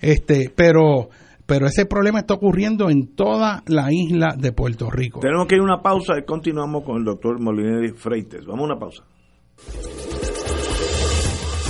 Este, 0.00 0.52
pero, 0.54 1.08
pero 1.46 1.66
ese 1.66 1.84
problema 1.86 2.20
está 2.20 2.34
ocurriendo 2.34 2.90
en 2.90 3.16
toda 3.16 3.64
la 3.66 3.88
isla 3.92 4.36
de 4.38 4.52
Puerto 4.52 4.88
Rico. 4.88 5.18
Tenemos 5.20 5.46
que 5.48 5.56
ir 5.56 5.62
a 5.62 5.64
una 5.64 5.82
pausa 5.82 6.12
y 6.20 6.24
continuamos 6.24 6.84
con 6.84 6.98
el 6.98 7.04
doctor 7.04 7.40
Molineri 7.42 7.92
Freites. 7.92 8.44
Vamos 8.46 8.60
a 8.60 8.64
una 8.74 8.78
pausa. 8.78 9.02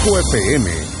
FM. 0.01 1.00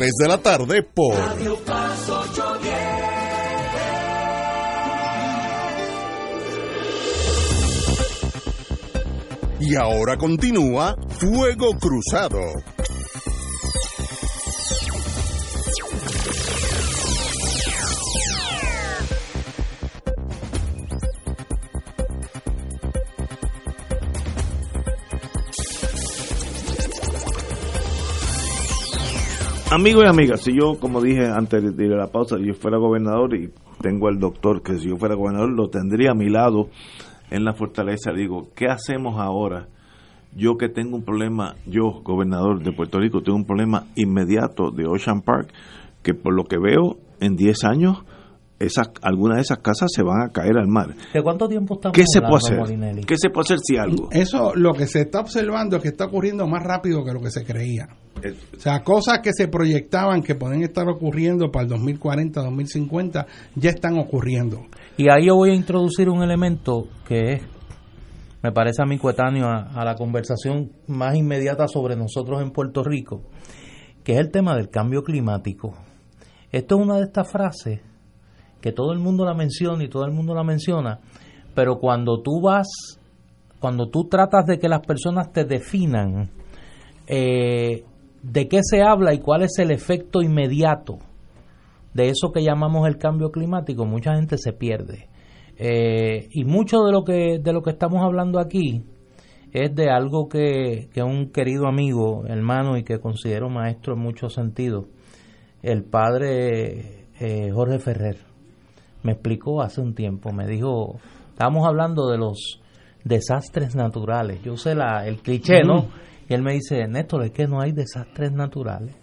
de 0.17 0.27
la 0.27 0.39
tarde 0.39 0.81
por 0.81 1.15
Radio 1.15 1.55
Paz 1.63 2.09
810. 2.09 2.73
Y 9.59 9.75
ahora 9.75 10.17
continúa 10.17 10.95
Fuego 11.19 11.77
Cruzado. 11.79 12.39
Amigos 29.73 30.03
y 30.03 30.07
amigas, 30.09 30.41
si 30.41 30.51
yo, 30.51 30.77
como 30.81 30.99
dije 30.99 31.25
antes 31.27 31.77
de 31.77 31.85
ir 31.85 31.93
a 31.93 31.95
la 31.95 32.07
pausa, 32.07 32.35
yo 32.37 32.53
fuera 32.53 32.77
gobernador 32.77 33.33
y 33.37 33.53
tengo 33.81 34.09
al 34.09 34.19
doctor 34.19 34.61
que 34.61 34.77
si 34.77 34.89
yo 34.89 34.97
fuera 34.97 35.15
gobernador 35.15 35.49
lo 35.49 35.69
tendría 35.69 36.11
a 36.11 36.13
mi 36.13 36.29
lado 36.29 36.67
en 37.29 37.45
la 37.45 37.53
fortaleza, 37.53 38.11
digo, 38.11 38.49
¿qué 38.53 38.65
hacemos 38.65 39.17
ahora? 39.17 39.69
Yo 40.35 40.57
que 40.57 40.67
tengo 40.67 40.97
un 40.97 41.05
problema, 41.05 41.55
yo, 41.65 42.01
gobernador 42.03 42.61
de 42.61 42.73
Puerto 42.73 42.99
Rico, 42.99 43.21
tengo 43.21 43.37
un 43.37 43.45
problema 43.45 43.85
inmediato 43.95 44.71
de 44.71 44.87
Ocean 44.87 45.21
Park, 45.21 45.53
que 46.03 46.13
por 46.13 46.33
lo 46.33 46.43
que 46.43 46.57
veo, 46.57 46.97
en 47.21 47.37
10 47.37 47.63
años, 47.63 48.03
esas, 48.59 48.89
algunas 49.01 49.37
de 49.37 49.43
esas 49.43 49.59
casas 49.59 49.89
se 49.95 50.03
van 50.03 50.21
a 50.21 50.33
caer 50.33 50.57
al 50.57 50.67
mar. 50.67 50.95
¿De 51.13 51.23
cuánto 51.23 51.47
tiempo 51.47 51.75
estamos 51.75 51.95
¿Qué 51.95 52.03
se 52.05 52.19
puede 52.19 52.33
hablando, 52.33 52.45
hacer? 52.45 52.59
Molinelli? 52.59 53.03
¿Qué 53.05 53.15
se 53.17 53.29
puede 53.29 53.45
hacer 53.45 53.59
si 53.63 53.77
algo? 53.77 54.09
Eso 54.11 54.53
lo 54.53 54.73
que 54.73 54.85
se 54.85 54.99
está 54.99 55.21
observando 55.21 55.77
es 55.77 55.81
que 55.81 55.87
está 55.87 56.07
ocurriendo 56.07 56.45
más 56.45 56.61
rápido 56.61 57.05
que 57.05 57.13
lo 57.13 57.21
que 57.21 57.31
se 57.31 57.45
creía. 57.45 57.87
O 58.17 58.59
sea, 58.59 58.83
cosas 58.83 59.19
que 59.19 59.31
se 59.33 59.47
proyectaban 59.47 60.21
que 60.21 60.35
pueden 60.35 60.63
estar 60.63 60.87
ocurriendo 60.87 61.51
para 61.51 61.63
el 61.63 61.69
2040, 61.69 62.41
2050, 62.41 63.25
ya 63.55 63.69
están 63.69 63.97
ocurriendo. 63.97 64.65
Y 64.97 65.09
ahí 65.09 65.27
yo 65.27 65.35
voy 65.35 65.51
a 65.51 65.55
introducir 65.55 66.09
un 66.09 66.21
elemento 66.21 66.87
que 67.07 67.41
me 68.43 68.51
parece 68.51 68.83
a 68.83 68.85
mí 68.85 68.97
coetáneo 68.97 69.47
a, 69.47 69.71
a 69.73 69.85
la 69.85 69.95
conversación 69.95 70.71
más 70.87 71.15
inmediata 71.15 71.67
sobre 71.67 71.95
nosotros 71.95 72.41
en 72.41 72.51
Puerto 72.51 72.83
Rico, 72.83 73.23
que 74.03 74.13
es 74.13 74.19
el 74.19 74.29
tema 74.29 74.55
del 74.55 74.69
cambio 74.69 75.03
climático. 75.03 75.73
Esto 76.51 76.75
es 76.75 76.81
una 76.81 76.97
de 76.97 77.03
estas 77.03 77.31
frases 77.31 77.81
que 78.61 78.71
todo 78.71 78.93
el 78.93 78.99
mundo 78.99 79.25
la 79.25 79.33
menciona 79.33 79.83
y 79.83 79.89
todo 79.89 80.05
el 80.05 80.11
mundo 80.11 80.35
la 80.35 80.43
menciona, 80.43 80.99
pero 81.55 81.79
cuando 81.79 82.21
tú 82.21 82.41
vas, 82.41 82.67
cuando 83.59 83.89
tú 83.89 84.07
tratas 84.07 84.45
de 84.45 84.59
que 84.59 84.69
las 84.69 84.85
personas 84.85 85.31
te 85.31 85.45
definan 85.45 86.29
eh, 87.07 87.83
de 88.23 88.47
qué 88.47 88.59
se 88.61 88.81
habla 88.81 89.13
y 89.13 89.19
cuál 89.19 89.43
es 89.43 89.57
el 89.59 89.71
efecto 89.71 90.21
inmediato 90.21 90.99
de 91.93 92.09
eso 92.09 92.31
que 92.31 92.43
llamamos 92.43 92.87
el 92.87 92.97
cambio 92.97 93.31
climático, 93.31 93.85
mucha 93.85 94.15
gente 94.15 94.37
se 94.37 94.53
pierde. 94.53 95.09
Eh, 95.57 96.29
y 96.31 96.45
mucho 96.45 96.83
de 96.83 96.91
lo 96.91 97.03
que 97.03 97.39
de 97.39 97.53
lo 97.53 97.61
que 97.61 97.71
estamos 97.71 98.01
hablando 98.01 98.39
aquí 98.39 98.83
es 99.51 99.75
de 99.75 99.89
algo 99.89 100.27
que, 100.29 100.89
que 100.93 101.03
un 101.03 101.31
querido 101.31 101.67
amigo, 101.67 102.23
hermano 102.25 102.77
y 102.77 102.83
que 102.83 102.99
considero 102.99 103.49
maestro 103.49 103.93
en 103.93 103.99
muchos 103.99 104.33
sentidos, 104.33 104.85
el 105.61 105.83
padre 105.83 107.07
eh, 107.19 107.51
Jorge 107.51 107.79
Ferrer, 107.79 108.17
me 109.03 109.11
explicó 109.11 109.61
hace 109.61 109.81
un 109.81 109.93
tiempo, 109.93 110.31
me 110.31 110.47
dijo, 110.47 110.99
estábamos 111.29 111.67
hablando 111.67 112.09
de 112.09 112.17
los 112.17 112.61
desastres 113.03 113.75
naturales, 113.75 114.41
yo 114.41 114.53
usé 114.53 114.73
la, 114.73 115.05
el 115.05 115.17
cliché, 115.17 115.63
¿no? 115.63 115.87
Y 116.29 116.33
él 116.33 116.41
me 116.41 116.53
dice, 116.53 116.87
Néstor, 116.87 117.23
es 117.25 117.31
que 117.31 117.47
no 117.47 117.61
hay 117.61 117.71
desastres 117.71 118.31
naturales. 118.31 118.95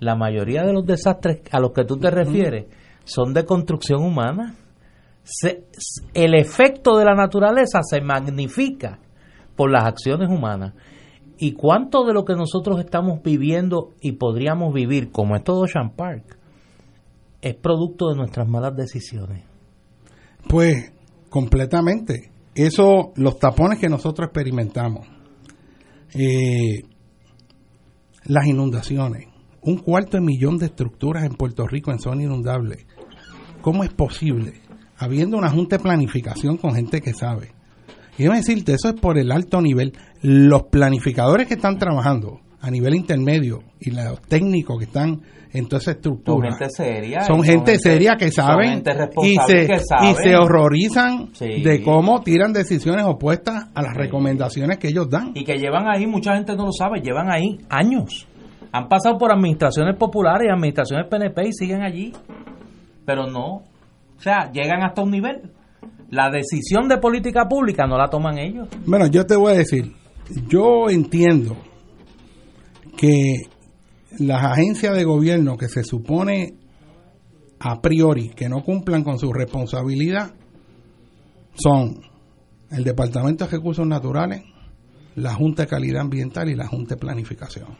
La 0.00 0.14
mayoría 0.16 0.62
de 0.64 0.72
los 0.72 0.84
desastres 0.84 1.40
a 1.50 1.60
los 1.60 1.72
que 1.72 1.84
tú 1.84 1.96
te 1.96 2.10
refieres 2.10 2.66
son 3.04 3.32
de 3.32 3.44
construcción 3.44 4.02
humana. 4.02 4.54
Se- 5.22 5.64
el 6.14 6.34
efecto 6.34 6.96
de 6.98 7.04
la 7.04 7.14
naturaleza 7.14 7.80
se 7.82 8.00
magnifica 8.00 8.98
por 9.56 9.70
las 9.70 9.84
acciones 9.84 10.28
humanas. 10.28 10.74
¿Y 11.38 11.52
cuánto 11.52 12.04
de 12.04 12.12
lo 12.14 12.24
que 12.24 12.34
nosotros 12.34 12.78
estamos 12.80 13.22
viviendo 13.22 13.90
y 14.00 14.12
podríamos 14.12 14.72
vivir, 14.72 15.10
como 15.10 15.36
es 15.36 15.44
todo 15.44 15.62
Ocean 15.62 15.90
Park, 15.94 16.38
es 17.42 17.54
producto 17.54 18.08
de 18.08 18.16
nuestras 18.16 18.48
malas 18.48 18.74
decisiones? 18.74 19.44
Pues 20.48 20.92
completamente. 21.28 22.30
Eso, 22.54 23.12
los 23.16 23.38
tapones 23.38 23.78
que 23.78 23.88
nosotros 23.88 24.26
experimentamos, 24.28 25.06
eh, 26.18 26.82
las 28.24 28.46
inundaciones, 28.46 29.28
un 29.60 29.78
cuarto 29.78 30.16
de 30.16 30.22
millón 30.22 30.58
de 30.58 30.66
estructuras 30.66 31.24
en 31.24 31.34
Puerto 31.34 31.66
Rico 31.66 31.92
en 31.92 31.98
zona 31.98 32.22
inundable. 32.22 32.86
¿Cómo 33.60 33.84
es 33.84 33.90
posible? 33.90 34.60
Habiendo 34.96 35.36
una 35.36 35.50
junta 35.50 35.76
de 35.76 35.82
planificación 35.82 36.56
con 36.56 36.74
gente 36.74 37.00
que 37.00 37.12
sabe. 37.12 37.52
Y 38.18 38.24
decirte, 38.24 38.74
eso 38.74 38.88
es 38.88 38.94
por 38.94 39.18
el 39.18 39.30
alto 39.30 39.60
nivel. 39.60 39.92
Los 40.22 40.64
planificadores 40.64 41.46
que 41.46 41.54
están 41.54 41.78
trabajando 41.78 42.40
a 42.66 42.70
nivel 42.70 42.94
intermedio 42.96 43.60
y 43.80 43.90
los 43.90 44.20
técnicos 44.22 44.78
que 44.78 44.84
están 44.86 45.20
en 45.52 45.68
toda 45.68 45.78
esa 45.78 45.92
estructura 45.92 46.50
Son 46.50 46.58
gente 46.58 46.70
seria. 46.74 47.20
son 47.22 47.42
gente 47.42 47.78
seria 47.78 48.16
que 48.18 48.30
saben 48.32 48.82
y 49.22 49.36
se, 49.46 49.66
que 49.66 49.76
y 50.10 50.14
se 50.22 50.36
horrorizan 50.36 51.30
Sí. 51.32 51.62
de 51.62 51.82
cómo 51.82 52.20
tiran 52.22 52.52
decisiones 52.52 53.04
opuestas 53.06 53.68
a 53.74 53.82
las 53.82 53.94
recomendaciones 53.94 54.78
que 54.78 54.88
ellos 54.88 55.08
dan. 55.08 55.30
y 55.34 55.44
que 55.44 55.54
llevan 55.58 55.86
ahí, 55.88 56.06
mucha 56.06 56.34
gente 56.34 56.56
no 56.56 56.66
lo 56.66 56.72
sabe, 56.72 57.00
llevan 57.00 57.30
ahí 57.30 57.58
años. 57.70 58.26
Han 58.72 58.88
pasado 58.88 59.16
por 59.16 59.32
administraciones 59.32 59.96
populares 59.96 60.48
y 60.48 60.52
administraciones 60.52 61.06
PNP 61.08 61.48
y 61.48 61.52
siguen 61.52 61.82
allí. 61.82 62.12
Pero 63.06 63.26
no, 63.26 63.46
o 63.58 64.20
sea, 64.20 64.50
llegan 64.52 64.82
hasta 64.82 65.02
un 65.02 65.10
nivel. 65.12 65.50
La 66.10 66.30
decisión 66.30 66.88
de 66.88 66.98
política 66.98 67.46
pública 67.48 67.86
no 67.86 67.96
la 67.96 68.08
toman 68.08 68.38
ellos. 68.38 68.68
Bueno, 68.84 69.06
yo 69.06 69.24
te 69.24 69.36
voy 69.36 69.52
a 69.52 69.56
decir, 69.56 69.92
yo 70.48 70.88
entiendo 70.90 71.56
que 72.96 73.42
las 74.18 74.44
agencias 74.44 74.94
de 74.94 75.04
gobierno 75.04 75.56
que 75.56 75.68
se 75.68 75.84
supone 75.84 76.54
a 77.58 77.80
priori 77.80 78.30
que 78.30 78.48
no 78.48 78.62
cumplan 78.62 79.02
con 79.02 79.18
su 79.18 79.32
responsabilidad 79.32 80.34
son 81.54 82.00
el 82.70 82.84
Departamento 82.84 83.44
de 83.44 83.50
Recursos 83.52 83.86
Naturales, 83.86 84.42
la 85.14 85.34
Junta 85.34 85.62
de 85.62 85.68
Calidad 85.68 86.02
Ambiental 86.02 86.48
y 86.50 86.54
la 86.54 86.66
Junta 86.66 86.94
de 86.94 87.00
Planificación. 87.00 87.78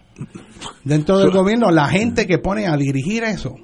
Dentro 0.84 1.18
del 1.18 1.30
gobierno, 1.30 1.70
la 1.70 1.88
gente 1.88 2.26
que 2.26 2.38
pone 2.38 2.66
a 2.66 2.76
dirigir 2.76 3.24
eso 3.24 3.56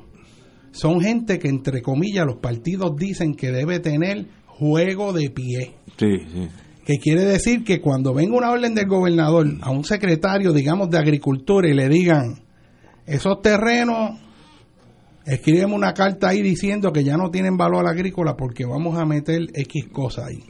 son 0.73 1.01
gente 1.01 1.39
que, 1.39 1.49
entre 1.49 1.83
comillas, 1.83 2.27
los 2.27 2.37
partidos 2.37 2.97
dicen 2.97 3.35
que 3.35 3.51
debe 3.51 3.79
tener 3.79 4.27
juego 4.47 5.13
de 5.13 5.31
pie 5.31 5.75
Sí, 5.99 6.19
sí. 6.33 6.49
Que 6.85 6.99
quiere 6.99 7.25
decir 7.25 7.65
que 7.65 7.81
cuando 7.81 8.13
venga 8.13 8.37
una 8.37 8.51
orden 8.51 8.75
del 8.75 8.87
gobernador 8.87 9.47
a 9.61 9.71
un 9.71 9.85
secretario, 9.85 10.53
digamos, 10.53 10.91
de 10.91 10.99
agricultura 10.99 11.69
y 11.69 11.75
le 11.75 11.89
digan, 11.89 12.43
esos 13.07 13.41
terrenos, 13.41 14.21
escríbeme 15.25 15.75
una 15.75 15.95
carta 15.95 16.29
ahí 16.29 16.43
diciendo 16.43 16.93
que 16.93 17.05
ya 17.05 17.17
no 17.17 17.31
tienen 17.31 17.57
valor 17.57 17.87
agrícola 17.87 18.37
porque 18.37 18.65
vamos 18.65 18.99
a 18.99 19.05
meter 19.05 19.43
X 19.55 19.87
cosa 19.93 20.27
ahí. 20.27 20.43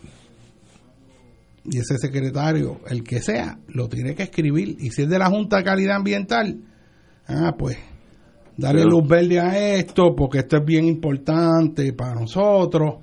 Y 1.65 1.79
ese 1.79 1.99
secretario, 1.99 2.81
el 2.89 3.05
que 3.05 3.21
sea, 3.21 3.59
lo 3.69 3.89
tiene 3.89 4.15
que 4.15 4.25
escribir. 4.25 4.77
Y 4.81 4.91
si 4.91 5.03
es 5.03 5.09
de 5.09 5.19
la 5.19 5.29
Junta 5.29 5.59
de 5.59 5.65
Calidad 5.65 5.97
Ambiental, 5.97 6.61
ah, 7.29 7.55
pues, 7.57 7.77
darle 8.57 8.85
luz 8.85 9.07
verde 9.07 9.39
a 9.39 9.77
esto 9.77 10.15
porque 10.17 10.39
esto 10.39 10.57
es 10.57 10.65
bien 10.65 10.87
importante 10.87 11.93
para 11.93 12.15
nosotros. 12.15 12.97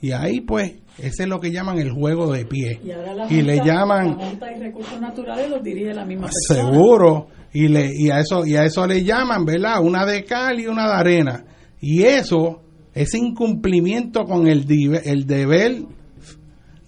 Y 0.00 0.12
ahí, 0.12 0.42
pues, 0.42 0.74
ese 0.98 1.24
es 1.24 1.28
lo 1.28 1.40
que 1.40 1.50
llaman 1.50 1.78
el 1.78 1.90
juego 1.90 2.32
de 2.32 2.44
pie. 2.44 2.80
Y 2.84 2.92
ahora 2.92 3.14
la 3.14 3.32
Y 3.32 3.42
le 3.42 3.56
llaman 3.56 4.16
La 4.16 4.26
Junta 4.26 4.46
de 4.46 4.58
Recursos 4.58 5.00
Naturales 5.00 5.50
los 5.50 5.62
dirige 5.62 5.92
la 5.92 6.04
misma 6.04 6.28
persona. 6.28 6.72
seguro. 6.72 7.26
Y 7.52 7.68
le 7.68 7.90
y 7.94 8.10
a 8.10 8.20
eso 8.20 8.44
y 8.46 8.56
a 8.56 8.64
eso 8.64 8.86
le 8.86 9.04
llaman 9.04 9.44
verdad 9.44 9.80
una 9.80 10.04
de 10.06 10.24
cal 10.24 10.60
y 10.60 10.66
una 10.66 10.86
de 10.86 10.94
arena. 10.94 11.44
Y 11.80 12.02
eso 12.02 12.62
ese 12.94 13.18
incumplimiento 13.18 14.24
con 14.24 14.46
el 14.46 14.66
el 15.04 15.26
deber 15.26 15.82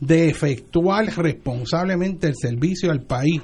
de 0.00 0.28
efectuar 0.28 1.06
responsablemente 1.16 2.28
el 2.28 2.34
servicio 2.36 2.90
al 2.90 3.02
país. 3.02 3.42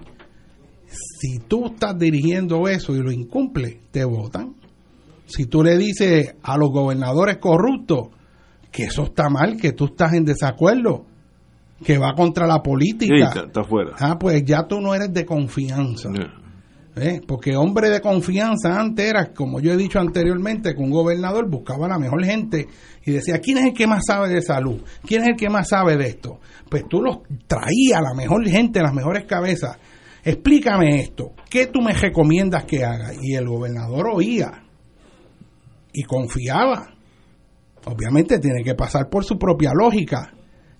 Si 0.86 1.38
tú 1.48 1.66
estás 1.66 1.98
dirigiendo 1.98 2.68
eso 2.68 2.94
y 2.94 2.98
lo 2.98 3.10
incumples 3.10 3.78
te 3.90 4.04
votan. 4.04 4.54
Si 5.26 5.46
tú 5.46 5.62
le 5.62 5.78
dices 5.78 6.34
a 6.42 6.58
los 6.58 6.70
gobernadores 6.70 7.38
corruptos 7.38 8.08
que 8.72 8.84
eso 8.84 9.04
está 9.04 9.28
mal 9.28 9.56
que 9.56 9.72
tú 9.72 9.84
estás 9.84 10.14
en 10.14 10.24
desacuerdo 10.24 11.04
que 11.84 11.98
va 11.98 12.14
contra 12.14 12.46
la 12.46 12.56
Sí, 12.56 12.60
política 12.64 13.24
está, 13.28 13.44
está 13.46 13.60
afuera. 13.60 13.92
Ah, 13.98 14.18
pues 14.18 14.42
ya 14.44 14.66
tú 14.66 14.80
no 14.80 14.94
eres 14.94 15.12
de 15.12 15.26
confianza. 15.26 16.08
¿eh? 16.96 17.20
Porque 17.26 17.56
hombre 17.56 17.90
de 17.90 18.00
confianza 18.00 18.78
antes 18.80 19.04
era, 19.04 19.32
como 19.32 19.60
yo 19.60 19.72
he 19.72 19.76
dicho 19.76 19.98
anteriormente, 19.98 20.74
que 20.74 20.82
un 20.82 20.90
gobernador 20.90 21.48
buscaba 21.48 21.88
la 21.88 21.98
mejor 21.98 22.24
gente 22.24 22.66
y 23.04 23.10
decía, 23.10 23.38
¿quién 23.38 23.58
es 23.58 23.64
el 23.66 23.72
que 23.74 23.86
más 23.86 24.04
sabe 24.06 24.28
de 24.28 24.42
salud? 24.42 24.80
¿Quién 25.04 25.22
es 25.22 25.28
el 25.30 25.36
que 25.36 25.50
más 25.50 25.68
sabe 25.68 25.96
de 25.96 26.08
esto? 26.08 26.40
Pues 26.70 26.84
tú 26.88 27.00
los 27.02 27.18
traías, 27.46 28.00
la 28.00 28.14
mejor 28.14 28.46
gente, 28.48 28.80
las 28.80 28.94
mejores 28.94 29.24
cabezas. 29.26 29.76
Explícame 30.24 31.00
esto, 31.00 31.32
¿qué 31.50 31.66
tú 31.66 31.80
me 31.80 31.92
recomiendas 31.92 32.64
que 32.64 32.84
haga? 32.84 33.10
Y 33.20 33.34
el 33.34 33.48
gobernador 33.48 34.06
oía 34.14 34.62
y 35.92 36.04
confiaba. 36.04 36.94
Obviamente 37.86 38.38
tiene 38.38 38.62
que 38.62 38.74
pasar 38.74 39.08
por 39.08 39.24
su 39.24 39.38
propia 39.38 39.72
lógica. 39.74 40.32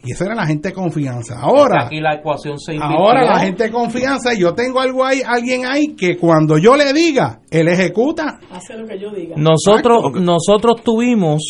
Y 0.05 0.13
esa 0.13 0.25
era 0.25 0.35
la 0.35 0.47
gente 0.47 0.71
de 0.71 0.75
confianza. 0.75 1.39
Ahora, 1.41 1.87
Aquí 1.87 2.01
la 2.01 2.15
ecuación 2.15 2.59
se. 2.59 2.77
Ahora 2.81 3.25
la 3.25 3.39
gente 3.39 3.65
de 3.65 3.71
confianza, 3.71 4.35
yo 4.35 4.53
tengo 4.53 4.81
algo 4.81 5.05
ahí, 5.05 5.21
alguien 5.25 5.65
ahí 5.65 5.95
que 5.95 6.17
cuando 6.19 6.59
yo 6.59 6.77
le 6.77 6.93
diga, 6.93 7.41
él 7.51 7.69
ejecuta. 7.69 8.41
Hace 8.51 8.77
lo 8.77 8.87
que 8.87 8.99
yo 8.99 9.11
diga. 9.13 9.37
Nosotros, 9.37 10.21
nosotros 10.21 10.83
tuvimos, 10.83 11.43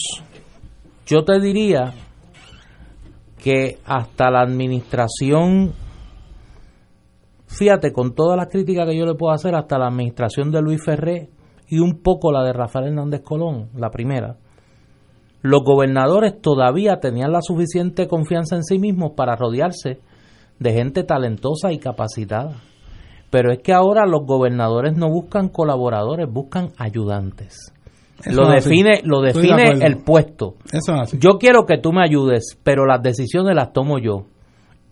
yo 1.06 1.24
te 1.24 1.40
diría 1.40 1.94
que 3.42 3.78
hasta 3.86 4.30
la 4.30 4.42
administración, 4.42 5.72
fíjate, 7.46 7.90
con 7.90 8.14
todas 8.14 8.36
las 8.36 8.48
críticas 8.48 8.86
que 8.86 8.96
yo 8.96 9.06
le 9.06 9.14
puedo 9.14 9.32
hacer, 9.32 9.54
hasta 9.54 9.78
la 9.78 9.88
administración 9.88 10.50
de 10.50 10.60
Luis 10.60 10.84
Ferré 10.84 11.30
y 11.68 11.78
un 11.78 12.02
poco 12.02 12.30
la 12.30 12.44
de 12.44 12.52
Rafael 12.52 12.88
Hernández 12.88 13.22
Colón, 13.22 13.70
la 13.74 13.90
primera, 13.90 14.36
los 15.42 15.64
gobernadores 15.64 16.40
todavía 16.40 17.00
tenían 17.00 17.32
la 17.32 17.42
suficiente 17.42 18.06
confianza 18.06 18.54
en 18.56 18.62
sí 18.62 18.78
mismos 18.78 19.12
para 19.16 19.34
rodearse 19.34 19.98
de 20.60 20.72
gente 20.72 21.02
talentosa 21.02 21.72
y 21.72 21.78
capacitada. 21.78 22.62
Pero 23.30 23.50
es 23.50 23.58
que 23.60 23.72
ahora 23.72 24.06
los 24.06 24.24
gobernadores 24.24 24.96
no 24.96 25.08
buscan 25.08 25.48
colaboradores, 25.48 26.28
buscan 26.30 26.68
ayudantes. 26.78 27.72
lo 28.26 28.48
define, 28.48 29.00
lo 29.04 29.20
define 29.20 29.84
el 29.84 30.04
puesto. 30.04 30.54
Yo 31.18 31.38
quiero 31.38 31.66
que 31.66 31.78
tú 31.78 31.92
me 31.92 32.04
ayudes, 32.04 32.56
pero 32.62 32.86
las 32.86 33.02
decisiones 33.02 33.56
las 33.56 33.72
tomo 33.72 33.98
yo. 33.98 34.26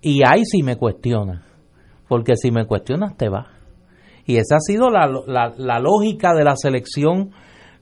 Y 0.02 0.22
ahí 0.26 0.44
sí 0.44 0.64
me 0.64 0.76
cuestiona. 0.76 1.44
Porque 2.08 2.34
si 2.34 2.50
me 2.50 2.66
cuestionas, 2.66 3.16
te 3.16 3.28
va. 3.28 3.46
Y 4.26 4.36
esa 4.36 4.56
ha 4.56 4.60
sido 4.60 4.90
la, 4.90 5.06
la 5.56 5.78
lógica 5.78 6.34
de 6.34 6.44
la 6.44 6.56
selección 6.56 7.30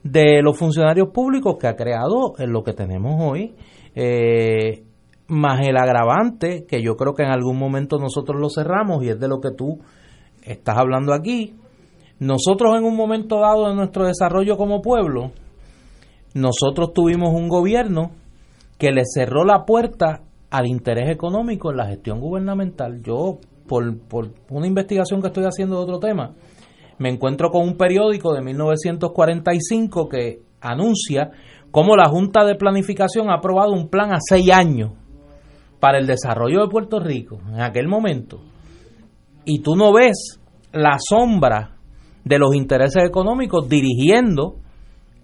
de 0.02 0.42
los 0.42 0.56
funcionarios 0.56 1.08
públicos 1.12 1.56
que 1.58 1.66
ha 1.66 1.76
creado 1.76 2.34
en 2.38 2.52
lo 2.52 2.62
que 2.62 2.72
tenemos 2.72 3.20
hoy, 3.20 3.54
eh, 3.94 4.84
más 5.28 5.60
el 5.66 5.76
agravante, 5.76 6.64
que 6.66 6.82
yo 6.82 6.96
creo 6.96 7.14
que 7.14 7.22
en 7.22 7.30
algún 7.30 7.58
momento 7.58 7.98
nosotros 7.98 8.40
lo 8.40 8.48
cerramos 8.48 9.04
y 9.04 9.10
es 9.10 9.20
de 9.20 9.28
lo 9.28 9.40
que 9.40 9.50
tú 9.50 9.78
estás 10.42 10.78
hablando 10.78 11.12
aquí. 11.12 11.54
Nosotros 12.18 12.76
en 12.76 12.84
un 12.84 12.96
momento 12.96 13.40
dado 13.40 13.68
de 13.68 13.74
nuestro 13.74 14.06
desarrollo 14.06 14.56
como 14.56 14.80
pueblo, 14.80 15.32
nosotros 16.34 16.92
tuvimos 16.92 17.34
un 17.34 17.48
gobierno 17.48 18.12
que 18.78 18.90
le 18.90 19.02
cerró 19.04 19.44
la 19.44 19.64
puerta 19.64 20.22
al 20.50 20.66
interés 20.66 21.10
económico 21.10 21.70
en 21.70 21.76
la 21.76 21.86
gestión 21.86 22.20
gubernamental. 22.20 23.02
Yo, 23.02 23.38
por, 23.66 23.98
por 24.08 24.30
una 24.50 24.66
investigación 24.66 25.20
que 25.20 25.28
estoy 25.28 25.44
haciendo 25.44 25.76
de 25.76 25.82
otro 25.82 25.98
tema, 25.98 26.34
me 26.98 27.08
encuentro 27.08 27.50
con 27.50 27.62
un 27.62 27.76
periódico 27.76 28.32
de 28.34 28.42
1945 28.42 30.08
que 30.08 30.40
anuncia 30.60 31.30
cómo 31.70 31.96
la 31.96 32.08
Junta 32.08 32.44
de 32.44 32.54
Planificación 32.54 33.30
ha 33.30 33.36
aprobado 33.36 33.72
un 33.72 33.88
plan 33.88 34.12
a 34.12 34.18
seis 34.20 34.50
años 34.50 34.92
para 35.80 35.98
el 35.98 36.06
desarrollo 36.06 36.60
de 36.62 36.68
Puerto 36.68 36.98
Rico 37.00 37.38
en 37.48 37.60
aquel 37.60 37.88
momento. 37.88 38.40
Y 39.44 39.60
tú 39.60 39.76
no 39.76 39.92
ves 39.92 40.40
la 40.72 40.96
sombra 40.98 41.76
de 42.24 42.38
los 42.38 42.54
intereses 42.54 43.04
económicos 43.04 43.68
dirigiendo 43.68 44.56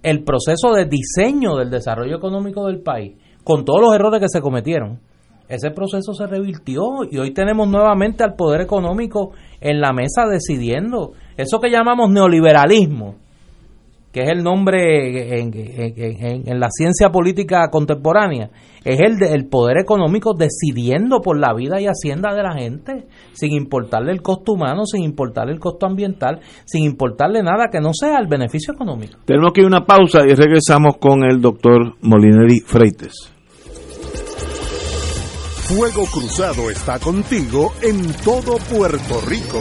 el 0.03 0.23
proceso 0.23 0.73
de 0.73 0.87
diseño 0.87 1.57
del 1.57 1.71
desarrollo 1.71 2.17
económico 2.17 2.67
del 2.67 2.81
país, 2.81 3.17
con 3.43 3.65
todos 3.65 3.81
los 3.81 3.95
errores 3.95 4.21
que 4.21 4.29
se 4.29 4.41
cometieron. 4.41 5.01
Ese 5.49 5.71
proceso 5.71 6.15
se 6.15 6.27
revirtió 6.27 6.83
y 7.11 7.19
hoy 7.19 7.33
tenemos 7.33 7.69
nuevamente 7.69 8.25
al 8.25 8.35
poder 8.35 8.63
económico 8.63 9.33
en 9.61 9.81
la 9.81 9.93
mesa 9.93 10.25
decidiendo. 10.31 11.13
Eso 11.37 11.59
que 11.61 11.71
llamamos 11.71 12.11
neoliberalismo, 12.11 13.17
que 14.13 14.21
es 14.23 14.29
el 14.29 14.45
nombre 14.45 15.41
en, 15.41 16.61
la 16.61 16.69
ciencia 16.71 17.11
política 17.11 17.69
contemporánea, 17.69 18.51
es 18.85 19.01
el 19.01 19.17
del 19.17 19.47
poder 19.47 19.79
económico 19.79 20.35
decidiendo 20.35 21.21
por 21.21 21.37
la 21.37 21.53
vida 21.53 21.81
y 21.81 21.87
hacienda 21.87 22.33
de 22.33 22.43
la 22.45 22.55
gente, 22.55 23.09
sin 23.33 23.53
importarle 23.53 24.13
el 24.13 24.23
costo 24.23 24.53
humano, 24.53 24.87
sin 24.87 25.03
importarle 25.03 25.53
el 25.53 25.59
costo 25.59 25.87
ambiental, 25.87 26.39
sin 26.65 26.85
importarle 26.85 27.43
nada 27.43 27.71
que 27.73 27.81
no 27.81 27.91
sea 27.93 28.19
el 28.19 28.29
beneficio 28.29 28.73
económico. 28.73 29.19
Tenemos 29.25 29.53
que 29.53 29.63
ir 29.63 29.67
una 29.67 29.85
pausa 29.85 30.21
y 30.25 30.35
regresamos 30.35 30.99
con 30.99 31.25
el 31.25 31.41
doctor 31.41 31.97
Molineri 32.03 32.61
Freites. 32.61 33.33
Fuego 35.65 36.05
Cruzado 36.13 36.71
está 36.71 37.01
contigo 37.01 37.73
en 37.83 38.13
todo 38.23 38.59
Puerto 38.71 39.21
Rico. 39.27 39.61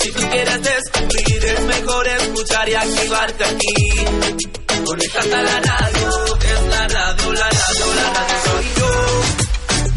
Si 0.00 0.10
tú 0.10 0.22
quieres 0.30 0.60
descubrir, 0.62 1.44
es 1.44 1.60
mejor 1.60 2.08
escuchar 2.08 2.68
y 2.68 2.74
activarte 2.74 3.44
aquí. 3.44 4.84
Conéctate 4.84 5.34
a 5.34 5.42
la 5.42 5.60
radio, 5.60 6.36
es 6.38 6.62
la 6.70 6.88
radio, 6.88 7.32
la 7.34 7.50
radio, 7.50 7.94
la 7.94 8.12
radio 8.14 8.36
soy 8.44 8.66
yo. 8.78 9.22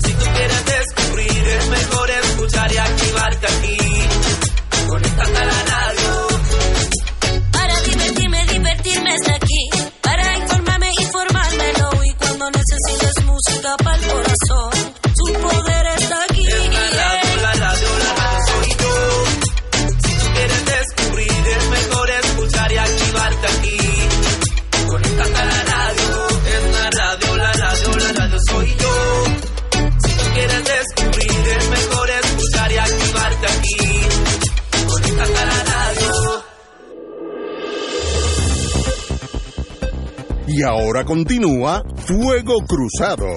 Si 0.03 0.13
tú 0.13 0.25
quieres 0.35 0.65
descubrir, 0.65 1.47
es 1.47 1.67
mejor 1.69 2.11
escuchar 2.11 2.71
y 2.71 2.77
activarte 2.77 3.47
aquí. 3.47 3.77
Conéctate 4.87 5.37
a 5.37 5.45
la 5.45 5.63
radio. 5.63 5.96
Y 40.57 40.63
ahora 40.63 41.03
continúa 41.05 41.83
Fuego 42.07 42.55
Cruzado. 42.67 43.27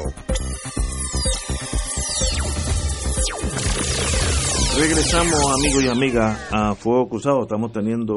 Regresamos, 4.78 5.34
amigos 5.54 5.84
y 5.84 5.88
amigas, 5.88 6.48
a 6.50 6.74
Fuego 6.74 7.08
Cruzado. 7.10 7.42
Estamos 7.42 7.72
teniendo 7.72 8.14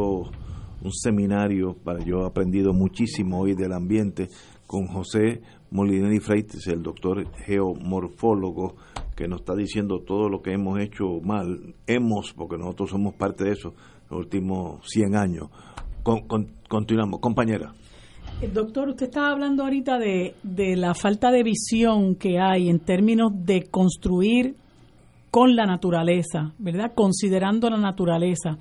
un 0.82 0.92
seminario 0.94 1.76
para 1.84 2.00
yo 2.06 2.22
he 2.22 2.26
aprendido 2.28 2.72
muchísimo 2.72 3.42
hoy 3.42 3.56
del 3.56 3.74
ambiente 3.74 4.30
con 4.68 4.88
José 4.88 5.42
Molinelli 5.72 6.20
Freites, 6.20 6.66
el 6.68 6.82
doctor 6.82 7.28
geomorfólogo, 7.46 8.76
que 9.18 9.28
nos 9.28 9.42
está 9.42 9.56
diciendo 9.56 10.00
todo 10.06 10.30
lo 10.30 10.42
que 10.42 10.54
hemos 10.54 10.80
hecho 10.80 11.20
mal. 11.24 11.76
Hemos, 11.88 12.32
porque 12.34 12.58
nosotros 12.58 12.92
somos 12.92 13.16
parte 13.16 13.44
de 13.44 13.52
eso, 13.52 13.74
los 14.10 14.20
últimos 14.22 14.80
100 14.90 15.16
años. 15.18 15.50
Con- 16.04 16.28
con- 16.28 16.52
continuamos, 16.70 17.20
compañera. 17.20 17.74
Eh, 18.42 18.50
Doctor, 18.54 18.90
usted 18.90 19.06
estaba 19.06 19.32
hablando 19.32 19.64
ahorita 19.64 19.98
de, 19.98 20.36
de 20.44 20.76
la 20.76 20.94
falta 20.94 21.32
de 21.32 21.44
visión 21.44 22.16
que 22.16 22.40
hay 22.40 22.70
en 22.70 22.80
términos 22.80 23.32
de 23.34 23.64
construir 23.64 24.56
con 25.32 25.56
la 25.56 25.66
naturaleza, 25.66 26.54
¿verdad? 26.60 26.92
Considerando 26.94 27.70
la 27.70 27.78
naturaleza. 27.78 28.58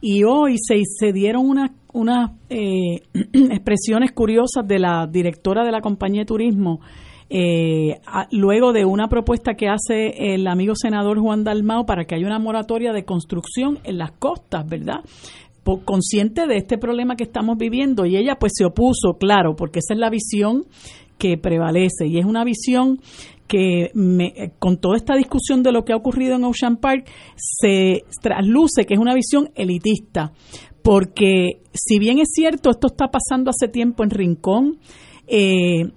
Y 0.00 0.24
hoy 0.24 0.56
se, 0.58 0.82
se 0.84 1.12
dieron 1.12 1.48
unas 1.48 1.70
unas, 1.92 2.30
eh, 2.48 3.02
expresiones 3.32 4.12
curiosas 4.12 4.66
de 4.66 4.78
la 4.78 5.06
directora 5.06 5.64
de 5.64 5.72
la 5.72 5.80
compañía 5.80 6.22
de 6.22 6.26
turismo, 6.26 6.80
eh, 7.30 8.00
luego 8.30 8.72
de 8.72 8.86
una 8.86 9.08
propuesta 9.08 9.54
que 9.54 9.68
hace 9.68 10.34
el 10.34 10.46
amigo 10.46 10.74
senador 10.74 11.18
Juan 11.18 11.44
Dalmao 11.44 11.84
para 11.84 12.04
que 12.04 12.14
haya 12.14 12.26
una 12.26 12.38
moratoria 12.38 12.92
de 12.92 13.04
construcción 13.04 13.78
en 13.84 13.98
las 13.98 14.12
costas, 14.12 14.66
¿verdad? 14.66 15.00
Consciente 15.84 16.46
de 16.46 16.56
este 16.56 16.78
problema 16.78 17.16
que 17.16 17.24
estamos 17.24 17.56
viviendo. 17.58 18.06
Y 18.06 18.16
ella 18.16 18.36
pues 18.38 18.52
se 18.56 18.64
opuso, 18.64 19.14
claro, 19.18 19.54
porque 19.56 19.78
esa 19.80 19.94
es 19.94 20.00
la 20.00 20.10
visión 20.10 20.64
que 21.18 21.36
prevalece. 21.36 22.06
Y 22.06 22.18
es 22.18 22.24
una 22.24 22.44
visión 22.44 23.00
que 23.46 23.90
me- 23.94 24.34
eh, 24.36 24.52
con 24.58 24.76
toda 24.78 24.96
esta 24.96 25.14
discusión 25.14 25.62
de 25.62 25.72
lo 25.72 25.84
que 25.84 25.92
ha 25.92 25.96
ocurrido 25.96 26.36
en 26.36 26.44
Ocean 26.44 26.76
Park 26.76 27.08
se 27.36 28.04
trasluce 28.20 28.84
que 28.84 28.92
es 28.94 29.00
una 29.00 29.14
visión 29.14 29.48
elitista, 29.54 30.32
porque 30.82 31.62
si 31.72 31.98
bien 31.98 32.18
es 32.18 32.28
cierto, 32.34 32.70
esto 32.70 32.88
está 32.88 33.08
pasando 33.08 33.50
hace 33.50 33.68
tiempo 33.68 34.04
en 34.04 34.10
Rincón, 34.10 34.78
eh, 35.26 35.90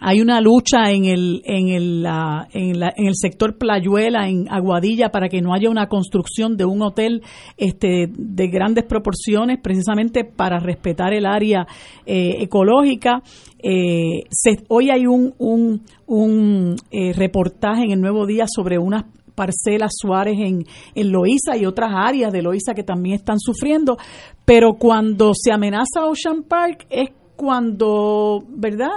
hay 0.00 0.20
una 0.20 0.40
lucha 0.40 0.90
en 0.92 1.04
el, 1.06 1.42
en, 1.44 1.68
el, 1.68 2.02
la- 2.02 2.46
en, 2.52 2.78
la- 2.78 2.92
en 2.96 3.06
el 3.06 3.14
sector 3.14 3.56
Playuela, 3.58 4.28
en 4.28 4.46
Aguadilla, 4.50 5.10
para 5.10 5.28
que 5.28 5.40
no 5.40 5.52
haya 5.54 5.70
una 5.70 5.88
construcción 5.88 6.56
de 6.56 6.64
un 6.64 6.82
hotel 6.82 7.22
este, 7.56 8.08
de 8.16 8.48
grandes 8.48 8.84
proporciones, 8.84 9.58
precisamente 9.62 10.24
para 10.24 10.58
respetar 10.60 11.12
el 11.12 11.26
área 11.26 11.66
eh, 12.06 12.36
ecológica. 12.40 13.22
Eh, 13.60 14.22
se- 14.30 14.64
hoy 14.68 14.90
hay 14.90 15.06
un, 15.06 15.34
un, 15.38 15.82
un 16.06 16.76
eh, 16.90 17.12
reportaje 17.12 17.82
en 17.84 17.90
el 17.92 18.00
Nuevo 18.00 18.26
Día 18.26 18.44
sobre 18.48 18.78
unas 18.78 19.04
parcelas 19.34 19.92
Suárez 19.96 20.36
en, 20.40 20.64
en 20.96 21.12
Loíza 21.12 21.56
y 21.56 21.64
otras 21.64 21.90
áreas 21.94 22.32
de 22.32 22.42
Loíza 22.42 22.74
que 22.74 22.82
también 22.82 23.14
están 23.16 23.38
sufriendo, 23.38 23.96
pero 24.44 24.74
cuando 24.74 25.30
se 25.32 25.52
amenaza 25.52 26.06
Ocean 26.06 26.42
Park 26.42 26.86
es 26.90 27.10
cuando, 27.36 28.42
¿verdad? 28.48 28.88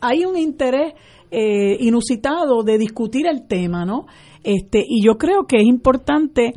Hay 0.00 0.24
un 0.24 0.36
interés 0.36 0.94
eh, 1.30 1.76
inusitado 1.80 2.62
de 2.62 2.78
discutir 2.78 3.26
el 3.26 3.46
tema, 3.46 3.84
¿no? 3.84 4.06
Este, 4.44 4.84
y 4.86 5.04
yo 5.04 5.16
creo 5.16 5.44
que 5.46 5.56
es 5.56 5.64
importante, 5.64 6.52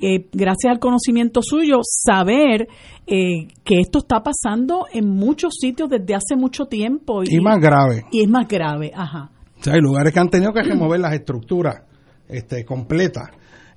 eh, 0.00 0.26
gracias 0.32 0.72
al 0.72 0.78
conocimiento 0.78 1.40
suyo, 1.42 1.80
saber 1.82 2.68
eh, 3.06 3.48
que 3.64 3.80
esto 3.80 3.98
está 3.98 4.22
pasando 4.22 4.86
en 4.92 5.08
muchos 5.08 5.54
sitios 5.60 5.88
desde 5.88 6.14
hace 6.14 6.36
mucho 6.36 6.66
tiempo. 6.66 7.22
Y 7.24 7.40
más 7.40 7.58
grave. 7.58 8.04
Y 8.10 8.22
es 8.22 8.28
más 8.28 8.46
grave, 8.48 8.92
ajá. 8.94 9.30
O 9.58 9.62
sea, 9.62 9.74
hay 9.74 9.80
lugares 9.80 10.12
que 10.12 10.20
han 10.20 10.30
tenido 10.30 10.52
que 10.52 10.62
remover 10.62 11.00
las 11.00 11.14
estructuras 11.14 11.82
este, 12.28 12.64
completas. 12.64 13.30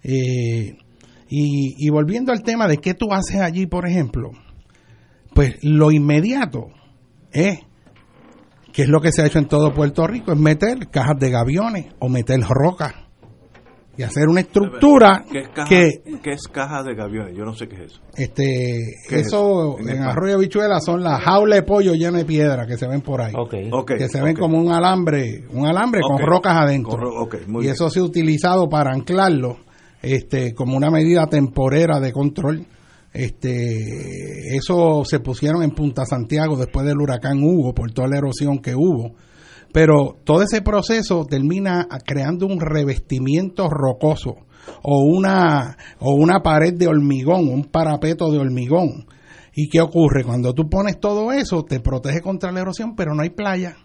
Eh, 0.03 0.77
y, 1.29 1.75
y 1.77 1.89
volviendo 1.89 2.31
al 2.31 2.43
tema 2.43 2.67
de 2.67 2.77
qué 2.77 2.93
tú 2.93 3.13
haces 3.13 3.39
allí, 3.39 3.65
por 3.65 3.87
ejemplo, 3.87 4.31
pues 5.33 5.55
lo 5.63 5.91
inmediato 5.91 6.67
es, 7.31 7.59
que 8.73 8.84
es 8.84 8.88
lo 8.89 9.02
que 9.02 9.11
se 9.11 9.22
ha 9.22 9.26
hecho 9.26 9.39
en 9.39 9.48
todo 9.48 9.73
Puerto 9.73 10.06
Rico, 10.07 10.31
es 10.31 10.38
meter 10.39 10.88
cajas 10.89 11.18
de 11.19 11.30
gaviones 11.30 11.85
o 11.99 12.10
meter 12.10 12.39
rocas 12.41 12.93
y 13.98 14.03
hacer 14.03 14.30
una 14.30 14.39
estructura 14.39 15.26
¿Qué 15.30 15.39
es 15.39 15.49
caja, 15.49 15.68
que 15.69 15.89
qué 16.23 16.31
es 16.31 16.48
caja 16.48 16.81
de 16.81 16.95
gaviones? 16.95 17.35
Yo 17.35 17.43
no 17.43 17.53
sé 17.53 17.68
qué 17.68 17.76
es 17.76 17.91
eso. 17.91 18.02
este 18.15 18.77
¿Qué 19.10 19.15
es 19.19 19.27
eso? 19.27 19.77
En 19.80 19.89
en 19.89 20.02
Arroyo 20.03 20.38
Bichuela 20.39 20.80
son 20.80 21.03
las 21.03 21.22
jaulas 21.22 21.57
de 21.60 21.64
pollo 21.64 21.93
llenas 21.93 22.22
de 22.22 22.26
piedra 22.26 22.65
que 22.65 22.77
se 22.77 22.88
ven 22.88 23.02
por 23.02 23.22
ahí 23.22 23.34
Ok, 23.35 23.53
que 23.98 24.07
se 24.07 24.22
ven 24.22 24.35
como 24.38 24.57
un 24.57 24.72
alambre 24.72 25.43
un 25.52 25.65
alambre 25.68 25.99
con 26.02 26.19
rocas 26.19 26.56
adentro 26.56 26.91
con 26.91 27.02
ro- 27.02 27.22
ok, 27.23 27.35
muy 27.48 27.64
y 27.64 27.65
bien. 27.65 27.73
eso 27.73 27.89
se 27.89 27.99
ha 27.99 28.03
utilizado 28.03 28.69
para 28.69 28.91
anclarlo 28.91 29.57
este 30.02 30.53
como 30.53 30.77
una 30.77 30.89
medida 30.89 31.27
temporera 31.27 31.99
de 31.99 32.14
control 32.14 32.65
este 33.13 34.55
eso 34.55 35.03
se 35.03 35.19
pusieron 35.19 35.63
en 35.63 35.71
Punta 35.71 36.05
Santiago 36.05 36.55
después 36.55 36.85
del 36.85 37.01
huracán 37.01 37.43
Hugo 37.43 37.73
por 37.73 37.91
toda 37.91 38.07
la 38.07 38.17
erosión 38.17 38.59
que 38.59 38.73
hubo 38.75 39.15
pero 39.73 40.17
todo 40.23 40.43
ese 40.43 40.61
proceso 40.61 41.25
termina 41.25 41.88
creando 42.05 42.45
un 42.45 42.59
revestimiento 42.59 43.69
rocoso 43.69 44.35
o 44.83 45.03
una 45.03 45.77
o 45.99 46.13
una 46.15 46.41
pared 46.41 46.73
de 46.73 46.88
hormigón, 46.88 47.47
un 47.47 47.65
parapeto 47.65 48.31
de 48.31 48.39
hormigón. 48.39 49.07
¿Y 49.53 49.69
qué 49.69 49.81
ocurre? 49.81 50.23
Cuando 50.23 50.53
tú 50.53 50.69
pones 50.69 50.99
todo 50.99 51.31
eso, 51.31 51.63
te 51.63 51.79
protege 51.79 52.21
contra 52.21 52.51
la 52.51 52.61
erosión, 52.61 52.95
pero 52.95 53.13
no 53.13 53.21
hay 53.21 53.29
playa. 53.29 53.77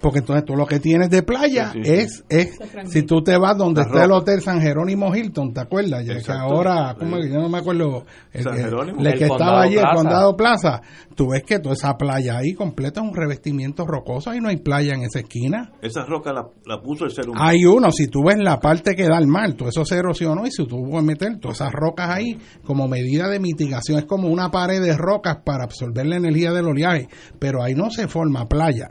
Porque 0.00 0.20
entonces 0.20 0.44
tú 0.44 0.54
lo 0.54 0.64
que 0.66 0.78
tienes 0.80 1.10
de 1.10 1.22
playa 1.22 1.72
Sí, 1.72 1.80
sí, 1.82 1.90
es, 1.92 2.24
es 2.28 2.58
si 2.86 3.02
tú 3.02 3.22
te 3.22 3.36
vas 3.36 3.56
donde 3.56 3.82
está 3.82 4.04
el. 4.04 4.12
Hotel 4.12 4.40
San 4.42 4.60
Jerónimo 4.60 5.14
Hilton, 5.14 5.52
¿te 5.52 5.60
acuerdas? 5.60 6.04
Ya 6.04 6.16
que 6.20 6.32
ahora, 6.32 6.94
¿cómo 6.98 7.18
yo 7.18 7.40
no 7.40 7.48
me 7.48 7.58
acuerdo, 7.58 8.04
el, 8.32 8.42
San 8.44 8.54
que- 8.56 8.62
Jerónimo. 8.62 9.00
el 9.00 9.06
El 9.08 9.18
que 9.18 9.28
Condado 9.28 9.50
estaba 9.50 9.62
allí, 9.62 9.76
el. 9.76 9.96
Condado 9.96 10.36
Plaza, 10.36 10.80
tú 11.16 11.30
ves 11.30 11.42
que 11.42 11.58
toda 11.58 11.74
esa 11.74 11.96
playa 11.96 12.38
ahí 12.38 12.54
completa 12.54 13.00
es 13.00 13.08
un 13.08 13.14
revestimiento 13.14 13.86
rocoso 13.86 14.34
y 14.34 14.40
no 14.40 14.48
hay 14.48 14.58
playa 14.58 14.94
en 14.94 15.02
esa 15.02 15.18
esquina. 15.20 15.72
Esa 15.82 16.04
roca 16.04 16.32
la, 16.32 16.46
la 16.66 16.80
puso 16.80 17.04
el 17.04 17.10
ser 17.10 17.28
humano. 17.28 17.44
Hay 17.44 17.64
uno, 17.64 17.90
si 17.90 18.06
tú 18.06 18.22
ves 18.24 18.38
la 18.38 18.60
parte 18.60 18.94
que 18.94 19.04
da 19.08 19.16
al 19.16 19.26
mar, 19.26 19.52
todo 19.54 19.68
eso 19.68 19.84
se 19.84 19.96
erosionó 19.96 20.46
y 20.46 20.50
si 20.52 20.64
tú 20.66 20.76
puedes 20.88 21.04
meter 21.04 21.38
todas 21.40 21.60
esas 21.60 21.72
rocas 21.72 22.08
ahí 22.10 22.38
como 22.64 22.86
medida 22.88 23.28
de 23.28 23.40
mitigación, 23.40 23.98
es 23.98 24.04
como 24.04 24.28
una 24.28 24.50
pared 24.50 24.80
de 24.82 24.96
rocas 24.96 25.38
para 25.44 25.64
absorber 25.64 26.06
la 26.06 26.16
energía 26.16 26.52
del 26.52 26.66
oleaje, 26.68 27.08
pero 27.38 27.62
ahí 27.62 27.74
no 27.74 27.90
se 27.90 28.06
forma 28.08 28.46
playa. 28.48 28.88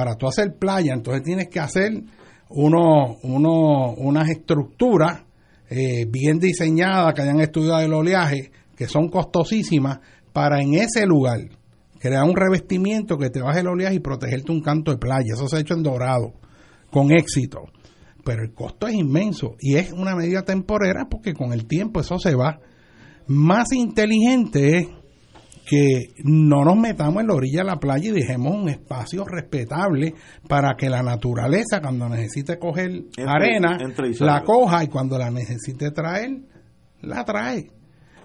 Para 0.00 0.14
tú 0.14 0.26
hacer 0.26 0.56
playa, 0.58 0.94
entonces 0.94 1.22
tienes 1.22 1.48
que 1.48 1.60
hacer 1.60 1.92
uno, 2.48 3.18
uno, 3.22 3.92
unas 3.98 4.30
estructuras 4.30 5.24
eh, 5.68 6.06
bien 6.08 6.38
diseñadas 6.38 7.12
que 7.12 7.20
hayan 7.20 7.38
estudiado 7.40 7.80
el 7.80 7.92
oleaje, 7.92 8.50
que 8.74 8.88
son 8.88 9.10
costosísimas, 9.10 9.98
para 10.32 10.62
en 10.62 10.72
ese 10.72 11.04
lugar 11.04 11.40
crear 11.98 12.24
un 12.24 12.34
revestimiento 12.34 13.18
que 13.18 13.28
te 13.28 13.42
baje 13.42 13.60
el 13.60 13.66
oleaje 13.66 13.96
y 13.96 14.00
protegerte 14.00 14.50
un 14.50 14.62
canto 14.62 14.90
de 14.90 14.96
playa. 14.96 15.34
Eso 15.34 15.48
se 15.48 15.56
ha 15.56 15.60
hecho 15.60 15.74
en 15.74 15.82
Dorado 15.82 16.32
con 16.90 17.12
éxito. 17.12 17.64
Pero 18.24 18.42
el 18.42 18.54
costo 18.54 18.86
es 18.86 18.94
inmenso 18.94 19.56
y 19.60 19.76
es 19.76 19.92
una 19.92 20.16
medida 20.16 20.46
temporera 20.46 21.08
porque 21.10 21.34
con 21.34 21.52
el 21.52 21.66
tiempo 21.66 22.00
eso 22.00 22.18
se 22.18 22.34
va. 22.34 22.58
Más 23.26 23.70
inteligente 23.74 24.78
es 24.78 24.88
que 25.66 26.08
no 26.24 26.64
nos 26.64 26.76
metamos 26.76 27.20
en 27.22 27.28
la 27.28 27.34
orilla 27.34 27.60
de 27.60 27.66
la 27.66 27.78
playa 27.78 28.08
y 28.08 28.12
dejemos 28.12 28.54
un 28.54 28.68
espacio 28.68 29.24
respetable 29.24 30.14
para 30.48 30.74
que 30.76 30.90
la 30.90 31.02
naturaleza 31.02 31.80
cuando 31.80 32.08
necesite 32.08 32.58
coger 32.58 32.90
Entre- 32.90 33.24
arena 33.26 33.78
entre 33.80 34.10
la 34.20 34.42
coja 34.42 34.82
y 34.84 34.88
cuando 34.88 35.16
la 35.18 35.30
necesite 35.30 35.90
traer 35.90 36.30
la 37.02 37.24
trae. 37.24 37.70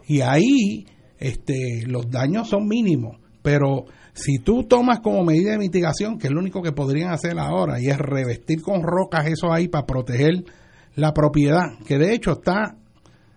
Y 0.07 0.21
ahí 0.21 0.85
este 1.17 1.83
los 1.87 2.09
daños 2.09 2.49
son 2.49 2.67
mínimos. 2.67 3.17
Pero 3.41 3.85
si 4.13 4.39
tú 4.39 4.63
tomas 4.63 4.99
como 5.01 5.23
medida 5.23 5.51
de 5.51 5.57
mitigación 5.59 6.17
que 6.17 6.27
es 6.27 6.33
lo 6.33 6.39
único 6.39 6.61
que 6.63 6.71
podrían 6.71 7.11
hacer 7.11 7.37
ahora 7.37 7.79
y 7.79 7.87
es 7.87 7.97
revestir 7.97 8.61
con 8.61 8.81
rocas 8.81 9.27
eso 9.27 9.51
ahí 9.53 9.67
para 9.67 9.85
proteger 9.85 10.43
la 10.95 11.13
propiedad 11.13 11.63
que 11.85 11.97
de 11.99 12.13
hecho 12.13 12.31
está 12.31 12.75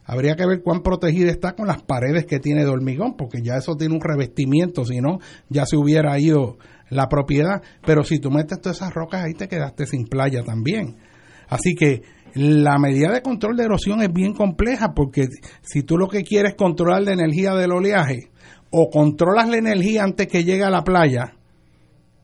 habría 0.09 0.37
que 0.37 0.47
ver 0.47 0.63
cuán 0.63 0.81
protegida 0.81 1.31
está 1.31 1.53
con 1.53 1.67
las 1.67 1.83
paredes 1.83 2.25
que 2.25 2.41
tiene 2.41 2.65
de 2.65 2.71
hormigón, 2.71 3.15
porque 3.15 3.43
ya 3.43 3.57
eso 3.57 3.77
tiene 3.77 3.95
un 3.95 4.01
revestimiento, 4.01 4.87
si 4.87 5.03
no, 5.03 5.19
ya 5.51 5.67
se 5.67 5.77
hubiera 5.77 6.19
ido 6.19 6.57
la 6.89 7.09
propiedad. 7.11 7.63
Pero 7.85 8.03
si 8.05 8.19
tú 8.19 8.31
metes 8.31 8.59
todas 8.59 8.79
esas 8.79 8.95
rocas 8.95 9.23
ahí, 9.23 9.35
te 9.35 9.49
quedaste 9.49 9.85
sin 9.85 10.07
playa 10.07 10.43
también. 10.43 10.97
Así 11.51 11.75
que 11.75 12.01
la 12.33 12.79
medida 12.79 13.13
de 13.13 13.21
control 13.21 13.59
de 13.59 13.65
erosión 13.65 14.01
es 14.01 14.11
bien 14.11 14.33
compleja, 14.33 14.95
porque 14.95 15.29
si 15.61 15.83
tú 15.83 15.99
lo 15.99 16.09
que 16.09 16.23
quieres 16.23 16.53
es 16.53 16.57
controlar 16.57 17.03
la 17.03 17.13
energía 17.13 17.55
del 17.55 17.73
oleaje, 17.73 18.31
o 18.71 18.89
controlas 18.89 19.47
la 19.47 19.59
energía 19.59 20.05
antes 20.05 20.27
que 20.27 20.43
llegue 20.43 20.65
a 20.65 20.71
la 20.71 20.85
playa, 20.85 21.35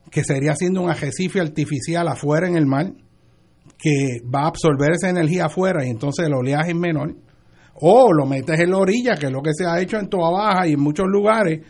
que 0.09 0.23
sería 0.23 0.53
haciendo 0.53 0.81
un 0.81 0.89
arrecife 0.89 1.39
artificial 1.39 2.07
afuera 2.07 2.47
en 2.47 2.57
el 2.57 2.65
mar, 2.65 2.93
que 3.77 4.21
va 4.23 4.45
a 4.45 4.47
absorber 4.47 4.93
esa 4.93 5.09
energía 5.09 5.45
afuera 5.45 5.85
y 5.85 5.89
entonces 5.89 6.25
el 6.25 6.33
oleaje 6.33 6.71
es 6.71 6.77
menor, 6.77 7.15
o 7.81 8.11
lo 8.13 8.25
metes 8.25 8.59
en 8.59 8.71
la 8.71 8.77
orilla, 8.77 9.15
que 9.15 9.25
es 9.27 9.31
lo 9.31 9.41
que 9.41 9.51
se 9.53 9.65
ha 9.65 9.79
hecho 9.81 9.97
en 9.97 10.07
Toa 10.09 10.31
Baja 10.31 10.67
y 10.67 10.73
en 10.73 10.79
muchos 10.79 11.05
lugares, 11.07 11.61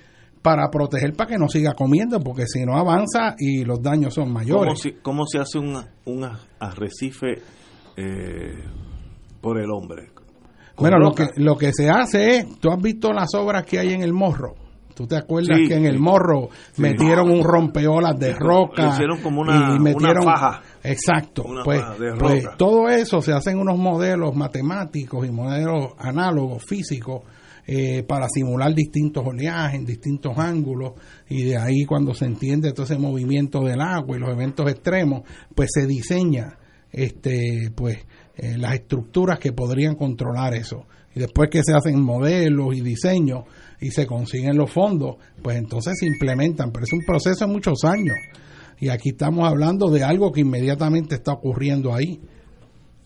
para 0.41 0.69
proteger 0.69 1.14
para 1.15 1.32
que 1.32 1.38
no 1.40 1.48
siga 1.48 1.73
comiendo, 1.73 2.19
porque 2.19 2.45
si 2.45 2.64
no 2.65 2.77
avanza 2.77 3.36
y 3.40 3.64
los 3.65 3.82
daños 3.82 4.14
son 4.14 4.26
¿Cómo 4.26 4.34
mayores. 4.36 4.80
se, 4.80 4.94
cómo 5.02 5.26
se 5.26 5.40
hace 5.40 5.57
un, 5.57 5.76
un 6.06 6.30
arrecife 6.60 7.41
eh, 7.98 8.53
por 9.41 9.60
el 9.60 9.72
hombre? 9.72 10.10
Bueno, 10.77 10.99
lo 10.99 11.14
que, 11.14 11.27
lo 11.38 11.57
que 11.57 11.72
se 11.73 11.90
hace 11.90 12.38
es, 12.38 12.60
tú 12.60 12.69
has 12.69 12.82
visto 12.82 13.11
las 13.14 13.34
obras 13.34 13.64
que 13.65 13.80
hay 13.80 13.94
en 13.94 14.02
el 14.03 14.14
morro. 14.14 14.56
¿Tú 14.94 15.07
te 15.07 15.18
acuerdas 15.18 15.57
Sí, 15.57 15.68
que 15.68 15.76
en 15.76 15.86
el 15.86 15.99
morro 15.99 16.49
Sí. 16.73 16.82
metieron 16.82 17.30
un 17.30 17.44
rompeolas 17.44 18.18
de 18.18 18.34
roca? 18.34 18.90
hicieron 18.90 19.19
como 19.22 19.41
una- 19.41 19.76
y 19.76 19.80
metieron, 19.80 20.23
una 20.23 20.34
faja. 20.34 20.61
Exacto. 20.91 21.44
Una 21.44 21.64
pues, 21.64 21.82
pues 22.20 22.45
todo 22.57 22.90
eso 22.90 23.22
se 23.22 23.34
hacen 23.34 23.57
unos 23.57 23.78
modelos 23.78 24.36
matemáticos 24.36 25.28
y 25.28 25.32
modelos 25.32 25.94
análogos 25.98 26.64
físicos 26.68 27.24
eh, 27.68 28.03
para 28.03 28.28
simular 28.30 28.74
distintos 28.76 29.26
oleajes, 29.26 29.80
en 29.80 29.86
distintos 29.86 30.38
ángulos 30.38 30.94
y 31.28 31.45
de 31.45 31.57
ahí 31.57 31.86
cuando 31.86 32.14
se 32.14 32.26
entiende 32.26 32.72
todo 32.74 32.86
ese 32.86 32.99
movimiento 32.99 33.62
del 33.62 33.82
agua 33.82 34.16
y 34.16 34.20
los 34.20 34.30
eventos 34.30 34.70
extremos, 34.70 35.24
pues 35.56 35.70
se 35.74 35.88
diseña 35.88 36.60
este 36.91 37.72
pues 37.76 38.06
eh, 38.38 38.57
las 38.57 38.76
estructuras 38.76 39.40
que 39.40 39.52
podrían 39.52 39.95
controlar 39.95 40.53
eso. 40.53 40.86
Y 41.16 41.22
después 41.22 41.49
que 41.49 41.64
se 41.64 41.74
hacen 41.74 42.02
modelos 42.02 42.76
y 42.76 42.82
diseños 42.82 43.45
y 43.80 43.90
se 43.91 44.06
consiguen 44.06 44.57
los 44.57 44.72
fondos, 44.72 45.16
pues 45.41 45.57
entonces 45.57 45.95
se 45.98 46.06
implementan, 46.06 46.72
pero 46.72 46.86
es 46.86 46.94
un 46.94 47.06
proceso 47.06 47.48
de 47.48 47.52
muchos 47.52 47.84
años. 47.84 48.18
Y 48.80 48.89
aquí 48.89 49.10
estamos 49.10 49.47
hablando 49.47 49.89
de 49.89 50.03
algo 50.03 50.31
que 50.31 50.41
inmediatamente 50.41 51.15
está 51.15 51.34
ocurriendo 51.34 51.93
ahí. 51.93 52.19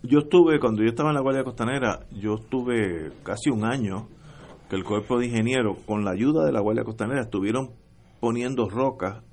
Yo 0.04 0.20
estuve, 0.20 0.60
cuando 0.60 0.82
yo 0.82 0.90
estaba 0.90 1.10
en 1.10 1.16
la 1.16 1.22
Guardia 1.22 1.44
Costanera, 1.44 2.06
yo 2.12 2.36
estuve 2.36 3.12
casi 3.24 3.50
un 3.50 3.66
año 3.66 4.08
que 4.70 4.76
el 4.76 4.84
cuerpo 4.84 5.20
de 5.20 5.28
ingenieros, 5.28 5.78
con 5.86 6.06
la 6.06 6.12
ayuda 6.12 6.46
de 6.46 6.52
la 6.52 6.62
Guardia 6.62 6.84
Costanera, 6.84 7.22
estuvieron 7.22 7.72
poniendo 8.20 8.70
rocas 8.70 9.24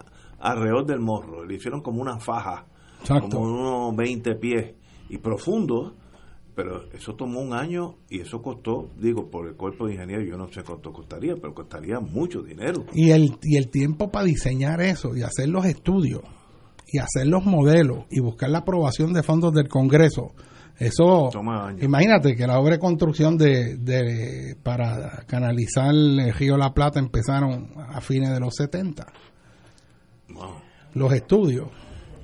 alrededor 0.41 0.87
del 0.87 1.01
morro. 1.01 1.45
Le 1.45 1.55
hicieron 1.55 1.83
como 1.83 2.01
una 2.01 2.19
faja, 2.19 2.67
Exacto. 3.01 3.37
como 3.37 3.45
unos 3.47 3.97
20 3.97 4.35
pies 4.37 4.75
y 5.09 5.19
profundo, 5.19 5.95
pero 6.57 6.91
eso 6.95 7.15
tomó 7.15 7.41
un 7.41 7.53
año 7.53 7.97
y 8.09 8.21
eso 8.21 8.41
costó, 8.41 8.89
digo, 8.99 9.31
por 9.31 9.47
el 9.47 9.57
cuerpo 9.57 9.87
de 9.87 9.93
ingenieros, 9.93 10.27
yo 10.27 10.39
no 10.39 10.51
sé 10.51 10.63
cuánto 10.65 10.91
costaría, 10.91 11.35
pero 11.37 11.55
costaría 11.55 12.01
mucho 12.01 12.41
dinero. 12.41 12.87
Y 12.95 13.11
el, 13.11 13.39
y 13.43 13.59
el 13.59 13.69
tiempo 13.69 14.11
para 14.11 14.25
diseñar 14.25 14.81
eso 14.81 15.15
y 15.15 15.23
hacer 15.23 15.51
los 15.51 15.67
estudios 15.67 16.23
y 16.87 16.99
hacer 16.99 17.27
los 17.27 17.45
modelos 17.45 18.07
y 18.11 18.21
buscar 18.21 18.49
la 18.49 18.61
aprobación 18.61 19.13
de 19.13 19.23
fondos 19.23 19.53
del 19.53 19.69
Congreso, 19.69 20.33
eso, 20.79 21.29
Toma 21.31 21.69
años. 21.69 21.83
imagínate 21.83 22.35
que 22.35 22.47
la 22.47 22.59
obra 22.59 22.75
de 22.75 22.79
construcción 22.79 23.37
de, 23.37 23.77
de 23.77 24.57
para 24.63 25.25
canalizar 25.27 25.91
el 25.91 26.33
río 26.33 26.57
La 26.57 26.73
Plata 26.73 26.99
empezaron 26.99 27.69
a 27.77 28.01
fines 28.01 28.31
de 28.31 28.41
los 28.41 28.55
70. 28.55 29.07
Wow. 30.31 30.55
Los 30.95 31.13
estudios. 31.13 31.69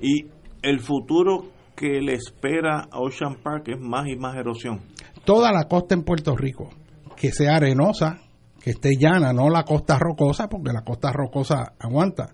Y 0.01 0.25
el 0.63 0.79
futuro 0.79 1.52
que 1.75 2.01
le 2.01 2.13
espera 2.13 2.87
a 2.91 2.99
Ocean 2.99 3.35
Park 3.43 3.69
es 3.69 3.79
más 3.79 4.07
y 4.07 4.15
más 4.15 4.35
erosión. 4.35 4.81
toda 5.25 5.51
la 5.51 5.63
costa 5.65 5.95
en 5.95 6.03
Puerto 6.03 6.35
Rico, 6.35 6.69
que 7.15 7.31
sea 7.31 7.55
arenosa, 7.55 8.19
que 8.61 8.71
esté 8.71 8.91
llana, 8.99 9.33
no 9.33 9.49
la 9.49 9.63
costa 9.63 9.97
rocosa, 9.99 10.47
porque 10.49 10.71
la 10.73 10.81
costa 10.83 11.11
rocosa 11.11 11.73
aguanta. 11.79 12.29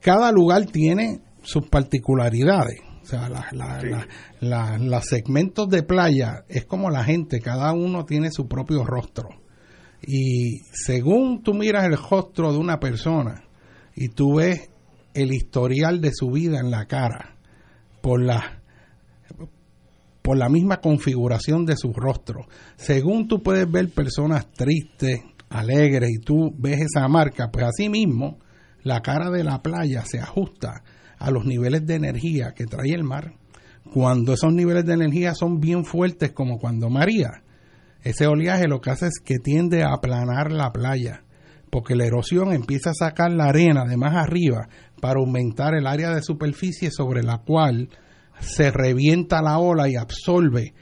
Cada 0.00 0.30
lugar 0.32 0.66
tiene 0.66 1.20
sus 1.42 1.68
particularidades. 1.68 2.80
O 3.02 3.06
sea, 3.06 3.28
la- 3.28 3.46
la- 3.52 3.82
la- 3.82 4.06
la- 4.40 4.78
los 4.78 5.04
segmentos 5.06 5.68
de 5.68 5.82
playa 5.82 6.44
es 6.48 6.64
como 6.66 6.90
la 6.90 7.04
gente, 7.04 7.40
cada 7.40 7.72
uno 7.72 8.04
tiene 8.04 8.30
su 8.30 8.46
propio 8.48 8.84
rostro. 8.84 9.28
Y 10.06 10.58
según 10.72 11.42
tú 11.42 11.54
miras 11.54 11.84
el 11.86 11.96
rostro 11.96 12.52
de 12.52 12.58
una 12.58 12.78
persona 12.78 13.44
y 13.96 14.08
tú 14.10 14.36
ves 14.36 14.70
el 15.14 15.32
historial 15.32 16.00
de 16.00 16.10
su 16.12 16.30
vida 16.30 16.60
en 16.60 16.70
la 16.70 16.86
cara, 16.86 17.36
por 18.02 18.22
la 18.22 18.57
por 20.22 20.36
la 20.36 20.48
misma 20.48 20.80
configuración 20.80 21.64
de 21.64 21.76
su 21.76 21.92
rostro. 21.92 22.46
Según 22.76 23.28
tú 23.28 23.42
puedes 23.42 23.70
ver 23.70 23.88
personas 23.90 24.46
tristes, 24.52 25.20
alegres, 25.48 26.10
y 26.10 26.18
tú 26.18 26.54
ves 26.58 26.80
esa 26.82 27.08
marca, 27.08 27.50
pues 27.50 27.64
así 27.64 27.88
mismo 27.88 28.38
la 28.82 29.00
cara 29.00 29.30
de 29.30 29.44
la 29.44 29.62
playa 29.62 30.04
se 30.04 30.20
ajusta 30.20 30.82
a 31.18 31.30
los 31.30 31.44
niveles 31.44 31.86
de 31.86 31.94
energía 31.94 32.52
que 32.54 32.66
trae 32.66 32.92
el 32.92 33.04
mar. 33.04 33.34
Cuando 33.92 34.34
esos 34.34 34.52
niveles 34.52 34.84
de 34.84 34.94
energía 34.94 35.34
son 35.34 35.60
bien 35.60 35.84
fuertes, 35.84 36.32
como 36.32 36.58
cuando 36.58 36.90
María, 36.90 37.42
ese 38.02 38.26
oleaje 38.26 38.68
lo 38.68 38.80
que 38.80 38.90
hace 38.90 39.06
es 39.06 39.20
que 39.24 39.38
tiende 39.38 39.82
a 39.82 39.94
aplanar 39.94 40.52
la 40.52 40.72
playa, 40.72 41.24
porque 41.70 41.96
la 41.96 42.06
erosión 42.06 42.52
empieza 42.52 42.90
a 42.90 42.94
sacar 42.94 43.32
la 43.32 43.46
arena 43.46 43.84
de 43.84 43.96
más 43.96 44.14
arriba 44.14 44.68
para 45.00 45.20
aumentar 45.20 45.74
el 45.74 45.86
área 45.86 46.14
de 46.14 46.22
superficie 46.22 46.90
sobre 46.90 47.22
la 47.22 47.38
cual 47.38 47.88
se 48.40 48.70
revienta 48.70 49.42
la 49.42 49.58
ola 49.58 49.88
y 49.88 49.96
absorbe 49.96 50.74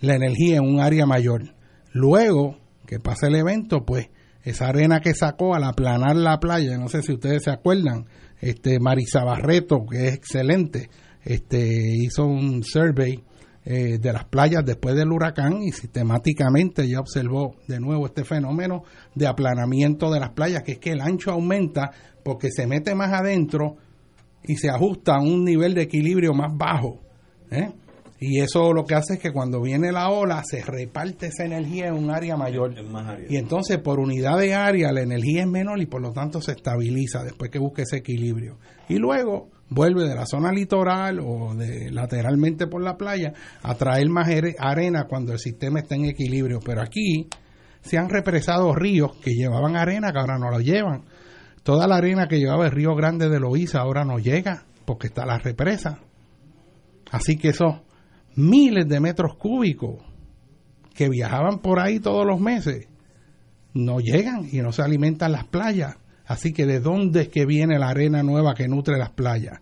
la 0.00 0.14
energía 0.14 0.56
en 0.56 0.64
un 0.64 0.80
área 0.80 1.06
mayor. 1.06 1.54
Luego 1.92 2.58
que 2.86 3.00
pasa 3.00 3.26
el 3.26 3.36
evento, 3.36 3.84
pues 3.84 4.08
esa 4.42 4.68
arena 4.68 5.00
que 5.00 5.14
sacó 5.14 5.54
al 5.54 5.64
aplanar 5.64 6.16
la 6.16 6.40
playa, 6.40 6.78
no 6.78 6.88
sé 6.88 7.02
si 7.02 7.12
ustedes 7.12 7.44
se 7.44 7.50
acuerdan, 7.50 8.06
este 8.40 8.78
Marisa 8.80 9.24
Barreto, 9.24 9.84
que 9.90 10.08
es 10.08 10.14
excelente, 10.14 10.88
este 11.24 11.94
hizo 11.96 12.24
un 12.24 12.62
survey 12.62 13.22
eh, 13.64 13.98
de 13.98 14.12
las 14.12 14.24
playas 14.24 14.64
después 14.64 14.94
del 14.94 15.12
huracán 15.12 15.62
y 15.62 15.72
sistemáticamente 15.72 16.88
ya 16.88 17.00
observó 17.00 17.56
de 17.66 17.80
nuevo 17.80 18.06
este 18.06 18.24
fenómeno 18.24 18.84
de 19.14 19.26
aplanamiento 19.26 20.10
de 20.10 20.20
las 20.20 20.30
playas, 20.30 20.62
que 20.62 20.72
es 20.72 20.78
que 20.78 20.92
el 20.92 21.02
ancho 21.02 21.32
aumenta 21.32 21.90
porque 22.22 22.48
se 22.50 22.66
mete 22.66 22.94
más 22.94 23.12
adentro 23.12 23.76
y 24.44 24.56
se 24.56 24.70
ajusta 24.70 25.16
a 25.16 25.20
un 25.22 25.44
nivel 25.44 25.74
de 25.74 25.82
equilibrio 25.82 26.32
más 26.34 26.52
bajo. 26.56 27.00
¿eh? 27.50 27.70
Y 28.20 28.40
eso 28.40 28.72
lo 28.72 28.84
que 28.84 28.96
hace 28.96 29.14
es 29.14 29.20
que 29.20 29.30
cuando 29.32 29.60
viene 29.62 29.92
la 29.92 30.10
ola 30.10 30.42
se 30.44 30.60
reparte 30.64 31.26
esa 31.26 31.44
energía 31.44 31.86
en 31.86 31.94
un 31.94 32.10
área 32.10 32.36
mayor. 32.36 32.74
Y 33.30 33.36
entonces 33.36 33.78
por 33.78 34.00
unidad 34.00 34.38
de 34.38 34.54
área 34.54 34.90
la 34.92 35.02
energía 35.02 35.42
es 35.42 35.46
menor 35.48 35.80
y 35.80 35.86
por 35.86 36.02
lo 36.02 36.12
tanto 36.12 36.40
se 36.40 36.52
estabiliza 36.52 37.22
después 37.22 37.50
que 37.50 37.60
busque 37.60 37.82
ese 37.82 37.98
equilibrio. 37.98 38.58
Y 38.88 38.96
luego 38.96 39.50
vuelve 39.70 40.08
de 40.08 40.16
la 40.16 40.26
zona 40.26 40.50
litoral 40.50 41.20
o 41.20 41.54
de 41.54 41.92
lateralmente 41.92 42.66
por 42.66 42.82
la 42.82 42.96
playa 42.96 43.34
a 43.62 43.74
traer 43.76 44.08
más 44.08 44.26
are- 44.28 44.56
arena 44.58 45.04
cuando 45.08 45.32
el 45.32 45.38
sistema 45.38 45.78
está 45.78 45.94
en 45.94 46.06
equilibrio. 46.06 46.58
Pero 46.64 46.82
aquí 46.82 47.28
se 47.82 47.98
han 47.98 48.08
represado 48.08 48.74
ríos 48.74 49.12
que 49.22 49.30
llevaban 49.30 49.76
arena 49.76 50.10
que 50.10 50.18
ahora 50.18 50.38
no 50.38 50.50
lo 50.50 50.58
llevan. 50.58 51.04
Toda 51.62 51.86
la 51.86 51.96
arena 51.96 52.28
que 52.28 52.38
llevaba 52.38 52.66
el 52.66 52.72
río 52.72 52.94
Grande 52.94 53.28
de 53.28 53.40
Loíza 53.40 53.80
ahora 53.80 54.04
no 54.04 54.18
llega 54.18 54.64
porque 54.84 55.08
está 55.08 55.26
la 55.26 55.38
represa. 55.38 55.98
Así 57.10 57.36
que 57.36 57.48
esos 57.48 57.76
miles 58.34 58.88
de 58.88 59.00
metros 59.00 59.36
cúbicos 59.36 60.02
que 60.94 61.08
viajaban 61.08 61.58
por 61.58 61.80
ahí 61.80 62.00
todos 62.00 62.26
los 62.26 62.40
meses 62.40 62.88
no 63.74 64.00
llegan 64.00 64.48
y 64.50 64.58
no 64.58 64.72
se 64.72 64.82
alimentan 64.82 65.32
las 65.32 65.44
playas. 65.44 65.96
Así 66.26 66.52
que 66.52 66.66
¿de 66.66 66.80
dónde 66.80 67.22
es 67.22 67.28
que 67.28 67.46
viene 67.46 67.78
la 67.78 67.88
arena 67.88 68.22
nueva 68.22 68.54
que 68.54 68.68
nutre 68.68 68.98
las 68.98 69.10
playas? 69.10 69.60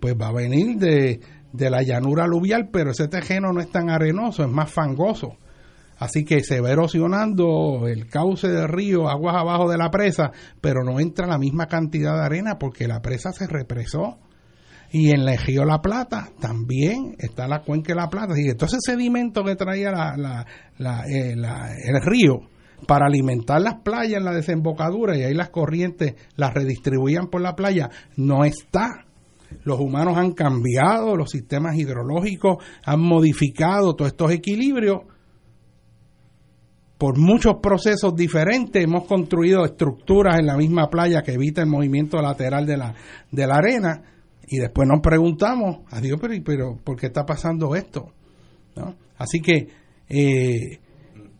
Pues 0.00 0.14
va 0.20 0.28
a 0.28 0.32
venir 0.32 0.76
de, 0.76 1.20
de 1.52 1.70
la 1.70 1.82
llanura 1.82 2.24
aluvial, 2.24 2.68
pero 2.72 2.90
ese 2.90 3.08
terreno 3.08 3.52
no 3.52 3.60
es 3.60 3.70
tan 3.70 3.90
arenoso, 3.90 4.42
es 4.44 4.50
más 4.50 4.70
fangoso. 4.70 5.36
Así 6.04 6.24
que 6.24 6.40
se 6.44 6.60
va 6.60 6.70
erosionando 6.70 7.86
el 7.86 8.06
cauce 8.08 8.48
del 8.48 8.68
río, 8.68 9.08
aguas 9.08 9.36
abajo 9.36 9.70
de 9.70 9.78
la 9.78 9.90
presa, 9.90 10.30
pero 10.60 10.84
no 10.84 11.00
entra 11.00 11.26
la 11.26 11.38
misma 11.38 11.66
cantidad 11.66 12.14
de 12.18 12.24
arena 12.24 12.58
porque 12.58 12.86
la 12.88 13.00
presa 13.00 13.32
se 13.32 13.46
represó. 13.46 14.18
Y 14.92 15.10
en 15.10 15.26
el 15.26 15.38
río 15.38 15.64
La 15.64 15.80
Plata 15.80 16.28
también 16.40 17.16
está 17.18 17.48
la 17.48 17.62
cuenca 17.62 17.92
de 17.94 18.00
La 18.00 18.08
Plata. 18.08 18.34
Y 18.36 18.48
entonces 18.48 18.78
ese 18.84 18.92
sedimento 18.96 19.42
que 19.42 19.56
traía 19.56 19.90
la, 19.90 20.16
la- 20.16 20.46
la- 20.78 21.04
eh, 21.08 21.32
el 21.32 22.00
río 22.04 22.40
para 22.86 23.06
alimentar 23.06 23.60
las 23.60 23.76
playas 23.82 24.18
en 24.18 24.24
la 24.24 24.32
desembocadura 24.32 25.16
y 25.16 25.22
ahí 25.22 25.34
las 25.34 25.48
corrientes 25.50 26.14
las 26.36 26.52
redistribuían 26.52 27.28
por 27.28 27.40
la 27.40 27.56
playa, 27.56 27.88
no 28.16 28.44
está. 28.44 29.06
Los 29.64 29.80
humanos 29.80 30.16
han 30.18 30.32
cambiado, 30.32 31.16
los 31.16 31.30
sistemas 31.30 31.76
hidrológicos 31.76 32.56
han 32.84 33.00
modificado 33.00 33.94
todos 33.94 34.10
estos 34.12 34.32
equilibrios 34.32 35.02
por 36.98 37.18
muchos 37.18 37.56
procesos 37.62 38.14
diferentes 38.14 38.82
hemos 38.82 39.04
construido 39.04 39.64
estructuras 39.64 40.38
en 40.38 40.46
la 40.46 40.56
misma 40.56 40.88
playa 40.88 41.22
que 41.22 41.32
evita 41.32 41.60
el 41.60 41.68
movimiento 41.68 42.20
lateral 42.22 42.66
de 42.66 42.76
la, 42.76 42.94
de 43.30 43.46
la 43.46 43.56
arena 43.56 44.02
y 44.46 44.58
después 44.58 44.86
nos 44.88 45.00
preguntamos, 45.00 45.78
adiós, 45.90 46.18
pero, 46.20 46.34
pero 46.44 46.78
¿por 46.82 46.96
qué 46.96 47.06
está 47.06 47.24
pasando 47.24 47.74
esto? 47.74 48.12
¿No? 48.76 48.94
Así 49.16 49.40
que 49.40 49.68
eh, 50.08 50.80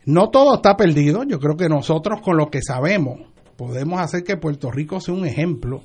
no 0.07 0.31
todo 0.31 0.57
está 0.57 0.77
perdido, 0.77 1.23
yo 1.25 1.39
creo 1.39 1.57
que 1.57 1.69
nosotros 1.69 2.21
con 2.23 2.37
lo 2.37 2.51
que 2.51 2.63
sabemos 2.63 3.21
podemos 3.57 4.01
hacer 4.01 4.25
que 4.25 4.37
Puerto 4.37 4.71
Rico 4.71 5.01
sea 5.01 5.15
un 5.15 5.27
ejemplo 5.27 5.83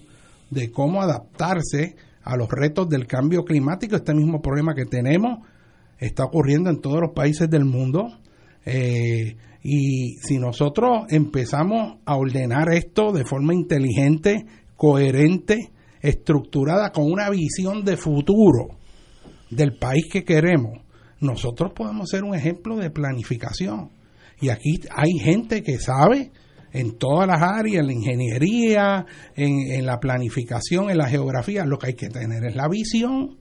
de 0.49 0.71
cómo 0.71 1.01
adaptarse 1.01 1.95
a 2.23 2.35
los 2.35 2.49
retos 2.49 2.89
del 2.89 3.07
cambio 3.07 3.43
climático, 3.43 3.95
este 3.95 4.13
mismo 4.13 4.41
problema 4.41 4.73
que 4.73 4.85
tenemos 4.85 5.39
está 5.97 6.23
ocurriendo 6.25 6.69
en 6.69 6.81
todos 6.81 6.99
los 7.01 7.11
países 7.11 7.49
del 7.49 7.65
mundo. 7.65 8.07
Eh, 8.65 9.35
y 9.63 10.17
si 10.21 10.37
nosotros 10.37 11.05
empezamos 11.09 11.97
a 12.05 12.15
ordenar 12.15 12.71
esto 12.73 13.11
de 13.11 13.25
forma 13.25 13.53
inteligente, 13.53 14.45
coherente, 14.75 15.71
estructurada, 16.01 16.91
con 16.91 17.11
una 17.11 17.29
visión 17.29 17.83
de 17.83 17.97
futuro 17.97 18.77
del 19.49 19.77
país 19.77 20.05
que 20.11 20.23
queremos, 20.23 20.79
nosotros 21.19 21.73
podemos 21.75 22.09
ser 22.09 22.23
un 22.23 22.35
ejemplo 22.35 22.77
de 22.77 22.89
planificación. 22.89 23.91
Y 24.39 24.49
aquí 24.49 24.79
hay 24.95 25.19
gente 25.19 25.61
que 25.63 25.79
sabe 25.79 26.31
en 26.71 26.97
todas 26.97 27.27
las 27.27 27.41
áreas, 27.41 27.81
en 27.81 27.87
la 27.87 27.93
ingeniería, 27.93 29.05
en, 29.35 29.71
en 29.71 29.85
la 29.85 29.99
planificación, 29.99 30.89
en 30.89 30.97
la 30.97 31.09
geografía, 31.09 31.65
lo 31.65 31.77
que 31.77 31.87
hay 31.87 31.95
que 31.95 32.09
tener 32.09 32.45
es 32.45 32.55
la 32.55 32.69
visión 32.69 33.38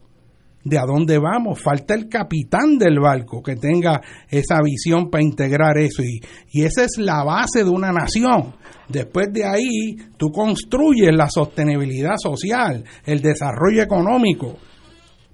de 0.65 0.79
a 0.79 0.85
dónde 0.85 1.19
vamos. 1.19 1.61
Falta 1.61 1.95
el 1.95 2.09
capitán 2.09 2.79
del 2.79 3.01
barco 3.01 3.43
que 3.43 3.57
tenga 3.57 4.01
esa 4.29 4.59
visión 4.63 5.11
para 5.11 5.25
integrar 5.25 5.79
eso. 5.79 6.03
Y, 6.03 6.21
y 6.53 6.65
esa 6.65 6.85
es 6.85 6.99
la 6.99 7.25
base 7.25 7.65
de 7.65 7.71
una 7.71 7.93
nación. 7.93 8.55
Después 8.89 9.33
de 9.33 9.45
ahí, 9.45 9.97
tú 10.17 10.31
construyes 10.31 11.15
la 11.15 11.29
sostenibilidad 11.29 12.17
social, 12.17 12.85
el 13.05 13.21
desarrollo 13.21 13.83
económico. 13.83 14.57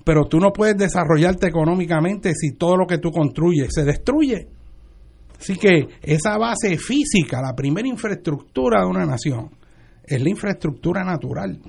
Pero 0.05 0.24
tú 0.24 0.38
no 0.38 0.52
puedes 0.52 0.76
desarrollarte 0.76 1.46
económicamente 1.46 2.32
si 2.34 2.56
todo 2.56 2.76
lo 2.76 2.86
que 2.86 2.98
tú 2.98 3.10
construyes 3.10 3.68
se 3.70 3.84
destruye. 3.84 4.48
Así 5.38 5.56
que 5.56 5.88
esa 6.02 6.36
base 6.36 6.76
física, 6.78 7.40
la 7.40 7.55
primera 7.55 7.88
infraestructura 7.88 8.80
de 8.80 8.86
una 8.86 9.06
nación, 9.06 9.51
es 10.05 10.22
la 10.22 10.28
infraestructura 10.28 11.05
natural. 11.05 11.60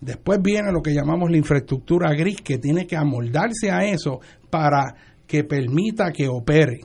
Después 0.00 0.40
viene 0.42 0.72
lo 0.72 0.82
que 0.82 0.92
llamamos 0.92 1.30
la 1.30 1.38
infraestructura 1.38 2.12
gris, 2.12 2.40
que 2.42 2.58
tiene 2.58 2.86
que 2.86 2.96
amoldarse 2.96 3.70
a 3.70 3.84
eso 3.84 4.20
para 4.50 4.94
que 5.26 5.44
permita 5.44 6.12
que 6.12 6.28
opere. 6.28 6.80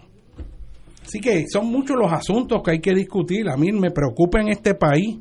Así 1.03 1.19
que 1.19 1.45
son 1.47 1.67
muchos 1.67 1.97
los 1.97 2.11
asuntos 2.11 2.61
que 2.63 2.71
hay 2.71 2.79
que 2.79 2.93
discutir. 2.93 3.49
A 3.49 3.57
mí 3.57 3.71
me 3.71 3.91
preocupa 3.91 4.39
en 4.39 4.49
este 4.49 4.75
país 4.75 5.19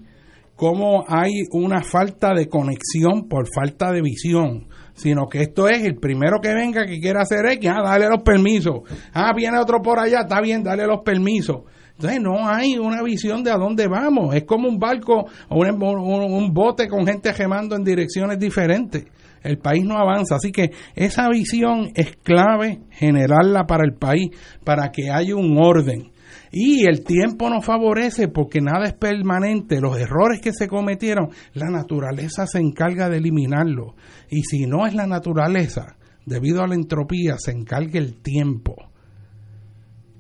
cómo 0.54 1.04
hay 1.08 1.32
una 1.52 1.82
falta 1.82 2.34
de 2.34 2.46
conexión 2.46 3.28
por 3.28 3.48
falta 3.52 3.90
de 3.90 4.02
visión, 4.02 4.68
sino 4.92 5.26
que 5.26 5.40
esto 5.40 5.68
es 5.68 5.82
el 5.82 5.96
primero 5.96 6.38
que 6.40 6.54
venga 6.54 6.84
que 6.84 7.00
quiera 7.00 7.22
hacer 7.22 7.46
X, 7.46 7.70
ah, 7.70 7.82
dale 7.82 8.08
los 8.08 8.22
permisos. 8.22 8.80
Ah, 9.12 9.32
viene 9.34 9.58
otro 9.58 9.80
por 9.82 9.98
allá, 9.98 10.20
está 10.20 10.40
bien, 10.40 10.62
dale 10.62 10.86
los 10.86 11.00
permisos. 11.02 11.62
Entonces 12.00 12.22
no 12.22 12.48
hay 12.48 12.78
una 12.78 13.02
visión 13.02 13.44
de 13.44 13.50
a 13.50 13.58
dónde 13.58 13.86
vamos. 13.86 14.34
Es 14.34 14.44
como 14.44 14.70
un 14.70 14.78
barco 14.78 15.26
o 15.50 15.58
un, 15.58 16.32
un, 16.32 16.54
bote 16.54 16.88
con 16.88 17.06
gente 17.06 17.34
gemando 17.34 17.76
en 17.76 17.84
direcciones 17.84 18.38
diferentes. 18.38 19.04
El 19.42 19.58
país 19.58 19.84
no 19.84 19.98
avanza. 19.98 20.36
Así 20.36 20.50
que 20.50 20.70
esa 20.94 21.28
visión 21.28 21.90
es 21.94 22.16
clave 22.16 22.80
generarla 22.88 23.66
para 23.66 23.84
el 23.84 23.98
país, 23.98 24.30
para 24.64 24.90
que 24.90 25.10
haya 25.10 25.36
un 25.36 25.58
orden. 25.58 26.10
Y 26.50 26.86
el 26.86 27.04
tiempo 27.04 27.50
nos 27.50 27.66
favorece 27.66 28.28
porque 28.28 28.62
nada 28.62 28.86
es 28.86 28.94
permanente. 28.94 29.78
Los 29.78 29.98
errores 29.98 30.40
que 30.40 30.54
se 30.54 30.68
cometieron, 30.68 31.28
la 31.52 31.68
naturaleza 31.68 32.46
se 32.46 32.60
encarga 32.60 33.10
de 33.10 33.18
eliminarlos. 33.18 33.92
Y 34.30 34.40
si 34.44 34.64
no 34.64 34.86
es 34.86 34.94
la 34.94 35.06
naturaleza, 35.06 35.96
debido 36.24 36.62
a 36.62 36.66
la 36.66 36.76
entropía, 36.76 37.36
se 37.36 37.50
encarga 37.50 37.98
el 37.98 38.22
tiempo. 38.22 38.74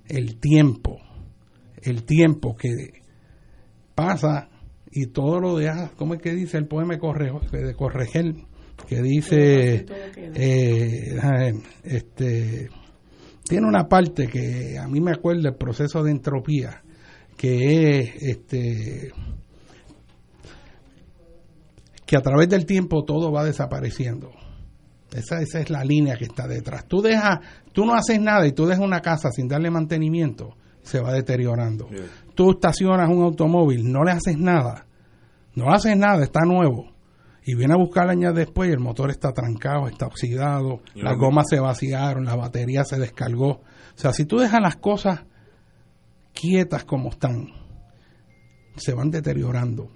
El 0.06 0.38
tiempo 0.38 0.98
el 1.82 2.04
tiempo 2.04 2.56
que 2.56 3.02
pasa 3.94 4.48
y 4.90 5.06
todo 5.06 5.40
lo 5.40 5.56
de, 5.56 5.70
¿cómo 5.96 6.14
es 6.14 6.22
que 6.22 6.34
dice 6.34 6.58
el 6.58 6.66
poema 6.66 6.94
de 6.94 7.74
Corregel? 7.74 8.46
Que 8.88 9.02
dice, 9.02 9.86
eh, 10.34 11.52
este, 11.84 12.68
tiene 13.44 13.68
una 13.68 13.88
parte 13.88 14.26
que 14.26 14.78
a 14.78 14.88
mí 14.88 15.00
me 15.00 15.12
acuerda 15.12 15.50
el 15.50 15.56
proceso 15.56 16.02
de 16.02 16.10
entropía, 16.10 16.82
que 17.36 18.00
es, 18.00 18.22
este, 18.22 19.12
que 22.06 22.16
a 22.16 22.22
través 22.22 22.48
del 22.48 22.66
tiempo 22.66 23.04
todo 23.04 23.30
va 23.30 23.44
desapareciendo. 23.44 24.32
Esa, 25.12 25.40
esa 25.40 25.60
es 25.60 25.70
la 25.70 25.84
línea 25.84 26.16
que 26.16 26.24
está 26.24 26.48
detrás. 26.48 26.86
Tú 26.88 27.02
dejas, 27.02 27.40
tú 27.72 27.84
no 27.84 27.94
haces 27.94 28.20
nada 28.20 28.46
y 28.46 28.52
tú 28.52 28.66
dejas 28.66 28.84
una 28.84 29.00
casa 29.00 29.30
sin 29.30 29.46
darle 29.46 29.70
mantenimiento 29.70 30.56
se 30.82 31.00
va 31.00 31.12
deteriorando. 31.12 31.88
Tú 32.34 32.52
estacionas 32.52 33.08
un 33.08 33.22
automóvil, 33.22 33.90
no 33.90 34.04
le 34.04 34.12
haces 34.12 34.38
nada, 34.38 34.86
no 35.54 35.72
haces 35.72 35.96
nada, 35.96 36.22
está 36.22 36.40
nuevo. 36.44 36.90
Y 37.44 37.54
viene 37.54 37.74
a 37.74 37.78
buscar 37.78 38.08
años 38.08 38.34
después 38.34 38.68
y 38.68 38.72
el 38.72 38.80
motor 38.80 39.10
está 39.10 39.32
trancado, 39.32 39.88
está 39.88 40.06
oxidado, 40.06 40.82
las 40.94 41.16
gomas 41.16 41.46
se 41.48 41.58
vaciaron, 41.58 42.24
la 42.24 42.36
batería 42.36 42.84
se 42.84 42.98
descargó. 42.98 43.50
O 43.50 43.62
sea, 43.96 44.12
si 44.12 44.24
tú 44.24 44.38
dejas 44.38 44.60
las 44.60 44.76
cosas 44.76 45.24
quietas 46.32 46.84
como 46.84 47.10
están, 47.10 47.48
se 48.76 48.94
van 48.94 49.10
deteriorando. 49.10 49.90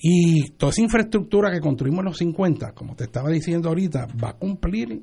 Y 0.00 0.50
toda 0.52 0.70
esa 0.70 0.82
infraestructura 0.82 1.50
que 1.52 1.60
construimos 1.60 2.00
en 2.00 2.04
los 2.06 2.18
50, 2.18 2.72
como 2.72 2.94
te 2.94 3.04
estaba 3.04 3.30
diciendo 3.30 3.68
ahorita, 3.68 4.08
va 4.22 4.30
a 4.30 4.36
cumplir 4.36 5.02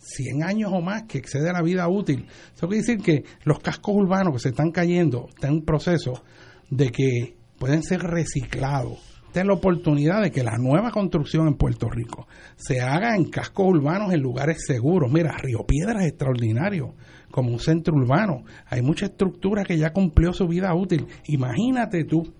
100 0.00 0.42
años 0.42 0.72
o 0.72 0.80
más 0.80 1.04
que 1.04 1.18
excede 1.18 1.52
la 1.52 1.62
vida 1.62 1.88
útil. 1.88 2.26
Eso 2.54 2.66
quiere 2.66 2.82
decir 2.82 2.98
que 2.98 3.24
los 3.44 3.60
cascos 3.60 3.94
urbanos 3.94 4.32
que 4.34 4.40
se 4.40 4.48
están 4.48 4.70
cayendo 4.70 5.28
están 5.28 5.52
en 5.52 5.62
proceso 5.62 6.22
de 6.70 6.90
que 6.90 7.36
pueden 7.58 7.82
ser 7.82 8.00
reciclados. 8.00 8.98
Esta 9.26 9.44
la 9.44 9.52
oportunidad 9.52 10.22
de 10.22 10.32
que 10.32 10.42
la 10.42 10.56
nueva 10.58 10.90
construcción 10.90 11.46
en 11.46 11.54
Puerto 11.54 11.88
Rico 11.88 12.26
se 12.56 12.80
haga 12.80 13.14
en 13.14 13.26
cascos 13.26 13.68
urbanos 13.68 14.12
en 14.12 14.20
lugares 14.20 14.64
seguros. 14.66 15.12
Mira, 15.12 15.36
Río 15.36 15.64
Piedra 15.64 16.00
es 16.00 16.08
extraordinario 16.08 16.94
como 17.30 17.52
un 17.52 17.60
centro 17.60 17.94
urbano. 17.94 18.42
Hay 18.66 18.82
mucha 18.82 19.06
estructura 19.06 19.62
que 19.62 19.78
ya 19.78 19.92
cumplió 19.92 20.32
su 20.32 20.48
vida 20.48 20.74
útil. 20.74 21.06
Imagínate 21.26 22.02
tú 22.04 22.34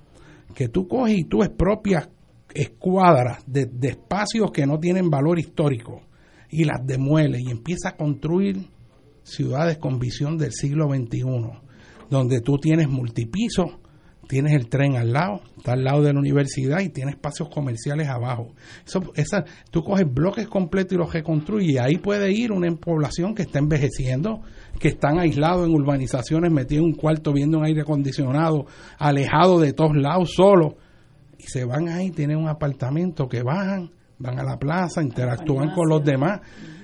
que 0.52 0.68
tú 0.68 0.88
coges 0.88 1.16
y 1.16 1.24
tú 1.24 1.44
expropias 1.44 2.08
escuadras 2.52 3.44
de 3.46 3.88
espacios 3.88 4.50
que 4.50 4.66
no 4.66 4.80
tienen 4.80 5.10
valor 5.10 5.38
histórico 5.38 6.09
y 6.50 6.64
las 6.64 6.84
demuele 6.86 7.38
y 7.40 7.50
empieza 7.50 7.90
a 7.90 7.96
construir 7.96 8.66
ciudades 9.22 9.78
con 9.78 9.98
visión 9.98 10.36
del 10.36 10.52
siglo 10.52 10.88
XXI, 10.88 11.24
donde 12.10 12.40
tú 12.40 12.58
tienes 12.58 12.88
multipisos, 12.88 13.66
tienes 14.28 14.54
el 14.54 14.68
tren 14.68 14.96
al 14.96 15.12
lado, 15.12 15.42
está 15.56 15.72
al 15.72 15.84
lado 15.84 16.02
de 16.02 16.12
la 16.12 16.18
universidad 16.18 16.80
y 16.80 16.88
tienes 16.88 17.14
espacios 17.14 17.48
comerciales 17.48 18.08
abajo. 18.08 18.54
Eso, 18.86 19.00
esa, 19.14 19.44
tú 19.70 19.82
coges 19.82 20.06
bloques 20.12 20.48
completos 20.48 20.92
y 20.92 20.96
los 20.96 21.12
reconstruyes 21.12 21.72
y 21.72 21.78
ahí 21.78 21.98
puede 21.98 22.32
ir 22.32 22.52
una 22.52 22.70
población 22.76 23.34
que 23.34 23.42
está 23.42 23.58
envejeciendo, 23.58 24.40
que 24.78 24.88
están 24.88 25.18
aislados 25.18 25.68
en 25.68 25.74
urbanizaciones, 25.74 26.52
metidos 26.52 26.84
en 26.84 26.90
un 26.90 26.94
cuarto 26.94 27.32
viendo 27.32 27.58
un 27.58 27.64
aire 27.64 27.82
acondicionado, 27.82 28.66
alejado 28.98 29.60
de 29.60 29.72
todos 29.72 29.96
lados, 29.96 30.32
solo 30.34 30.76
y 31.40 31.44
se 31.44 31.64
van 31.64 31.88
ahí, 31.88 32.10
tienen 32.10 32.36
un 32.36 32.48
apartamento 32.48 33.28
que 33.28 33.42
bajan, 33.42 33.90
van 34.20 34.38
a 34.38 34.44
la 34.44 34.56
plaza, 34.58 35.02
interactúan 35.02 35.74
con 35.74 35.88
los 35.88 36.04
demás. 36.04 36.40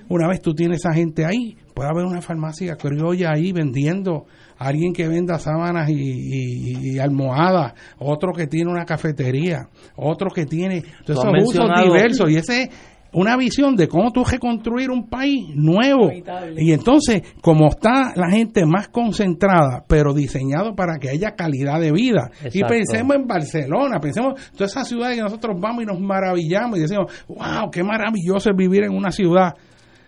Una 0.09 0.27
vez 0.27 0.41
tú 0.41 0.53
tienes 0.53 0.85
a 0.85 0.93
gente 0.93 1.25
ahí, 1.25 1.55
puede 1.73 1.89
haber 1.89 2.05
una 2.05 2.21
farmacia 2.21 2.75
criolla 2.75 3.31
ahí 3.31 3.51
vendiendo, 3.51 4.25
alguien 4.57 4.93
que 4.93 5.07
venda 5.07 5.37
sábanas 5.37 5.89
y, 5.89 6.97
almohadas, 6.97 7.73
otro 7.99 8.33
que 8.33 8.47
tiene 8.47 8.71
una 8.71 8.85
cafetería, 8.85 9.69
otro 9.95 10.29
que 10.31 10.45
tiene 10.45 10.83
todos 11.05 11.25
esos 11.25 11.49
usos 11.49 11.69
diversos. 11.83 12.31
Y 12.31 12.37
ese 12.37 12.69
una 13.13 13.37
visión 13.37 13.75
de 13.75 13.87
cómo 13.87 14.11
tú 14.11 14.23
reconstruir 14.23 14.89
un 14.91 15.07
país 15.07 15.49
nuevo. 15.55 16.11
Y 16.57 16.71
entonces, 16.71 17.23
como 17.41 17.67
está 17.67 18.13
la 18.15 18.29
gente 18.29 18.65
más 18.65 18.89
concentrada, 18.89 19.83
pero 19.87 20.13
diseñado 20.13 20.75
para 20.75 20.97
que 20.99 21.09
haya 21.09 21.35
calidad 21.35 21.79
de 21.79 21.91
vida. 21.91 22.31
Y 22.53 22.63
pensemos 22.63 23.15
en 23.15 23.27
Barcelona, 23.27 23.99
pensemos 23.99 24.39
en 24.39 24.57
todas 24.57 24.71
esas 24.71 24.87
ciudades 24.87 25.15
que 25.15 25.23
nosotros 25.23 25.59
vamos 25.59 25.83
y 25.83 25.85
nos 25.85 25.99
maravillamos 25.99 26.77
y 26.77 26.81
decimos, 26.81 27.11
wow, 27.27 27.69
qué 27.71 27.83
maravilloso 27.83 28.49
es 28.49 28.55
vivir 28.55 28.83
en 28.83 28.93
una 28.93 29.11
ciudad. 29.11 29.53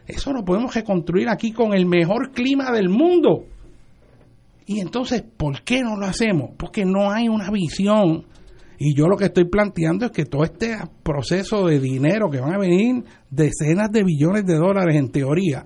Eso 0.07 0.33
lo 0.33 0.43
podemos 0.43 0.73
reconstruir 0.73 1.29
aquí 1.29 1.51
con 1.51 1.73
el 1.73 1.85
mejor 1.85 2.31
clima 2.31 2.71
del 2.71 2.89
mundo. 2.89 3.45
Y 4.65 4.79
entonces, 4.79 5.23
¿por 5.23 5.63
qué 5.63 5.81
no 5.81 5.95
lo 5.97 6.05
hacemos? 6.05 6.51
Porque 6.57 6.85
no 6.85 7.11
hay 7.11 7.27
una 7.27 7.49
visión 7.51 8.25
y 8.81 8.95
yo 8.95 9.09
lo 9.09 9.17
que 9.17 9.25
estoy 9.25 9.43
planteando 9.43 10.05
es 10.05 10.11
que 10.11 10.23
todo 10.23 10.45
este 10.45 10.77
proceso 11.03 11.67
de 11.67 11.81
dinero 11.81 12.29
que 12.29 12.39
van 12.39 12.53
a 12.53 12.57
venir 12.57 13.03
decenas 13.29 13.91
de 13.91 14.05
billones 14.05 14.45
de 14.45 14.55
dólares 14.55 14.95
en 14.95 15.11
teoría 15.11 15.65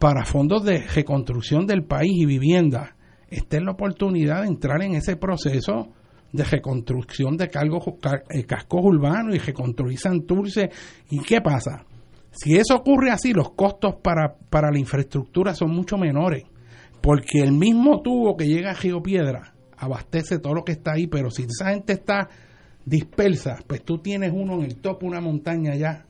para 0.00 0.24
fondos 0.24 0.64
de 0.64 0.82
reconstrucción 0.82 1.64
del 1.64 1.84
país 1.84 2.12
y 2.16 2.26
vivienda, 2.26 2.96
esté 3.28 3.58
en 3.58 3.66
la 3.66 3.72
oportunidad 3.72 4.42
de 4.42 4.48
entrar 4.48 4.82
en 4.82 4.96
ese 4.96 5.16
proceso 5.16 5.92
de 6.32 6.42
reconstrucción 6.42 7.36
de 7.36 7.44
eh, 7.44 8.44
cascos 8.44 8.80
urbanos 8.82 9.36
y 9.36 9.38
reconstruir 9.38 9.98
Santurce. 9.98 10.68
¿Y 11.10 11.20
qué 11.20 11.40
pasa? 11.40 11.86
Si 12.32 12.56
eso 12.56 12.74
ocurre 12.74 13.12
así, 13.12 13.32
los 13.32 13.52
costos 13.52 13.94
para, 14.02 14.34
para 14.50 14.72
la 14.72 14.80
infraestructura 14.80 15.54
son 15.54 15.70
mucho 15.70 15.96
menores, 15.96 16.42
porque 17.00 17.38
el 17.38 17.52
mismo 17.52 18.02
tubo 18.02 18.36
que 18.36 18.48
llega 18.48 18.72
a 18.72 18.74
Río 18.74 19.00
Piedra 19.00 19.55
abastece 19.78 20.38
todo 20.38 20.54
lo 20.54 20.64
que 20.64 20.72
está 20.72 20.92
ahí, 20.92 21.06
pero 21.06 21.30
si 21.30 21.44
esa 21.44 21.70
gente 21.70 21.94
está 21.94 22.28
dispersa, 22.84 23.58
pues 23.66 23.82
tú 23.84 23.98
tienes 23.98 24.32
uno 24.32 24.54
en 24.54 24.62
el 24.62 24.76
topo, 24.76 25.06
una 25.06 25.20
montaña 25.20 25.72
allá, 25.72 26.06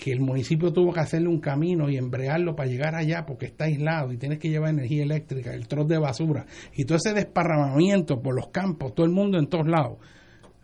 que 0.00 0.12
el 0.12 0.20
municipio 0.20 0.72
tuvo 0.72 0.94
que 0.94 1.00
hacerle 1.00 1.28
un 1.28 1.40
camino 1.40 1.90
y 1.90 1.98
embrearlo 1.98 2.56
para 2.56 2.70
llegar 2.70 2.94
allá 2.94 3.26
porque 3.26 3.46
está 3.46 3.66
aislado 3.66 4.12
y 4.12 4.16
tienes 4.16 4.38
que 4.38 4.48
llevar 4.48 4.70
energía 4.70 5.02
eléctrica, 5.02 5.52
el 5.52 5.68
troz 5.68 5.86
de 5.86 5.98
basura 5.98 6.46
y 6.74 6.84
todo 6.84 6.96
ese 6.96 7.12
desparramamiento 7.12 8.22
por 8.22 8.34
los 8.34 8.48
campos, 8.48 8.94
todo 8.94 9.04
el 9.04 9.12
mundo 9.12 9.38
en 9.38 9.48
todos 9.48 9.66
lados. 9.68 9.98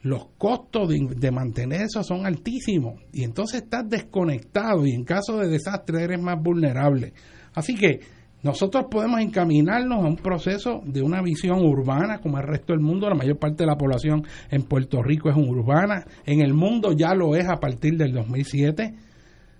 Los 0.00 0.28
costos 0.38 0.88
de, 0.88 1.06
de 1.16 1.30
mantener 1.30 1.82
eso 1.82 2.02
son 2.02 2.24
altísimos 2.24 3.02
y 3.12 3.24
entonces 3.24 3.62
estás 3.62 3.86
desconectado 3.88 4.86
y 4.86 4.92
en 4.92 5.04
caso 5.04 5.36
de 5.38 5.48
desastre 5.48 6.02
eres 6.02 6.20
más 6.20 6.40
vulnerable. 6.42 7.12
Así 7.54 7.74
que 7.74 8.00
nosotros 8.47 8.85
podemos 8.89 9.18
encaminarnos 9.18 10.05
a 10.05 10.06
un 10.06 10.14
proceso 10.14 10.81
de 10.85 11.02
una 11.02 11.20
visión 11.20 11.66
urbana 11.66 12.20
como 12.20 12.39
el 12.39 12.47
resto 12.47 12.73
del 12.73 12.81
mundo. 12.81 13.09
La 13.09 13.16
mayor 13.16 13.39
parte 13.39 13.64
de 13.64 13.66
la 13.66 13.77
población 13.77 14.24
en 14.52 14.62
Puerto 14.62 15.02
Rico 15.02 15.28
es 15.28 15.36
urbana. 15.36 16.06
En 16.24 16.40
el 16.40 16.55
mundo 16.55 16.93
ya 16.93 17.12
lo 17.12 17.35
es 17.35 17.48
a 17.48 17.56
partir 17.56 17.97
del 17.97 18.12
2007 18.12 18.94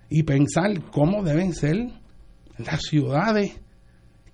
y 0.09 0.23
pensar 0.23 0.71
cómo 0.89 1.21
deben 1.21 1.51
ser 1.51 1.75
las 2.57 2.81
ciudades 2.83 3.59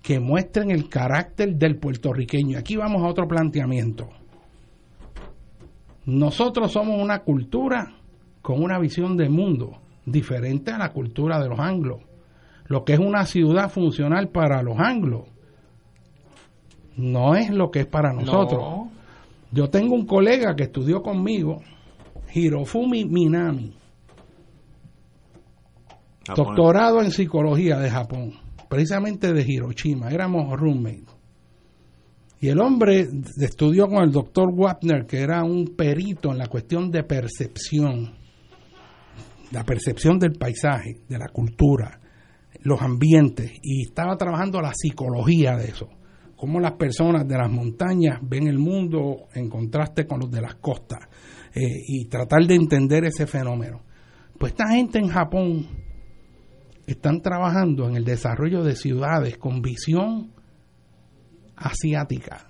que 0.00 0.20
muestren 0.20 0.70
el 0.70 0.88
carácter 0.88 1.56
del 1.56 1.76
puertorriqueño. 1.76 2.56
Aquí 2.56 2.76
vamos 2.76 3.02
a 3.02 3.08
otro 3.08 3.26
planteamiento. 3.26 4.08
Nosotros 6.06 6.70
somos 6.70 7.02
una 7.02 7.24
cultura 7.24 7.92
con 8.40 8.62
una 8.62 8.78
visión 8.78 9.16
de 9.16 9.28
mundo 9.28 9.80
diferente 10.06 10.70
a 10.70 10.78
la 10.78 10.92
cultura 10.92 11.40
de 11.42 11.48
los 11.48 11.58
anglos. 11.58 12.02
Lo 12.66 12.84
que 12.84 12.94
es 12.94 12.98
una 12.98 13.26
ciudad 13.26 13.70
funcional 13.70 14.28
para 14.28 14.62
los 14.62 14.78
anglos 14.78 15.28
no 16.96 17.34
es 17.34 17.50
lo 17.50 17.70
que 17.70 17.80
es 17.80 17.86
para 17.86 18.12
nosotros. 18.12 18.60
No. 18.60 18.90
Yo 19.50 19.68
tengo 19.68 19.94
un 19.94 20.06
colega 20.06 20.54
que 20.56 20.64
estudió 20.64 21.02
conmigo, 21.02 21.62
Hirofumi 22.32 23.04
Minami, 23.04 23.76
Japón. 26.26 26.44
doctorado 26.44 27.02
en 27.02 27.10
psicología 27.10 27.78
de 27.78 27.90
Japón, 27.90 28.32
precisamente 28.68 29.32
de 29.32 29.44
Hiroshima, 29.46 30.08
éramos 30.10 30.58
roommates. 30.58 31.14
Y 32.40 32.48
el 32.48 32.60
hombre 32.60 33.08
estudió 33.40 33.86
con 33.86 34.02
el 34.02 34.10
doctor 34.10 34.50
Wapner, 34.52 35.06
que 35.06 35.20
era 35.20 35.42
un 35.44 35.74
perito 35.76 36.30
en 36.32 36.38
la 36.38 36.46
cuestión 36.46 36.90
de 36.90 37.02
percepción, 37.04 38.14
la 39.50 39.64
percepción 39.64 40.18
del 40.18 40.32
paisaje, 40.32 41.00
de 41.08 41.18
la 41.18 41.28
cultura, 41.28 42.00
los 42.64 42.80
ambientes, 42.82 43.52
y 43.62 43.82
estaba 43.82 44.16
trabajando 44.16 44.60
la 44.60 44.72
psicología 44.74 45.56
de 45.56 45.66
eso, 45.66 45.88
cómo 46.34 46.58
las 46.60 46.72
personas 46.72 47.28
de 47.28 47.36
las 47.36 47.50
montañas 47.50 48.18
ven 48.22 48.48
el 48.48 48.58
mundo 48.58 49.28
en 49.34 49.48
contraste 49.48 50.06
con 50.06 50.20
los 50.20 50.30
de 50.30 50.40
las 50.40 50.56
costas, 50.56 51.00
eh, 51.54 51.60
y 51.86 52.06
tratar 52.06 52.46
de 52.46 52.54
entender 52.54 53.04
ese 53.04 53.26
fenómeno. 53.26 53.82
Pues 54.38 54.52
esta 54.52 54.70
gente 54.70 54.98
en 54.98 55.08
Japón 55.08 55.66
están 56.86 57.20
trabajando 57.20 57.86
en 57.88 57.96
el 57.96 58.04
desarrollo 58.04 58.64
de 58.64 58.76
ciudades 58.76 59.36
con 59.36 59.62
visión 59.62 60.32
asiática, 61.56 62.48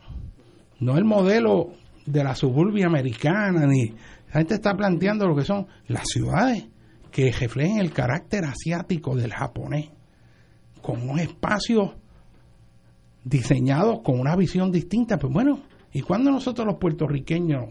no 0.80 0.96
el 0.96 1.04
modelo 1.04 1.72
de 2.06 2.22
la 2.22 2.34
suburbia 2.34 2.86
americana, 2.86 3.66
ni 3.66 3.90
la 4.28 4.40
gente 4.40 4.54
está 4.54 4.76
planteando 4.76 5.26
lo 5.26 5.34
que 5.34 5.44
son 5.44 5.66
las 5.88 6.04
ciudades 6.06 6.68
que 7.10 7.30
reflejen 7.32 7.78
el 7.78 7.92
carácter 7.92 8.44
asiático 8.44 9.14
del 9.14 9.32
japonés, 9.32 9.90
con 10.84 11.00
unos 11.00 11.20
espacios 11.20 11.92
diseñados 13.24 14.00
con 14.04 14.20
una 14.20 14.36
visión 14.36 14.70
distinta. 14.70 15.18
Pues 15.18 15.32
bueno, 15.32 15.60
¿y 15.94 16.02
cuando 16.02 16.30
nosotros 16.30 16.66
los 16.66 16.76
puertorriqueños 16.76 17.70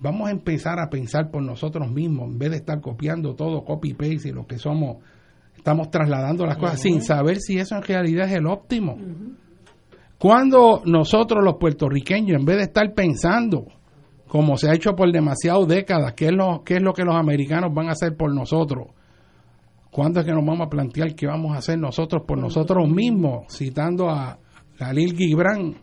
vamos 0.00 0.26
a 0.26 0.32
empezar 0.32 0.80
a 0.80 0.90
pensar 0.90 1.30
por 1.30 1.40
nosotros 1.40 1.88
mismos, 1.88 2.32
en 2.32 2.38
vez 2.38 2.50
de 2.50 2.56
estar 2.56 2.80
copiando 2.80 3.36
todo 3.36 3.64
copy-paste 3.64 4.30
y 4.30 4.32
lo 4.32 4.44
que 4.44 4.58
somos, 4.58 4.96
estamos 5.56 5.88
trasladando 5.92 6.46
las 6.46 6.56
cosas 6.56 6.80
sin 6.80 7.00
saber 7.00 7.38
si 7.38 7.58
eso 7.58 7.76
en 7.76 7.82
realidad 7.82 8.26
es 8.26 8.34
el 8.34 8.46
óptimo? 8.48 8.98
Cuando 10.18 10.82
nosotros 10.84 11.44
los 11.44 11.58
puertorriqueños, 11.58 12.40
en 12.40 12.44
vez 12.44 12.56
de 12.56 12.64
estar 12.64 12.92
pensando, 12.92 13.66
como 14.26 14.56
se 14.56 14.68
ha 14.68 14.74
hecho 14.74 14.96
por 14.96 15.12
demasiadas 15.12 15.68
décadas, 15.68 16.14
qué 16.14 16.26
es 16.26 16.32
lo, 16.32 16.64
qué 16.64 16.78
es 16.78 16.82
lo 16.82 16.92
que 16.92 17.04
los 17.04 17.14
americanos 17.14 17.72
van 17.72 17.88
a 17.88 17.92
hacer 17.92 18.16
por 18.16 18.34
nosotros, 18.34 18.88
¿cuándo 19.90 20.20
es 20.20 20.26
que 20.26 20.32
nos 20.32 20.44
vamos 20.44 20.66
a 20.66 20.70
plantear 20.70 21.14
qué 21.14 21.26
vamos 21.26 21.54
a 21.54 21.58
hacer 21.58 21.78
nosotros 21.78 22.22
por 22.26 22.38
nosotros 22.38 22.88
mismos? 22.88 23.46
Citando 23.48 24.08
a 24.08 24.38
Khalil 24.78 25.16
Gibran, 25.16 25.74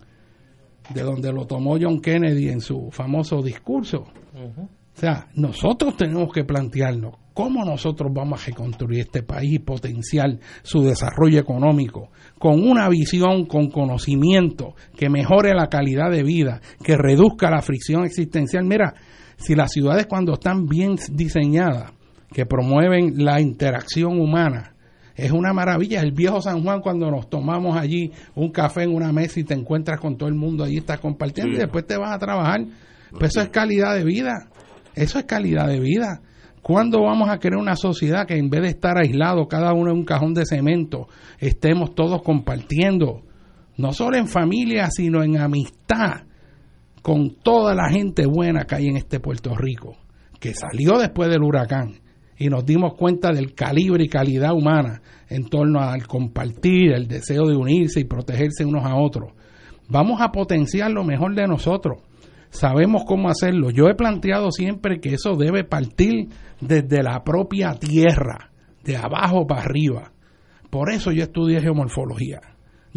de 0.93 1.01
donde 1.01 1.31
lo 1.31 1.45
tomó 1.45 1.77
John 1.79 1.99
Kennedy 1.99 2.49
en 2.49 2.61
su 2.61 2.89
famoso 2.91 3.41
discurso. 3.41 4.05
O 4.35 4.99
sea, 4.99 5.27
nosotros 5.35 5.95
tenemos 5.95 6.31
que 6.33 6.43
plantearnos 6.43 7.15
cómo 7.37 7.63
nosotros 7.63 8.11
vamos 8.11 8.41
a 8.41 8.45
reconstruir 8.47 9.01
este 9.01 9.21
país 9.21 9.53
y 9.53 9.59
potenciar 9.59 10.39
su 10.63 10.81
desarrollo 10.81 11.39
económico 11.39 12.09
con 12.39 12.67
una 12.67 12.89
visión, 12.89 13.45
con 13.45 13.69
conocimiento, 13.69 14.73
que 14.95 15.07
mejore 15.07 15.53
la 15.53 15.67
calidad 15.67 16.09
de 16.09 16.23
vida, 16.23 16.61
que 16.83 16.97
reduzca 16.97 17.51
la 17.51 17.61
fricción 17.61 18.05
existencial. 18.05 18.65
Mira, 18.65 18.95
si 19.35 19.53
las 19.53 19.71
ciudades 19.71 20.07
cuando 20.07 20.33
están 20.33 20.65
bien 20.65 20.95
diseñadas, 21.11 21.93
que 22.31 22.45
promueven 22.45 23.23
la 23.23 23.41
interacción 23.41 24.19
humana, 24.19 24.73
es 25.17 25.31
una 25.31 25.51
maravilla. 25.51 26.01
El 26.01 26.11
viejo 26.11 26.41
San 26.41 26.63
Juan, 26.63 26.79
cuando 26.79 27.09
nos 27.09 27.27
tomamos 27.27 27.75
allí 27.75 28.11
un 28.35 28.51
café 28.51 28.83
en 28.83 28.93
una 28.93 29.11
mesa 29.11 29.39
y 29.39 29.43
te 29.43 29.55
encuentras 29.55 29.99
con 29.99 30.15
todo 30.15 30.29
el 30.29 30.35
mundo 30.35 30.63
allí, 30.63 30.77
estás 30.77 30.99
compartiendo 30.99 31.55
y 31.55 31.57
después 31.57 31.85
te 31.87 31.97
vas 31.97 32.15
a 32.15 32.19
trabajar. 32.19 32.61
Pues 33.09 33.31
eso 33.31 33.41
es 33.41 33.49
calidad 33.49 33.95
de 33.95 34.03
vida. 34.03 34.47
Eso 34.93 35.17
es 35.17 35.25
calidad 35.25 35.67
de 35.67 35.79
vida. 35.79 36.21
¿Cuándo 36.61 37.01
vamos 37.01 37.29
a 37.29 37.39
crear 37.39 37.57
una 37.57 37.75
sociedad 37.75 38.27
que 38.27 38.37
en 38.37 38.49
vez 38.49 38.61
de 38.61 38.69
estar 38.69 38.97
aislados, 38.97 39.47
cada 39.47 39.73
uno 39.73 39.91
en 39.91 39.97
un 39.97 40.05
cajón 40.05 40.33
de 40.33 40.45
cemento, 40.45 41.07
estemos 41.39 41.95
todos 41.95 42.21
compartiendo, 42.21 43.23
no 43.77 43.93
solo 43.93 44.17
en 44.17 44.27
familia, 44.27 44.89
sino 44.91 45.23
en 45.23 45.37
amistad, 45.37 46.25
con 47.01 47.35
toda 47.41 47.73
la 47.73 47.89
gente 47.89 48.25
buena 48.25 48.65
que 48.65 48.75
hay 48.75 48.87
en 48.87 48.97
este 48.97 49.19
Puerto 49.19 49.55
Rico, 49.55 49.95
que 50.39 50.53
salió 50.53 50.99
después 50.99 51.29
del 51.29 51.41
huracán 51.41 52.01
y 52.37 52.49
nos 52.49 52.65
dimos 52.65 52.93
cuenta 52.95 53.31
del 53.31 53.53
calibre 53.53 54.03
y 54.03 54.09
calidad 54.09 54.53
humana 54.53 55.01
en 55.29 55.49
torno 55.49 55.79
al 55.79 56.05
compartir, 56.07 56.93
el 56.93 57.07
deseo 57.07 57.45
de 57.47 57.55
unirse 57.55 57.99
y 57.99 58.05
protegerse 58.05 58.65
unos 58.65 58.85
a 58.85 58.95
otros. 58.95 59.33
Vamos 59.89 60.21
a 60.21 60.31
potenciar 60.31 60.91
lo 60.91 61.03
mejor 61.03 61.35
de 61.35 61.47
nosotros 61.47 61.99
sabemos 62.49 63.03
cómo 63.05 63.29
hacerlo. 63.29 63.69
Yo 63.69 63.87
he 63.87 63.95
planteado 63.95 64.51
siempre 64.51 64.99
que 64.99 65.13
eso 65.13 65.35
debe 65.35 65.63
partir 65.63 66.29
desde 66.61 67.03
la 67.03 67.23
propia 67.23 67.73
tierra, 67.73 68.51
de 68.83 68.97
abajo 68.97 69.45
para 69.45 69.61
arriba. 69.61 70.11
Por 70.69 70.91
eso 70.91 71.11
yo 71.11 71.23
estudié 71.23 71.61
geomorfología. 71.61 72.41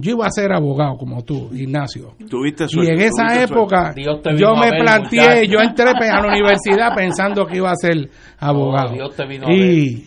Yo 0.00 0.12
iba 0.12 0.26
a 0.26 0.30
ser 0.30 0.52
abogado 0.52 0.96
como 0.96 1.22
tú, 1.22 1.50
Ignacio. 1.52 2.14
Tuviste 2.28 2.64
Y 2.64 2.68
suerte, 2.68 2.92
en 2.92 3.00
esa 3.00 3.42
época 3.42 3.94
yo 4.36 4.54
me 4.56 4.70
ver, 4.70 4.80
planteé, 4.80 5.20
muchacho. 5.20 5.52
yo 5.52 5.58
entré 5.60 5.90
a 6.10 6.20
la 6.20 6.28
universidad 6.28 6.94
pensando 6.94 7.46
que 7.46 7.56
iba 7.56 7.70
a 7.70 7.76
ser 7.76 8.08
abogado. 8.38 8.90
Oh, 8.90 8.94
Dios 8.94 9.16
te 9.16 9.26
vino 9.26 9.46
a 9.46 9.52
y, 9.52 10.06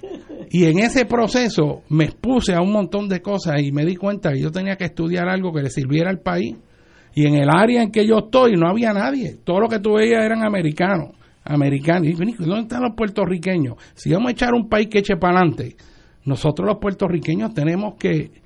y 0.50 0.66
en 0.66 0.80
ese 0.80 1.06
proceso 1.06 1.82
me 1.90 2.06
expuse 2.06 2.54
a 2.54 2.62
un 2.62 2.72
montón 2.72 3.08
de 3.10 3.22
cosas 3.22 3.62
y 3.62 3.72
me 3.72 3.86
di 3.86 3.96
cuenta 3.96 4.32
que 4.32 4.40
yo 4.42 4.52
tenía 4.52 4.76
que 4.76 4.86
estudiar 4.86 5.28
algo 5.30 5.52
que 5.54 5.62
le 5.62 5.70
sirviera 5.70 6.10
al 6.10 6.20
país. 6.20 6.56
Y 7.16 7.28
en 7.28 7.36
el 7.36 7.50
área 7.50 7.84
en 7.84 7.92
que 7.92 8.08
yo 8.08 8.20
estoy 8.20 8.54
no 8.54 8.68
había 8.68 8.92
nadie. 8.92 9.38
Todo 9.44 9.60
lo 9.62 9.68
que 9.68 9.80
tú 9.80 9.94
veías 9.94 10.24
eran 10.26 10.44
americanos. 10.44 11.12
Americanos. 11.44 12.08
Y 12.08 12.14
dije, 12.14 12.36
¿dónde 12.40 12.62
están 12.62 12.82
los 12.82 12.96
puertorriqueños? 12.96 13.76
Si 13.94 14.12
vamos 14.12 14.30
a 14.30 14.32
echar 14.32 14.54
un 14.54 14.68
país 14.68 14.88
que 14.88 15.00
eche 15.00 15.16
para 15.18 15.38
adelante, 15.40 15.76
nosotros 16.26 16.68
los 16.68 16.78
puertorriqueños 16.80 17.54
tenemos 17.54 17.96
que 18.00 18.43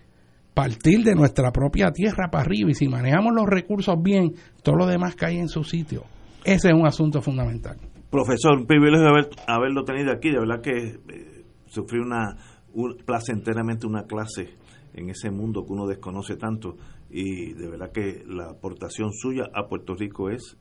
partir 0.58 1.04
de 1.04 1.14
nuestra 1.16 1.52
propia 1.52 1.92
tierra 1.92 2.30
para 2.32 2.44
arriba. 2.44 2.72
Y 2.72 2.74
si 2.74 2.88
manejamos 2.88 3.32
los 3.36 3.46
recursos 3.48 3.96
bien, 4.02 4.32
todo 4.64 4.76
lo 4.76 4.86
demás 4.88 5.16
cae 5.16 5.40
en 5.40 5.48
su 5.48 5.64
sitio. 5.64 6.04
Ese 6.44 6.70
es 6.70 6.74
un 6.74 6.88
asunto 6.88 7.22
fundamental. 7.22 7.78
Profesor, 8.10 8.58
un 8.58 8.66
privilegio 8.66 9.08
haber, 9.08 9.30
haberlo 9.48 9.84
tenido 9.84 10.12
aquí. 10.12 10.30
De 10.32 10.40
verdad 10.40 10.62
que 10.62 10.72
eh, 10.78 11.44
sufrí 11.68 12.00
una, 12.00 12.36
un- 12.74 12.98
placenteramente 13.06 13.86
una 13.86 14.04
clase 14.04 14.50
en 14.94 15.10
ese 15.10 15.30
mundo 15.30 15.64
que 15.66 15.74
uno 15.74 15.86
desconoce 15.88 16.36
tanto. 16.38 16.76
Y 17.10 17.54
de 17.54 17.68
verdad 17.70 17.92
que 17.94 18.24
la 18.28 18.50
aportación 18.52 19.12
suya 19.14 19.44
a 19.54 19.68
Puerto 19.68 19.94
Rico 19.94 20.30
es 20.30 20.58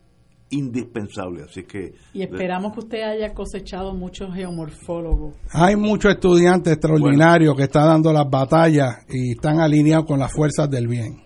indispensable. 0.51 1.45
Así 1.45 1.65
que. 1.65 1.95
Y 2.13 2.23
esperamos 2.23 2.73
que 2.73 2.81
usted 2.81 3.03
haya 3.03 3.33
cosechado 3.35 3.95
muchos 3.95 4.35
geomorfólogos. 4.35 5.35
Hay 5.53 5.77
muchos 5.77 6.13
estudiantes 6.13 6.75
extraordinarios 6.75 7.57
que 7.57 7.65
están 7.65 7.87
dando 7.89 8.13
las 8.13 8.29
batallas 8.29 9.05
y 9.09 9.33
están 9.33 9.61
alineados 9.61 10.07
con 10.07 10.19
las 10.19 10.33
fuerzas 10.33 10.71
del 10.71 10.87
bien. 10.89 11.23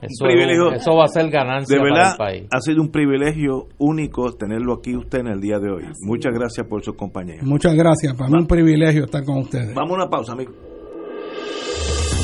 Eso, 0.00 0.24
privilegio. 0.26 0.72
eso 0.72 0.94
va 0.94 1.06
a 1.06 1.08
ser 1.08 1.28
ganancia 1.28 1.76
De 1.76 1.82
verdad, 1.82 2.16
para 2.16 2.30
el 2.32 2.40
país. 2.42 2.48
ha 2.52 2.60
sido 2.60 2.82
un 2.82 2.90
privilegio 2.90 3.66
único 3.78 4.32
tenerlo 4.34 4.74
aquí 4.74 4.94
usted 4.94 5.18
en 5.20 5.26
el 5.26 5.40
día 5.40 5.58
de 5.58 5.72
hoy. 5.72 5.84
Muchas 6.02 6.32
gracias 6.32 6.66
por 6.68 6.84
su 6.84 6.94
compañía. 6.94 7.38
Muchas 7.42 7.74
gracias. 7.74 8.14
Para 8.14 8.30
mí 8.30 8.36
un 8.38 8.46
privilegio 8.46 9.04
estar 9.06 9.24
con 9.24 9.38
ustedes. 9.38 9.74
Vamos 9.74 9.92
a 9.92 9.94
una 10.02 10.08
pausa, 10.08 10.32
amigo. 10.32 10.52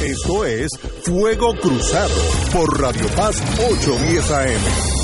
Esto 0.04 0.44
es 0.44 0.68
Fuego 1.02 1.54
Cruzado 1.60 2.14
por 2.52 2.80
Radio 2.80 3.06
Paz 3.16 3.42
810 3.58 4.30
AM. 4.30 5.03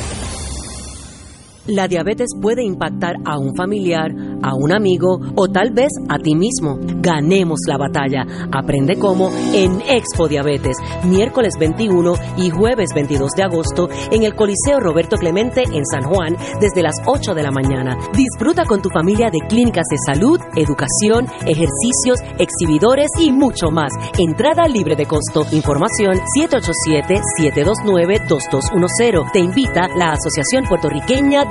La 1.67 1.87
diabetes 1.87 2.29
puede 2.41 2.63
impactar 2.63 3.17
a 3.23 3.37
un 3.37 3.55
familiar, 3.55 4.09
a 4.41 4.55
un 4.55 4.73
amigo 4.73 5.19
o 5.35 5.47
tal 5.47 5.69
vez 5.69 5.89
a 6.09 6.17
ti 6.17 6.33
mismo. 6.33 6.79
Ganemos 7.01 7.59
la 7.67 7.77
batalla. 7.77 8.25
Aprende 8.51 8.97
cómo 8.97 9.29
en 9.53 9.79
Expo 9.87 10.27
Diabetes, 10.27 10.75
miércoles 11.03 11.53
21 11.59 12.15
y 12.37 12.49
jueves 12.49 12.89
22 12.95 13.33
de 13.37 13.43
agosto 13.43 13.89
en 14.09 14.23
el 14.23 14.33
Coliseo 14.33 14.79
Roberto 14.79 15.17
Clemente 15.17 15.61
en 15.71 15.85
San 15.85 16.01
Juan 16.01 16.35
desde 16.59 16.81
las 16.81 16.95
8 17.05 17.35
de 17.35 17.43
la 17.43 17.51
mañana. 17.51 17.95
Disfruta 18.11 18.65
con 18.65 18.81
tu 18.81 18.89
familia 18.89 19.29
de 19.29 19.41
clínicas 19.47 19.85
de 19.87 19.97
salud, 20.03 20.39
educación, 20.55 21.27
ejercicios, 21.45 22.17
exhibidores 22.39 23.11
y 23.19 23.31
mucho 23.31 23.69
más. 23.69 23.93
Entrada 24.17 24.67
libre 24.67 24.95
de 24.95 25.05
costo. 25.05 25.45
Información 25.51 26.19
787-729-2210. 26.39 29.31
Te 29.31 29.39
invita 29.39 29.87
la 29.95 30.13
Asociación 30.13 30.65
Puertorriqueña 30.67 31.50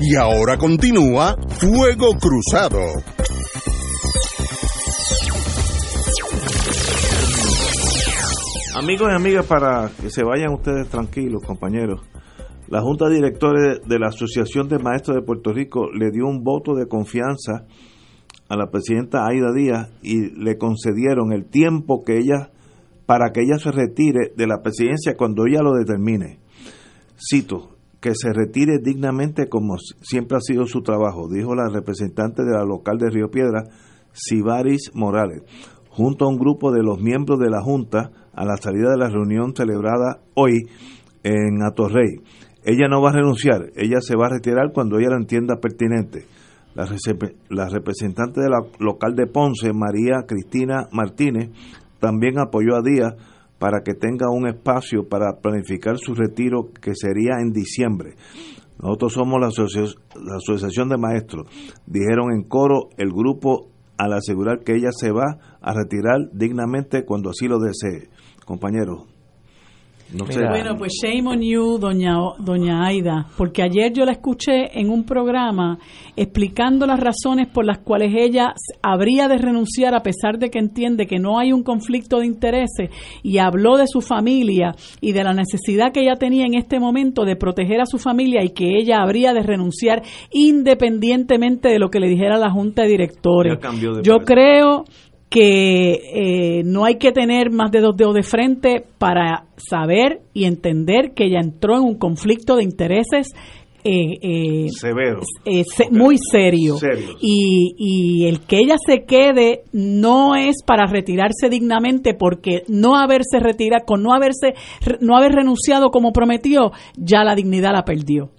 Y 0.00 0.16
ahora 0.16 0.56
continúa 0.58 1.36
Fuego 1.48 2.14
Cruzado. 2.20 2.80
Amigos 8.76 9.08
y 9.10 9.14
amigas, 9.14 9.46
para 9.46 9.90
que 10.00 10.10
se 10.10 10.24
vayan 10.24 10.52
ustedes 10.52 10.88
tranquilos, 10.88 11.42
compañeros, 11.46 12.00
la 12.68 12.82
Junta 12.82 13.08
de 13.08 13.14
Directores 13.14 13.80
de 13.86 13.98
la 13.98 14.08
Asociación 14.08 14.68
de 14.68 14.78
Maestros 14.78 15.16
de 15.16 15.22
Puerto 15.22 15.52
Rico 15.52 15.90
le 15.92 16.10
dio 16.10 16.26
un 16.26 16.42
voto 16.42 16.74
de 16.74 16.86
confianza 16.88 17.66
a 18.48 18.56
la 18.56 18.70
presidenta 18.70 19.26
Aida 19.26 19.52
Díaz 19.54 19.90
y 20.02 20.30
le 20.32 20.58
concedieron 20.58 21.32
el 21.32 21.46
tiempo 21.46 22.02
que 22.04 22.18
ella 22.18 22.50
para 23.06 23.30
que 23.32 23.42
ella 23.42 23.58
se 23.58 23.70
retire 23.70 24.32
de 24.36 24.46
la 24.46 24.60
presidencia 24.62 25.16
cuando 25.16 25.46
ella 25.46 25.62
lo 25.62 25.72
determine. 25.72 26.40
Cito, 27.16 27.73
que 28.04 28.14
se 28.14 28.34
retire 28.34 28.80
dignamente 28.82 29.48
como 29.48 29.78
siempre 29.78 30.36
ha 30.36 30.40
sido 30.40 30.66
su 30.66 30.82
trabajo, 30.82 31.26
dijo 31.26 31.54
la 31.54 31.70
representante 31.72 32.42
de 32.42 32.52
la 32.52 32.62
local 32.62 32.98
de 32.98 33.08
Río 33.08 33.30
Piedra, 33.30 33.64
Sibaris 34.12 34.90
Morales, 34.92 35.42
junto 35.88 36.26
a 36.26 36.28
un 36.28 36.36
grupo 36.36 36.70
de 36.70 36.82
los 36.82 37.00
miembros 37.00 37.38
de 37.38 37.48
la 37.48 37.62
Junta 37.62 38.10
a 38.34 38.44
la 38.44 38.58
salida 38.58 38.90
de 38.90 38.98
la 38.98 39.08
reunión 39.08 39.56
celebrada 39.56 40.20
hoy 40.34 40.68
en 41.22 41.62
Atorrey. 41.62 42.20
Ella 42.62 42.88
no 42.90 43.00
va 43.00 43.08
a 43.08 43.14
renunciar, 43.14 43.70
ella 43.74 44.02
se 44.02 44.16
va 44.16 44.26
a 44.26 44.34
retirar 44.34 44.72
cuando 44.74 44.98
ella 44.98 45.08
lo 45.08 45.16
entienda 45.16 45.56
pertinente. 45.56 46.26
La, 46.74 46.86
la 47.48 47.70
representante 47.70 48.42
de 48.42 48.50
la 48.50 48.58
local 48.80 49.14
de 49.16 49.28
Ponce, 49.28 49.72
María 49.72 50.26
Cristina 50.28 50.88
Martínez, 50.92 51.48
también 52.00 52.38
apoyó 52.38 52.76
a 52.76 52.82
Díaz 52.82 53.14
para 53.58 53.82
que 53.82 53.94
tenga 53.94 54.30
un 54.30 54.48
espacio 54.48 55.08
para 55.08 55.40
planificar 55.40 55.96
su 55.98 56.14
retiro 56.14 56.70
que 56.80 56.92
sería 56.94 57.40
en 57.40 57.52
diciembre. 57.52 58.14
Nosotros 58.82 59.12
somos 59.12 59.40
la, 59.40 59.48
Asociación 59.48 60.88
de 60.88 60.98
Maestros, 60.98 61.48
dijeron 61.86 62.32
en 62.32 62.42
coro 62.42 62.88
el 62.98 63.10
grupo 63.10 63.68
al 63.96 64.12
asegurar 64.12 64.60
que 64.64 64.74
ella 64.74 64.90
se 64.90 65.12
va 65.12 65.38
a 65.60 65.72
retirar 65.72 66.30
dignamente 66.32 67.04
cuando 67.04 67.30
así 67.30 67.46
lo 67.46 67.58
desee. 67.58 68.08
Compañeros, 68.44 69.06
no 70.14 70.26
sé. 70.26 70.46
Bueno, 70.46 70.76
pues 70.76 70.92
shame 71.02 71.28
on 71.28 71.40
you, 71.42 71.78
doña, 71.78 72.14
doña 72.38 72.86
Aida, 72.86 73.26
porque 73.36 73.62
ayer 73.62 73.92
yo 73.92 74.04
la 74.04 74.12
escuché 74.12 74.78
en 74.78 74.90
un 74.90 75.04
programa 75.04 75.78
explicando 76.16 76.86
las 76.86 77.00
razones 77.00 77.48
por 77.48 77.64
las 77.64 77.78
cuales 77.78 78.12
ella 78.16 78.54
habría 78.82 79.28
de 79.28 79.38
renunciar 79.38 79.94
a 79.94 80.02
pesar 80.02 80.38
de 80.38 80.50
que 80.50 80.58
entiende 80.58 81.06
que 81.06 81.18
no 81.18 81.38
hay 81.38 81.52
un 81.52 81.62
conflicto 81.62 82.20
de 82.20 82.26
intereses 82.26 82.90
y 83.22 83.38
habló 83.38 83.76
de 83.76 83.86
su 83.86 84.00
familia 84.00 84.74
y 85.00 85.12
de 85.12 85.24
la 85.24 85.32
necesidad 85.32 85.92
que 85.92 86.00
ella 86.00 86.16
tenía 86.16 86.44
en 86.44 86.54
este 86.54 86.78
momento 86.78 87.24
de 87.24 87.36
proteger 87.36 87.80
a 87.80 87.86
su 87.86 87.98
familia 87.98 88.44
y 88.44 88.50
que 88.50 88.76
ella 88.78 89.02
habría 89.02 89.32
de 89.32 89.42
renunciar 89.42 90.02
independientemente 90.32 91.68
de 91.68 91.78
lo 91.78 91.90
que 91.90 92.00
le 92.00 92.08
dijera 92.08 92.38
la 92.38 92.50
junta 92.50 92.82
de 92.82 92.88
directores. 92.88 93.58
Yo 94.02 94.18
creo 94.24 94.84
que 95.34 96.58
eh, 96.60 96.62
no 96.64 96.84
hay 96.84 96.94
que 96.94 97.10
tener 97.10 97.50
más 97.50 97.72
de 97.72 97.80
dos 97.80 97.96
dedos 97.96 98.14
de 98.14 98.22
frente 98.22 98.84
para 98.98 99.46
saber 99.56 100.20
y 100.32 100.44
entender 100.44 101.12
que 101.12 101.24
ella 101.24 101.40
entró 101.42 101.76
en 101.76 101.82
un 101.82 101.98
conflicto 101.98 102.54
de 102.54 102.62
intereses 102.62 103.32
eh, 103.82 104.12
eh, 104.22 104.68
Severo. 104.70 105.22
eh, 105.44 105.64
se- 105.64 105.90
muy 105.90 106.18
serio. 106.18 106.76
Serio. 106.76 107.16
Y, 107.20 107.74
y 107.76 108.26
el 108.28 108.42
que 108.42 108.58
ella 108.58 108.76
se 108.86 109.04
quede 109.06 109.64
no 109.72 110.36
es 110.36 110.62
para 110.64 110.86
retirarse 110.86 111.48
dignamente 111.50 112.14
porque 112.14 112.62
no 112.68 112.96
haberse 112.96 113.40
retirado, 113.40 113.84
con 113.84 114.04
no 114.04 114.14
haberse, 114.14 114.54
no 115.00 115.16
haber 115.16 115.32
renunciado 115.32 115.90
como 115.90 116.12
prometió, 116.12 116.70
ya 116.96 117.24
la 117.24 117.34
dignidad 117.34 117.72
la 117.72 117.84
perdió. 117.84 118.30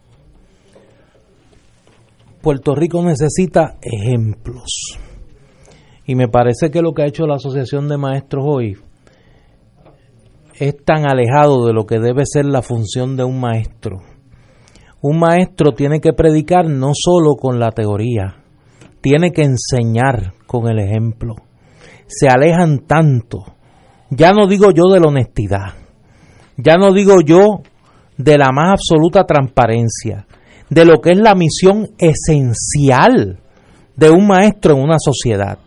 Puerto 2.41 2.73
Rico 2.73 3.03
necesita 3.03 3.75
ejemplos. 3.81 4.97
Y 6.05 6.15
me 6.15 6.27
parece 6.27 6.69
que 6.69 6.81
lo 6.81 6.93
que 6.93 7.03
ha 7.03 7.07
hecho 7.07 7.25
la 7.25 7.35
Asociación 7.35 7.87
de 7.87 7.97
Maestros 7.97 8.45
hoy 8.47 8.77
es 10.59 10.75
tan 10.85 11.05
alejado 11.05 11.65
de 11.65 11.73
lo 11.73 11.85
que 11.85 11.99
debe 11.99 12.23
ser 12.25 12.45
la 12.45 12.61
función 12.61 13.17
de 13.17 13.23
un 13.23 13.39
maestro. 13.39 13.97
Un 15.01 15.19
maestro 15.19 15.73
tiene 15.73 15.99
que 15.99 16.13
predicar 16.13 16.67
no 16.67 16.91
solo 16.93 17.35
con 17.35 17.59
la 17.59 17.71
teoría, 17.71 18.37
tiene 19.01 19.31
que 19.31 19.43
enseñar 19.43 20.33
con 20.47 20.67
el 20.67 20.79
ejemplo. 20.79 21.35
Se 22.07 22.27
alejan 22.27 22.85
tanto. 22.87 23.43
Ya 24.09 24.31
no 24.31 24.47
digo 24.47 24.71
yo 24.71 24.93
de 24.93 24.99
la 24.99 25.07
honestidad, 25.07 25.73
ya 26.57 26.75
no 26.75 26.93
digo 26.93 27.21
yo 27.25 27.61
de 28.17 28.37
la 28.37 28.51
más 28.53 28.79
absoluta 28.79 29.25
transparencia, 29.25 30.27
de 30.69 30.85
lo 30.85 31.01
que 31.01 31.11
es 31.11 31.17
la 31.17 31.35
misión 31.35 31.89
esencial 31.97 33.39
de 33.95 34.09
un 34.09 34.27
maestro 34.27 34.75
en 34.75 34.83
una 34.83 34.97
sociedad. 34.99 35.57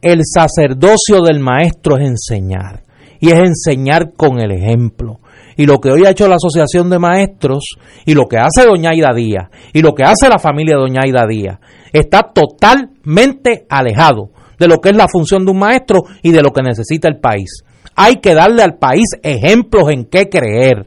El 0.00 0.20
sacerdocio 0.24 1.22
del 1.26 1.40
maestro 1.40 1.96
es 1.96 2.06
enseñar, 2.08 2.84
y 3.18 3.30
es 3.30 3.38
enseñar 3.40 4.12
con 4.16 4.38
el 4.38 4.52
ejemplo. 4.52 5.18
Y 5.56 5.66
lo 5.66 5.80
que 5.80 5.90
hoy 5.90 6.04
ha 6.06 6.10
hecho 6.10 6.28
la 6.28 6.36
Asociación 6.36 6.88
de 6.88 7.00
Maestros, 7.00 7.76
y 8.06 8.14
lo 8.14 8.26
que 8.26 8.36
hace 8.36 8.64
Doña 8.64 8.90
Aida 8.90 9.12
Díaz, 9.12 9.48
y 9.72 9.82
lo 9.82 9.94
que 9.94 10.04
hace 10.04 10.28
la 10.28 10.38
familia 10.38 10.76
de 10.76 10.82
Doña 10.82 11.00
Aida 11.02 11.26
Díaz, 11.26 11.58
está 11.92 12.22
totalmente 12.32 13.66
alejado 13.68 14.30
de 14.56 14.68
lo 14.68 14.80
que 14.80 14.90
es 14.90 14.96
la 14.96 15.08
función 15.08 15.44
de 15.44 15.50
un 15.50 15.58
maestro 15.58 16.02
y 16.22 16.30
de 16.30 16.42
lo 16.42 16.52
que 16.52 16.62
necesita 16.62 17.08
el 17.08 17.18
país. 17.18 17.64
Hay 17.96 18.16
que 18.16 18.34
darle 18.34 18.62
al 18.62 18.78
país 18.78 19.06
ejemplos 19.24 19.90
en 19.90 20.04
qué 20.04 20.28
creer. 20.28 20.86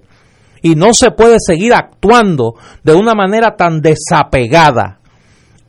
Y 0.61 0.75
no 0.75 0.93
se 0.93 1.11
puede 1.11 1.37
seguir 1.39 1.73
actuando 1.73 2.55
de 2.83 2.93
una 2.93 3.13
manera 3.13 3.57
tan 3.57 3.81
desapegada 3.81 4.99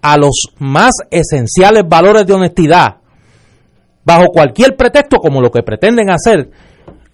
a 0.01 0.17
los 0.17 0.53
más 0.59 0.93
esenciales 1.11 1.85
valores 1.89 2.25
de 2.27 2.35
honestidad, 2.35 3.02
bajo 4.05 4.27
cualquier 4.27 4.77
pretexto 4.77 5.19
como 5.19 5.41
lo 5.41 5.51
que 5.51 5.63
pretenden 5.63 6.11
hacer 6.11 6.51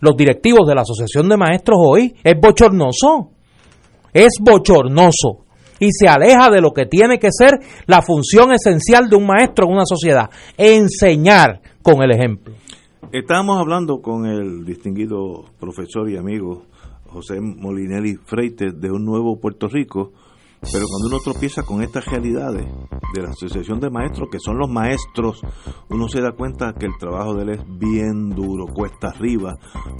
los 0.00 0.16
directivos 0.16 0.66
de 0.66 0.74
la 0.74 0.82
Asociación 0.82 1.28
de 1.28 1.36
Maestros 1.36 1.78
hoy. 1.80 2.14
Es 2.22 2.34
bochornoso, 2.40 3.30
es 4.12 4.38
bochornoso 4.40 5.44
y 5.80 5.90
se 5.92 6.08
aleja 6.08 6.50
de 6.50 6.60
lo 6.60 6.72
que 6.72 6.86
tiene 6.86 7.18
que 7.18 7.28
ser 7.30 7.58
la 7.86 8.02
función 8.02 8.52
esencial 8.52 9.08
de 9.08 9.16
un 9.16 9.26
maestro 9.26 9.66
en 9.66 9.72
una 9.72 9.84
sociedad, 9.84 10.28
enseñar 10.56 11.60
con 11.82 12.02
el 12.02 12.10
ejemplo. 12.10 12.54
Estábamos 13.12 13.58
hablando 13.58 14.00
con 14.02 14.26
el 14.26 14.64
distinguido 14.64 15.44
profesor 15.58 16.10
y 16.10 16.16
amigo 16.16 16.64
José 17.06 17.40
Molinelli 17.40 18.16
Freites 18.16 18.78
de 18.78 18.90
un 18.90 19.04
nuevo 19.04 19.38
Puerto 19.40 19.66
Rico, 19.68 20.12
pero 20.60 20.86
cuando 20.88 21.08
uno 21.08 21.18
tropieza 21.22 21.62
con 21.62 21.82
estas 21.82 22.04
realidades 22.06 22.66
de 23.14 23.22
la 23.22 23.30
Asociación 23.30 23.80
de 23.80 23.90
Maestros, 23.90 24.28
que 24.30 24.40
son 24.40 24.58
los 24.58 24.68
maestros, 24.68 25.40
uno 25.88 26.08
se 26.08 26.20
da 26.20 26.32
cuenta 26.32 26.74
que 26.74 26.86
el 26.86 26.98
trabajo 26.98 27.34
de 27.34 27.42
él 27.42 27.48
es 27.50 27.78
bien 27.78 28.30
duro, 28.30 28.66
cuesta 28.66 29.08
arriba, 29.08 29.56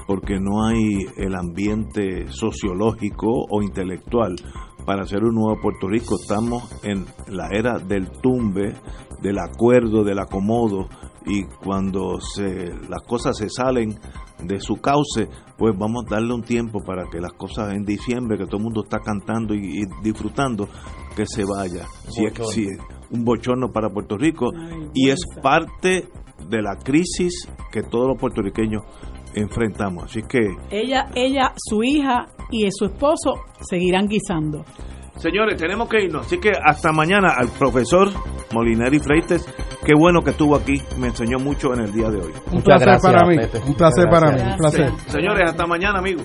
porque 0.06 0.39
no 0.40 0.66
hay 0.66 1.06
el 1.16 1.35
ambiente 1.35 2.26
sociológico 2.28 3.28
o 3.48 3.62
intelectual 3.62 4.36
para 4.85 5.02
hacer 5.02 5.22
un 5.22 5.35
nuevo 5.35 5.60
Puerto 5.60 5.86
Rico. 5.89 6.16
Estamos 6.20 6.64
en 6.82 7.06
la 7.28 7.48
era 7.51 7.78
del 7.78 8.10
tumbe, 8.10 8.74
del 9.22 9.39
acuerdo, 9.39 10.02
del 10.02 10.18
acomodo, 10.18 10.89
y 11.29 11.45
cuando 11.45 12.21
se, 12.21 12.67
las 12.89 13.03
cosas 13.07 13.37
se 13.37 13.49
salen 13.51 13.99
de 14.43 14.61
su 14.61 14.77
cauce, 14.81 15.29
pues 15.57 15.77
vamos 15.77 16.05
a 16.07 16.15
darle 16.15 16.35
un 16.35 16.43
tiempo 16.43 16.81
para 16.85 17.05
que 17.11 17.21
las 17.21 17.33
cosas 17.33 17.75
en 17.75 17.85
diciembre, 17.85 18.39
que 18.39 18.47
todo 18.47 18.57
el 18.59 18.65
mundo 18.65 18.83
está 18.85 18.99
cantando 19.01 19.55
y, 19.55 19.83
y 19.83 19.83
disfrutando, 20.03 20.69
que 21.15 21.27
se 21.27 21.45
vaya. 21.45 21.85
Si 22.09 22.25
es, 22.25 22.33
si 22.53 22.65
es 22.65 22.79
un 23.11 23.25
bochorno 23.25 23.71
para 23.71 23.91
Puerto 23.91 24.17
Rico 24.17 24.51
y 24.95 25.11
es 25.11 25.21
parte 25.43 26.09
de 26.49 26.63
la 26.63 26.77
crisis 26.77 27.49
que 27.73 27.83
todos 27.83 28.09
los 28.09 28.19
puertorriqueños 28.19 28.83
enfrentamos. 29.35 30.05
Así 30.05 30.23
que 30.23 30.41
Ella, 30.71 31.11
ella, 31.15 31.53
su 31.57 31.83
hija 31.83 32.27
y 32.51 32.67
su 32.71 32.87
esposo 32.87 33.35
seguirán 33.61 34.07
guisando. 34.07 34.65
Señores, 35.19 35.57
tenemos 35.57 35.89
que 35.89 36.05
irnos. 36.05 36.27
Así 36.27 36.39
que 36.39 36.53
hasta 36.65 36.93
mañana 36.93 37.35
al 37.36 37.49
profesor 37.49 38.09
Molinari 38.53 38.99
Freites. 38.99 39.47
Qué 39.85 39.95
bueno 39.95 40.23
que 40.23 40.31
estuvo 40.31 40.57
aquí. 40.57 40.74
Me 40.99 41.09
enseñó 41.09 41.39
mucho 41.39 41.74
en 41.74 41.81
el 41.81 41.93
día 41.93 42.09
de 42.11 42.19
hoy. 42.19 42.32
Un 42.53 42.62
placer 42.62 42.99
para 43.03 43.27
mí. 43.27 43.36
Un 43.66 43.74
placer 43.74 44.05
para 44.09 44.31
mí. 44.32 44.40
Un 44.40 44.57
placer. 44.57 44.90
Señores, 45.07 45.51
hasta 45.51 45.66
mañana, 45.66 45.99
amigos. 45.99 46.24